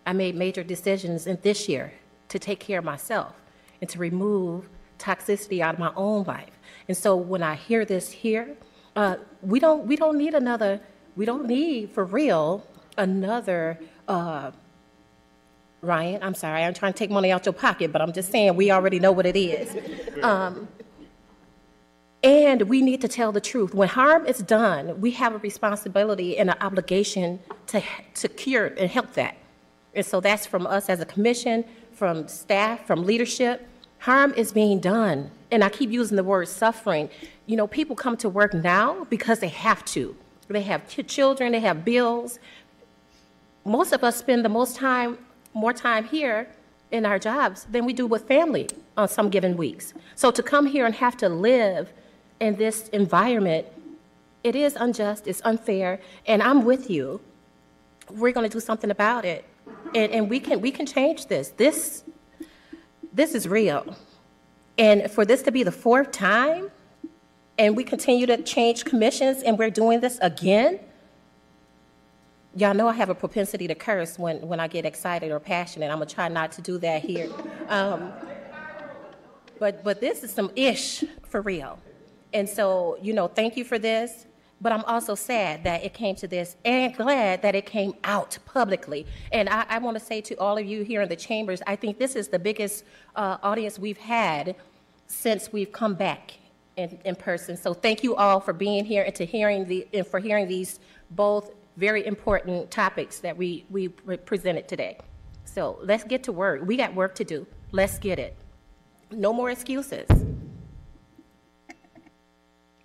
I 0.05 0.13
made 0.13 0.35
major 0.35 0.63
decisions 0.63 1.27
in 1.27 1.39
this 1.41 1.69
year 1.69 1.93
to 2.29 2.39
take 2.39 2.59
care 2.59 2.79
of 2.79 2.85
myself 2.85 3.33
and 3.79 3.89
to 3.89 3.99
remove 3.99 4.69
toxicity 4.99 5.61
out 5.61 5.75
of 5.75 5.79
my 5.79 5.91
own 5.95 6.23
life. 6.23 6.59
And 6.87 6.95
so 6.95 7.15
when 7.15 7.43
I 7.43 7.55
hear 7.55 7.85
this 7.85 8.11
here, 8.11 8.55
uh, 8.95 9.15
we 9.41 9.59
don't 9.59 9.85
we 9.85 9.95
don't 9.95 10.17
need 10.17 10.33
another 10.33 10.81
we 11.15 11.25
don't 11.25 11.45
need 11.47 11.91
for 11.91 12.03
real 12.03 12.65
another 12.97 13.79
uh, 14.07 14.51
Ryan. 15.81 16.21
I'm 16.21 16.35
sorry, 16.35 16.63
I'm 16.63 16.73
trying 16.73 16.93
to 16.93 16.99
take 16.99 17.09
money 17.09 17.31
out 17.31 17.45
your 17.45 17.53
pocket, 17.53 17.91
but 17.91 18.01
I'm 18.01 18.13
just 18.13 18.31
saying 18.31 18.55
we 18.55 18.71
already 18.71 18.99
know 18.99 19.11
what 19.11 19.25
it 19.25 19.35
is. 19.35 19.75
Um, 20.23 20.67
and 22.23 22.63
we 22.63 22.81
need 22.81 23.01
to 23.01 23.07
tell 23.07 23.31
the 23.31 23.41
truth. 23.41 23.73
When 23.73 23.89
harm 23.89 24.25
is 24.25 24.39
done, 24.39 25.01
we 25.01 25.11
have 25.11 25.33
a 25.33 25.39
responsibility 25.39 26.37
and 26.37 26.49
an 26.49 26.57
obligation 26.61 27.39
to, 27.67 27.81
to 28.15 28.27
cure 28.27 28.67
and 28.67 28.89
help 28.89 29.13
that. 29.13 29.35
And 29.95 30.05
so 30.05 30.21
that's 30.21 30.45
from 30.45 30.67
us 30.67 30.89
as 30.89 30.99
a 30.99 31.05
commission, 31.05 31.65
from 31.91 32.27
staff, 32.27 32.85
from 32.85 33.05
leadership. 33.05 33.67
Harm 33.99 34.33
is 34.35 34.51
being 34.51 34.79
done. 34.79 35.31
And 35.49 35.63
I 35.63 35.69
keep 35.69 35.89
using 35.89 36.15
the 36.15 36.23
word 36.23 36.47
suffering. 36.47 37.09
You 37.45 37.57
know, 37.57 37.67
people 37.67 37.95
come 37.95 38.15
to 38.17 38.29
work 38.29 38.53
now 38.53 39.05
because 39.09 39.39
they 39.39 39.49
have 39.49 39.83
to. 39.85 40.15
They 40.47 40.61
have 40.61 40.87
children, 41.07 41.53
they 41.53 41.59
have 41.61 41.85
bills. 41.85 42.39
Most 43.65 43.93
of 43.93 44.03
us 44.03 44.17
spend 44.17 44.43
the 44.43 44.49
most 44.49 44.75
time, 44.75 45.17
more 45.53 45.73
time 45.73 46.03
here 46.03 46.49
in 46.91 47.05
our 47.05 47.17
jobs 47.17 47.65
than 47.71 47.85
we 47.85 47.93
do 47.93 48.05
with 48.05 48.27
family 48.27 48.67
on 48.97 49.07
some 49.07 49.29
given 49.29 49.55
weeks. 49.55 49.93
So 50.15 50.29
to 50.31 50.43
come 50.43 50.65
here 50.65 50.85
and 50.85 50.93
have 50.95 51.15
to 51.17 51.29
live 51.29 51.91
in 52.41 52.55
this 52.55 52.89
environment, 52.89 53.67
it 54.43 54.55
is 54.55 54.75
unjust, 54.75 55.27
it's 55.27 55.41
unfair, 55.45 56.01
and 56.25 56.41
I'm 56.41 56.65
with 56.65 56.89
you. 56.89 57.21
We're 58.09 58.33
going 58.33 58.49
to 58.49 58.53
do 58.53 58.59
something 58.59 58.89
about 58.89 59.23
it, 59.23 59.45
and, 59.95 60.11
and 60.11 60.29
we 60.29 60.39
can 60.41 60.59
we 60.59 60.71
can 60.71 60.85
change 60.85 61.27
this. 61.27 61.49
This 61.49 62.03
this 63.13 63.35
is 63.35 63.47
real, 63.47 63.95
and 64.77 65.09
for 65.09 65.23
this 65.23 65.43
to 65.43 65.51
be 65.51 65.63
the 65.63 65.71
fourth 65.71 66.11
time, 66.11 66.71
and 67.59 67.77
we 67.77 67.83
continue 67.83 68.25
to 68.25 68.41
change 68.41 68.83
commissions, 68.83 69.43
and 69.43 69.57
we're 69.57 69.69
doing 69.69 69.99
this 70.01 70.17
again. 70.21 70.79
Y'all 72.55 72.73
know 72.73 72.87
I 72.87 72.93
have 72.93 73.09
a 73.09 73.15
propensity 73.15 73.67
to 73.67 73.75
curse 73.75 74.19
when, 74.19 74.41
when 74.41 74.59
I 74.59 74.67
get 74.67 74.83
excited 74.85 75.31
or 75.31 75.39
passionate. 75.39 75.85
I'm 75.85 75.99
gonna 75.99 76.07
try 76.07 76.27
not 76.27 76.51
to 76.53 76.61
do 76.61 76.79
that 76.79 77.03
here. 77.03 77.29
Um, 77.69 78.11
but 79.59 79.83
but 79.83 80.01
this 80.01 80.23
is 80.23 80.31
some 80.33 80.51
ish 80.55 81.03
for 81.29 81.41
real. 81.41 81.79
And 82.33 82.47
so, 82.47 82.97
you 83.01 83.13
know, 83.13 83.27
thank 83.27 83.57
you 83.57 83.63
for 83.63 83.79
this. 83.79 84.25
But 84.61 84.71
I'm 84.71 84.83
also 84.85 85.15
sad 85.15 85.63
that 85.63 85.83
it 85.83 85.95
came 85.95 86.15
to 86.17 86.27
this 86.27 86.55
and 86.63 86.95
glad 86.95 87.41
that 87.41 87.55
it 87.55 87.65
came 87.65 87.93
out 88.03 88.37
publicly. 88.45 89.07
And 89.31 89.49
I, 89.49 89.65
I 89.67 89.79
want 89.79 89.97
to 89.97 90.05
say 90.05 90.21
to 90.21 90.35
all 90.35 90.55
of 90.55 90.65
you 90.65 90.83
here 90.83 91.01
in 91.01 91.09
the 91.09 91.15
chambers, 91.15 91.63
I 91.65 91.75
think 91.75 91.97
this 91.97 92.15
is 92.15 92.27
the 92.27 92.37
biggest 92.37 92.85
uh, 93.15 93.37
audience 93.41 93.79
we've 93.79 93.97
had 93.97 94.55
since 95.07 95.51
we've 95.51 95.71
come 95.71 95.95
back 95.95 96.33
in, 96.77 96.99
in 97.05 97.15
person. 97.15 97.57
So 97.57 97.73
thank 97.73 98.03
you 98.03 98.15
all 98.15 98.39
for 98.39 98.53
being 98.53 98.85
here 98.85 99.01
and 99.01 99.15
to 99.15 99.25
hearing 99.25 99.65
the 99.65 99.87
and 99.93 100.05
for 100.05 100.19
hearing 100.19 100.47
these 100.47 100.79
both 101.09 101.51
very 101.77 102.05
important 102.05 102.69
topics 102.69 103.19
that 103.19 103.35
we 103.35 103.65
we 103.69 103.87
presented 103.89 104.67
today. 104.67 104.99
So 105.45 105.79
let's 105.81 106.03
get 106.03 106.23
to 106.23 106.31
work. 106.31 106.61
We 106.63 106.77
got 106.77 106.93
work 106.93 107.15
to 107.15 107.23
do. 107.23 107.47
Let's 107.71 107.97
get 107.97 108.19
it. 108.19 108.37
No 109.11 109.33
more 109.33 109.49
excuses. 109.49 110.07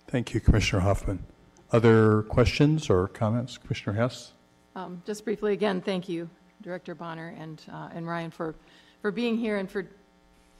Thank 0.07 0.33
you, 0.33 0.39
Commissioner 0.39 0.83
Hoffman. 0.83 1.25
Other 1.73 2.21
questions 2.23 2.89
or 2.89 3.09
comments? 3.09 3.57
Commissioner 3.57 3.93
Hess? 3.97 4.31
Um, 4.73 5.01
Just 5.05 5.25
briefly, 5.25 5.51
again, 5.51 5.81
thank 5.81 6.07
you, 6.07 6.29
Director 6.61 6.95
Bonner 6.95 7.35
and, 7.37 7.61
uh, 7.69 7.89
and 7.93 8.07
Ryan, 8.07 8.31
for, 8.31 8.55
for 9.01 9.11
being 9.11 9.37
here 9.37 9.57
and 9.57 9.69
for 9.69 9.85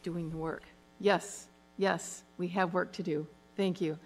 doing 0.03 0.29
the 0.29 0.35
work. 0.35 0.63
Yes, 0.99 1.47
yes, 1.77 2.23
we 2.37 2.49
have 2.49 2.73
work 2.73 2.91
to 2.93 3.03
do. 3.03 3.25
Thank 3.55 3.79
you. 3.79 3.97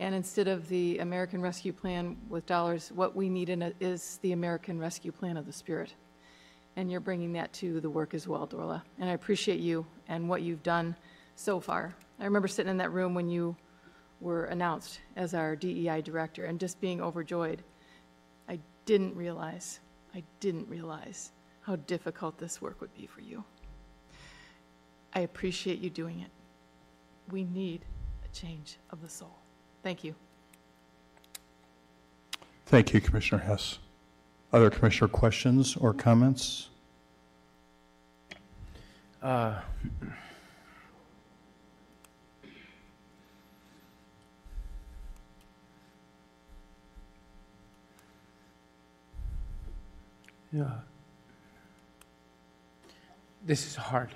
And 0.00 0.16
instead 0.16 0.48
of 0.48 0.68
the 0.68 0.98
American 0.98 1.40
Rescue 1.40 1.72
Plan 1.72 2.16
with 2.28 2.44
dollars, 2.46 2.90
what 2.92 3.14
we 3.14 3.28
need 3.28 3.50
in 3.50 3.72
is 3.78 4.18
the 4.22 4.32
American 4.32 4.80
Rescue 4.80 5.12
Plan 5.12 5.36
of 5.36 5.46
the 5.46 5.52
Spirit. 5.52 5.94
And 6.74 6.90
you're 6.90 7.00
bringing 7.00 7.32
that 7.34 7.52
to 7.54 7.80
the 7.80 7.90
work 7.90 8.14
as 8.14 8.26
well, 8.26 8.48
Dorla. 8.48 8.82
And 8.98 9.08
I 9.08 9.12
appreciate 9.12 9.60
you 9.60 9.86
and 10.08 10.28
what 10.28 10.42
you've 10.42 10.62
done 10.64 10.96
so 11.36 11.60
far. 11.60 11.94
I 12.18 12.24
remember 12.24 12.48
sitting 12.48 12.70
in 12.70 12.78
that 12.78 12.90
room 12.90 13.14
when 13.14 13.28
you 13.28 13.56
were 14.20 14.44
announced 14.46 15.00
as 15.16 15.34
our 15.34 15.54
DEI 15.54 16.02
director 16.02 16.44
and 16.44 16.58
just 16.58 16.80
being 16.80 17.00
overjoyed. 17.00 17.62
I 18.48 18.58
didn't 18.84 19.14
realize, 19.16 19.80
I 20.14 20.22
didn't 20.40 20.68
realize 20.68 21.32
how 21.62 21.76
difficult 21.76 22.38
this 22.38 22.60
work 22.60 22.80
would 22.80 22.94
be 22.94 23.06
for 23.06 23.20
you. 23.20 23.44
I 25.14 25.20
appreciate 25.20 25.80
you 25.80 25.90
doing 25.90 26.20
it. 26.20 26.30
We 27.30 27.44
need 27.44 27.84
a 28.24 28.28
change 28.34 28.78
of 28.90 29.02
the 29.02 29.08
soul. 29.08 29.36
Thank 29.82 30.04
you. 30.04 30.14
Thank 32.66 32.92
you, 32.92 33.00
Commissioner 33.00 33.42
Hess. 33.42 33.78
Other 34.52 34.70
commissioner 34.70 35.08
questions 35.08 35.76
or 35.76 35.92
comments? 35.92 36.68
Uh, 39.22 39.60
Yeah. 50.52 50.70
This 53.44 53.66
is 53.66 53.76
hard. 53.76 54.14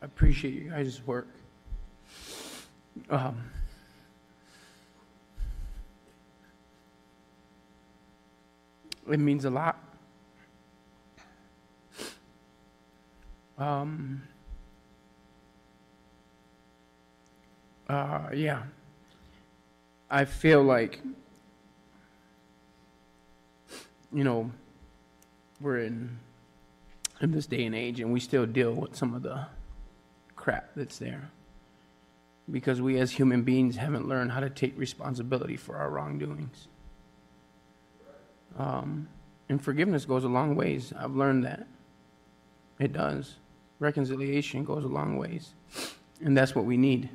I 0.00 0.06
appreciate 0.06 0.54
you 0.54 0.70
guys' 0.70 1.04
work. 1.06 1.28
Um, 3.10 3.50
it 9.10 9.18
means 9.18 9.44
a 9.44 9.50
lot. 9.50 9.83
Um, 13.58 14.22
uh, 17.88 18.28
yeah. 18.34 18.62
I 20.10 20.24
feel 20.24 20.62
like, 20.62 21.00
you 24.12 24.24
know, 24.24 24.50
we're 25.60 25.78
in, 25.78 26.18
in 27.20 27.32
this 27.32 27.46
day 27.46 27.64
and 27.64 27.74
age 27.74 28.00
and 28.00 28.12
we 28.12 28.20
still 28.20 28.46
deal 28.46 28.72
with 28.72 28.96
some 28.96 29.14
of 29.14 29.22
the 29.22 29.46
crap 30.36 30.70
that's 30.76 30.98
there. 30.98 31.30
Because 32.50 32.80
we 32.80 32.98
as 32.98 33.12
human 33.12 33.42
beings 33.42 33.76
haven't 33.76 34.06
learned 34.06 34.32
how 34.32 34.40
to 34.40 34.50
take 34.50 34.78
responsibility 34.78 35.56
for 35.56 35.76
our 35.76 35.88
wrongdoings. 35.88 36.68
Um, 38.58 39.08
and 39.48 39.62
forgiveness 39.62 40.04
goes 40.04 40.24
a 40.24 40.28
long 40.28 40.54
ways. 40.54 40.92
I've 40.96 41.16
learned 41.16 41.44
that. 41.44 41.66
It 42.78 42.92
does. 42.92 43.36
Reconciliation 43.78 44.64
goes 44.64 44.84
a 44.84 44.88
long 44.88 45.16
ways. 45.16 45.54
And 46.22 46.36
that's 46.36 46.54
what 46.54 46.64
we 46.64 46.76
need. 46.76 47.10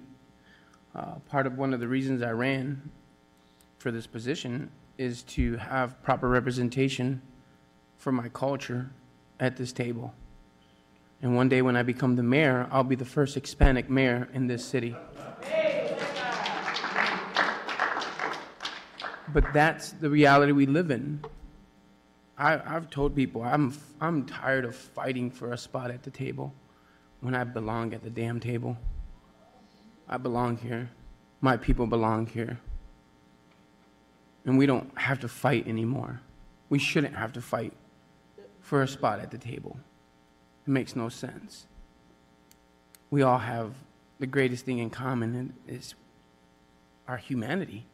Uh, 0.95 1.15
part 1.29 1.47
of 1.47 1.57
one 1.57 1.73
of 1.73 1.79
the 1.79 1.87
reasons 1.87 2.21
I 2.21 2.31
ran 2.31 2.91
for 3.77 3.91
this 3.91 4.07
position 4.07 4.69
is 4.97 5.23
to 5.23 5.55
have 5.57 6.01
proper 6.03 6.27
representation 6.27 7.21
for 7.97 8.11
my 8.11 8.27
culture 8.29 8.89
at 9.39 9.55
this 9.55 9.71
table. 9.71 10.13
And 11.21 11.35
one 11.35 11.49
day 11.49 11.61
when 11.61 11.75
I 11.75 11.83
become 11.83 12.15
the 12.15 12.23
mayor, 12.23 12.67
I'll 12.71 12.83
be 12.83 12.95
the 12.95 13.05
first 13.05 13.35
Hispanic 13.35 13.89
mayor 13.89 14.29
in 14.33 14.47
this 14.47 14.63
city. 14.63 14.95
But 19.31 19.45
that's 19.53 19.91
the 19.91 20.09
reality 20.09 20.51
we 20.53 20.65
live 20.65 20.91
in. 20.91 21.23
I, 22.39 22.61
I've 22.65 22.89
told 22.89 23.15
people 23.15 23.43
I'm, 23.43 23.77
I'm 23.99 24.25
tired 24.25 24.63
of 24.63 24.73
fighting 24.73 25.29
for 25.29 25.51
a 25.51 25.57
spot 25.57 25.91
at 25.91 26.03
the 26.03 26.09
table 26.09 26.53
when 27.19 27.35
I 27.35 27.43
belong 27.43 27.93
at 27.93 28.01
the 28.01 28.09
damn 28.09 28.39
table. 28.39 28.77
I 30.07 30.17
belong 30.17 30.55
here. 30.57 30.89
My 31.41 31.57
people 31.57 31.85
belong 31.85 32.27
here. 32.27 32.57
And 34.45 34.57
we 34.57 34.65
don't 34.65 34.97
have 34.97 35.19
to 35.19 35.27
fight 35.27 35.67
anymore. 35.67 36.21
We 36.69 36.79
shouldn't 36.79 37.15
have 37.15 37.33
to 37.33 37.41
fight 37.41 37.73
for 38.61 38.81
a 38.81 38.87
spot 38.87 39.19
at 39.19 39.31
the 39.31 39.37
table. 39.37 39.77
It 40.65 40.69
makes 40.69 40.95
no 40.95 41.09
sense. 41.09 41.65
We 43.11 43.21
all 43.21 43.39
have 43.39 43.73
the 44.19 44.27
greatest 44.27 44.65
thing 44.65 44.77
in 44.77 44.89
common, 44.89 45.35
and 45.35 45.53
is 45.67 45.93
our 47.07 47.17
humanity. 47.17 47.85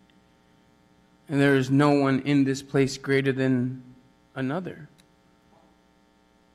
And 1.27 1.41
there 1.41 1.55
is 1.55 1.71
no 1.71 1.91
one 1.91 2.19
in 2.21 2.43
this 2.43 2.61
place 2.61 2.97
greater 2.97 3.31
than 3.31 3.94
another. 4.35 4.89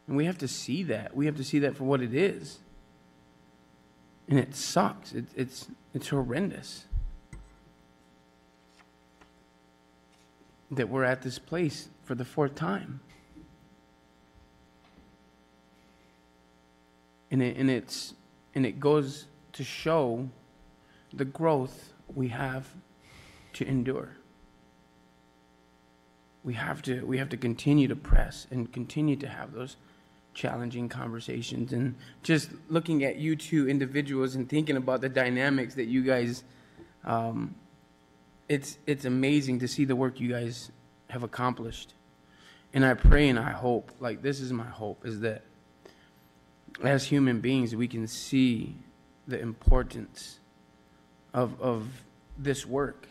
And 0.07 0.17
we 0.17 0.27
have 0.27 0.39
to 0.39 0.49
see 0.49 0.83
that. 0.85 1.17
We 1.17 1.27
have 1.27 1.37
to 1.37 1.45
see 1.45 1.61
that 1.61 1.77
for 1.77 1.85
what 1.85 2.03
it 2.03 2.15
is. 2.15 2.59
And 4.29 4.39
it 4.39 4.55
sucks. 4.55 5.13
It, 5.13 5.27
it's, 5.35 5.69
it's 5.95 6.09
horrendous 6.09 6.85
that 10.71 10.89
we're 10.89 11.05
at 11.05 11.23
this 11.23 11.39
place 11.39 11.89
for 12.05 12.15
the 12.15 12.25
fourth 12.25 12.55
time. 12.55 13.01
And, 17.31 17.43
it, 17.43 17.57
and, 17.57 17.71
it's, 17.71 18.15
and 18.55 18.67
it 18.67 18.81
goes 18.81 19.27
to 19.53 19.65
show 19.65 20.29
the 21.13 21.25
growth 21.25 21.93
we 22.15 22.29
have 22.29 22.69
to 23.55 23.67
endure. 23.67 24.17
We 26.43 26.55
have 26.55 26.83
to, 26.83 27.05
we 27.05 27.19
have 27.19 27.29
to 27.31 27.37
continue 27.37 27.89
to 27.89 27.97
press 27.97 28.47
and 28.51 28.73
continue 28.73 29.17
to 29.17 29.29
have 29.29 29.53
those 29.53 29.77
challenging 30.33 30.89
conversations. 30.89 31.73
And 31.73 31.97
just 32.23 32.51
looking 32.69 33.05
at 33.05 33.17
you 33.17 33.37
two 33.37 33.69
individuals 33.69 34.35
and 34.35 34.49
thinking 34.49 34.77
about 34.77 35.01
the 35.01 35.09
dynamics 35.09 35.75
that 35.75 35.87
you 35.87 36.03
guys, 36.03 36.45
um, 37.05 37.55
it's, 38.49 38.79
it's 38.87 39.05
amazing 39.05 39.59
to 39.61 39.69
see 39.69 39.85
the 39.85 39.97
work 39.97 40.21
you 40.21 40.31
guys 40.31 40.71
have 41.11 41.23
accomplished. 41.23 41.95
And 42.73 42.85
I 42.85 42.95
pray 42.95 43.29
and 43.29 43.39
I 43.39 43.51
hope, 43.51 43.91
like 44.01 44.23
this 44.23 44.41
is 44.41 44.53
my 44.53 44.67
hope, 44.67 45.05
is 45.05 45.21
that 45.21 45.43
as 46.83 47.05
human 47.05 47.41
beings, 47.41 47.75
we 47.75 47.89
can 47.89 48.07
see 48.07 48.77
the 49.27 49.41
importance 49.41 50.39
of, 51.35 51.61
of 51.61 51.87
this 52.39 52.65
work, 52.65 53.09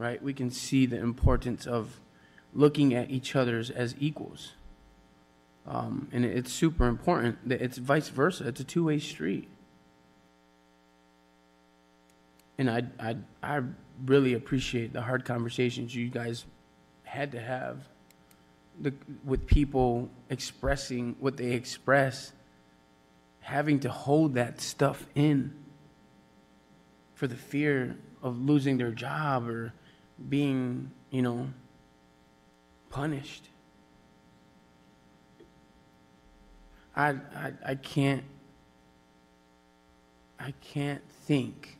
right? 0.00 0.22
We 0.22 0.32
can 0.32 0.50
see 0.50 0.86
the 0.86 0.98
importance 0.98 1.66
of 1.66 2.00
looking 2.54 2.94
at 2.94 3.10
each 3.10 3.36
other's 3.36 3.70
as 3.70 3.94
equals. 4.00 4.52
Um, 5.66 6.08
and 6.10 6.24
it's 6.24 6.50
super 6.50 6.86
important 6.86 7.46
that 7.50 7.60
it's 7.60 7.76
vice 7.76 8.08
versa. 8.08 8.48
It's 8.48 8.60
a 8.60 8.64
two-way 8.64 8.98
street. 8.98 9.46
And 12.56 12.70
I, 12.70 12.84
I, 12.98 13.16
I 13.42 13.60
really 14.06 14.32
appreciate 14.32 14.94
the 14.94 15.02
hard 15.02 15.26
conversations 15.26 15.94
you 15.94 16.08
guys 16.08 16.46
had 17.02 17.32
to 17.32 17.40
have 17.40 17.86
the, 18.80 18.94
with 19.22 19.46
people 19.46 20.08
expressing 20.30 21.14
what 21.20 21.36
they 21.36 21.52
express, 21.52 22.32
having 23.40 23.80
to 23.80 23.90
hold 23.90 24.34
that 24.34 24.62
stuff 24.62 25.06
in 25.14 25.52
for 27.14 27.26
the 27.26 27.36
fear 27.36 27.98
of 28.22 28.40
losing 28.40 28.78
their 28.78 28.92
job 28.92 29.46
or 29.46 29.74
being, 30.28 30.90
you 31.10 31.22
know, 31.22 31.48
punished. 32.90 33.48
I, 36.94 37.10
I, 37.34 37.52
I 37.64 37.74
can't 37.76 38.24
I 40.40 40.52
can't 40.62 41.02
think 41.26 41.78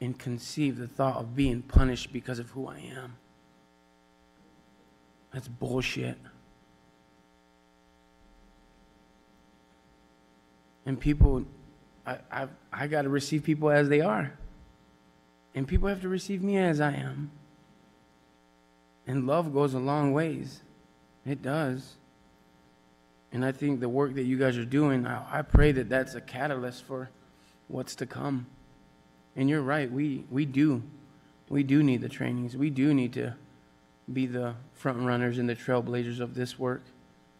and 0.00 0.18
conceive 0.18 0.78
the 0.78 0.88
thought 0.88 1.16
of 1.16 1.36
being 1.36 1.60
punished 1.60 2.12
because 2.12 2.38
of 2.38 2.48
who 2.50 2.66
I 2.66 2.78
am. 2.78 3.16
That's 5.32 5.46
bullshit. 5.46 6.16
And 10.86 10.98
people, 10.98 11.44
I, 12.06 12.18
I, 12.32 12.48
I 12.72 12.86
got 12.86 13.02
to 13.02 13.10
receive 13.10 13.44
people 13.44 13.70
as 13.70 13.90
they 13.90 14.00
are. 14.00 14.32
And 15.54 15.66
people 15.66 15.88
have 15.88 16.00
to 16.02 16.08
receive 16.08 16.42
me 16.42 16.58
as 16.58 16.80
I 16.80 16.92
am. 16.92 17.30
And 19.06 19.26
love 19.26 19.52
goes 19.52 19.74
a 19.74 19.78
long 19.78 20.12
ways. 20.12 20.60
It 21.26 21.42
does. 21.42 21.94
And 23.32 23.44
I 23.44 23.52
think 23.52 23.80
the 23.80 23.88
work 23.88 24.14
that 24.14 24.24
you 24.24 24.38
guys 24.38 24.56
are 24.56 24.64
doing, 24.64 25.06
I, 25.06 25.38
I 25.38 25.42
pray 25.42 25.72
that 25.72 25.88
that's 25.88 26.14
a 26.14 26.20
catalyst 26.20 26.84
for 26.84 27.10
what's 27.68 27.94
to 27.96 28.06
come. 28.06 28.46
And 29.36 29.48
you're 29.48 29.62
right, 29.62 29.90
we, 29.90 30.24
we 30.30 30.44
do. 30.44 30.82
We 31.48 31.62
do 31.62 31.82
need 31.82 32.00
the 32.00 32.08
trainings. 32.08 32.56
We 32.56 32.70
do 32.70 32.94
need 32.94 33.12
to 33.14 33.34
be 34.12 34.26
the 34.26 34.54
front 34.74 34.98
runners 34.98 35.38
and 35.38 35.48
the 35.48 35.54
trailblazers 35.54 36.20
of 36.20 36.34
this 36.34 36.58
work. 36.58 36.82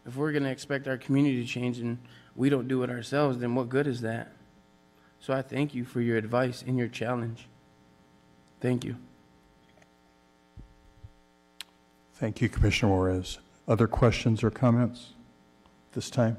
If 0.05 0.15
we're 0.15 0.31
going 0.31 0.43
to 0.43 0.49
expect 0.49 0.87
our 0.87 0.97
community 0.97 1.41
to 1.41 1.47
change 1.47 1.79
and 1.79 1.97
we 2.35 2.49
don't 2.49 2.67
do 2.67 2.83
it 2.83 2.89
ourselves, 2.89 3.39
then 3.39 3.55
what 3.55 3.69
good 3.69 3.87
is 3.87 4.01
that? 4.01 4.31
So 5.19 5.33
I 5.33 5.41
thank 5.41 5.75
you 5.75 5.85
for 5.85 6.01
your 6.01 6.17
advice 6.17 6.63
and 6.65 6.77
your 6.77 6.87
challenge. 6.87 7.47
Thank 8.61 8.85
you. 8.85 8.95
Thank 12.13 12.39
you, 12.39 12.47
Commissioner 12.47 12.91
Juarez. 12.91 13.39
Other 13.67 13.87
questions 13.87 14.43
or 14.43 14.51
comments 14.51 15.13
this 15.93 16.11
time? 16.11 16.37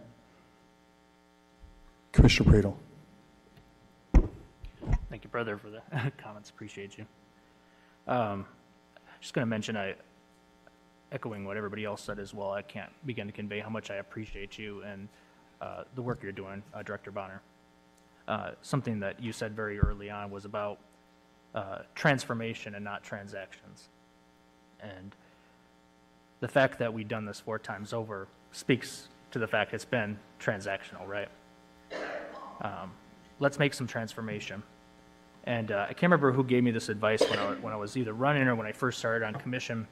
Commissioner 2.13 2.53
Praedel. 2.53 2.77
Thank 5.11 5.25
you, 5.25 5.31
brother, 5.31 5.59
for 5.59 5.71
the 5.71 5.83
comments. 6.19 6.51
Appreciate 6.51 6.97
you. 6.97 7.07
Um, 8.07 8.47
just 9.21 9.35
going 9.35 9.43
to 9.43 9.51
mention, 9.51 9.77
I 9.77 9.97
echoing 11.11 11.45
what 11.45 11.57
everybody 11.57 11.85
else 11.85 12.03
said 12.03 12.19
as 12.19 12.33
well. 12.33 12.53
I 12.53 12.63
can't 12.63 12.91
begin 13.05 13.27
to 13.27 13.33
convey 13.33 13.59
how 13.59 13.69
much 13.69 13.91
I 13.91 13.97
appreciate 13.97 14.59
you 14.59 14.83
and 14.83 15.09
uh, 15.61 15.85
the 15.95 16.03
work 16.03 16.23
you're 16.23 16.33
doing, 16.33 16.63
uh, 16.73 16.83
Director 16.83 17.11
Bonner. 17.11 17.43
Uh, 18.29 18.53
something 18.63 19.01
that 19.01 19.21
you 19.21 19.33
said 19.33 19.55
very 19.55 19.79
early 19.79 20.11
on 20.11 20.31
was 20.31 20.45
about 20.45 20.79
uh, 21.55 21.79
transformation 21.95 22.75
and 22.75 22.85
not 22.85 23.03
transactions. 23.03 23.89
And 24.81 25.15
the 26.41 26.49
fact 26.49 26.79
that 26.79 26.93
we've 26.93 27.09
done 27.09 27.25
this 27.25 27.41
four 27.41 27.59
times 27.59 27.93
over 27.93 28.27
speaks 28.53 29.09
to 29.31 29.39
the 29.39 29.47
fact 29.47 29.73
it's 29.73 29.85
been 29.85 30.19
transactional, 30.41 31.07
right? 31.07 31.29
Um, 32.61 32.93
let's 33.39 33.59
make 33.59 33.75
some 33.75 33.87
transformation. 33.87 34.63
And 35.45 35.73
uh, 35.73 35.87
I 35.89 35.93
can't 35.93 36.03
remember 36.05 36.33
who 36.33 36.45
gave 36.45 36.63
me 36.63 36.71
this 36.71 36.89
advice 36.89 37.23
when 37.29 37.39
I, 37.39 37.53
when 37.55 37.73
I 37.73 37.77
was 37.77 37.97
either 37.97 38.13
running 38.13 38.47
or 38.47 38.55
when 38.55 38.67
I 38.67 38.73
first 38.73 38.99
started 38.99 39.27
on 39.27 39.35
commission. 39.35 39.87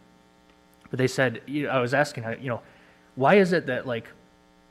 But 0.90 0.98
they 0.98 1.08
said, 1.08 1.42
you 1.46 1.64
know, 1.64 1.70
I 1.70 1.80
was 1.80 1.94
asking, 1.94 2.24
you 2.40 2.48
know, 2.48 2.62
why 3.16 3.34
is 3.34 3.52
it 3.52 3.66
that 3.66 3.86
like 3.86 4.08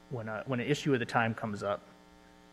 when 0.10 0.28
a, 0.28 0.44
when 0.48 0.60
an 0.60 0.68
issue 0.68 0.94
of 0.94 1.00
the 1.00 1.06
time 1.06 1.34
comes 1.34 1.64
up, 1.64 1.82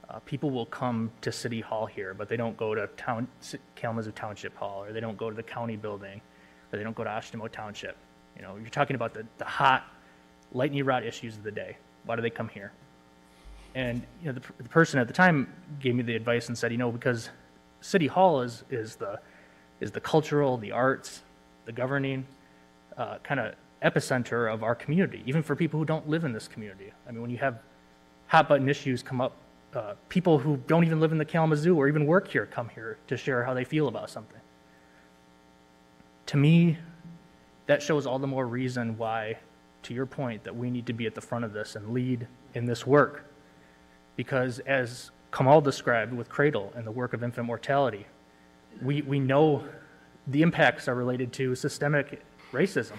uh, 0.08 0.20
people 0.20 0.50
will 0.50 0.66
come 0.66 1.10
to 1.20 1.32
City 1.32 1.60
Hall 1.60 1.86
here, 1.86 2.14
but 2.14 2.28
they 2.28 2.36
don't 2.36 2.56
go 2.56 2.74
to 2.74 2.86
town, 2.96 3.26
Kalamazoo 3.74 4.12
Township 4.12 4.56
Hall, 4.56 4.84
or 4.84 4.92
they 4.92 5.00
don't 5.00 5.18
go 5.18 5.30
to 5.30 5.36
the 5.36 5.42
county 5.42 5.76
building, 5.76 6.20
or 6.72 6.78
they 6.78 6.84
don't 6.84 6.96
go 6.96 7.04
to 7.04 7.10
Oshtemo 7.10 7.50
Township. 7.50 7.96
You 8.36 8.42
know, 8.42 8.56
you're 8.56 8.70
talking 8.70 8.94
about 8.94 9.14
the, 9.14 9.26
the 9.38 9.44
hot 9.44 9.84
lightning 10.52 10.84
rod 10.84 11.04
issues 11.04 11.36
of 11.36 11.42
the 11.42 11.50
day. 11.50 11.76
Why 12.04 12.16
do 12.16 12.22
they 12.22 12.30
come 12.30 12.48
here? 12.48 12.72
And 13.74 14.02
you 14.22 14.26
know, 14.26 14.32
the, 14.32 14.62
the 14.62 14.68
person 14.68 15.00
at 15.00 15.08
the 15.08 15.12
time 15.12 15.52
gave 15.80 15.94
me 15.94 16.02
the 16.02 16.14
advice 16.14 16.48
and 16.48 16.56
said, 16.56 16.70
you 16.70 16.78
know, 16.78 16.92
because 16.92 17.30
City 17.80 18.06
Hall 18.06 18.42
is 18.42 18.64
is 18.70 18.96
the 18.96 19.20
is 19.80 19.90
the 19.90 20.00
cultural, 20.00 20.56
the 20.56 20.72
arts, 20.72 21.22
the 21.64 21.72
governing 21.72 22.26
uh, 22.96 23.18
kind 23.22 23.40
of 23.40 23.54
epicenter 23.82 24.52
of 24.52 24.62
our 24.62 24.74
community, 24.74 25.22
even 25.26 25.42
for 25.42 25.54
people 25.54 25.78
who 25.78 25.84
don't 25.84 26.08
live 26.08 26.24
in 26.24 26.32
this 26.32 26.48
community. 26.48 26.92
I 27.06 27.12
mean, 27.12 27.20
when 27.20 27.30
you 27.30 27.38
have 27.38 27.58
hot 28.28 28.48
button 28.48 28.68
issues 28.68 29.02
come 29.02 29.20
up, 29.20 29.36
uh, 29.76 29.94
people 30.08 30.38
who 30.38 30.56
don't 30.66 30.84
even 30.84 31.00
live 31.00 31.12
in 31.12 31.18
the 31.18 31.24
Kalamazoo 31.24 31.76
or 31.76 31.86
even 31.86 32.06
work 32.06 32.28
here 32.28 32.46
come 32.46 32.70
here 32.70 32.98
to 33.08 33.16
share 33.16 33.44
how 33.44 33.52
they 33.52 33.64
feel 33.64 33.88
about 33.88 34.08
something. 34.08 34.40
To 36.26 36.36
me, 36.38 36.78
that 37.66 37.82
shows 37.82 38.06
all 38.06 38.18
the 38.18 38.26
more 38.26 38.46
reason 38.46 38.96
why, 38.96 39.38
to 39.82 39.94
your 39.94 40.06
point, 40.06 40.44
that 40.44 40.56
we 40.56 40.70
need 40.70 40.86
to 40.86 40.92
be 40.92 41.06
at 41.06 41.14
the 41.14 41.20
front 41.20 41.44
of 41.44 41.52
this 41.52 41.76
and 41.76 41.92
lead 41.92 42.26
in 42.54 42.64
this 42.64 42.86
work. 42.86 43.26
Because 44.16 44.60
as 44.60 45.10
Kamal 45.30 45.60
described 45.60 46.14
with 46.14 46.28
Cradle 46.28 46.72
and 46.74 46.86
the 46.86 46.90
work 46.90 47.12
of 47.12 47.22
infant 47.22 47.46
mortality, 47.46 48.06
we, 48.80 49.02
we 49.02 49.20
know 49.20 49.62
the 50.26 50.40
impacts 50.40 50.88
are 50.88 50.94
related 50.94 51.32
to 51.34 51.54
systemic 51.54 52.22
racism. 52.50 52.96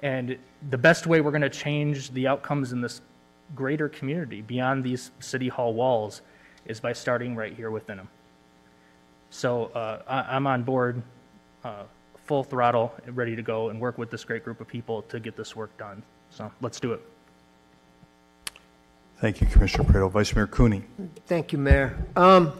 And 0.00 0.36
the 0.68 0.78
best 0.78 1.06
way 1.06 1.20
we're 1.20 1.30
going 1.30 1.42
to 1.42 1.48
change 1.48 2.10
the 2.10 2.26
outcomes 2.26 2.72
in 2.72 2.80
this 2.80 3.00
greater 3.54 3.88
community 3.88 4.42
beyond 4.42 4.84
these 4.84 5.10
city 5.20 5.48
hall 5.48 5.74
walls 5.74 6.22
is 6.66 6.80
by 6.80 6.92
starting 6.92 7.34
right 7.36 7.54
here 7.54 7.70
within 7.70 7.96
them. 7.96 8.08
So 9.30 9.66
uh, 9.74 10.02
I, 10.06 10.36
am 10.36 10.46
on 10.46 10.62
board, 10.62 11.02
uh, 11.64 11.84
full 12.26 12.44
throttle, 12.44 12.94
ready 13.06 13.34
to 13.34 13.42
go 13.42 13.70
and 13.70 13.80
work 13.80 13.98
with 13.98 14.10
this 14.10 14.24
great 14.24 14.44
group 14.44 14.60
of 14.60 14.68
people 14.68 15.02
to 15.02 15.18
get 15.18 15.36
this 15.36 15.56
work 15.56 15.76
done. 15.78 16.02
So 16.30 16.50
let's 16.60 16.78
do 16.80 16.92
it. 16.92 17.02
Thank 19.18 19.40
you, 19.40 19.46
Commissioner 19.46 19.84
Praedel. 19.84 20.10
Vice 20.10 20.34
Mayor 20.34 20.46
Cooney. 20.46 20.82
Thank 21.26 21.52
you, 21.52 21.58
Mayor. 21.58 21.96
Um, 22.16 22.52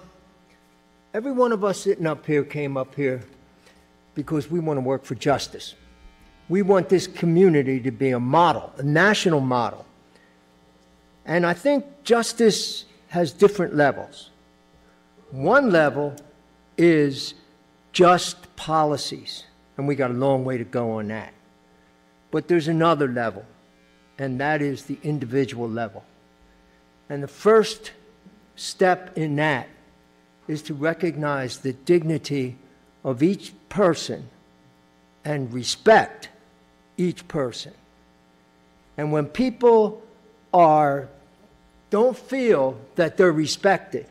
every 1.12 1.32
one 1.32 1.52
of 1.52 1.64
us 1.64 1.80
sitting 1.80 2.06
up 2.06 2.24
here 2.24 2.44
came 2.44 2.76
up 2.76 2.94
here 2.94 3.22
because 4.14 4.50
we 4.50 4.60
want 4.60 4.76
to 4.76 4.82
work 4.82 5.04
for 5.04 5.14
justice. 5.14 5.74
We 6.48 6.62
want 6.62 6.88
this 6.88 7.06
community 7.06 7.80
to 7.80 7.90
be 7.90 8.10
a 8.10 8.20
model, 8.20 8.72
a 8.76 8.82
national 8.82 9.40
model. 9.40 9.84
And 11.24 11.46
I 11.46 11.54
think 11.54 11.84
justice 12.04 12.84
has 13.08 13.32
different 13.32 13.74
levels. 13.74 14.30
One 15.30 15.70
level 15.70 16.14
is 16.76 17.34
just 17.92 18.56
policies, 18.56 19.44
and 19.76 19.86
we 19.86 19.94
got 19.94 20.10
a 20.10 20.14
long 20.14 20.44
way 20.44 20.58
to 20.58 20.64
go 20.64 20.92
on 20.92 21.08
that. 21.08 21.32
But 22.30 22.48
there's 22.48 22.68
another 22.68 23.08
level, 23.08 23.44
and 24.18 24.40
that 24.40 24.62
is 24.62 24.84
the 24.84 24.98
individual 25.02 25.68
level. 25.68 26.04
And 27.08 27.22
the 27.22 27.28
first 27.28 27.92
step 28.56 29.16
in 29.16 29.36
that 29.36 29.68
is 30.48 30.62
to 30.62 30.74
recognize 30.74 31.58
the 31.58 31.72
dignity 31.72 32.56
of 33.04 33.22
each 33.22 33.52
person 33.68 34.28
and 35.24 35.52
respect 35.52 36.28
each 36.96 37.26
person. 37.28 37.72
And 38.96 39.12
when 39.12 39.26
people 39.26 40.02
are 40.52 41.08
don't 41.90 42.16
feel 42.16 42.78
that 42.96 43.16
they're 43.16 43.32
respected, 43.32 44.06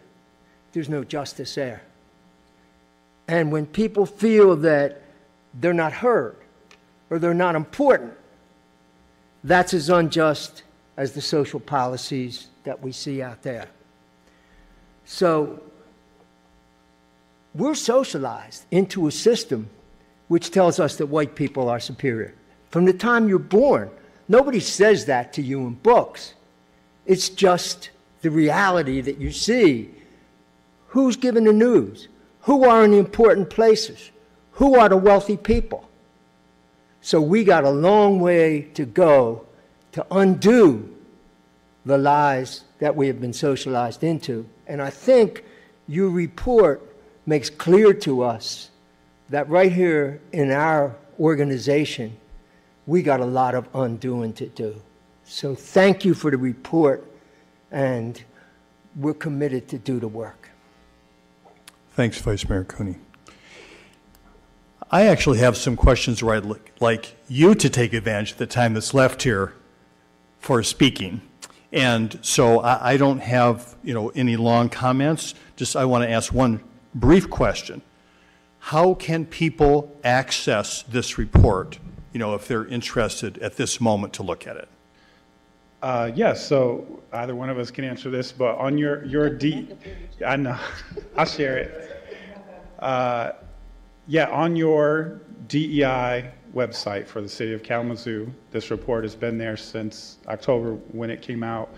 there's 0.73 0.89
no 0.89 1.03
justice 1.03 1.55
there. 1.55 1.81
And 3.27 3.51
when 3.51 3.65
people 3.65 4.05
feel 4.05 4.55
that 4.57 5.01
they're 5.53 5.73
not 5.73 5.93
heard 5.93 6.35
or 7.09 7.19
they're 7.19 7.33
not 7.33 7.55
important, 7.55 8.13
that's 9.43 9.73
as 9.73 9.89
unjust 9.89 10.63
as 10.97 11.13
the 11.13 11.21
social 11.21 11.59
policies 11.59 12.47
that 12.63 12.81
we 12.81 12.91
see 12.91 13.21
out 13.21 13.41
there. 13.41 13.67
So 15.05 15.61
we're 17.55 17.75
socialized 17.75 18.65
into 18.71 19.07
a 19.07 19.11
system 19.11 19.69
which 20.27 20.51
tells 20.51 20.79
us 20.79 20.97
that 20.97 21.07
white 21.07 21.35
people 21.35 21.67
are 21.67 21.79
superior. 21.79 22.33
From 22.69 22.85
the 22.85 22.93
time 22.93 23.27
you're 23.27 23.39
born, 23.39 23.89
nobody 24.31 24.59
says 24.59 25.05
that 25.05 25.33
to 25.33 25.41
you 25.41 25.59
in 25.67 25.73
books. 25.73 26.33
It's 27.05 27.29
just 27.29 27.89
the 28.21 28.31
reality 28.31 29.01
that 29.01 29.17
you 29.17 29.31
see. 29.31 29.91
Who's 30.87 31.17
giving 31.17 31.43
the 31.43 31.53
news? 31.53 32.07
Who 32.41 32.63
are 32.63 32.83
in 32.83 32.91
the 32.91 32.97
important 32.97 33.49
places? 33.49 34.11
Who 34.53 34.75
are 34.75 34.89
the 34.89 34.97
wealthy 34.97 35.37
people? 35.37 35.87
So 37.01 37.19
we 37.19 37.43
got 37.43 37.63
a 37.63 37.69
long 37.69 38.19
way 38.19 38.61
to 38.73 38.85
go 38.85 39.45
to 39.91 40.05
undo 40.11 40.95
the 41.85 41.97
lies 41.97 42.63
that 42.79 42.95
we 42.95 43.07
have 43.07 43.19
been 43.19 43.33
socialized 43.33 44.03
into. 44.03 44.47
And 44.67 44.81
I 44.81 44.89
think 44.89 45.43
your 45.87 46.09
report 46.09 46.81
makes 47.25 47.49
clear 47.49 47.93
to 47.93 48.23
us 48.23 48.69
that 49.29 49.49
right 49.49 49.71
here 49.71 50.21
in 50.31 50.51
our 50.51 50.95
organization, 51.19 52.17
we 52.87 53.01
got 53.01 53.19
a 53.19 53.25
lot 53.25 53.55
of 53.55 53.67
undoing 53.73 54.33
to 54.33 54.47
do. 54.47 54.81
So 55.23 55.55
thank 55.55 56.03
you 56.03 56.13
for 56.13 56.31
the 56.31 56.37
report, 56.37 57.09
and 57.71 58.21
we're 58.95 59.13
committed 59.13 59.67
to 59.69 59.77
do 59.77 59.99
the 59.99 60.07
work. 60.07 60.49
Thanks, 61.93 62.19
Vice 62.19 62.47
Mayor 62.49 62.63
Cooney. 62.63 62.95
I 64.89 65.07
actually 65.07 65.37
have 65.39 65.55
some 65.55 65.77
questions 65.77 66.21
where 66.21 66.35
I'd 66.35 66.45
like 66.81 67.15
you 67.29 67.55
to 67.55 67.69
take 67.69 67.93
advantage 67.93 68.33
of 68.33 68.37
the 68.37 68.45
time 68.45 68.73
that's 68.73 68.93
left 68.93 69.23
here 69.23 69.53
for 70.39 70.63
speaking. 70.63 71.21
And 71.71 72.19
so 72.21 72.59
I, 72.59 72.93
I 72.93 72.97
don't 72.97 73.19
have, 73.19 73.75
you 73.83 73.93
know, 73.93 74.09
any 74.09 74.35
long 74.35 74.67
comments. 74.67 75.33
Just 75.55 75.77
I 75.77 75.85
want 75.85 76.03
to 76.03 76.09
ask 76.09 76.33
one 76.33 76.61
brief 76.93 77.29
question. 77.29 77.81
How 78.59 78.93
can 78.95 79.25
people 79.25 79.95
access 80.03 80.83
this 80.83 81.17
report, 81.17 81.79
you 82.13 82.19
know, 82.19 82.35
if 82.35 82.47
they're 82.47 82.65
interested 82.65 83.37
at 83.39 83.57
this 83.57 83.79
moment 83.79 84.13
to 84.13 84.23
look 84.23 84.47
at 84.47 84.57
it? 84.57 84.67
Uh, 85.81 86.11
yes, 86.13 86.45
so 86.45 87.01
either 87.13 87.35
one 87.35 87.49
of 87.49 87.57
us 87.57 87.71
can 87.71 87.83
answer 87.83 88.11
this, 88.11 88.31
but 88.31 88.55
on 88.57 88.77
your, 88.77 89.03
your 89.05 89.29
D, 89.29 89.69
I 90.25 90.35
know, 90.35 90.57
I'll 91.17 91.25
share 91.25 91.57
it. 91.57 92.13
Uh, 92.79 93.31
yeah, 94.07 94.29
on 94.29 94.55
your 94.55 95.21
DEI 95.47 96.31
website 96.53 97.07
for 97.07 97.21
the 97.21 97.29
city 97.29 97.53
of 97.53 97.63
Kalamazoo, 97.63 98.31
this 98.51 98.69
report 98.69 99.03
has 99.03 99.15
been 99.15 99.37
there 99.37 99.57
since 99.57 100.17
October 100.27 100.73
when 100.91 101.09
it 101.09 101.21
came 101.21 101.43
out. 101.43 101.73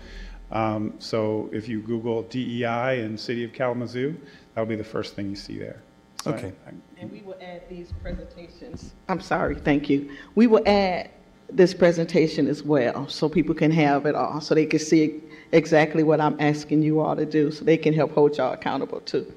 Um, 0.50 0.94
so 0.98 1.48
if 1.52 1.68
you 1.68 1.80
Google 1.80 2.22
DEI 2.24 3.00
and 3.00 3.18
City 3.18 3.44
of 3.44 3.52
Kalamazoo, 3.52 4.16
that'll 4.54 4.68
be 4.68 4.76
the 4.76 4.84
first 4.84 5.14
thing 5.14 5.30
you 5.30 5.36
see 5.36 5.58
there. 5.58 5.82
So 6.24 6.32
okay. 6.32 6.54
I, 6.66 6.70
I, 6.70 6.74
and 6.96 7.12
we 7.12 7.20
will 7.20 7.36
add 7.42 7.68
these 7.68 7.92
presentations. 8.00 8.94
I'm 9.10 9.20
sorry, 9.20 9.56
thank 9.56 9.90
you. 9.90 10.10
We 10.34 10.46
will 10.46 10.62
add 10.66 11.10
this 11.50 11.74
presentation 11.74 12.48
as 12.48 12.62
well 12.62 13.06
so 13.10 13.28
people 13.28 13.54
can 13.54 13.70
have 13.72 14.06
it 14.06 14.14
all, 14.14 14.40
so 14.40 14.54
they 14.54 14.64
can 14.64 14.78
see 14.78 15.20
exactly 15.52 16.02
what 16.02 16.22
I'm 16.22 16.40
asking 16.40 16.80
you 16.80 17.00
all 17.00 17.14
to 17.14 17.26
do, 17.26 17.50
so 17.50 17.62
they 17.62 17.76
can 17.76 17.92
help 17.92 18.12
hold 18.12 18.38
y'all 18.38 18.54
accountable 18.54 19.00
too. 19.00 19.30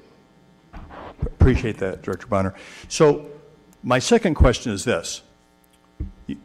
Appreciate 1.20 1.76
that, 1.76 2.00
Director 2.00 2.26
Bonner. 2.26 2.54
So, 2.88 3.26
my 3.82 3.98
second 3.98 4.34
question 4.34 4.72
is 4.72 4.84
this. 4.84 5.20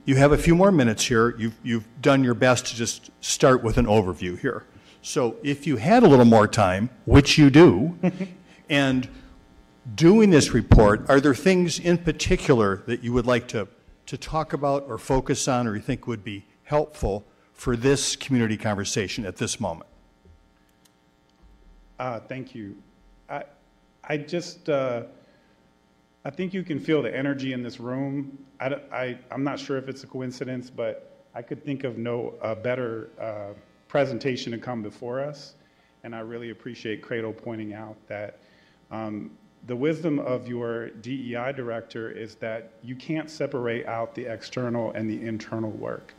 You 0.04 0.18
have 0.18 0.34
a 0.34 0.38
few 0.38 0.56
more 0.56 0.74
minutes 0.74 1.06
here. 1.06 1.38
You've, 1.38 1.58
you've 1.64 1.88
done 2.02 2.22
your 2.22 2.34
best 2.34 2.66
to 2.66 2.76
just 2.76 3.12
start 3.22 3.64
with 3.64 3.78
an 3.78 3.86
overview 3.86 4.38
here. 4.38 4.66
So, 5.04 5.38
if 5.42 5.66
you 5.66 5.78
had 5.78 6.04
a 6.04 6.08
little 6.08 6.26
more 6.26 6.50
time, 6.50 6.90
which 7.06 7.38
you 7.38 7.50
do, 7.50 7.98
and 8.70 9.08
doing 9.96 10.30
this 10.30 10.54
report, 10.54 11.10
are 11.10 11.20
there 11.20 11.36
things 11.36 11.80
in 11.80 11.98
particular 11.98 12.84
that 12.88 13.04
you 13.04 13.14
would 13.14 13.26
like 13.26 13.48
to 13.50 13.68
to 14.06 14.18
talk 14.18 14.54
about 14.54 14.84
or 14.88 14.98
focus 14.98 15.48
on 15.48 15.68
or 15.68 15.76
you 15.76 15.82
think 15.82 16.08
would 16.08 16.24
be 16.24 16.46
helpful 16.64 17.26
for 17.54 17.76
this 17.76 18.16
community 18.16 18.58
conversation 18.58 19.26
at 19.26 19.38
this 19.38 19.60
moment? 19.60 19.90
Uh, 22.00 22.20
thank 22.20 22.54
you. 22.54 22.76
I, 23.30 23.44
I 24.04 24.18
just, 24.18 24.68
uh, 24.70 25.04
I 26.26 26.30
think 26.30 26.54
you 26.54 26.64
can 26.64 26.80
feel 26.80 27.02
the 27.02 27.16
energy 27.16 27.54
in 27.54 27.64
this 27.64 27.80
room. 27.80 28.38
I, 28.60 28.76
I, 28.92 29.20
am 29.32 29.44
not 29.44 29.60
sure 29.60 29.78
if 29.78 29.88
it's 29.88 30.04
a 30.04 30.08
coincidence, 30.08 30.70
but 30.70 31.26
I 31.34 31.42
could 31.42 31.64
think 31.64 31.84
of 31.84 31.98
no 31.98 32.34
better 32.62 33.10
uh, 33.20 33.54
presentation 33.88 34.52
to 34.52 34.58
come 34.58 34.82
before 34.82 35.22
us. 35.22 35.54
And 36.04 36.14
I 36.14 36.20
really 36.20 36.50
appreciate 36.50 37.02
Praedel 37.02 37.36
pointing 37.36 37.74
out 37.74 37.96
that 38.08 38.40
um, 38.92 39.32
the 39.66 39.76
wisdom 39.76 40.20
of 40.20 40.48
your 40.48 40.90
DEI 40.90 41.54
director 41.56 42.12
is 42.12 42.36
that 42.36 42.72
you 42.84 42.96
can't 42.96 43.30
separate 43.30 43.86
out 43.86 44.14
the 44.14 44.26
external 44.26 44.92
and 44.92 45.10
the 45.10 45.26
internal 45.26 45.72
work. 45.72 46.14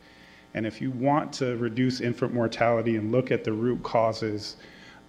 And 0.55 0.65
if 0.65 0.81
you 0.81 0.89
want 0.91 1.33
to 1.33 1.55
reduce 1.57 2.01
infant 2.01 2.33
mortality 2.33 2.95
and 2.95 3.11
look 3.11 3.29
at 3.29 3.43
the 3.43 3.53
root 3.53 3.83
causes 3.83 4.55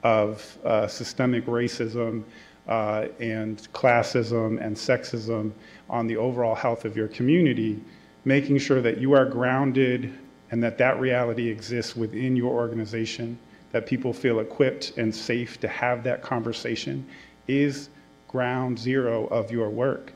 of 0.03 0.59
uh, 0.65 0.87
systemic 0.87 1.47
racism 1.47 2.25
uh, 2.69 3.07
and 3.21 3.67
classism 3.73 4.61
and 4.61 4.77
sexism 4.77 5.53
on 5.89 6.07
the 6.07 6.17
overall 6.17 6.55
health 6.55 6.85
of 6.85 6.97
your 6.97 7.09
community, 7.09 7.81
making 8.25 8.59
sure 8.59 8.83
that 8.83 8.99
you 8.99 9.13
are 9.15 9.25
grounded 9.25 10.13
and 10.51 10.63
that 10.63 10.77
that 10.79 11.01
reality 11.01 11.49
exists 11.49 11.97
within 11.97 12.37
your 12.37 12.53
organization, 12.53 13.39
that 13.73 13.87
people 13.87 14.13
feel 14.13 14.41
equipped 14.41 14.99
and 14.99 15.15
safe 15.15 15.59
to 15.61 15.69
have 15.69 16.03
that 16.05 16.23
conversation 16.23 17.07
is 17.49 17.89
ground 18.28 18.78
zero 18.78 19.27
of 19.27 19.51
your 19.51 19.70
work. 19.70 20.12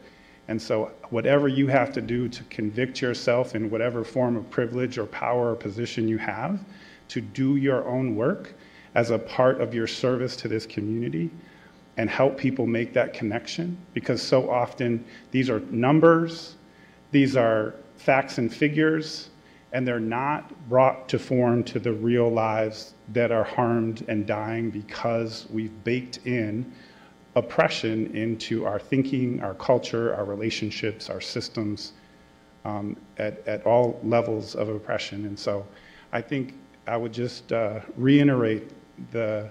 And 0.49 0.61
so, 0.61 0.91
whatever 1.11 1.49
you 1.49 1.69
have 1.69 1.93
to 1.93 2.01
do 2.01 2.29
to 2.29 2.43
convict 2.45 3.01
yourself 3.01 3.55
in 3.55 3.71
whatever 3.71 4.03
form 4.05 4.37
of 4.37 4.51
privilege 4.51 4.99
or 4.99 5.07
power 5.07 5.53
or 5.53 5.57
position 5.57 6.09
you 6.09 6.19
have 6.19 6.61
to 7.09 7.21
do 7.21 7.57
your 7.57 7.87
own 7.87 8.17
work 8.17 8.55
as 8.95 9.11
a 9.11 9.19
part 9.19 9.61
of 9.61 9.75
your 9.75 9.87
service 9.87 10.37
to 10.37 10.49
this 10.49 10.67
community 10.67 11.31
and 11.97 12.09
help 12.09 12.39
people 12.39 12.67
make 12.67 12.93
that 12.95 13.13
connection. 13.13 13.77
Because 13.95 14.23
so 14.23 14.51
often 14.51 15.05
these 15.31 15.51
are 15.51 15.61
numbers, 15.71 16.57
these 17.11 17.37
are 17.37 17.75
facts 17.97 18.39
and 18.39 18.53
figures, 18.53 19.31
and 19.73 19.87
they're 19.87 20.01
not 20.01 20.53
brought 20.69 21.09
to 21.09 21.19
form 21.19 21.63
to 21.65 21.79
the 21.79 21.93
real 21.93 22.29
lives 22.29 22.95
that 23.13 23.31
are 23.31 23.45
harmed 23.45 24.05
and 24.09 24.27
dying 24.27 24.71
because 24.71 25.47
we've 25.51 25.85
baked 25.85 26.19
in 26.27 26.73
oppression 27.37 28.15
into 28.17 28.67
our 28.67 28.79
thinking, 28.79 29.41
our 29.43 29.55
culture, 29.55 30.15
our 30.15 30.25
relationships, 30.25 31.09
our 31.09 31.21
systems 31.21 31.93
um, 32.65 32.97
at, 33.19 33.47
at 33.47 33.65
all 33.65 34.01
levels 34.03 34.55
of 34.55 34.69
oppression. 34.69 35.27
And 35.27 35.39
so 35.39 35.65
I 36.13 36.21
think 36.21 36.55
I 36.87 36.97
would 36.97 37.13
just 37.13 37.53
uh, 37.53 37.81
reiterate 37.97 38.71
the, 39.13 39.49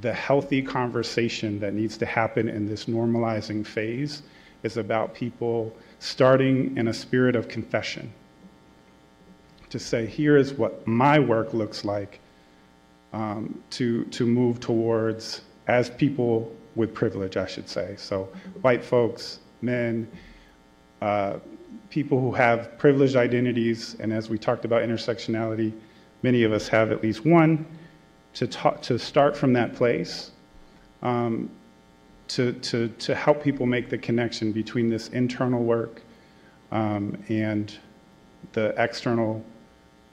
the 0.00 0.12
healthy 0.12 0.62
conversation 0.62 1.58
that 1.60 1.74
needs 1.74 1.96
to 1.98 2.06
happen 2.06 2.48
in 2.48 2.66
this 2.66 2.84
normalizing 2.84 3.66
phase 3.66 4.22
is 4.62 4.76
about 4.76 5.12
people 5.12 5.74
starting 5.98 6.76
in 6.76 6.88
a 6.88 6.92
spirit 6.92 7.34
of 7.34 7.48
confession 7.48 8.12
to 9.70 9.78
say, 9.78 10.06
here 10.06 10.36
is 10.36 10.52
what 10.52 10.86
my 10.86 11.18
work 11.18 11.54
looks 11.54 11.84
like 11.84 12.20
um, 13.12 13.60
to, 13.70 14.04
to 14.06 14.26
move 14.26 14.60
towards 14.60 15.40
as 15.66 15.90
people 15.90 16.54
with 16.74 16.94
privilege, 16.94 17.36
I 17.36 17.46
should 17.46 17.68
say. 17.68 17.94
So, 17.98 18.28
white 18.62 18.84
folks, 18.84 19.40
men, 19.60 20.08
uh, 21.00 21.38
people 21.90 22.20
who 22.20 22.32
have 22.32 22.76
privileged 22.78 23.16
identities, 23.16 23.96
and 24.00 24.12
as 24.12 24.30
we 24.30 24.38
talked 24.38 24.64
about 24.64 24.82
intersectionality, 24.82 25.72
many 26.22 26.44
of 26.44 26.52
us 26.52 26.68
have 26.68 26.90
at 26.92 27.02
least 27.02 27.24
one, 27.24 27.66
to, 28.34 28.46
to 28.46 28.98
start 28.98 29.36
from 29.36 29.52
that 29.52 29.74
place, 29.74 30.30
um, 31.02 31.50
to, 32.28 32.52
to, 32.54 32.88
to 32.88 33.14
help 33.14 33.42
people 33.42 33.66
make 33.66 33.90
the 33.90 33.98
connection 33.98 34.52
between 34.52 34.88
this 34.88 35.08
internal 35.08 35.62
work 35.62 36.00
um, 36.70 37.22
and 37.28 37.76
the 38.52 38.74
external 38.82 39.44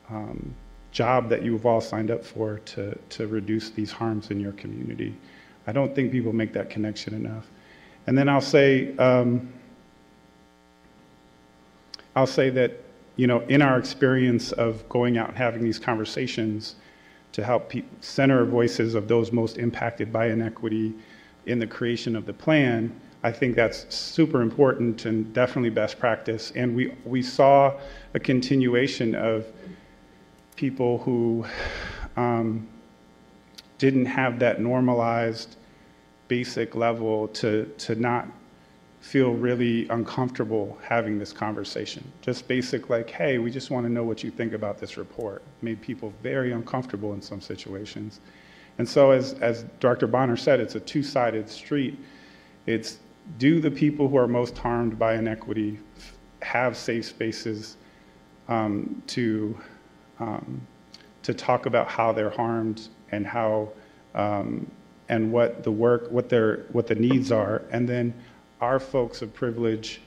um, 0.09 0.53
job 0.91 1.30
that 1.30 1.43
you've 1.43 1.65
all 1.65 1.80
signed 1.80 2.11
up 2.11 2.26
for 2.26 2.59
to, 2.59 2.97
to 3.09 3.27
reduce 3.27 3.69
these 3.69 3.91
harms 3.91 4.31
in 4.31 4.39
your 4.39 4.51
community. 4.53 5.15
I 5.69 5.71
don't 5.71 5.93
think 5.93 6.11
people 6.11 6.33
make 6.33 6.51
that 6.53 6.71
connection 6.71 7.13
enough. 7.13 7.45
And 8.07 8.17
then 8.17 8.27
I'll 8.27 8.41
say, 8.41 8.97
um, 8.97 9.53
I'll 12.15 12.25
say 12.25 12.49
that, 12.49 12.71
you 13.17 13.27
know, 13.27 13.41
in 13.41 13.61
our 13.61 13.77
experience 13.77 14.51
of 14.51 14.89
going 14.89 15.19
out 15.19 15.29
and 15.29 15.37
having 15.37 15.63
these 15.63 15.77
conversations 15.77 16.77
to 17.33 17.43
help 17.43 17.69
pe- 17.69 17.83
center 18.01 18.45
voices 18.45 18.95
of 18.95 19.07
those 19.07 19.31
most 19.31 19.59
impacted 19.59 20.11
by 20.11 20.29
inequity 20.29 20.95
in 21.45 21.59
the 21.59 21.67
creation 21.67 22.15
of 22.15 22.25
the 22.25 22.33
plan, 22.33 22.91
I 23.21 23.31
think 23.31 23.55
that's 23.55 23.85
super 23.93 24.41
important 24.41 25.05
and 25.05 25.31
definitely 25.35 25.69
best 25.69 25.99
practice. 25.99 26.51
And 26.55 26.75
we, 26.75 26.95
we 27.05 27.21
saw 27.21 27.79
a 28.15 28.19
continuation 28.19 29.13
of 29.13 29.45
people 30.55 30.97
who 30.97 31.45
um, 32.17 32.67
didn't 33.80 34.06
have 34.06 34.38
that 34.39 34.61
normalized 34.61 35.56
basic 36.27 36.76
level 36.76 37.27
to, 37.30 37.65
to 37.80 37.95
not 37.95 38.27
feel 39.01 39.31
really 39.31 39.88
uncomfortable 39.89 40.77
having 40.84 41.18
this 41.18 41.31
conversation. 41.34 42.03
Just 42.22 42.47
basic, 42.47 42.89
like, 42.89 43.10
hey, 43.10 43.38
we 43.39 43.49
just 43.49 43.72
want 43.72 43.85
to 43.85 43.91
know 43.91 44.03
what 44.03 44.23
you 44.23 44.30
think 44.30 44.53
about 44.53 44.77
this 44.77 44.97
report, 44.97 45.41
made 45.61 45.81
people 45.81 46.14
very 46.22 46.51
uncomfortable 46.51 47.14
in 47.14 47.22
some 47.22 47.41
situations. 47.41 48.19
And 48.77 48.88
so, 48.88 49.11
as, 49.11 49.34
as 49.35 49.64
Dr. 49.80 50.07
Bonner 50.07 50.38
said, 50.38 50.60
it's 50.60 50.76
a 50.76 50.80
two 50.80 51.01
sided 51.01 51.49
street. 51.49 51.97
It's 52.65 52.99
do 53.38 53.60
the 53.60 53.72
people 53.72 54.07
who 54.07 54.18
are 54.18 54.27
most 54.27 54.57
harmed 54.57 54.99
by 54.99 55.15
inequity 55.15 55.80
have 56.41 56.76
safe 56.76 57.06
spaces 57.06 57.77
um, 58.47 59.01
to, 59.07 59.57
um, 60.19 60.61
to 61.23 61.34
talk 61.34 61.65
about 61.65 61.88
how 61.88 62.11
they're 62.11 62.30
harmed 62.30 62.89
and 63.11 63.26
how 63.26 63.69
um, 64.15 64.69
and 65.10 65.31
what 65.31 65.64
the 65.64 65.72
work, 65.72 66.10
what 66.11 66.30
their, 66.30 66.65
what 66.72 66.88
the 66.88 66.95
needs 66.95 67.31
are, 67.31 67.64
and 67.72 67.90
then 67.90 68.14
our 68.61 68.80
folks 68.80 69.22
of 69.22 69.34
privilege 69.34 70.02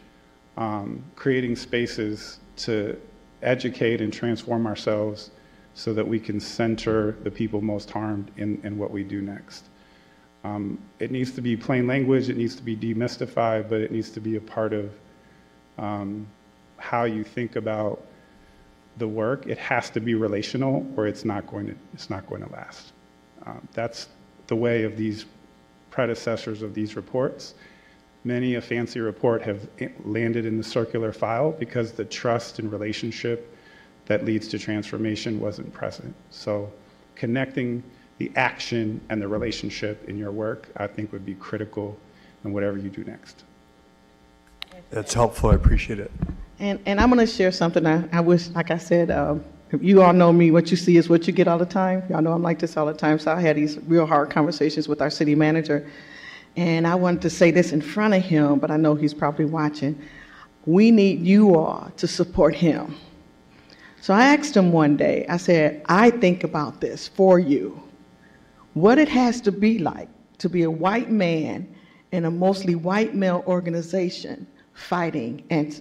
um, 0.56 1.02
creating 1.16 1.56
spaces 1.56 2.38
to 2.56 2.98
educate 3.42 4.00
and 4.00 4.12
transform 4.12 4.66
ourselves 4.66 5.30
so 5.74 5.92
that 5.92 6.06
we 6.06 6.20
can 6.20 6.38
center 6.38 7.12
the 7.22 7.30
people 7.30 7.60
most 7.60 7.90
harmed 7.90 8.30
in, 8.36 8.60
in 8.62 8.78
what 8.78 8.90
we 8.90 9.02
do 9.02 9.20
next. 9.20 9.64
Um, 10.44 10.78
it 10.98 11.10
needs 11.10 11.32
to 11.32 11.40
be 11.40 11.56
plain 11.56 11.86
language, 11.86 12.28
it 12.28 12.36
needs 12.36 12.54
to 12.56 12.62
be 12.62 12.76
demystified, 12.76 13.68
but 13.68 13.80
it 13.80 13.90
needs 13.90 14.10
to 14.10 14.20
be 14.20 14.36
a 14.36 14.40
part 14.40 14.72
of 14.72 14.92
um, 15.78 16.26
how 16.76 17.04
you 17.04 17.24
think 17.24 17.56
about 17.56 18.04
the 18.98 19.08
work. 19.08 19.46
It 19.46 19.58
has 19.58 19.90
to 19.90 20.00
be 20.00 20.14
relational 20.14 20.86
or 20.96 21.06
it's 21.06 21.24
not 21.24 21.46
going 21.46 21.66
to, 21.66 21.74
it's 21.94 22.10
not 22.10 22.26
going 22.26 22.42
to 22.42 22.52
last. 22.52 22.92
Um, 23.46 23.66
that's 23.72 24.08
the 24.46 24.56
way 24.56 24.84
of 24.84 24.96
these 24.96 25.26
predecessors 25.90 26.62
of 26.62 26.74
these 26.74 26.96
reports. 26.96 27.54
Many 28.24 28.54
a 28.54 28.60
fancy 28.60 29.00
report 29.00 29.42
have 29.42 29.68
landed 30.04 30.46
in 30.46 30.56
the 30.56 30.62
circular 30.62 31.12
file 31.12 31.52
because 31.52 31.92
the 31.92 32.04
trust 32.04 32.58
and 32.58 32.70
relationship 32.70 33.56
that 34.06 34.24
leads 34.24 34.48
to 34.48 34.58
transformation 34.58 35.40
wasn't 35.40 35.72
present. 35.72 36.14
So 36.30 36.72
connecting 37.14 37.82
the 38.18 38.30
action 38.36 39.00
and 39.08 39.20
the 39.20 39.26
relationship 39.26 40.08
in 40.08 40.16
your 40.16 40.30
work, 40.30 40.68
I 40.76 40.86
think 40.86 41.12
would 41.12 41.26
be 41.26 41.34
critical 41.34 41.98
in 42.44 42.52
whatever 42.52 42.78
you 42.78 42.90
do 42.90 43.04
next. 43.04 43.42
That's 44.90 45.14
helpful. 45.14 45.50
I 45.50 45.54
appreciate 45.54 45.98
it. 45.98 46.10
And, 46.58 46.78
and 46.86 47.00
I'm 47.00 47.10
going 47.10 47.24
to 47.24 47.32
share 47.32 47.50
something. 47.50 47.86
I, 47.86 48.08
I 48.12 48.20
wish, 48.20 48.48
like 48.50 48.70
I 48.70 48.78
said, 48.78 49.10
um, 49.10 49.44
you 49.80 50.02
all 50.02 50.12
know 50.12 50.32
me, 50.32 50.50
what 50.50 50.70
you 50.70 50.76
see 50.76 50.96
is 50.96 51.08
what 51.08 51.26
you 51.26 51.32
get 51.32 51.48
all 51.48 51.58
the 51.58 51.66
time. 51.66 52.02
Y'all 52.10 52.20
know 52.20 52.32
I'm 52.32 52.42
like 52.42 52.58
this 52.58 52.76
all 52.76 52.86
the 52.86 52.92
time. 52.94 53.18
So 53.18 53.32
I 53.32 53.40
had 53.40 53.56
these 53.56 53.78
real 53.86 54.06
hard 54.06 54.30
conversations 54.30 54.86
with 54.86 55.00
our 55.00 55.10
city 55.10 55.34
manager. 55.34 55.90
And 56.56 56.86
I 56.86 56.94
wanted 56.94 57.22
to 57.22 57.30
say 57.30 57.50
this 57.50 57.72
in 57.72 57.80
front 57.80 58.14
of 58.14 58.22
him, 58.22 58.58
but 58.58 58.70
I 58.70 58.76
know 58.76 58.94
he's 58.94 59.14
probably 59.14 59.46
watching. 59.46 59.98
We 60.66 60.90
need 60.90 61.26
you 61.26 61.56
all 61.56 61.90
to 61.96 62.06
support 62.06 62.54
him. 62.54 62.96
So 64.02 64.12
I 64.12 64.26
asked 64.34 64.56
him 64.56 64.72
one 64.72 64.96
day, 64.96 65.24
I 65.28 65.36
said, 65.36 65.82
I 65.86 66.10
think 66.10 66.44
about 66.44 66.80
this 66.80 67.08
for 67.08 67.38
you. 67.38 67.82
What 68.74 68.98
it 68.98 69.08
has 69.08 69.40
to 69.42 69.52
be 69.52 69.78
like 69.78 70.08
to 70.38 70.48
be 70.48 70.64
a 70.64 70.70
white 70.70 71.10
man 71.10 71.72
in 72.10 72.24
a 72.24 72.30
mostly 72.30 72.74
white 72.74 73.14
male 73.14 73.42
organization 73.46 74.46
fighting 74.74 75.44
and, 75.50 75.80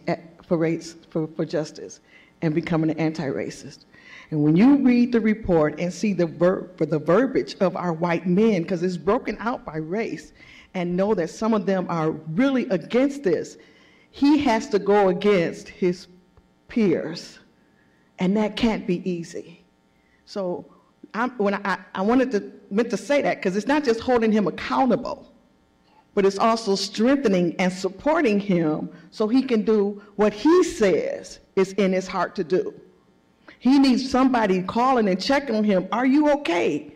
for, 0.51 0.57
race, 0.57 0.97
for, 1.09 1.27
for 1.27 1.45
justice 1.45 2.01
and 2.41 2.53
becoming 2.53 2.89
an 2.89 2.99
anti-racist. 2.99 3.85
And 4.31 4.43
when 4.43 4.57
you 4.57 4.83
read 4.83 5.13
the 5.13 5.21
report 5.21 5.79
and 5.79 5.93
see 5.93 6.11
the, 6.11 6.25
ver- 6.25 6.69
the 6.77 6.99
verbiage 6.99 7.55
of 7.61 7.77
our 7.77 7.93
white 7.93 8.27
men, 8.27 8.63
because 8.63 8.83
it's 8.83 8.97
broken 8.97 9.37
out 9.39 9.63
by 9.63 9.77
race, 9.77 10.33
and 10.73 10.97
know 10.97 11.13
that 11.13 11.29
some 11.29 11.53
of 11.53 11.65
them 11.65 11.85
are 11.87 12.11
really 12.11 12.67
against 12.67 13.23
this, 13.23 13.55
he 14.09 14.39
has 14.39 14.67
to 14.71 14.79
go 14.79 15.07
against 15.07 15.69
his 15.69 16.07
peers. 16.67 17.39
And 18.19 18.35
that 18.35 18.57
can't 18.57 18.85
be 18.85 19.09
easy. 19.09 19.63
So 20.25 20.65
I'm, 21.13 21.29
when 21.37 21.53
I, 21.65 21.77
I 21.95 22.01
wanted 22.01 22.29
to, 22.31 22.51
meant 22.69 22.89
to 22.89 22.97
say 22.97 23.21
that 23.21 23.37
because 23.37 23.55
it's 23.55 23.67
not 23.67 23.85
just 23.85 24.01
holding 24.01 24.33
him 24.33 24.47
accountable, 24.47 25.30
but 26.13 26.25
it's 26.25 26.37
also 26.37 26.75
strengthening 26.75 27.55
and 27.57 27.71
supporting 27.71 28.39
him 28.39 28.89
so 29.11 29.27
he 29.27 29.41
can 29.41 29.63
do 29.63 30.01
what 30.15 30.33
he 30.33 30.63
says 30.63 31.39
is 31.55 31.73
in 31.73 31.93
his 31.93 32.07
heart 32.07 32.35
to 32.35 32.43
do. 32.43 32.73
He 33.59 33.79
needs 33.79 34.09
somebody 34.09 34.61
calling 34.63 35.07
and 35.07 35.21
checking 35.21 35.55
on 35.55 35.63
him. 35.63 35.87
Are 35.91 36.05
you 36.05 36.31
okay? 36.31 36.95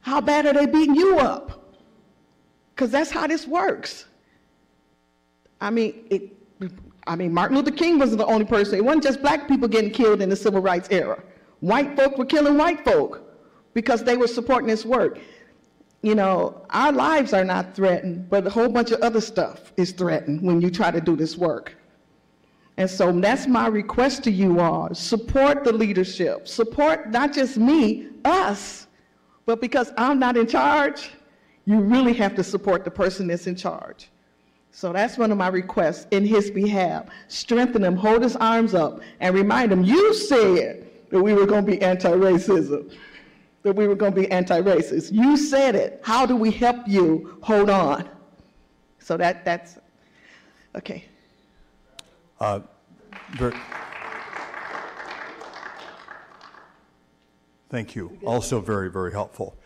How 0.00 0.20
bad 0.20 0.46
are 0.46 0.52
they 0.52 0.66
beating 0.66 0.94
you 0.94 1.18
up? 1.18 1.74
Because 2.74 2.90
that's 2.90 3.10
how 3.10 3.26
this 3.26 3.46
works. 3.46 4.06
I 5.60 5.70
mean, 5.70 6.04
it, 6.10 6.36
I 7.06 7.16
mean, 7.16 7.32
Martin 7.32 7.56
Luther 7.56 7.70
King 7.70 7.98
wasn't 7.98 8.18
the 8.18 8.26
only 8.26 8.44
person. 8.44 8.76
It 8.76 8.84
wasn't 8.84 9.04
just 9.04 9.22
black 9.22 9.48
people 9.48 9.68
getting 9.68 9.90
killed 9.90 10.20
in 10.20 10.28
the 10.28 10.36
civil 10.36 10.60
rights 10.60 10.88
era. 10.90 11.22
White 11.60 11.96
folk 11.96 12.18
were 12.18 12.24
killing 12.24 12.56
white 12.56 12.84
folk 12.84 13.22
because 13.74 14.04
they 14.04 14.16
were 14.16 14.26
supporting 14.28 14.68
this 14.68 14.84
work. 14.84 15.18
You 16.02 16.16
know, 16.16 16.66
our 16.70 16.92
lives 16.92 17.32
are 17.32 17.44
not 17.44 17.74
threatened, 17.74 18.28
but 18.28 18.46
a 18.46 18.50
whole 18.50 18.68
bunch 18.68 18.90
of 18.90 19.00
other 19.02 19.20
stuff 19.20 19.72
is 19.76 19.92
threatened 19.92 20.42
when 20.42 20.60
you 20.60 20.68
try 20.70 20.90
to 20.90 21.00
do 21.00 21.14
this 21.14 21.36
work. 21.36 21.76
And 22.76 22.90
so 22.90 23.12
that's 23.12 23.46
my 23.46 23.68
request 23.68 24.24
to 24.24 24.30
you 24.32 24.58
all. 24.58 24.92
Support 24.94 25.62
the 25.62 25.72
leadership. 25.72 26.48
Support 26.48 27.10
not 27.10 27.32
just 27.32 27.56
me, 27.56 28.08
us, 28.24 28.88
but 29.46 29.60
because 29.60 29.92
I'm 29.96 30.18
not 30.18 30.36
in 30.36 30.46
charge, 30.46 31.10
You 31.64 31.80
really 31.80 32.12
have 32.14 32.34
to 32.36 32.44
support 32.44 32.84
the 32.84 32.90
person 32.90 33.26
that's 33.28 33.46
in 33.46 33.54
charge. 33.54 34.08
So 34.72 34.92
that's 34.92 35.18
one 35.18 35.30
of 35.30 35.38
my 35.38 35.48
requests 35.48 36.06
in 36.10 36.24
his 36.24 36.50
behalf. 36.50 37.06
Strengthen 37.28 37.84
him, 37.84 37.94
hold 37.94 38.22
his 38.22 38.36
arms 38.36 38.74
up, 38.74 39.00
and 39.20 39.34
remind 39.34 39.70
him, 39.70 39.84
you 39.84 40.14
said 40.14 40.88
that 41.10 41.22
we 41.22 41.34
were 41.34 41.46
going 41.46 41.64
to 41.64 41.70
be 41.70 41.80
anti-racism, 41.82 42.92
that 43.62 43.74
we 43.74 43.86
were 43.86 43.94
going 43.94 44.12
to 44.14 44.20
be 44.20 44.30
anti-racist. 44.30 45.12
You 45.12 45.36
said 45.36 45.74
it. 45.74 46.00
How 46.02 46.26
do 46.26 46.36
we 46.36 46.50
help 46.50 46.86
you 46.86 47.38
hold 47.42 47.70
on? 47.70 48.08
So 48.98 49.16
that, 49.16 49.44
that's, 49.44 49.78
okay. 50.76 51.04
Uh, 52.40 52.60
Thank 57.68 57.94
you. 57.94 58.18
Also 58.24 58.60
very, 58.60 58.90
very 58.90 59.12
helpful. 59.12 59.56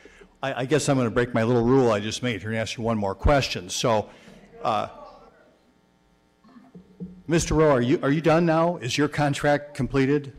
I, 0.43 0.63
I 0.63 0.65
guess 0.65 0.89
I'm 0.89 0.97
going 0.97 1.09
to 1.09 1.15
break 1.15 1.35
my 1.35 1.43
little 1.43 1.65
rule 1.65 1.91
I 1.91 1.99
just 1.99 2.23
made 2.23 2.41
here 2.41 2.51
and 2.51 2.59
ask 2.59 2.77
you 2.77 2.85
one 2.85 2.99
more 2.99 3.15
question. 3.15 3.69
So, 3.69 4.09
uh, 4.63 4.89
Mr. 7.29 7.57
Rowe, 7.57 7.73
are 7.73 7.81
you, 7.81 7.99
are 8.03 8.11
you 8.11 8.21
done 8.21 8.47
now? 8.47 8.77
Is 8.77 8.97
your 8.97 9.09
contract 9.09 9.75
completed? 9.75 10.33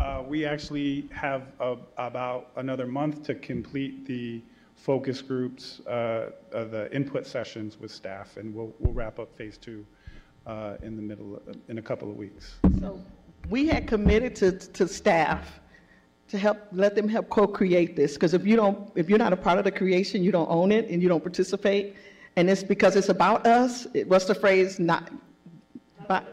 Uh, 0.00 0.22
We 0.26 0.44
actually 0.46 1.08
have 1.12 1.42
a- 1.60 1.76
about 1.98 2.48
another 2.56 2.86
month 2.86 3.22
to 3.24 3.34
complete 3.34 4.06
the 4.06 4.40
focus 4.76 5.20
groups, 5.20 5.80
uh, 5.86 5.90
uh, 6.54 6.64
the 6.64 6.88
input 6.94 7.26
sessions 7.26 7.78
with 7.78 7.90
staff, 7.90 8.36
and 8.38 8.54
we'll, 8.54 8.72
we'll 8.78 8.94
wrap 8.94 9.18
up 9.18 9.28
phase 9.36 9.58
two 9.58 9.84
uh, 10.46 10.76
in 10.82 10.96
the 10.96 11.02
middle, 11.02 11.36
of- 11.36 11.56
in 11.68 11.76
a 11.78 11.82
couple 11.82 12.08
of 12.10 12.16
weeks. 12.16 12.54
So 12.80 12.98
we 13.50 13.66
had 13.66 13.86
committed 13.86 14.34
to, 14.36 14.52
to 14.52 14.88
staff 14.88 15.60
to 16.28 16.38
help, 16.38 16.58
let 16.72 16.94
them 16.94 17.08
help 17.08 17.28
co-create 17.28 17.94
this, 17.96 18.14
because 18.14 18.32
if 18.32 18.46
you 18.46 18.56
don't, 18.56 18.90
if 18.94 19.10
you're 19.10 19.18
not 19.18 19.32
a 19.34 19.36
part 19.36 19.58
of 19.58 19.64
the 19.64 19.72
creation, 19.72 20.22
you 20.22 20.32
don't 20.32 20.48
own 20.50 20.70
it 20.72 20.88
and 20.88 21.02
you 21.02 21.08
don't 21.08 21.22
participate, 21.22 21.94
and 22.36 22.48
it's 22.48 22.62
because 22.62 22.96
it's 22.96 23.10
about 23.10 23.46
us, 23.46 23.86
it- 23.94 24.08
what's 24.08 24.24
the 24.26 24.34
phrase, 24.34 24.78
not, 24.78 25.10
but, 26.08 26.24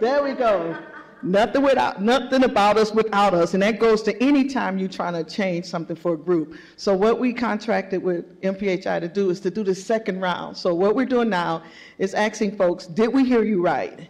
there 0.00 0.22
we 0.24 0.32
go. 0.32 0.76
Nothing 1.22 1.62
without, 1.62 2.02
nothing 2.02 2.44
about 2.44 2.76
us 2.76 2.92
without 2.92 3.32
us, 3.32 3.54
and 3.54 3.62
that 3.62 3.80
goes 3.80 4.02
to 4.02 4.22
any 4.22 4.48
time 4.48 4.78
you're 4.78 4.88
trying 4.88 5.14
to 5.14 5.24
change 5.24 5.64
something 5.64 5.96
for 5.96 6.12
a 6.12 6.16
group. 6.16 6.56
So 6.76 6.94
what 6.94 7.18
we 7.18 7.32
contracted 7.32 8.02
with 8.02 8.40
MPHI 8.42 9.00
to 9.00 9.08
do 9.08 9.30
is 9.30 9.40
to 9.40 9.50
do 9.50 9.64
the 9.64 9.74
second 9.74 10.20
round. 10.20 10.56
So 10.56 10.74
what 10.74 10.94
we're 10.94 11.06
doing 11.06 11.30
now 11.30 11.62
is 11.98 12.12
asking 12.12 12.56
folks, 12.56 12.86
did 12.86 13.12
we 13.12 13.24
hear 13.24 13.42
you 13.44 13.62
right? 13.62 14.08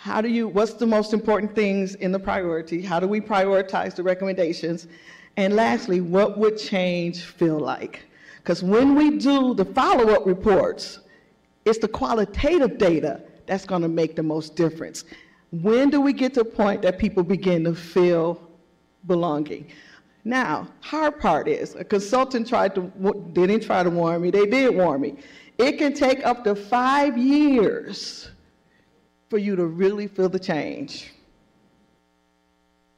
How 0.00 0.20
do 0.20 0.28
you, 0.28 0.48
what's 0.48 0.72
the 0.72 0.86
most 0.86 1.12
important 1.12 1.54
things 1.54 1.94
in 1.96 2.10
the 2.10 2.18
priority? 2.18 2.82
How 2.82 2.98
do 2.98 3.06
we 3.06 3.20
prioritize 3.20 3.94
the 3.94 4.02
recommendations? 4.02 4.88
And 5.36 5.54
lastly, 5.54 6.00
what 6.00 6.38
would 6.38 6.58
change 6.58 7.22
feel 7.22 7.58
like? 7.58 8.06
Because 8.38 8.62
when 8.62 8.94
we 8.94 9.18
do 9.18 9.54
the 9.54 9.64
follow-up 9.64 10.26
reports, 10.26 11.00
it's 11.64 11.78
the 11.78 11.88
qualitative 11.88 12.78
data 12.78 13.22
that's 13.46 13.66
going 13.66 13.82
to 13.82 13.88
make 13.88 14.16
the 14.16 14.22
most 14.22 14.56
difference. 14.56 15.04
When 15.50 15.90
do 15.90 16.00
we 16.00 16.12
get 16.12 16.34
to 16.34 16.40
a 16.40 16.44
point 16.44 16.82
that 16.82 16.98
people 16.98 17.22
begin 17.22 17.64
to 17.64 17.74
feel 17.74 18.40
belonging? 19.06 19.66
Now, 20.24 20.68
hard 20.80 21.18
part 21.18 21.48
is 21.48 21.74
a 21.74 21.84
consultant 21.84 22.46
tried 22.46 22.74
to 22.74 22.82
didn't 23.32 23.62
try 23.62 23.82
to 23.82 23.90
warn 23.90 24.22
me. 24.22 24.30
They 24.30 24.46
did 24.46 24.74
warn 24.74 25.00
me. 25.00 25.16
It 25.58 25.78
can 25.78 25.92
take 25.92 26.24
up 26.24 26.44
to 26.44 26.54
five 26.54 27.18
years 27.18 28.30
for 29.28 29.38
you 29.38 29.56
to 29.56 29.66
really 29.66 30.06
feel 30.06 30.28
the 30.28 30.38
change. 30.38 31.12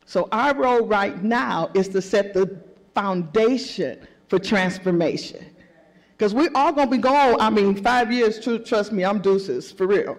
So 0.04 0.28
our 0.30 0.54
role 0.54 0.86
right 0.86 1.22
now 1.22 1.70
is 1.74 1.88
to 1.88 2.02
set 2.02 2.34
the 2.34 2.60
foundation 2.94 4.06
for 4.28 4.38
transformation. 4.38 5.46
Because 6.16 6.34
we're 6.34 6.50
all 6.54 6.72
going 6.72 6.88
to 6.88 6.96
be 6.96 7.00
gone. 7.02 7.40
I 7.40 7.50
mean, 7.50 7.82
five 7.82 8.12
years, 8.12 8.38
tr- 8.38 8.58
trust 8.58 8.92
me, 8.92 9.04
I'm 9.04 9.20
deuces, 9.20 9.72
for 9.72 9.86
real. 9.86 10.18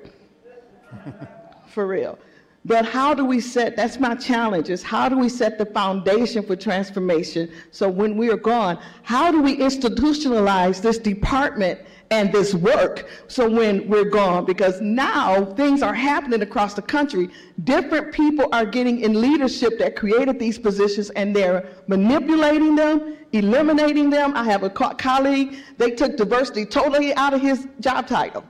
for 1.73 1.87
real. 1.87 2.17
But 2.65 2.85
how 2.85 3.13
do 3.13 3.25
we 3.25 3.41
set, 3.41 3.75
that's 3.75 3.99
my 3.99 4.15
challenge, 4.15 4.69
is 4.69 4.81
how 4.81 5.09
do 5.09 5.17
we 5.17 5.27
set 5.27 5.57
the 5.57 5.65
foundation 5.65 6.43
for 6.43 6.55
transformation 6.55 7.51
so 7.71 7.89
when 7.89 8.15
we 8.15 8.29
are 8.29 8.37
gone, 8.37 8.79
how 9.01 9.31
do 9.31 9.41
we 9.41 9.57
institutionalize 9.57 10.81
this 10.81 10.97
department 10.97 11.81
and 12.09 12.31
this 12.31 12.53
work 12.53 13.09
so 13.27 13.49
when 13.49 13.89
we're 13.89 14.09
gone? 14.09 14.45
Because 14.45 14.79
now 14.79 15.43
things 15.55 15.81
are 15.81 15.93
happening 15.93 16.41
across 16.41 16.73
the 16.73 16.81
country. 16.81 17.27
Different 17.65 18.13
people 18.13 18.47
are 18.53 18.65
getting 18.65 19.01
in 19.01 19.19
leadership 19.19 19.77
that 19.79 19.97
created 19.97 20.39
these 20.39 20.57
positions 20.57 21.09
and 21.09 21.35
they're 21.35 21.67
manipulating 21.87 22.75
them, 22.75 23.17
eliminating 23.33 24.09
them. 24.09 24.37
I 24.37 24.45
have 24.45 24.63
a 24.63 24.69
co- 24.69 24.93
colleague, 24.93 25.57
they 25.77 25.91
took 25.91 26.15
diversity 26.15 26.65
totally 26.65 27.13
out 27.15 27.33
of 27.33 27.41
his 27.41 27.67
job 27.81 28.07
title, 28.07 28.45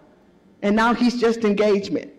and 0.62 0.76
now 0.76 0.94
he's 0.94 1.20
just 1.20 1.44
engagement. 1.46 2.13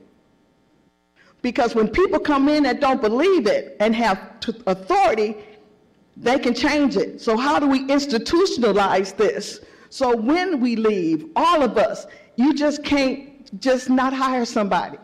Because 1.44 1.74
when 1.74 1.88
people 1.88 2.18
come 2.18 2.48
in 2.48 2.62
that 2.62 2.80
don't 2.80 3.02
believe 3.02 3.46
it 3.46 3.76
and 3.78 3.94
have 3.94 4.40
t- 4.40 4.54
authority, 4.66 5.36
they 6.16 6.38
can 6.38 6.54
change 6.54 6.96
it. 6.96 7.20
So, 7.20 7.36
how 7.36 7.58
do 7.58 7.66
we 7.66 7.86
institutionalize 7.88 9.14
this? 9.14 9.60
So, 9.90 10.16
when 10.16 10.58
we 10.58 10.74
leave, 10.74 11.26
all 11.36 11.62
of 11.62 11.76
us, 11.76 12.06
you 12.36 12.54
just 12.54 12.82
can't 12.82 13.60
just 13.60 13.90
not 13.90 14.14
hire 14.14 14.46
somebody 14.46 14.96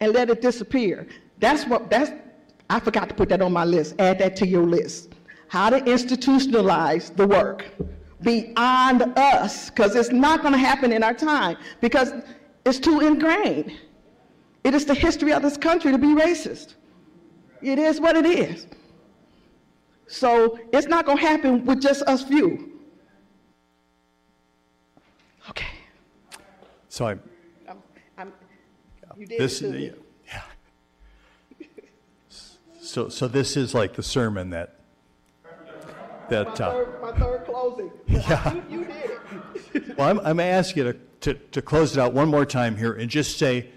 and 0.00 0.14
let 0.14 0.30
it 0.30 0.40
disappear. 0.40 1.06
That's 1.38 1.66
what, 1.66 1.90
that's, 1.90 2.12
I 2.70 2.80
forgot 2.80 3.10
to 3.10 3.14
put 3.14 3.28
that 3.28 3.42
on 3.42 3.52
my 3.52 3.66
list. 3.66 3.94
Add 3.98 4.20
that 4.20 4.36
to 4.36 4.46
your 4.46 4.64
list. 4.64 5.16
How 5.48 5.68
to 5.68 5.80
institutionalize 5.82 7.14
the 7.14 7.26
work 7.26 7.66
beyond 8.22 9.02
us, 9.18 9.68
because 9.68 9.94
it's 9.96 10.12
not 10.12 10.40
going 10.40 10.52
to 10.52 10.58
happen 10.58 10.92
in 10.92 11.02
our 11.02 11.12
time, 11.12 11.58
because 11.82 12.14
it's 12.64 12.78
too 12.78 13.00
ingrained. 13.00 13.78
It 14.64 14.74
is 14.74 14.84
the 14.84 14.94
history 14.94 15.32
of 15.32 15.42
this 15.42 15.56
country 15.56 15.92
to 15.92 15.98
be 15.98 16.08
racist. 16.08 16.74
It 17.62 17.78
is 17.78 18.00
what 18.00 18.16
it 18.16 18.26
is. 18.26 18.66
So 20.06 20.58
it's 20.72 20.86
not 20.86 21.06
going 21.06 21.18
to 21.18 21.24
happen 21.24 21.64
with 21.64 21.82
just 21.82 22.02
us 22.02 22.24
few. 22.24 22.80
Okay. 25.50 25.66
So 26.88 27.06
I, 27.06 27.10
I'm, 27.68 27.82
I'm, 28.16 28.32
you 29.16 29.26
did 29.26 29.40
this, 29.40 29.60
it 29.60 29.66
to 29.66 29.72
me. 29.72 29.92
yeah. 30.26 30.42
So, 32.80 33.08
so 33.10 33.28
this 33.28 33.56
is 33.56 33.74
like 33.74 33.94
the 33.94 34.02
sermon 34.02 34.50
that, 34.50 34.76
that, 36.30 36.46
My 36.46 36.52
uh, 36.52 36.72
third, 36.72 37.02
my 37.02 37.12
third 37.12 37.44
closing. 37.44 37.90
Yeah. 38.06 38.54
You, 38.54 38.62
you 38.70 38.84
did 38.84 39.10
it. 39.74 39.98
Well, 39.98 40.08
I'm, 40.08 40.18
I'm 40.20 40.24
going 40.24 40.38
to 40.38 40.44
ask 40.44 40.74
you 40.74 40.84
to, 40.84 40.92
to, 41.20 41.34
to 41.34 41.62
close 41.62 41.96
it 41.96 42.00
out 42.00 42.14
one 42.14 42.28
more 42.28 42.46
time 42.46 42.76
here 42.76 42.94
and 42.94 43.10
just 43.10 43.38
say, 43.38 43.70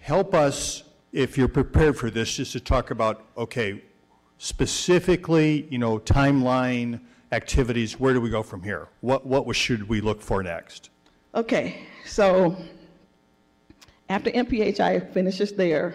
help 0.00 0.34
us, 0.34 0.82
if 1.12 1.38
you're 1.38 1.48
prepared 1.48 1.96
for 1.96 2.10
this, 2.10 2.36
just 2.36 2.52
to 2.52 2.60
talk 2.60 2.90
about, 2.90 3.24
okay, 3.36 3.82
specifically, 4.38 5.66
you 5.70 5.78
know, 5.78 5.98
timeline, 5.98 7.00
activities, 7.32 8.00
where 8.00 8.12
do 8.12 8.20
we 8.20 8.30
go 8.30 8.42
from 8.42 8.62
here? 8.62 8.88
What, 9.00 9.26
what 9.26 9.54
should 9.54 9.88
we 9.88 10.00
look 10.00 10.20
for 10.20 10.42
next? 10.42 10.90
Okay, 11.34 11.86
so 12.04 12.56
after 14.08 14.30
MPHI 14.30 15.12
finishes 15.12 15.52
their 15.52 15.94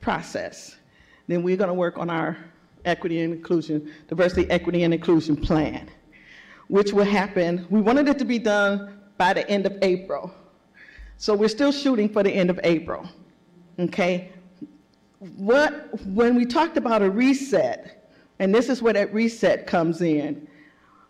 process, 0.00 0.76
then 1.28 1.42
we're 1.42 1.56
going 1.56 1.68
to 1.68 1.74
work 1.74 1.96
on 1.96 2.10
our 2.10 2.36
equity 2.84 3.20
and 3.20 3.32
inclusion, 3.32 3.92
diversity, 4.08 4.50
equity, 4.50 4.82
and 4.82 4.92
inclusion 4.92 5.36
plan, 5.36 5.88
which 6.68 6.92
will 6.92 7.04
happen, 7.04 7.66
we 7.70 7.80
wanted 7.80 8.08
it 8.08 8.18
to 8.18 8.24
be 8.24 8.38
done 8.38 9.00
by 9.16 9.32
the 9.32 9.48
end 9.48 9.66
of 9.66 9.76
April. 9.82 10.32
So 11.16 11.34
we're 11.34 11.48
still 11.48 11.72
shooting 11.72 12.08
for 12.08 12.22
the 12.22 12.30
end 12.30 12.50
of 12.50 12.58
April, 12.64 13.06
okay? 13.80 14.30
What, 15.36 15.98
when 16.06 16.34
we 16.34 16.46
talked 16.46 16.76
about 16.76 17.02
a 17.02 17.10
reset, 17.10 18.12
and 18.38 18.54
this 18.54 18.68
is 18.68 18.80
where 18.80 18.92
that 18.94 19.12
reset 19.12 19.66
comes 19.66 20.00
in, 20.00 20.48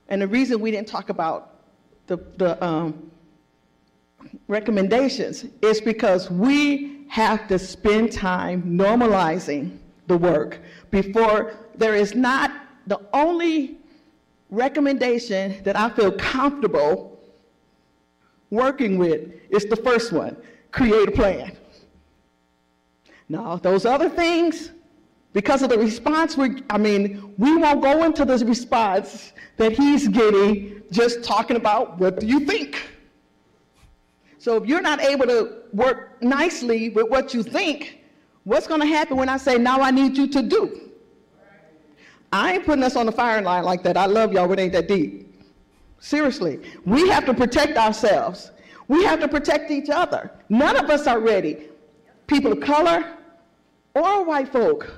and 0.08 0.22
the 0.22 0.28
reason 0.28 0.60
we 0.60 0.70
didn't 0.70 0.88
talk 0.88 1.08
about 1.08 1.60
the, 2.08 2.16
the 2.36 2.62
um, 2.64 3.10
recommendations 4.48 5.46
is 5.62 5.80
because 5.80 6.30
we 6.30 7.06
have 7.08 7.46
to 7.48 7.58
spend 7.58 8.12
time 8.12 8.62
normalizing 8.64 9.78
the 10.06 10.16
work 10.16 10.60
before 10.90 11.54
there 11.76 11.94
is 11.94 12.14
not 12.14 12.50
the 12.86 13.00
only 13.12 13.78
recommendation 14.50 15.62
that 15.62 15.76
I 15.76 15.90
feel 15.90 16.12
comfortable 16.12 17.20
working 18.50 18.98
with 18.98 19.32
is 19.50 19.64
the 19.66 19.76
first 19.76 20.12
one 20.12 20.36
create 20.72 21.08
a 21.08 21.12
plan. 21.12 21.56
Now, 23.30 23.54
those 23.58 23.86
other 23.86 24.08
things, 24.08 24.72
because 25.32 25.62
of 25.62 25.70
the 25.70 25.78
response, 25.78 26.36
we, 26.36 26.64
I 26.68 26.78
mean, 26.78 27.32
we 27.38 27.56
won't 27.56 27.80
go 27.80 28.02
into 28.02 28.24
this 28.24 28.42
response 28.42 29.32
that 29.56 29.70
he's 29.70 30.08
getting 30.08 30.82
just 30.90 31.22
talking 31.22 31.54
about 31.56 31.96
what 32.00 32.18
do 32.18 32.26
you 32.26 32.40
think? 32.40 32.88
So 34.38 34.56
if 34.56 34.66
you're 34.66 34.80
not 34.80 35.00
able 35.00 35.26
to 35.26 35.62
work 35.72 36.20
nicely 36.20 36.88
with 36.88 37.08
what 37.08 37.32
you 37.32 37.44
think, 37.44 38.00
what's 38.42 38.66
going 38.66 38.80
to 38.80 38.86
happen 38.86 39.16
when 39.16 39.28
I 39.28 39.36
say, 39.36 39.58
now 39.58 39.80
I 39.80 39.92
need 39.92 40.16
you 40.16 40.26
to 40.26 40.42
do? 40.42 40.90
I 42.32 42.54
ain't 42.54 42.66
putting 42.66 42.82
us 42.82 42.96
on 42.96 43.06
the 43.06 43.12
firing 43.12 43.44
line 43.44 43.62
like 43.62 43.84
that. 43.84 43.96
I 43.96 44.06
love 44.06 44.32
y'all, 44.32 44.48
but 44.48 44.58
it 44.58 44.62
ain't 44.62 44.72
that 44.72 44.88
deep. 44.88 45.40
Seriously, 46.00 46.58
we 46.84 47.08
have 47.10 47.24
to 47.26 47.34
protect 47.34 47.78
ourselves. 47.78 48.50
We 48.88 49.04
have 49.04 49.20
to 49.20 49.28
protect 49.28 49.70
each 49.70 49.88
other. 49.88 50.32
None 50.48 50.74
of 50.74 50.90
us 50.90 51.06
are 51.06 51.20
ready. 51.20 51.68
People 52.26 52.50
of 52.50 52.60
color 52.60 53.18
or 53.94 54.24
white 54.24 54.48
folk. 54.52 54.92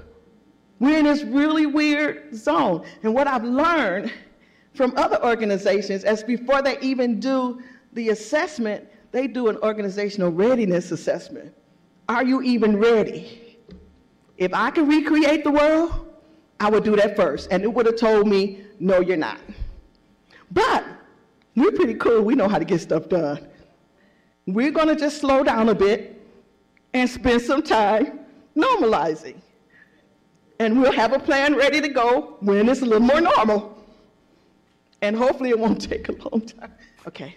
We're 0.79 0.99
in 0.99 1.05
this 1.05 1.23
really 1.23 1.67
weird 1.67 2.35
zone. 2.35 2.85
And 3.03 3.15
what 3.15 3.27
I've 3.27 3.45
learned 3.45 4.13
from 4.75 4.93
other 4.97 5.23
organizations 5.25 6.05
is 6.05 6.23
before 6.23 6.63
they 6.63 6.79
even 6.81 7.21
do 7.21 7.63
the 7.93 8.09
assessment, 8.09 8.89
they 9.13 9.27
do 9.27 9.49
an 9.49 9.59
organizational 9.59 10.31
readiness 10.31 10.91
assessment. 10.91 11.55
Are 12.09 12.25
you 12.25 12.43
even 12.43 12.79
ready? 12.79 13.59
If 14.39 14.53
I 14.55 14.71
could 14.71 14.89
recreate 14.89 15.45
the 15.45 15.53
world, 15.53 16.09
I 16.59 16.69
would 16.69 16.85
do 16.85 16.97
that 16.97 17.15
first. 17.17 17.49
And 17.51 17.63
it 17.63 17.73
would 17.73 17.87
have 17.87 17.97
told 17.97 18.27
me, 18.27 18.65
no, 18.81 19.01
you're 19.01 19.17
not. 19.17 19.39
But 20.51 20.85
we're 21.55 21.73
pretty 21.73 21.95
cool. 21.95 22.23
We 22.23 22.35
know 22.35 22.49
how 22.49 22.59
to 22.59 22.65
get 22.65 22.81
stuff 22.81 23.09
done. 23.09 23.47
We're 24.47 24.73
going 24.73 24.89
to 24.89 24.97
just 24.97 25.21
slow 25.21 25.45
down 25.45 25.69
a 25.69 25.75
bit 25.75 26.21
and 26.95 27.09
spend 27.09 27.43
some 27.43 27.63
time 27.63 28.21
normalizing. 28.57 29.37
And 30.59 30.81
we'll 30.81 30.93
have 30.93 31.13
a 31.13 31.19
plan 31.19 31.55
ready 31.55 31.81
to 31.81 31.89
go 31.89 32.37
when 32.41 32.69
it's 32.69 32.83
a 32.83 32.85
little 32.85 33.01
more 33.01 33.21
normal. 33.21 33.85
And 35.01 35.17
hopefully 35.17 35.51
it 35.51 35.59
won't 35.59 35.81
take 35.91 36.09
a 36.09 36.13
long 36.13 36.43
time. 36.43 36.73
Okay. 37.07 37.37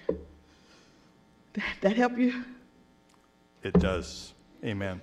That, 1.53 1.63
that 1.81 1.95
help 1.95 2.17
you? 2.17 2.43
It 3.63 3.73
does. 3.79 4.33
Amen. 4.63 5.01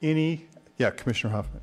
Any, 0.00 0.46
yeah, 0.78 0.90
Commissioner 0.90 1.32
Hoffman. 1.32 1.60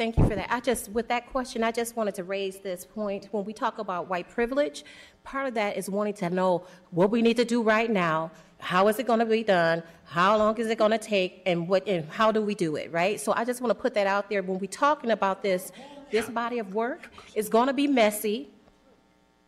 Thank 0.00 0.16
you 0.16 0.26
for 0.26 0.34
that. 0.34 0.50
I 0.50 0.60
just, 0.60 0.88
with 0.92 1.08
that 1.08 1.28
question, 1.30 1.62
I 1.62 1.70
just 1.70 1.94
wanted 1.94 2.14
to 2.14 2.24
raise 2.24 2.58
this 2.60 2.86
point. 2.86 3.28
When 3.32 3.44
we 3.44 3.52
talk 3.52 3.76
about 3.76 4.08
white 4.08 4.30
privilege, 4.30 4.82
part 5.24 5.46
of 5.46 5.52
that 5.56 5.76
is 5.76 5.90
wanting 5.90 6.14
to 6.14 6.30
know 6.30 6.64
what 6.90 7.10
we 7.10 7.20
need 7.20 7.36
to 7.36 7.44
do 7.44 7.60
right 7.60 7.90
now. 7.90 8.30
How 8.60 8.88
is 8.88 8.98
it 8.98 9.06
going 9.06 9.18
to 9.18 9.26
be 9.26 9.42
done? 9.42 9.82
How 10.06 10.38
long 10.38 10.56
is 10.56 10.68
it 10.68 10.78
going 10.78 10.92
to 10.92 10.96
take? 10.96 11.42
And 11.44 11.68
what 11.68 11.86
and 11.86 12.08
how 12.08 12.32
do 12.32 12.40
we 12.40 12.54
do 12.54 12.76
it, 12.76 12.90
right? 12.90 13.20
So 13.20 13.34
I 13.36 13.44
just 13.44 13.60
want 13.60 13.72
to 13.72 13.74
put 13.74 13.92
that 13.92 14.06
out 14.06 14.30
there. 14.30 14.42
When 14.42 14.58
we're 14.58 14.68
talking 14.68 15.10
about 15.10 15.42
this, 15.42 15.70
this 16.10 16.30
body 16.30 16.60
of 16.60 16.74
work 16.74 17.12
is 17.34 17.50
going 17.50 17.66
to 17.66 17.74
be 17.74 17.86
messy. 17.86 18.48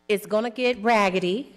It's 0.07 0.27
going 0.27 0.43
to 0.43 0.51
get 0.51 0.79
raggedy, 0.83 1.51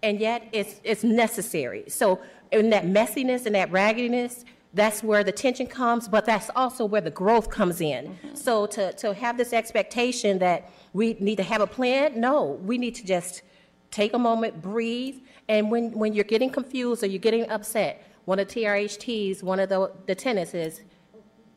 and 0.00 0.20
yet 0.20 0.48
it's 0.52 0.80
it's 0.84 1.02
necessary. 1.02 1.86
So 1.88 2.20
in 2.52 2.70
that 2.70 2.84
messiness 2.84 3.46
and 3.46 3.56
that 3.56 3.72
raggediness, 3.72 4.44
that's 4.78 5.02
where 5.02 5.24
the 5.24 5.32
tension 5.32 5.66
comes, 5.66 6.08
but 6.08 6.24
that's 6.24 6.50
also 6.54 6.84
where 6.84 7.00
the 7.00 7.10
growth 7.10 7.50
comes 7.50 7.80
in. 7.80 8.06
Mm-hmm. 8.06 8.34
So 8.34 8.66
to, 8.66 8.92
to 8.94 9.14
have 9.14 9.36
this 9.36 9.52
expectation 9.52 10.38
that 10.38 10.70
we 10.92 11.16
need 11.20 11.36
to 11.36 11.42
have 11.42 11.60
a 11.60 11.66
plan, 11.66 12.20
no, 12.20 12.58
we 12.62 12.78
need 12.78 12.94
to 12.96 13.04
just 13.04 13.42
take 13.90 14.14
a 14.14 14.18
moment, 14.18 14.60
breathe, 14.60 15.16
and 15.48 15.70
when, 15.70 15.92
when 15.92 16.12
you're 16.12 16.24
getting 16.24 16.50
confused 16.50 17.02
or 17.02 17.06
you're 17.06 17.18
getting 17.18 17.48
upset, 17.48 18.04
one 18.26 18.38
of 18.38 18.48
TRHT's, 18.48 19.42
one 19.42 19.58
of 19.58 19.68
the, 19.70 19.90
the 20.06 20.14
tenets 20.14 20.52
is 20.54 20.82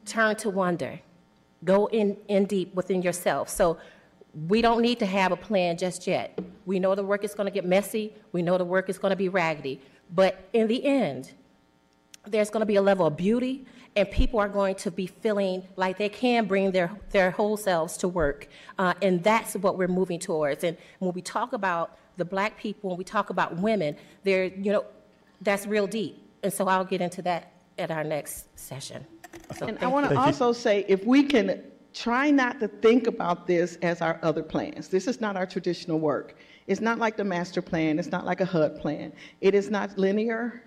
turn 0.06 0.35
to 0.38 0.49
wonder. 0.49 0.99
Go 1.64 1.88
in, 1.88 2.18
in 2.27 2.45
deep 2.45 2.73
within 2.73 3.02
yourself. 3.02 3.49
So 3.49 3.77
we 4.48 4.61
don't 4.61 4.81
need 4.81 4.98
to 4.99 5.06
have 5.06 5.31
a 5.31 5.35
plan 5.35 5.77
just 5.77 6.07
yet. 6.07 6.39
We 6.65 6.80
know 6.80 6.95
the 6.95 7.03
work 7.03 7.23
is 7.23 7.35
going 7.35 7.48
to 7.48 7.52
get 7.52 7.65
messy. 7.65 8.14
We 8.31 8.41
know 8.41 8.57
the 8.57 8.65
work 8.65 8.89
is 8.89 8.98
going 8.98 9.11
to 9.11 9.18
be 9.18 9.30
raggedy. 9.30 9.81
But 10.15 10.48
in 10.53 10.68
the 10.68 10.84
end, 10.85 11.34
there's 12.26 12.49
going 12.49 12.61
to 12.61 12.65
be 12.65 12.76
a 12.76 12.81
level 12.81 13.06
of 13.06 13.18
beauty, 13.18 13.65
and 13.95 14.10
people 14.10 14.39
are 14.39 14.48
going 14.49 14.76
to 14.76 14.91
be 14.91 15.07
feeling 15.07 15.64
like 15.76 15.98
they 15.98 16.10
can 16.10 16.45
bring 16.45 16.72
their, 16.72 16.91
their 17.10 17.31
whole 17.31 17.57
selves 17.57 17.98
to 17.98 18.07
work. 18.07 18.48
Uh, 18.77 18.93
and 19.02 19.23
that's 19.23 19.56
what 19.56 19.77
we're 19.77 19.88
moving 19.88 20.19
towards. 20.19 20.64
And 20.64 20.77
when 20.99 21.14
we 21.14 21.22
talk 21.22 21.53
about 21.53 21.98
the 22.18 22.26
black 22.26 22.57
people, 22.57 22.91
when 22.91 22.98
we 22.98 23.03
talk 23.03 23.30
about 23.30 23.57
women, 23.57 23.98
they're, 24.23 24.45
you 24.45 24.72
know, 24.72 24.85
that's 25.41 25.65
real 25.65 25.88
deep. 25.88 26.18
And 26.43 26.53
so 26.53 26.68
I'll 26.68 26.85
get 26.85 27.02
into 27.02 27.22
that 27.23 27.52
at 27.77 27.91
our 27.91 28.03
next 28.03 28.57
session. 28.57 29.06
So 29.57 29.68
And 29.68 29.77
I 29.80 29.88
want 29.88 30.10
to 30.10 30.18
also 30.18 30.53
say, 30.53 30.85
if 30.88 31.06
we 31.06 31.23
can 31.23 31.64
try 31.93 32.31
not 32.31 32.60
to 32.60 32.68
think 32.68 33.07
about 33.07 33.48
this 33.48 33.77
as 33.81 34.02
our 34.02 34.19
other 34.22 34.43
plans, 34.43 34.88
this 34.88 35.07
is 35.07 35.19
not 35.19 35.35
our 35.35 35.45
traditional 35.45 35.99
work. 35.99 36.35
It's 36.68 36.81
not 36.81 36.99
like 36.99 37.18
the 37.18 37.23
master 37.23 37.61
plan, 37.61 37.99
it's 37.99 38.11
not 38.11 38.26
like 38.26 38.39
a 38.39 38.45
HUD 38.45 38.80
plan. 38.80 39.11
It 39.41 39.53
is 39.56 39.69
not 39.69 39.98
linear 39.98 40.64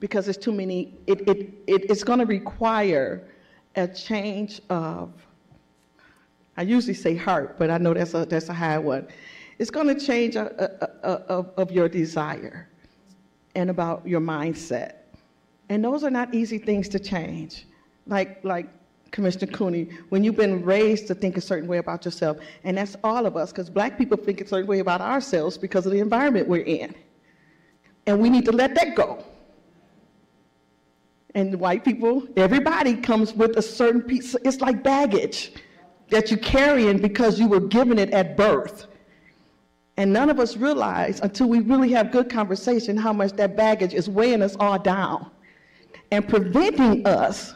because 0.00 0.26
there's 0.26 0.36
too 0.36 0.52
many, 0.52 0.94
it, 1.06 1.20
it, 1.28 1.38
it, 1.66 1.90
it's 1.90 2.04
going 2.04 2.18
to 2.18 2.26
require 2.26 3.22
a 3.76 3.86
change 3.88 4.60
of, 4.70 5.12
I 6.56 6.62
usually 6.62 6.94
say 6.94 7.14
heart, 7.14 7.56
but 7.58 7.70
I 7.70 7.78
know 7.78 7.94
that's 7.94 8.14
a, 8.14 8.24
that's 8.24 8.48
a 8.48 8.54
high 8.54 8.78
one. 8.78 9.08
It's 9.58 9.70
going 9.70 9.86
to 9.88 9.94
change 9.94 10.36
a, 10.36 10.46
a, 11.02 11.08
of, 11.08 11.50
of 11.56 11.70
your 11.72 11.88
desire 11.88 12.68
and 13.54 13.70
about 13.70 14.06
your 14.06 14.20
mindset. 14.20 14.94
And 15.68 15.84
those 15.84 16.04
are 16.04 16.10
not 16.10 16.34
easy 16.34 16.58
things 16.58 16.88
to 16.90 16.98
change. 16.98 17.66
Like, 18.06 18.42
like 18.44 18.68
Commissioner 19.10 19.50
Cooney, 19.52 19.88
when 20.10 20.22
you've 20.24 20.36
been 20.36 20.64
raised 20.64 21.06
to 21.08 21.14
think 21.14 21.36
a 21.36 21.40
certain 21.40 21.68
way 21.68 21.78
about 21.78 22.04
yourself, 22.04 22.38
and 22.64 22.76
that's 22.78 22.96
all 23.02 23.26
of 23.26 23.36
us, 23.36 23.50
because 23.52 23.68
black 23.68 23.98
people 23.98 24.16
think 24.16 24.40
a 24.40 24.46
certain 24.46 24.68
way 24.68 24.78
about 24.78 25.00
ourselves 25.00 25.58
because 25.58 25.86
of 25.86 25.92
the 25.92 25.98
environment 25.98 26.46
we're 26.46 26.62
in. 26.62 26.94
And 28.06 28.20
we 28.20 28.30
need 28.30 28.44
to 28.46 28.52
let 28.52 28.74
that 28.76 28.94
go. 28.94 29.24
And 31.38 31.54
white 31.60 31.84
people, 31.84 32.26
everybody 32.36 32.96
comes 32.96 33.32
with 33.32 33.56
a 33.58 33.62
certain 33.62 34.02
piece, 34.02 34.34
it's 34.44 34.60
like 34.60 34.82
baggage 34.82 35.52
that 36.10 36.32
you're 36.32 36.40
carrying 36.40 36.98
because 36.98 37.38
you 37.38 37.46
were 37.46 37.60
given 37.60 37.96
it 37.96 38.10
at 38.10 38.36
birth. 38.36 38.88
And 39.96 40.12
none 40.12 40.30
of 40.30 40.40
us 40.40 40.56
realize 40.56 41.20
until 41.20 41.48
we 41.48 41.60
really 41.60 41.92
have 41.92 42.10
good 42.10 42.28
conversation 42.28 42.96
how 42.96 43.12
much 43.12 43.34
that 43.34 43.56
baggage 43.56 43.94
is 43.94 44.10
weighing 44.10 44.42
us 44.42 44.56
all 44.58 44.80
down 44.80 45.30
and 46.10 46.28
preventing 46.28 47.06
us 47.06 47.54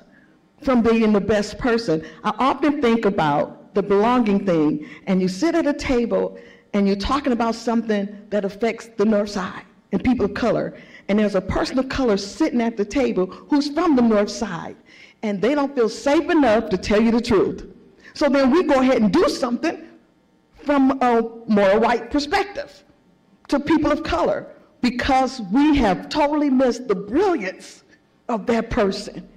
from 0.63 0.81
being 0.81 1.13
the 1.13 1.21
best 1.21 1.59
person. 1.59 2.07
I 2.23 2.33
often 2.39 2.81
think 2.81 3.05
about 3.05 3.75
the 3.75 3.83
belonging 3.83 4.47
thing, 4.47 4.89
and 5.09 5.21
you 5.21 5.27
sit 5.27 5.57
at 5.57 5.67
a 5.67 5.75
table 5.75 6.39
and 6.73 6.87
you're 6.87 6.95
talking 6.95 7.33
about 7.33 7.57
something 7.57 8.17
that 8.31 8.45
affects 8.45 8.91
the 8.97 9.05
North 9.05 9.31
Side 9.31 9.65
and 9.91 10.05
people 10.05 10.27
of 10.27 10.35
color, 10.35 10.73
and 11.13 11.19
there's 11.19 11.35
a 11.35 11.43
person 11.43 11.79
of 11.79 11.91
color 11.91 12.17
sitting 12.17 12.63
at 12.63 12.79
the 12.79 12.87
table 12.87 13.27
who's 13.27 13.69
from 13.69 13.97
the 13.97 14.01
North 14.01 14.31
Side, 14.31 14.77
and 15.23 15.43
they 15.43 15.55
don't 15.55 15.75
feel 15.75 15.91
safe 15.91 16.31
enough 16.31 16.71
to 16.71 16.79
tell 16.79 17.03
you 17.03 17.11
the 17.11 17.21
truth. 17.21 17.67
So 18.15 18.31
then 18.31 18.51
we 18.51 18.63
go 18.63 18.81
ahead 18.81 19.03
and 19.03 19.13
do 19.13 19.29
something 19.29 19.87
from 20.55 20.93
a 21.03 21.21
more 21.49 21.79
white 21.79 22.11
perspective 22.11 22.83
to 23.49 23.61
people 23.61 23.93
of 23.93 24.03
color 24.03 24.47
because 24.81 25.43
we 25.53 25.77
have 25.77 26.09
totally 26.09 26.49
missed 26.49 26.89
the 26.89 26.95
brilliance 26.95 27.85
of 28.31 28.47
that 28.47 28.71
person. 28.71 29.29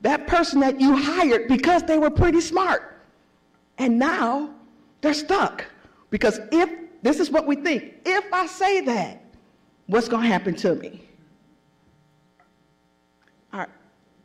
That 0.00 0.26
person 0.26 0.58
that 0.58 0.80
you 0.80 0.96
hired 0.96 1.46
because 1.46 1.84
they 1.84 1.98
were 1.98 2.10
pretty 2.10 2.40
smart. 2.40 3.00
And 3.78 3.96
now 3.96 4.50
they're 5.02 5.14
stuck. 5.14 5.66
Because 6.10 6.40
if, 6.50 6.68
this 7.02 7.20
is 7.20 7.30
what 7.30 7.46
we 7.46 7.54
think, 7.54 7.94
if 8.04 8.24
I 8.32 8.46
say 8.46 8.80
that, 8.80 9.22
what's 9.86 10.08
going 10.08 10.22
to 10.22 10.28
happen 10.28 10.54
to 10.56 10.74
me? 10.74 11.02
Right. 13.52 13.68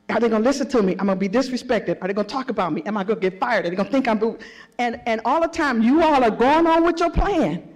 Are 0.09 0.19
they 0.19 0.29
going 0.29 0.41
to 0.41 0.47
listen 0.49 0.67
to 0.69 0.81
me? 0.81 0.93
I'm 0.93 1.05
going 1.05 1.19
to 1.19 1.29
be 1.29 1.29
disrespected. 1.29 1.97
Are 2.01 2.07
they 2.07 2.13
going 2.13 2.27
to 2.27 2.33
talk 2.33 2.49
about 2.49 2.73
me? 2.73 2.83
Am 2.85 2.97
I 2.97 3.03
going 3.03 3.19
to 3.19 3.29
get 3.29 3.39
fired? 3.39 3.65
Are 3.65 3.69
they 3.69 3.75
going 3.75 3.87
to 3.87 3.91
think 3.91 4.07
I'm... 4.07 4.17
boo- 4.17 4.39
And, 4.79 4.99
and 5.05 5.21
all 5.25 5.41
the 5.41 5.47
time, 5.47 5.81
you 5.81 6.03
all 6.03 6.23
are 6.23 6.31
going 6.31 6.67
on 6.67 6.83
with 6.83 6.99
your 6.99 7.11
plan 7.11 7.67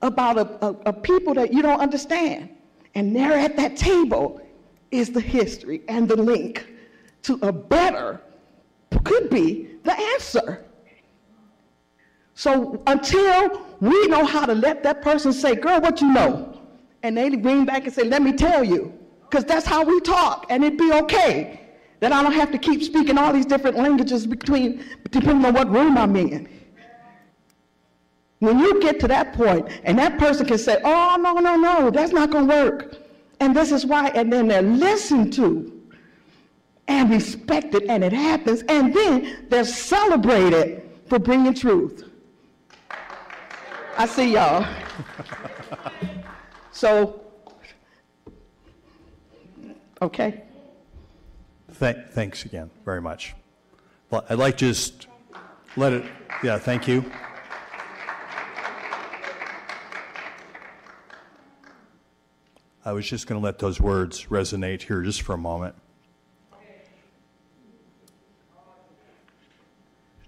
about 0.00 0.38
a, 0.38 0.66
a, 0.66 0.76
a 0.86 0.92
people 0.92 1.34
that 1.34 1.52
you 1.52 1.62
don't 1.62 1.80
understand. 1.80 2.48
And 2.94 3.14
there 3.14 3.32
at 3.32 3.56
that 3.56 3.76
table 3.76 4.40
is 4.90 5.10
the 5.10 5.20
history 5.20 5.82
and 5.88 6.08
the 6.08 6.16
link 6.16 6.66
to 7.22 7.38
a 7.42 7.52
better, 7.52 8.20
could 9.04 9.30
be 9.30 9.68
the 9.84 9.98
answer. 9.98 10.64
So 12.34 12.82
until 12.86 13.62
we 13.80 14.06
know 14.08 14.24
how 14.24 14.46
to 14.46 14.54
let 14.54 14.82
that 14.84 15.02
person 15.02 15.32
say, 15.32 15.54
girl, 15.54 15.80
what 15.80 16.00
you 16.00 16.12
know? 16.12 16.60
And 17.02 17.16
they 17.16 17.30
bring 17.30 17.64
back 17.64 17.84
and 17.84 17.92
say, 17.92 18.04
let 18.04 18.22
me 18.22 18.32
tell 18.32 18.64
you. 18.64 18.92
Because 19.28 19.44
that's 19.44 19.66
how 19.66 19.82
we 19.82 19.98
talk, 20.00 20.46
and 20.50 20.62
it'd 20.62 20.78
be 20.78 20.92
okay. 20.92 21.60
Then 22.00 22.12
I 22.12 22.22
don't 22.22 22.32
have 22.32 22.50
to 22.52 22.58
keep 22.58 22.82
speaking 22.82 23.16
all 23.16 23.32
these 23.32 23.46
different 23.46 23.76
languages 23.76 24.26
between, 24.26 24.84
depending 25.10 25.44
on 25.46 25.54
what 25.54 25.70
room 25.70 25.96
I'm 25.96 26.14
in. 26.16 26.48
When 28.40 28.58
you 28.58 28.80
get 28.80 29.00
to 29.00 29.08
that 29.08 29.32
point, 29.32 29.68
and 29.84 29.98
that 29.98 30.18
person 30.18 30.44
can 30.46 30.58
say, 30.58 30.80
oh, 30.84 31.16
no, 31.18 31.34
no, 31.34 31.56
no, 31.56 31.90
that's 31.90 32.12
not 32.12 32.30
going 32.30 32.48
to 32.48 32.54
work. 32.54 32.98
And 33.40 33.56
this 33.56 33.72
is 33.72 33.86
why, 33.86 34.08
and 34.08 34.32
then 34.32 34.48
they're 34.48 34.62
listened 34.62 35.32
to 35.34 35.80
and 36.88 37.08
respected, 37.08 37.84
and 37.84 38.04
it 38.04 38.12
happens, 38.12 38.62
and 38.68 38.92
then 38.92 39.46
they're 39.48 39.64
celebrated 39.64 40.90
for 41.06 41.18
bringing 41.18 41.54
truth. 41.54 42.11
I 43.96 44.06
see 44.06 44.32
y'all. 44.32 44.66
So, 46.72 47.20
okay. 50.00 50.42
Thank, 51.70 52.08
thanks 52.08 52.44
again, 52.44 52.70
very 52.84 53.00
much. 53.00 53.34
Well, 54.10 54.24
I'd 54.28 54.38
like 54.38 54.56
to 54.58 54.66
just 54.66 55.06
let 55.76 55.92
it, 55.92 56.04
yeah, 56.42 56.58
thank 56.58 56.88
you. 56.88 57.04
I 62.84 62.90
was 62.90 63.08
just 63.08 63.28
going 63.28 63.40
to 63.40 63.44
let 63.44 63.60
those 63.60 63.80
words 63.80 64.26
resonate 64.26 64.82
here 64.82 65.02
just 65.02 65.22
for 65.22 65.34
a 65.34 65.38
moment. 65.38 65.76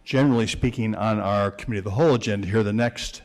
Generally 0.05 0.47
speaking, 0.47 0.95
on 0.95 1.19
our 1.19 1.51
Committee 1.51 1.78
of 1.78 1.85
the 1.85 1.91
Whole 1.91 2.15
agenda 2.15 2.47
here, 2.47 2.62
the 2.62 2.73
next 2.73 3.23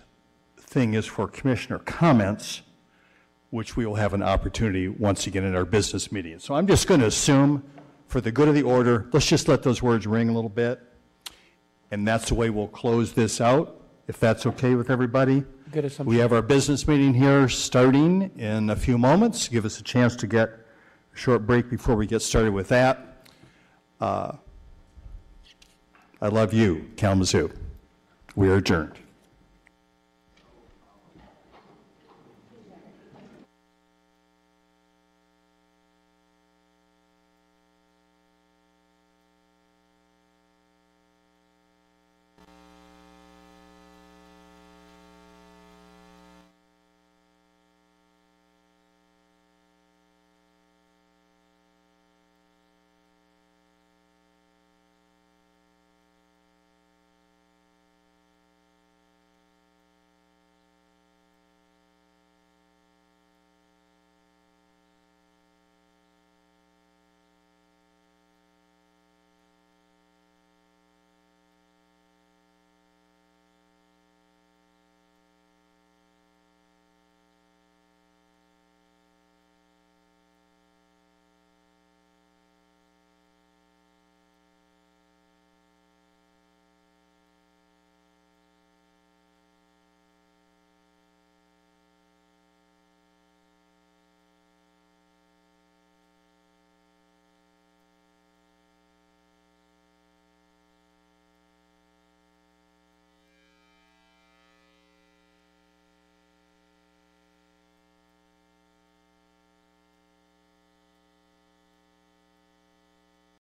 thing 0.70 0.94
is 0.94 1.08
for 1.08 1.28
commissioner 1.28 1.80
comments, 1.80 2.62
which 3.50 3.76
we 3.76 3.88
will 3.88 3.96
have 3.96 4.14
an 4.14 4.22
opportunity 4.22 4.88
once 4.88 5.26
again 5.26 5.44
in 5.44 5.56
our 5.56 5.66
business 5.66 6.12
meeting. 6.12 6.38
So 6.38 6.54
I'm 6.54 6.68
just 6.68 6.88
going 6.88 7.00
to 7.00 7.08
assume, 7.08 7.64
for 8.08 8.22
the 8.22 8.32
good 8.32 8.48
of 8.48 8.54
the 8.54 8.62
order, 8.62 9.10
let's 9.12 9.26
just 9.26 9.48
let 9.48 9.64
those 9.64 9.82
words 9.82 10.06
ring 10.06 10.30
a 10.30 10.32
little 10.32 10.50
bit. 10.50 10.80
And 11.90 12.08
that's 12.08 12.30
the 12.30 12.36
way 12.36 12.52
we'll 12.52 12.68
close 12.68 13.14
this 13.14 13.42
out, 13.42 13.82
if 14.08 14.20
that's 14.20 14.46
okay 14.46 14.76
with 14.76 14.92
everybody. 14.92 15.44
Good 15.72 15.86
assumption. 15.86 16.06
We 16.06 16.18
have 16.18 16.32
our 16.34 16.44
business 16.44 16.88
meeting 16.88 17.16
here 17.16 17.50
starting 17.50 18.30
in 18.38 18.70
a 18.70 18.76
few 18.76 19.00
moments. 19.00 19.48
Give 19.48 19.66
us 19.66 19.80
a 19.80 19.84
chance 19.84 20.16
to 20.18 20.28
get 20.28 20.50
a 20.50 21.18
short 21.18 21.48
break 21.48 21.72
before 21.72 21.96
we 21.96 22.06
get 22.06 22.22
started 22.22 22.54
with 22.54 22.68
that. 22.68 23.26
Uh, 24.00 24.34
I 26.22 26.28
love 26.28 26.54
you, 26.54 26.92
Kalamazoo. 26.96 27.52
We 28.36 28.50
are 28.50 28.58
adjourned. 28.58 28.94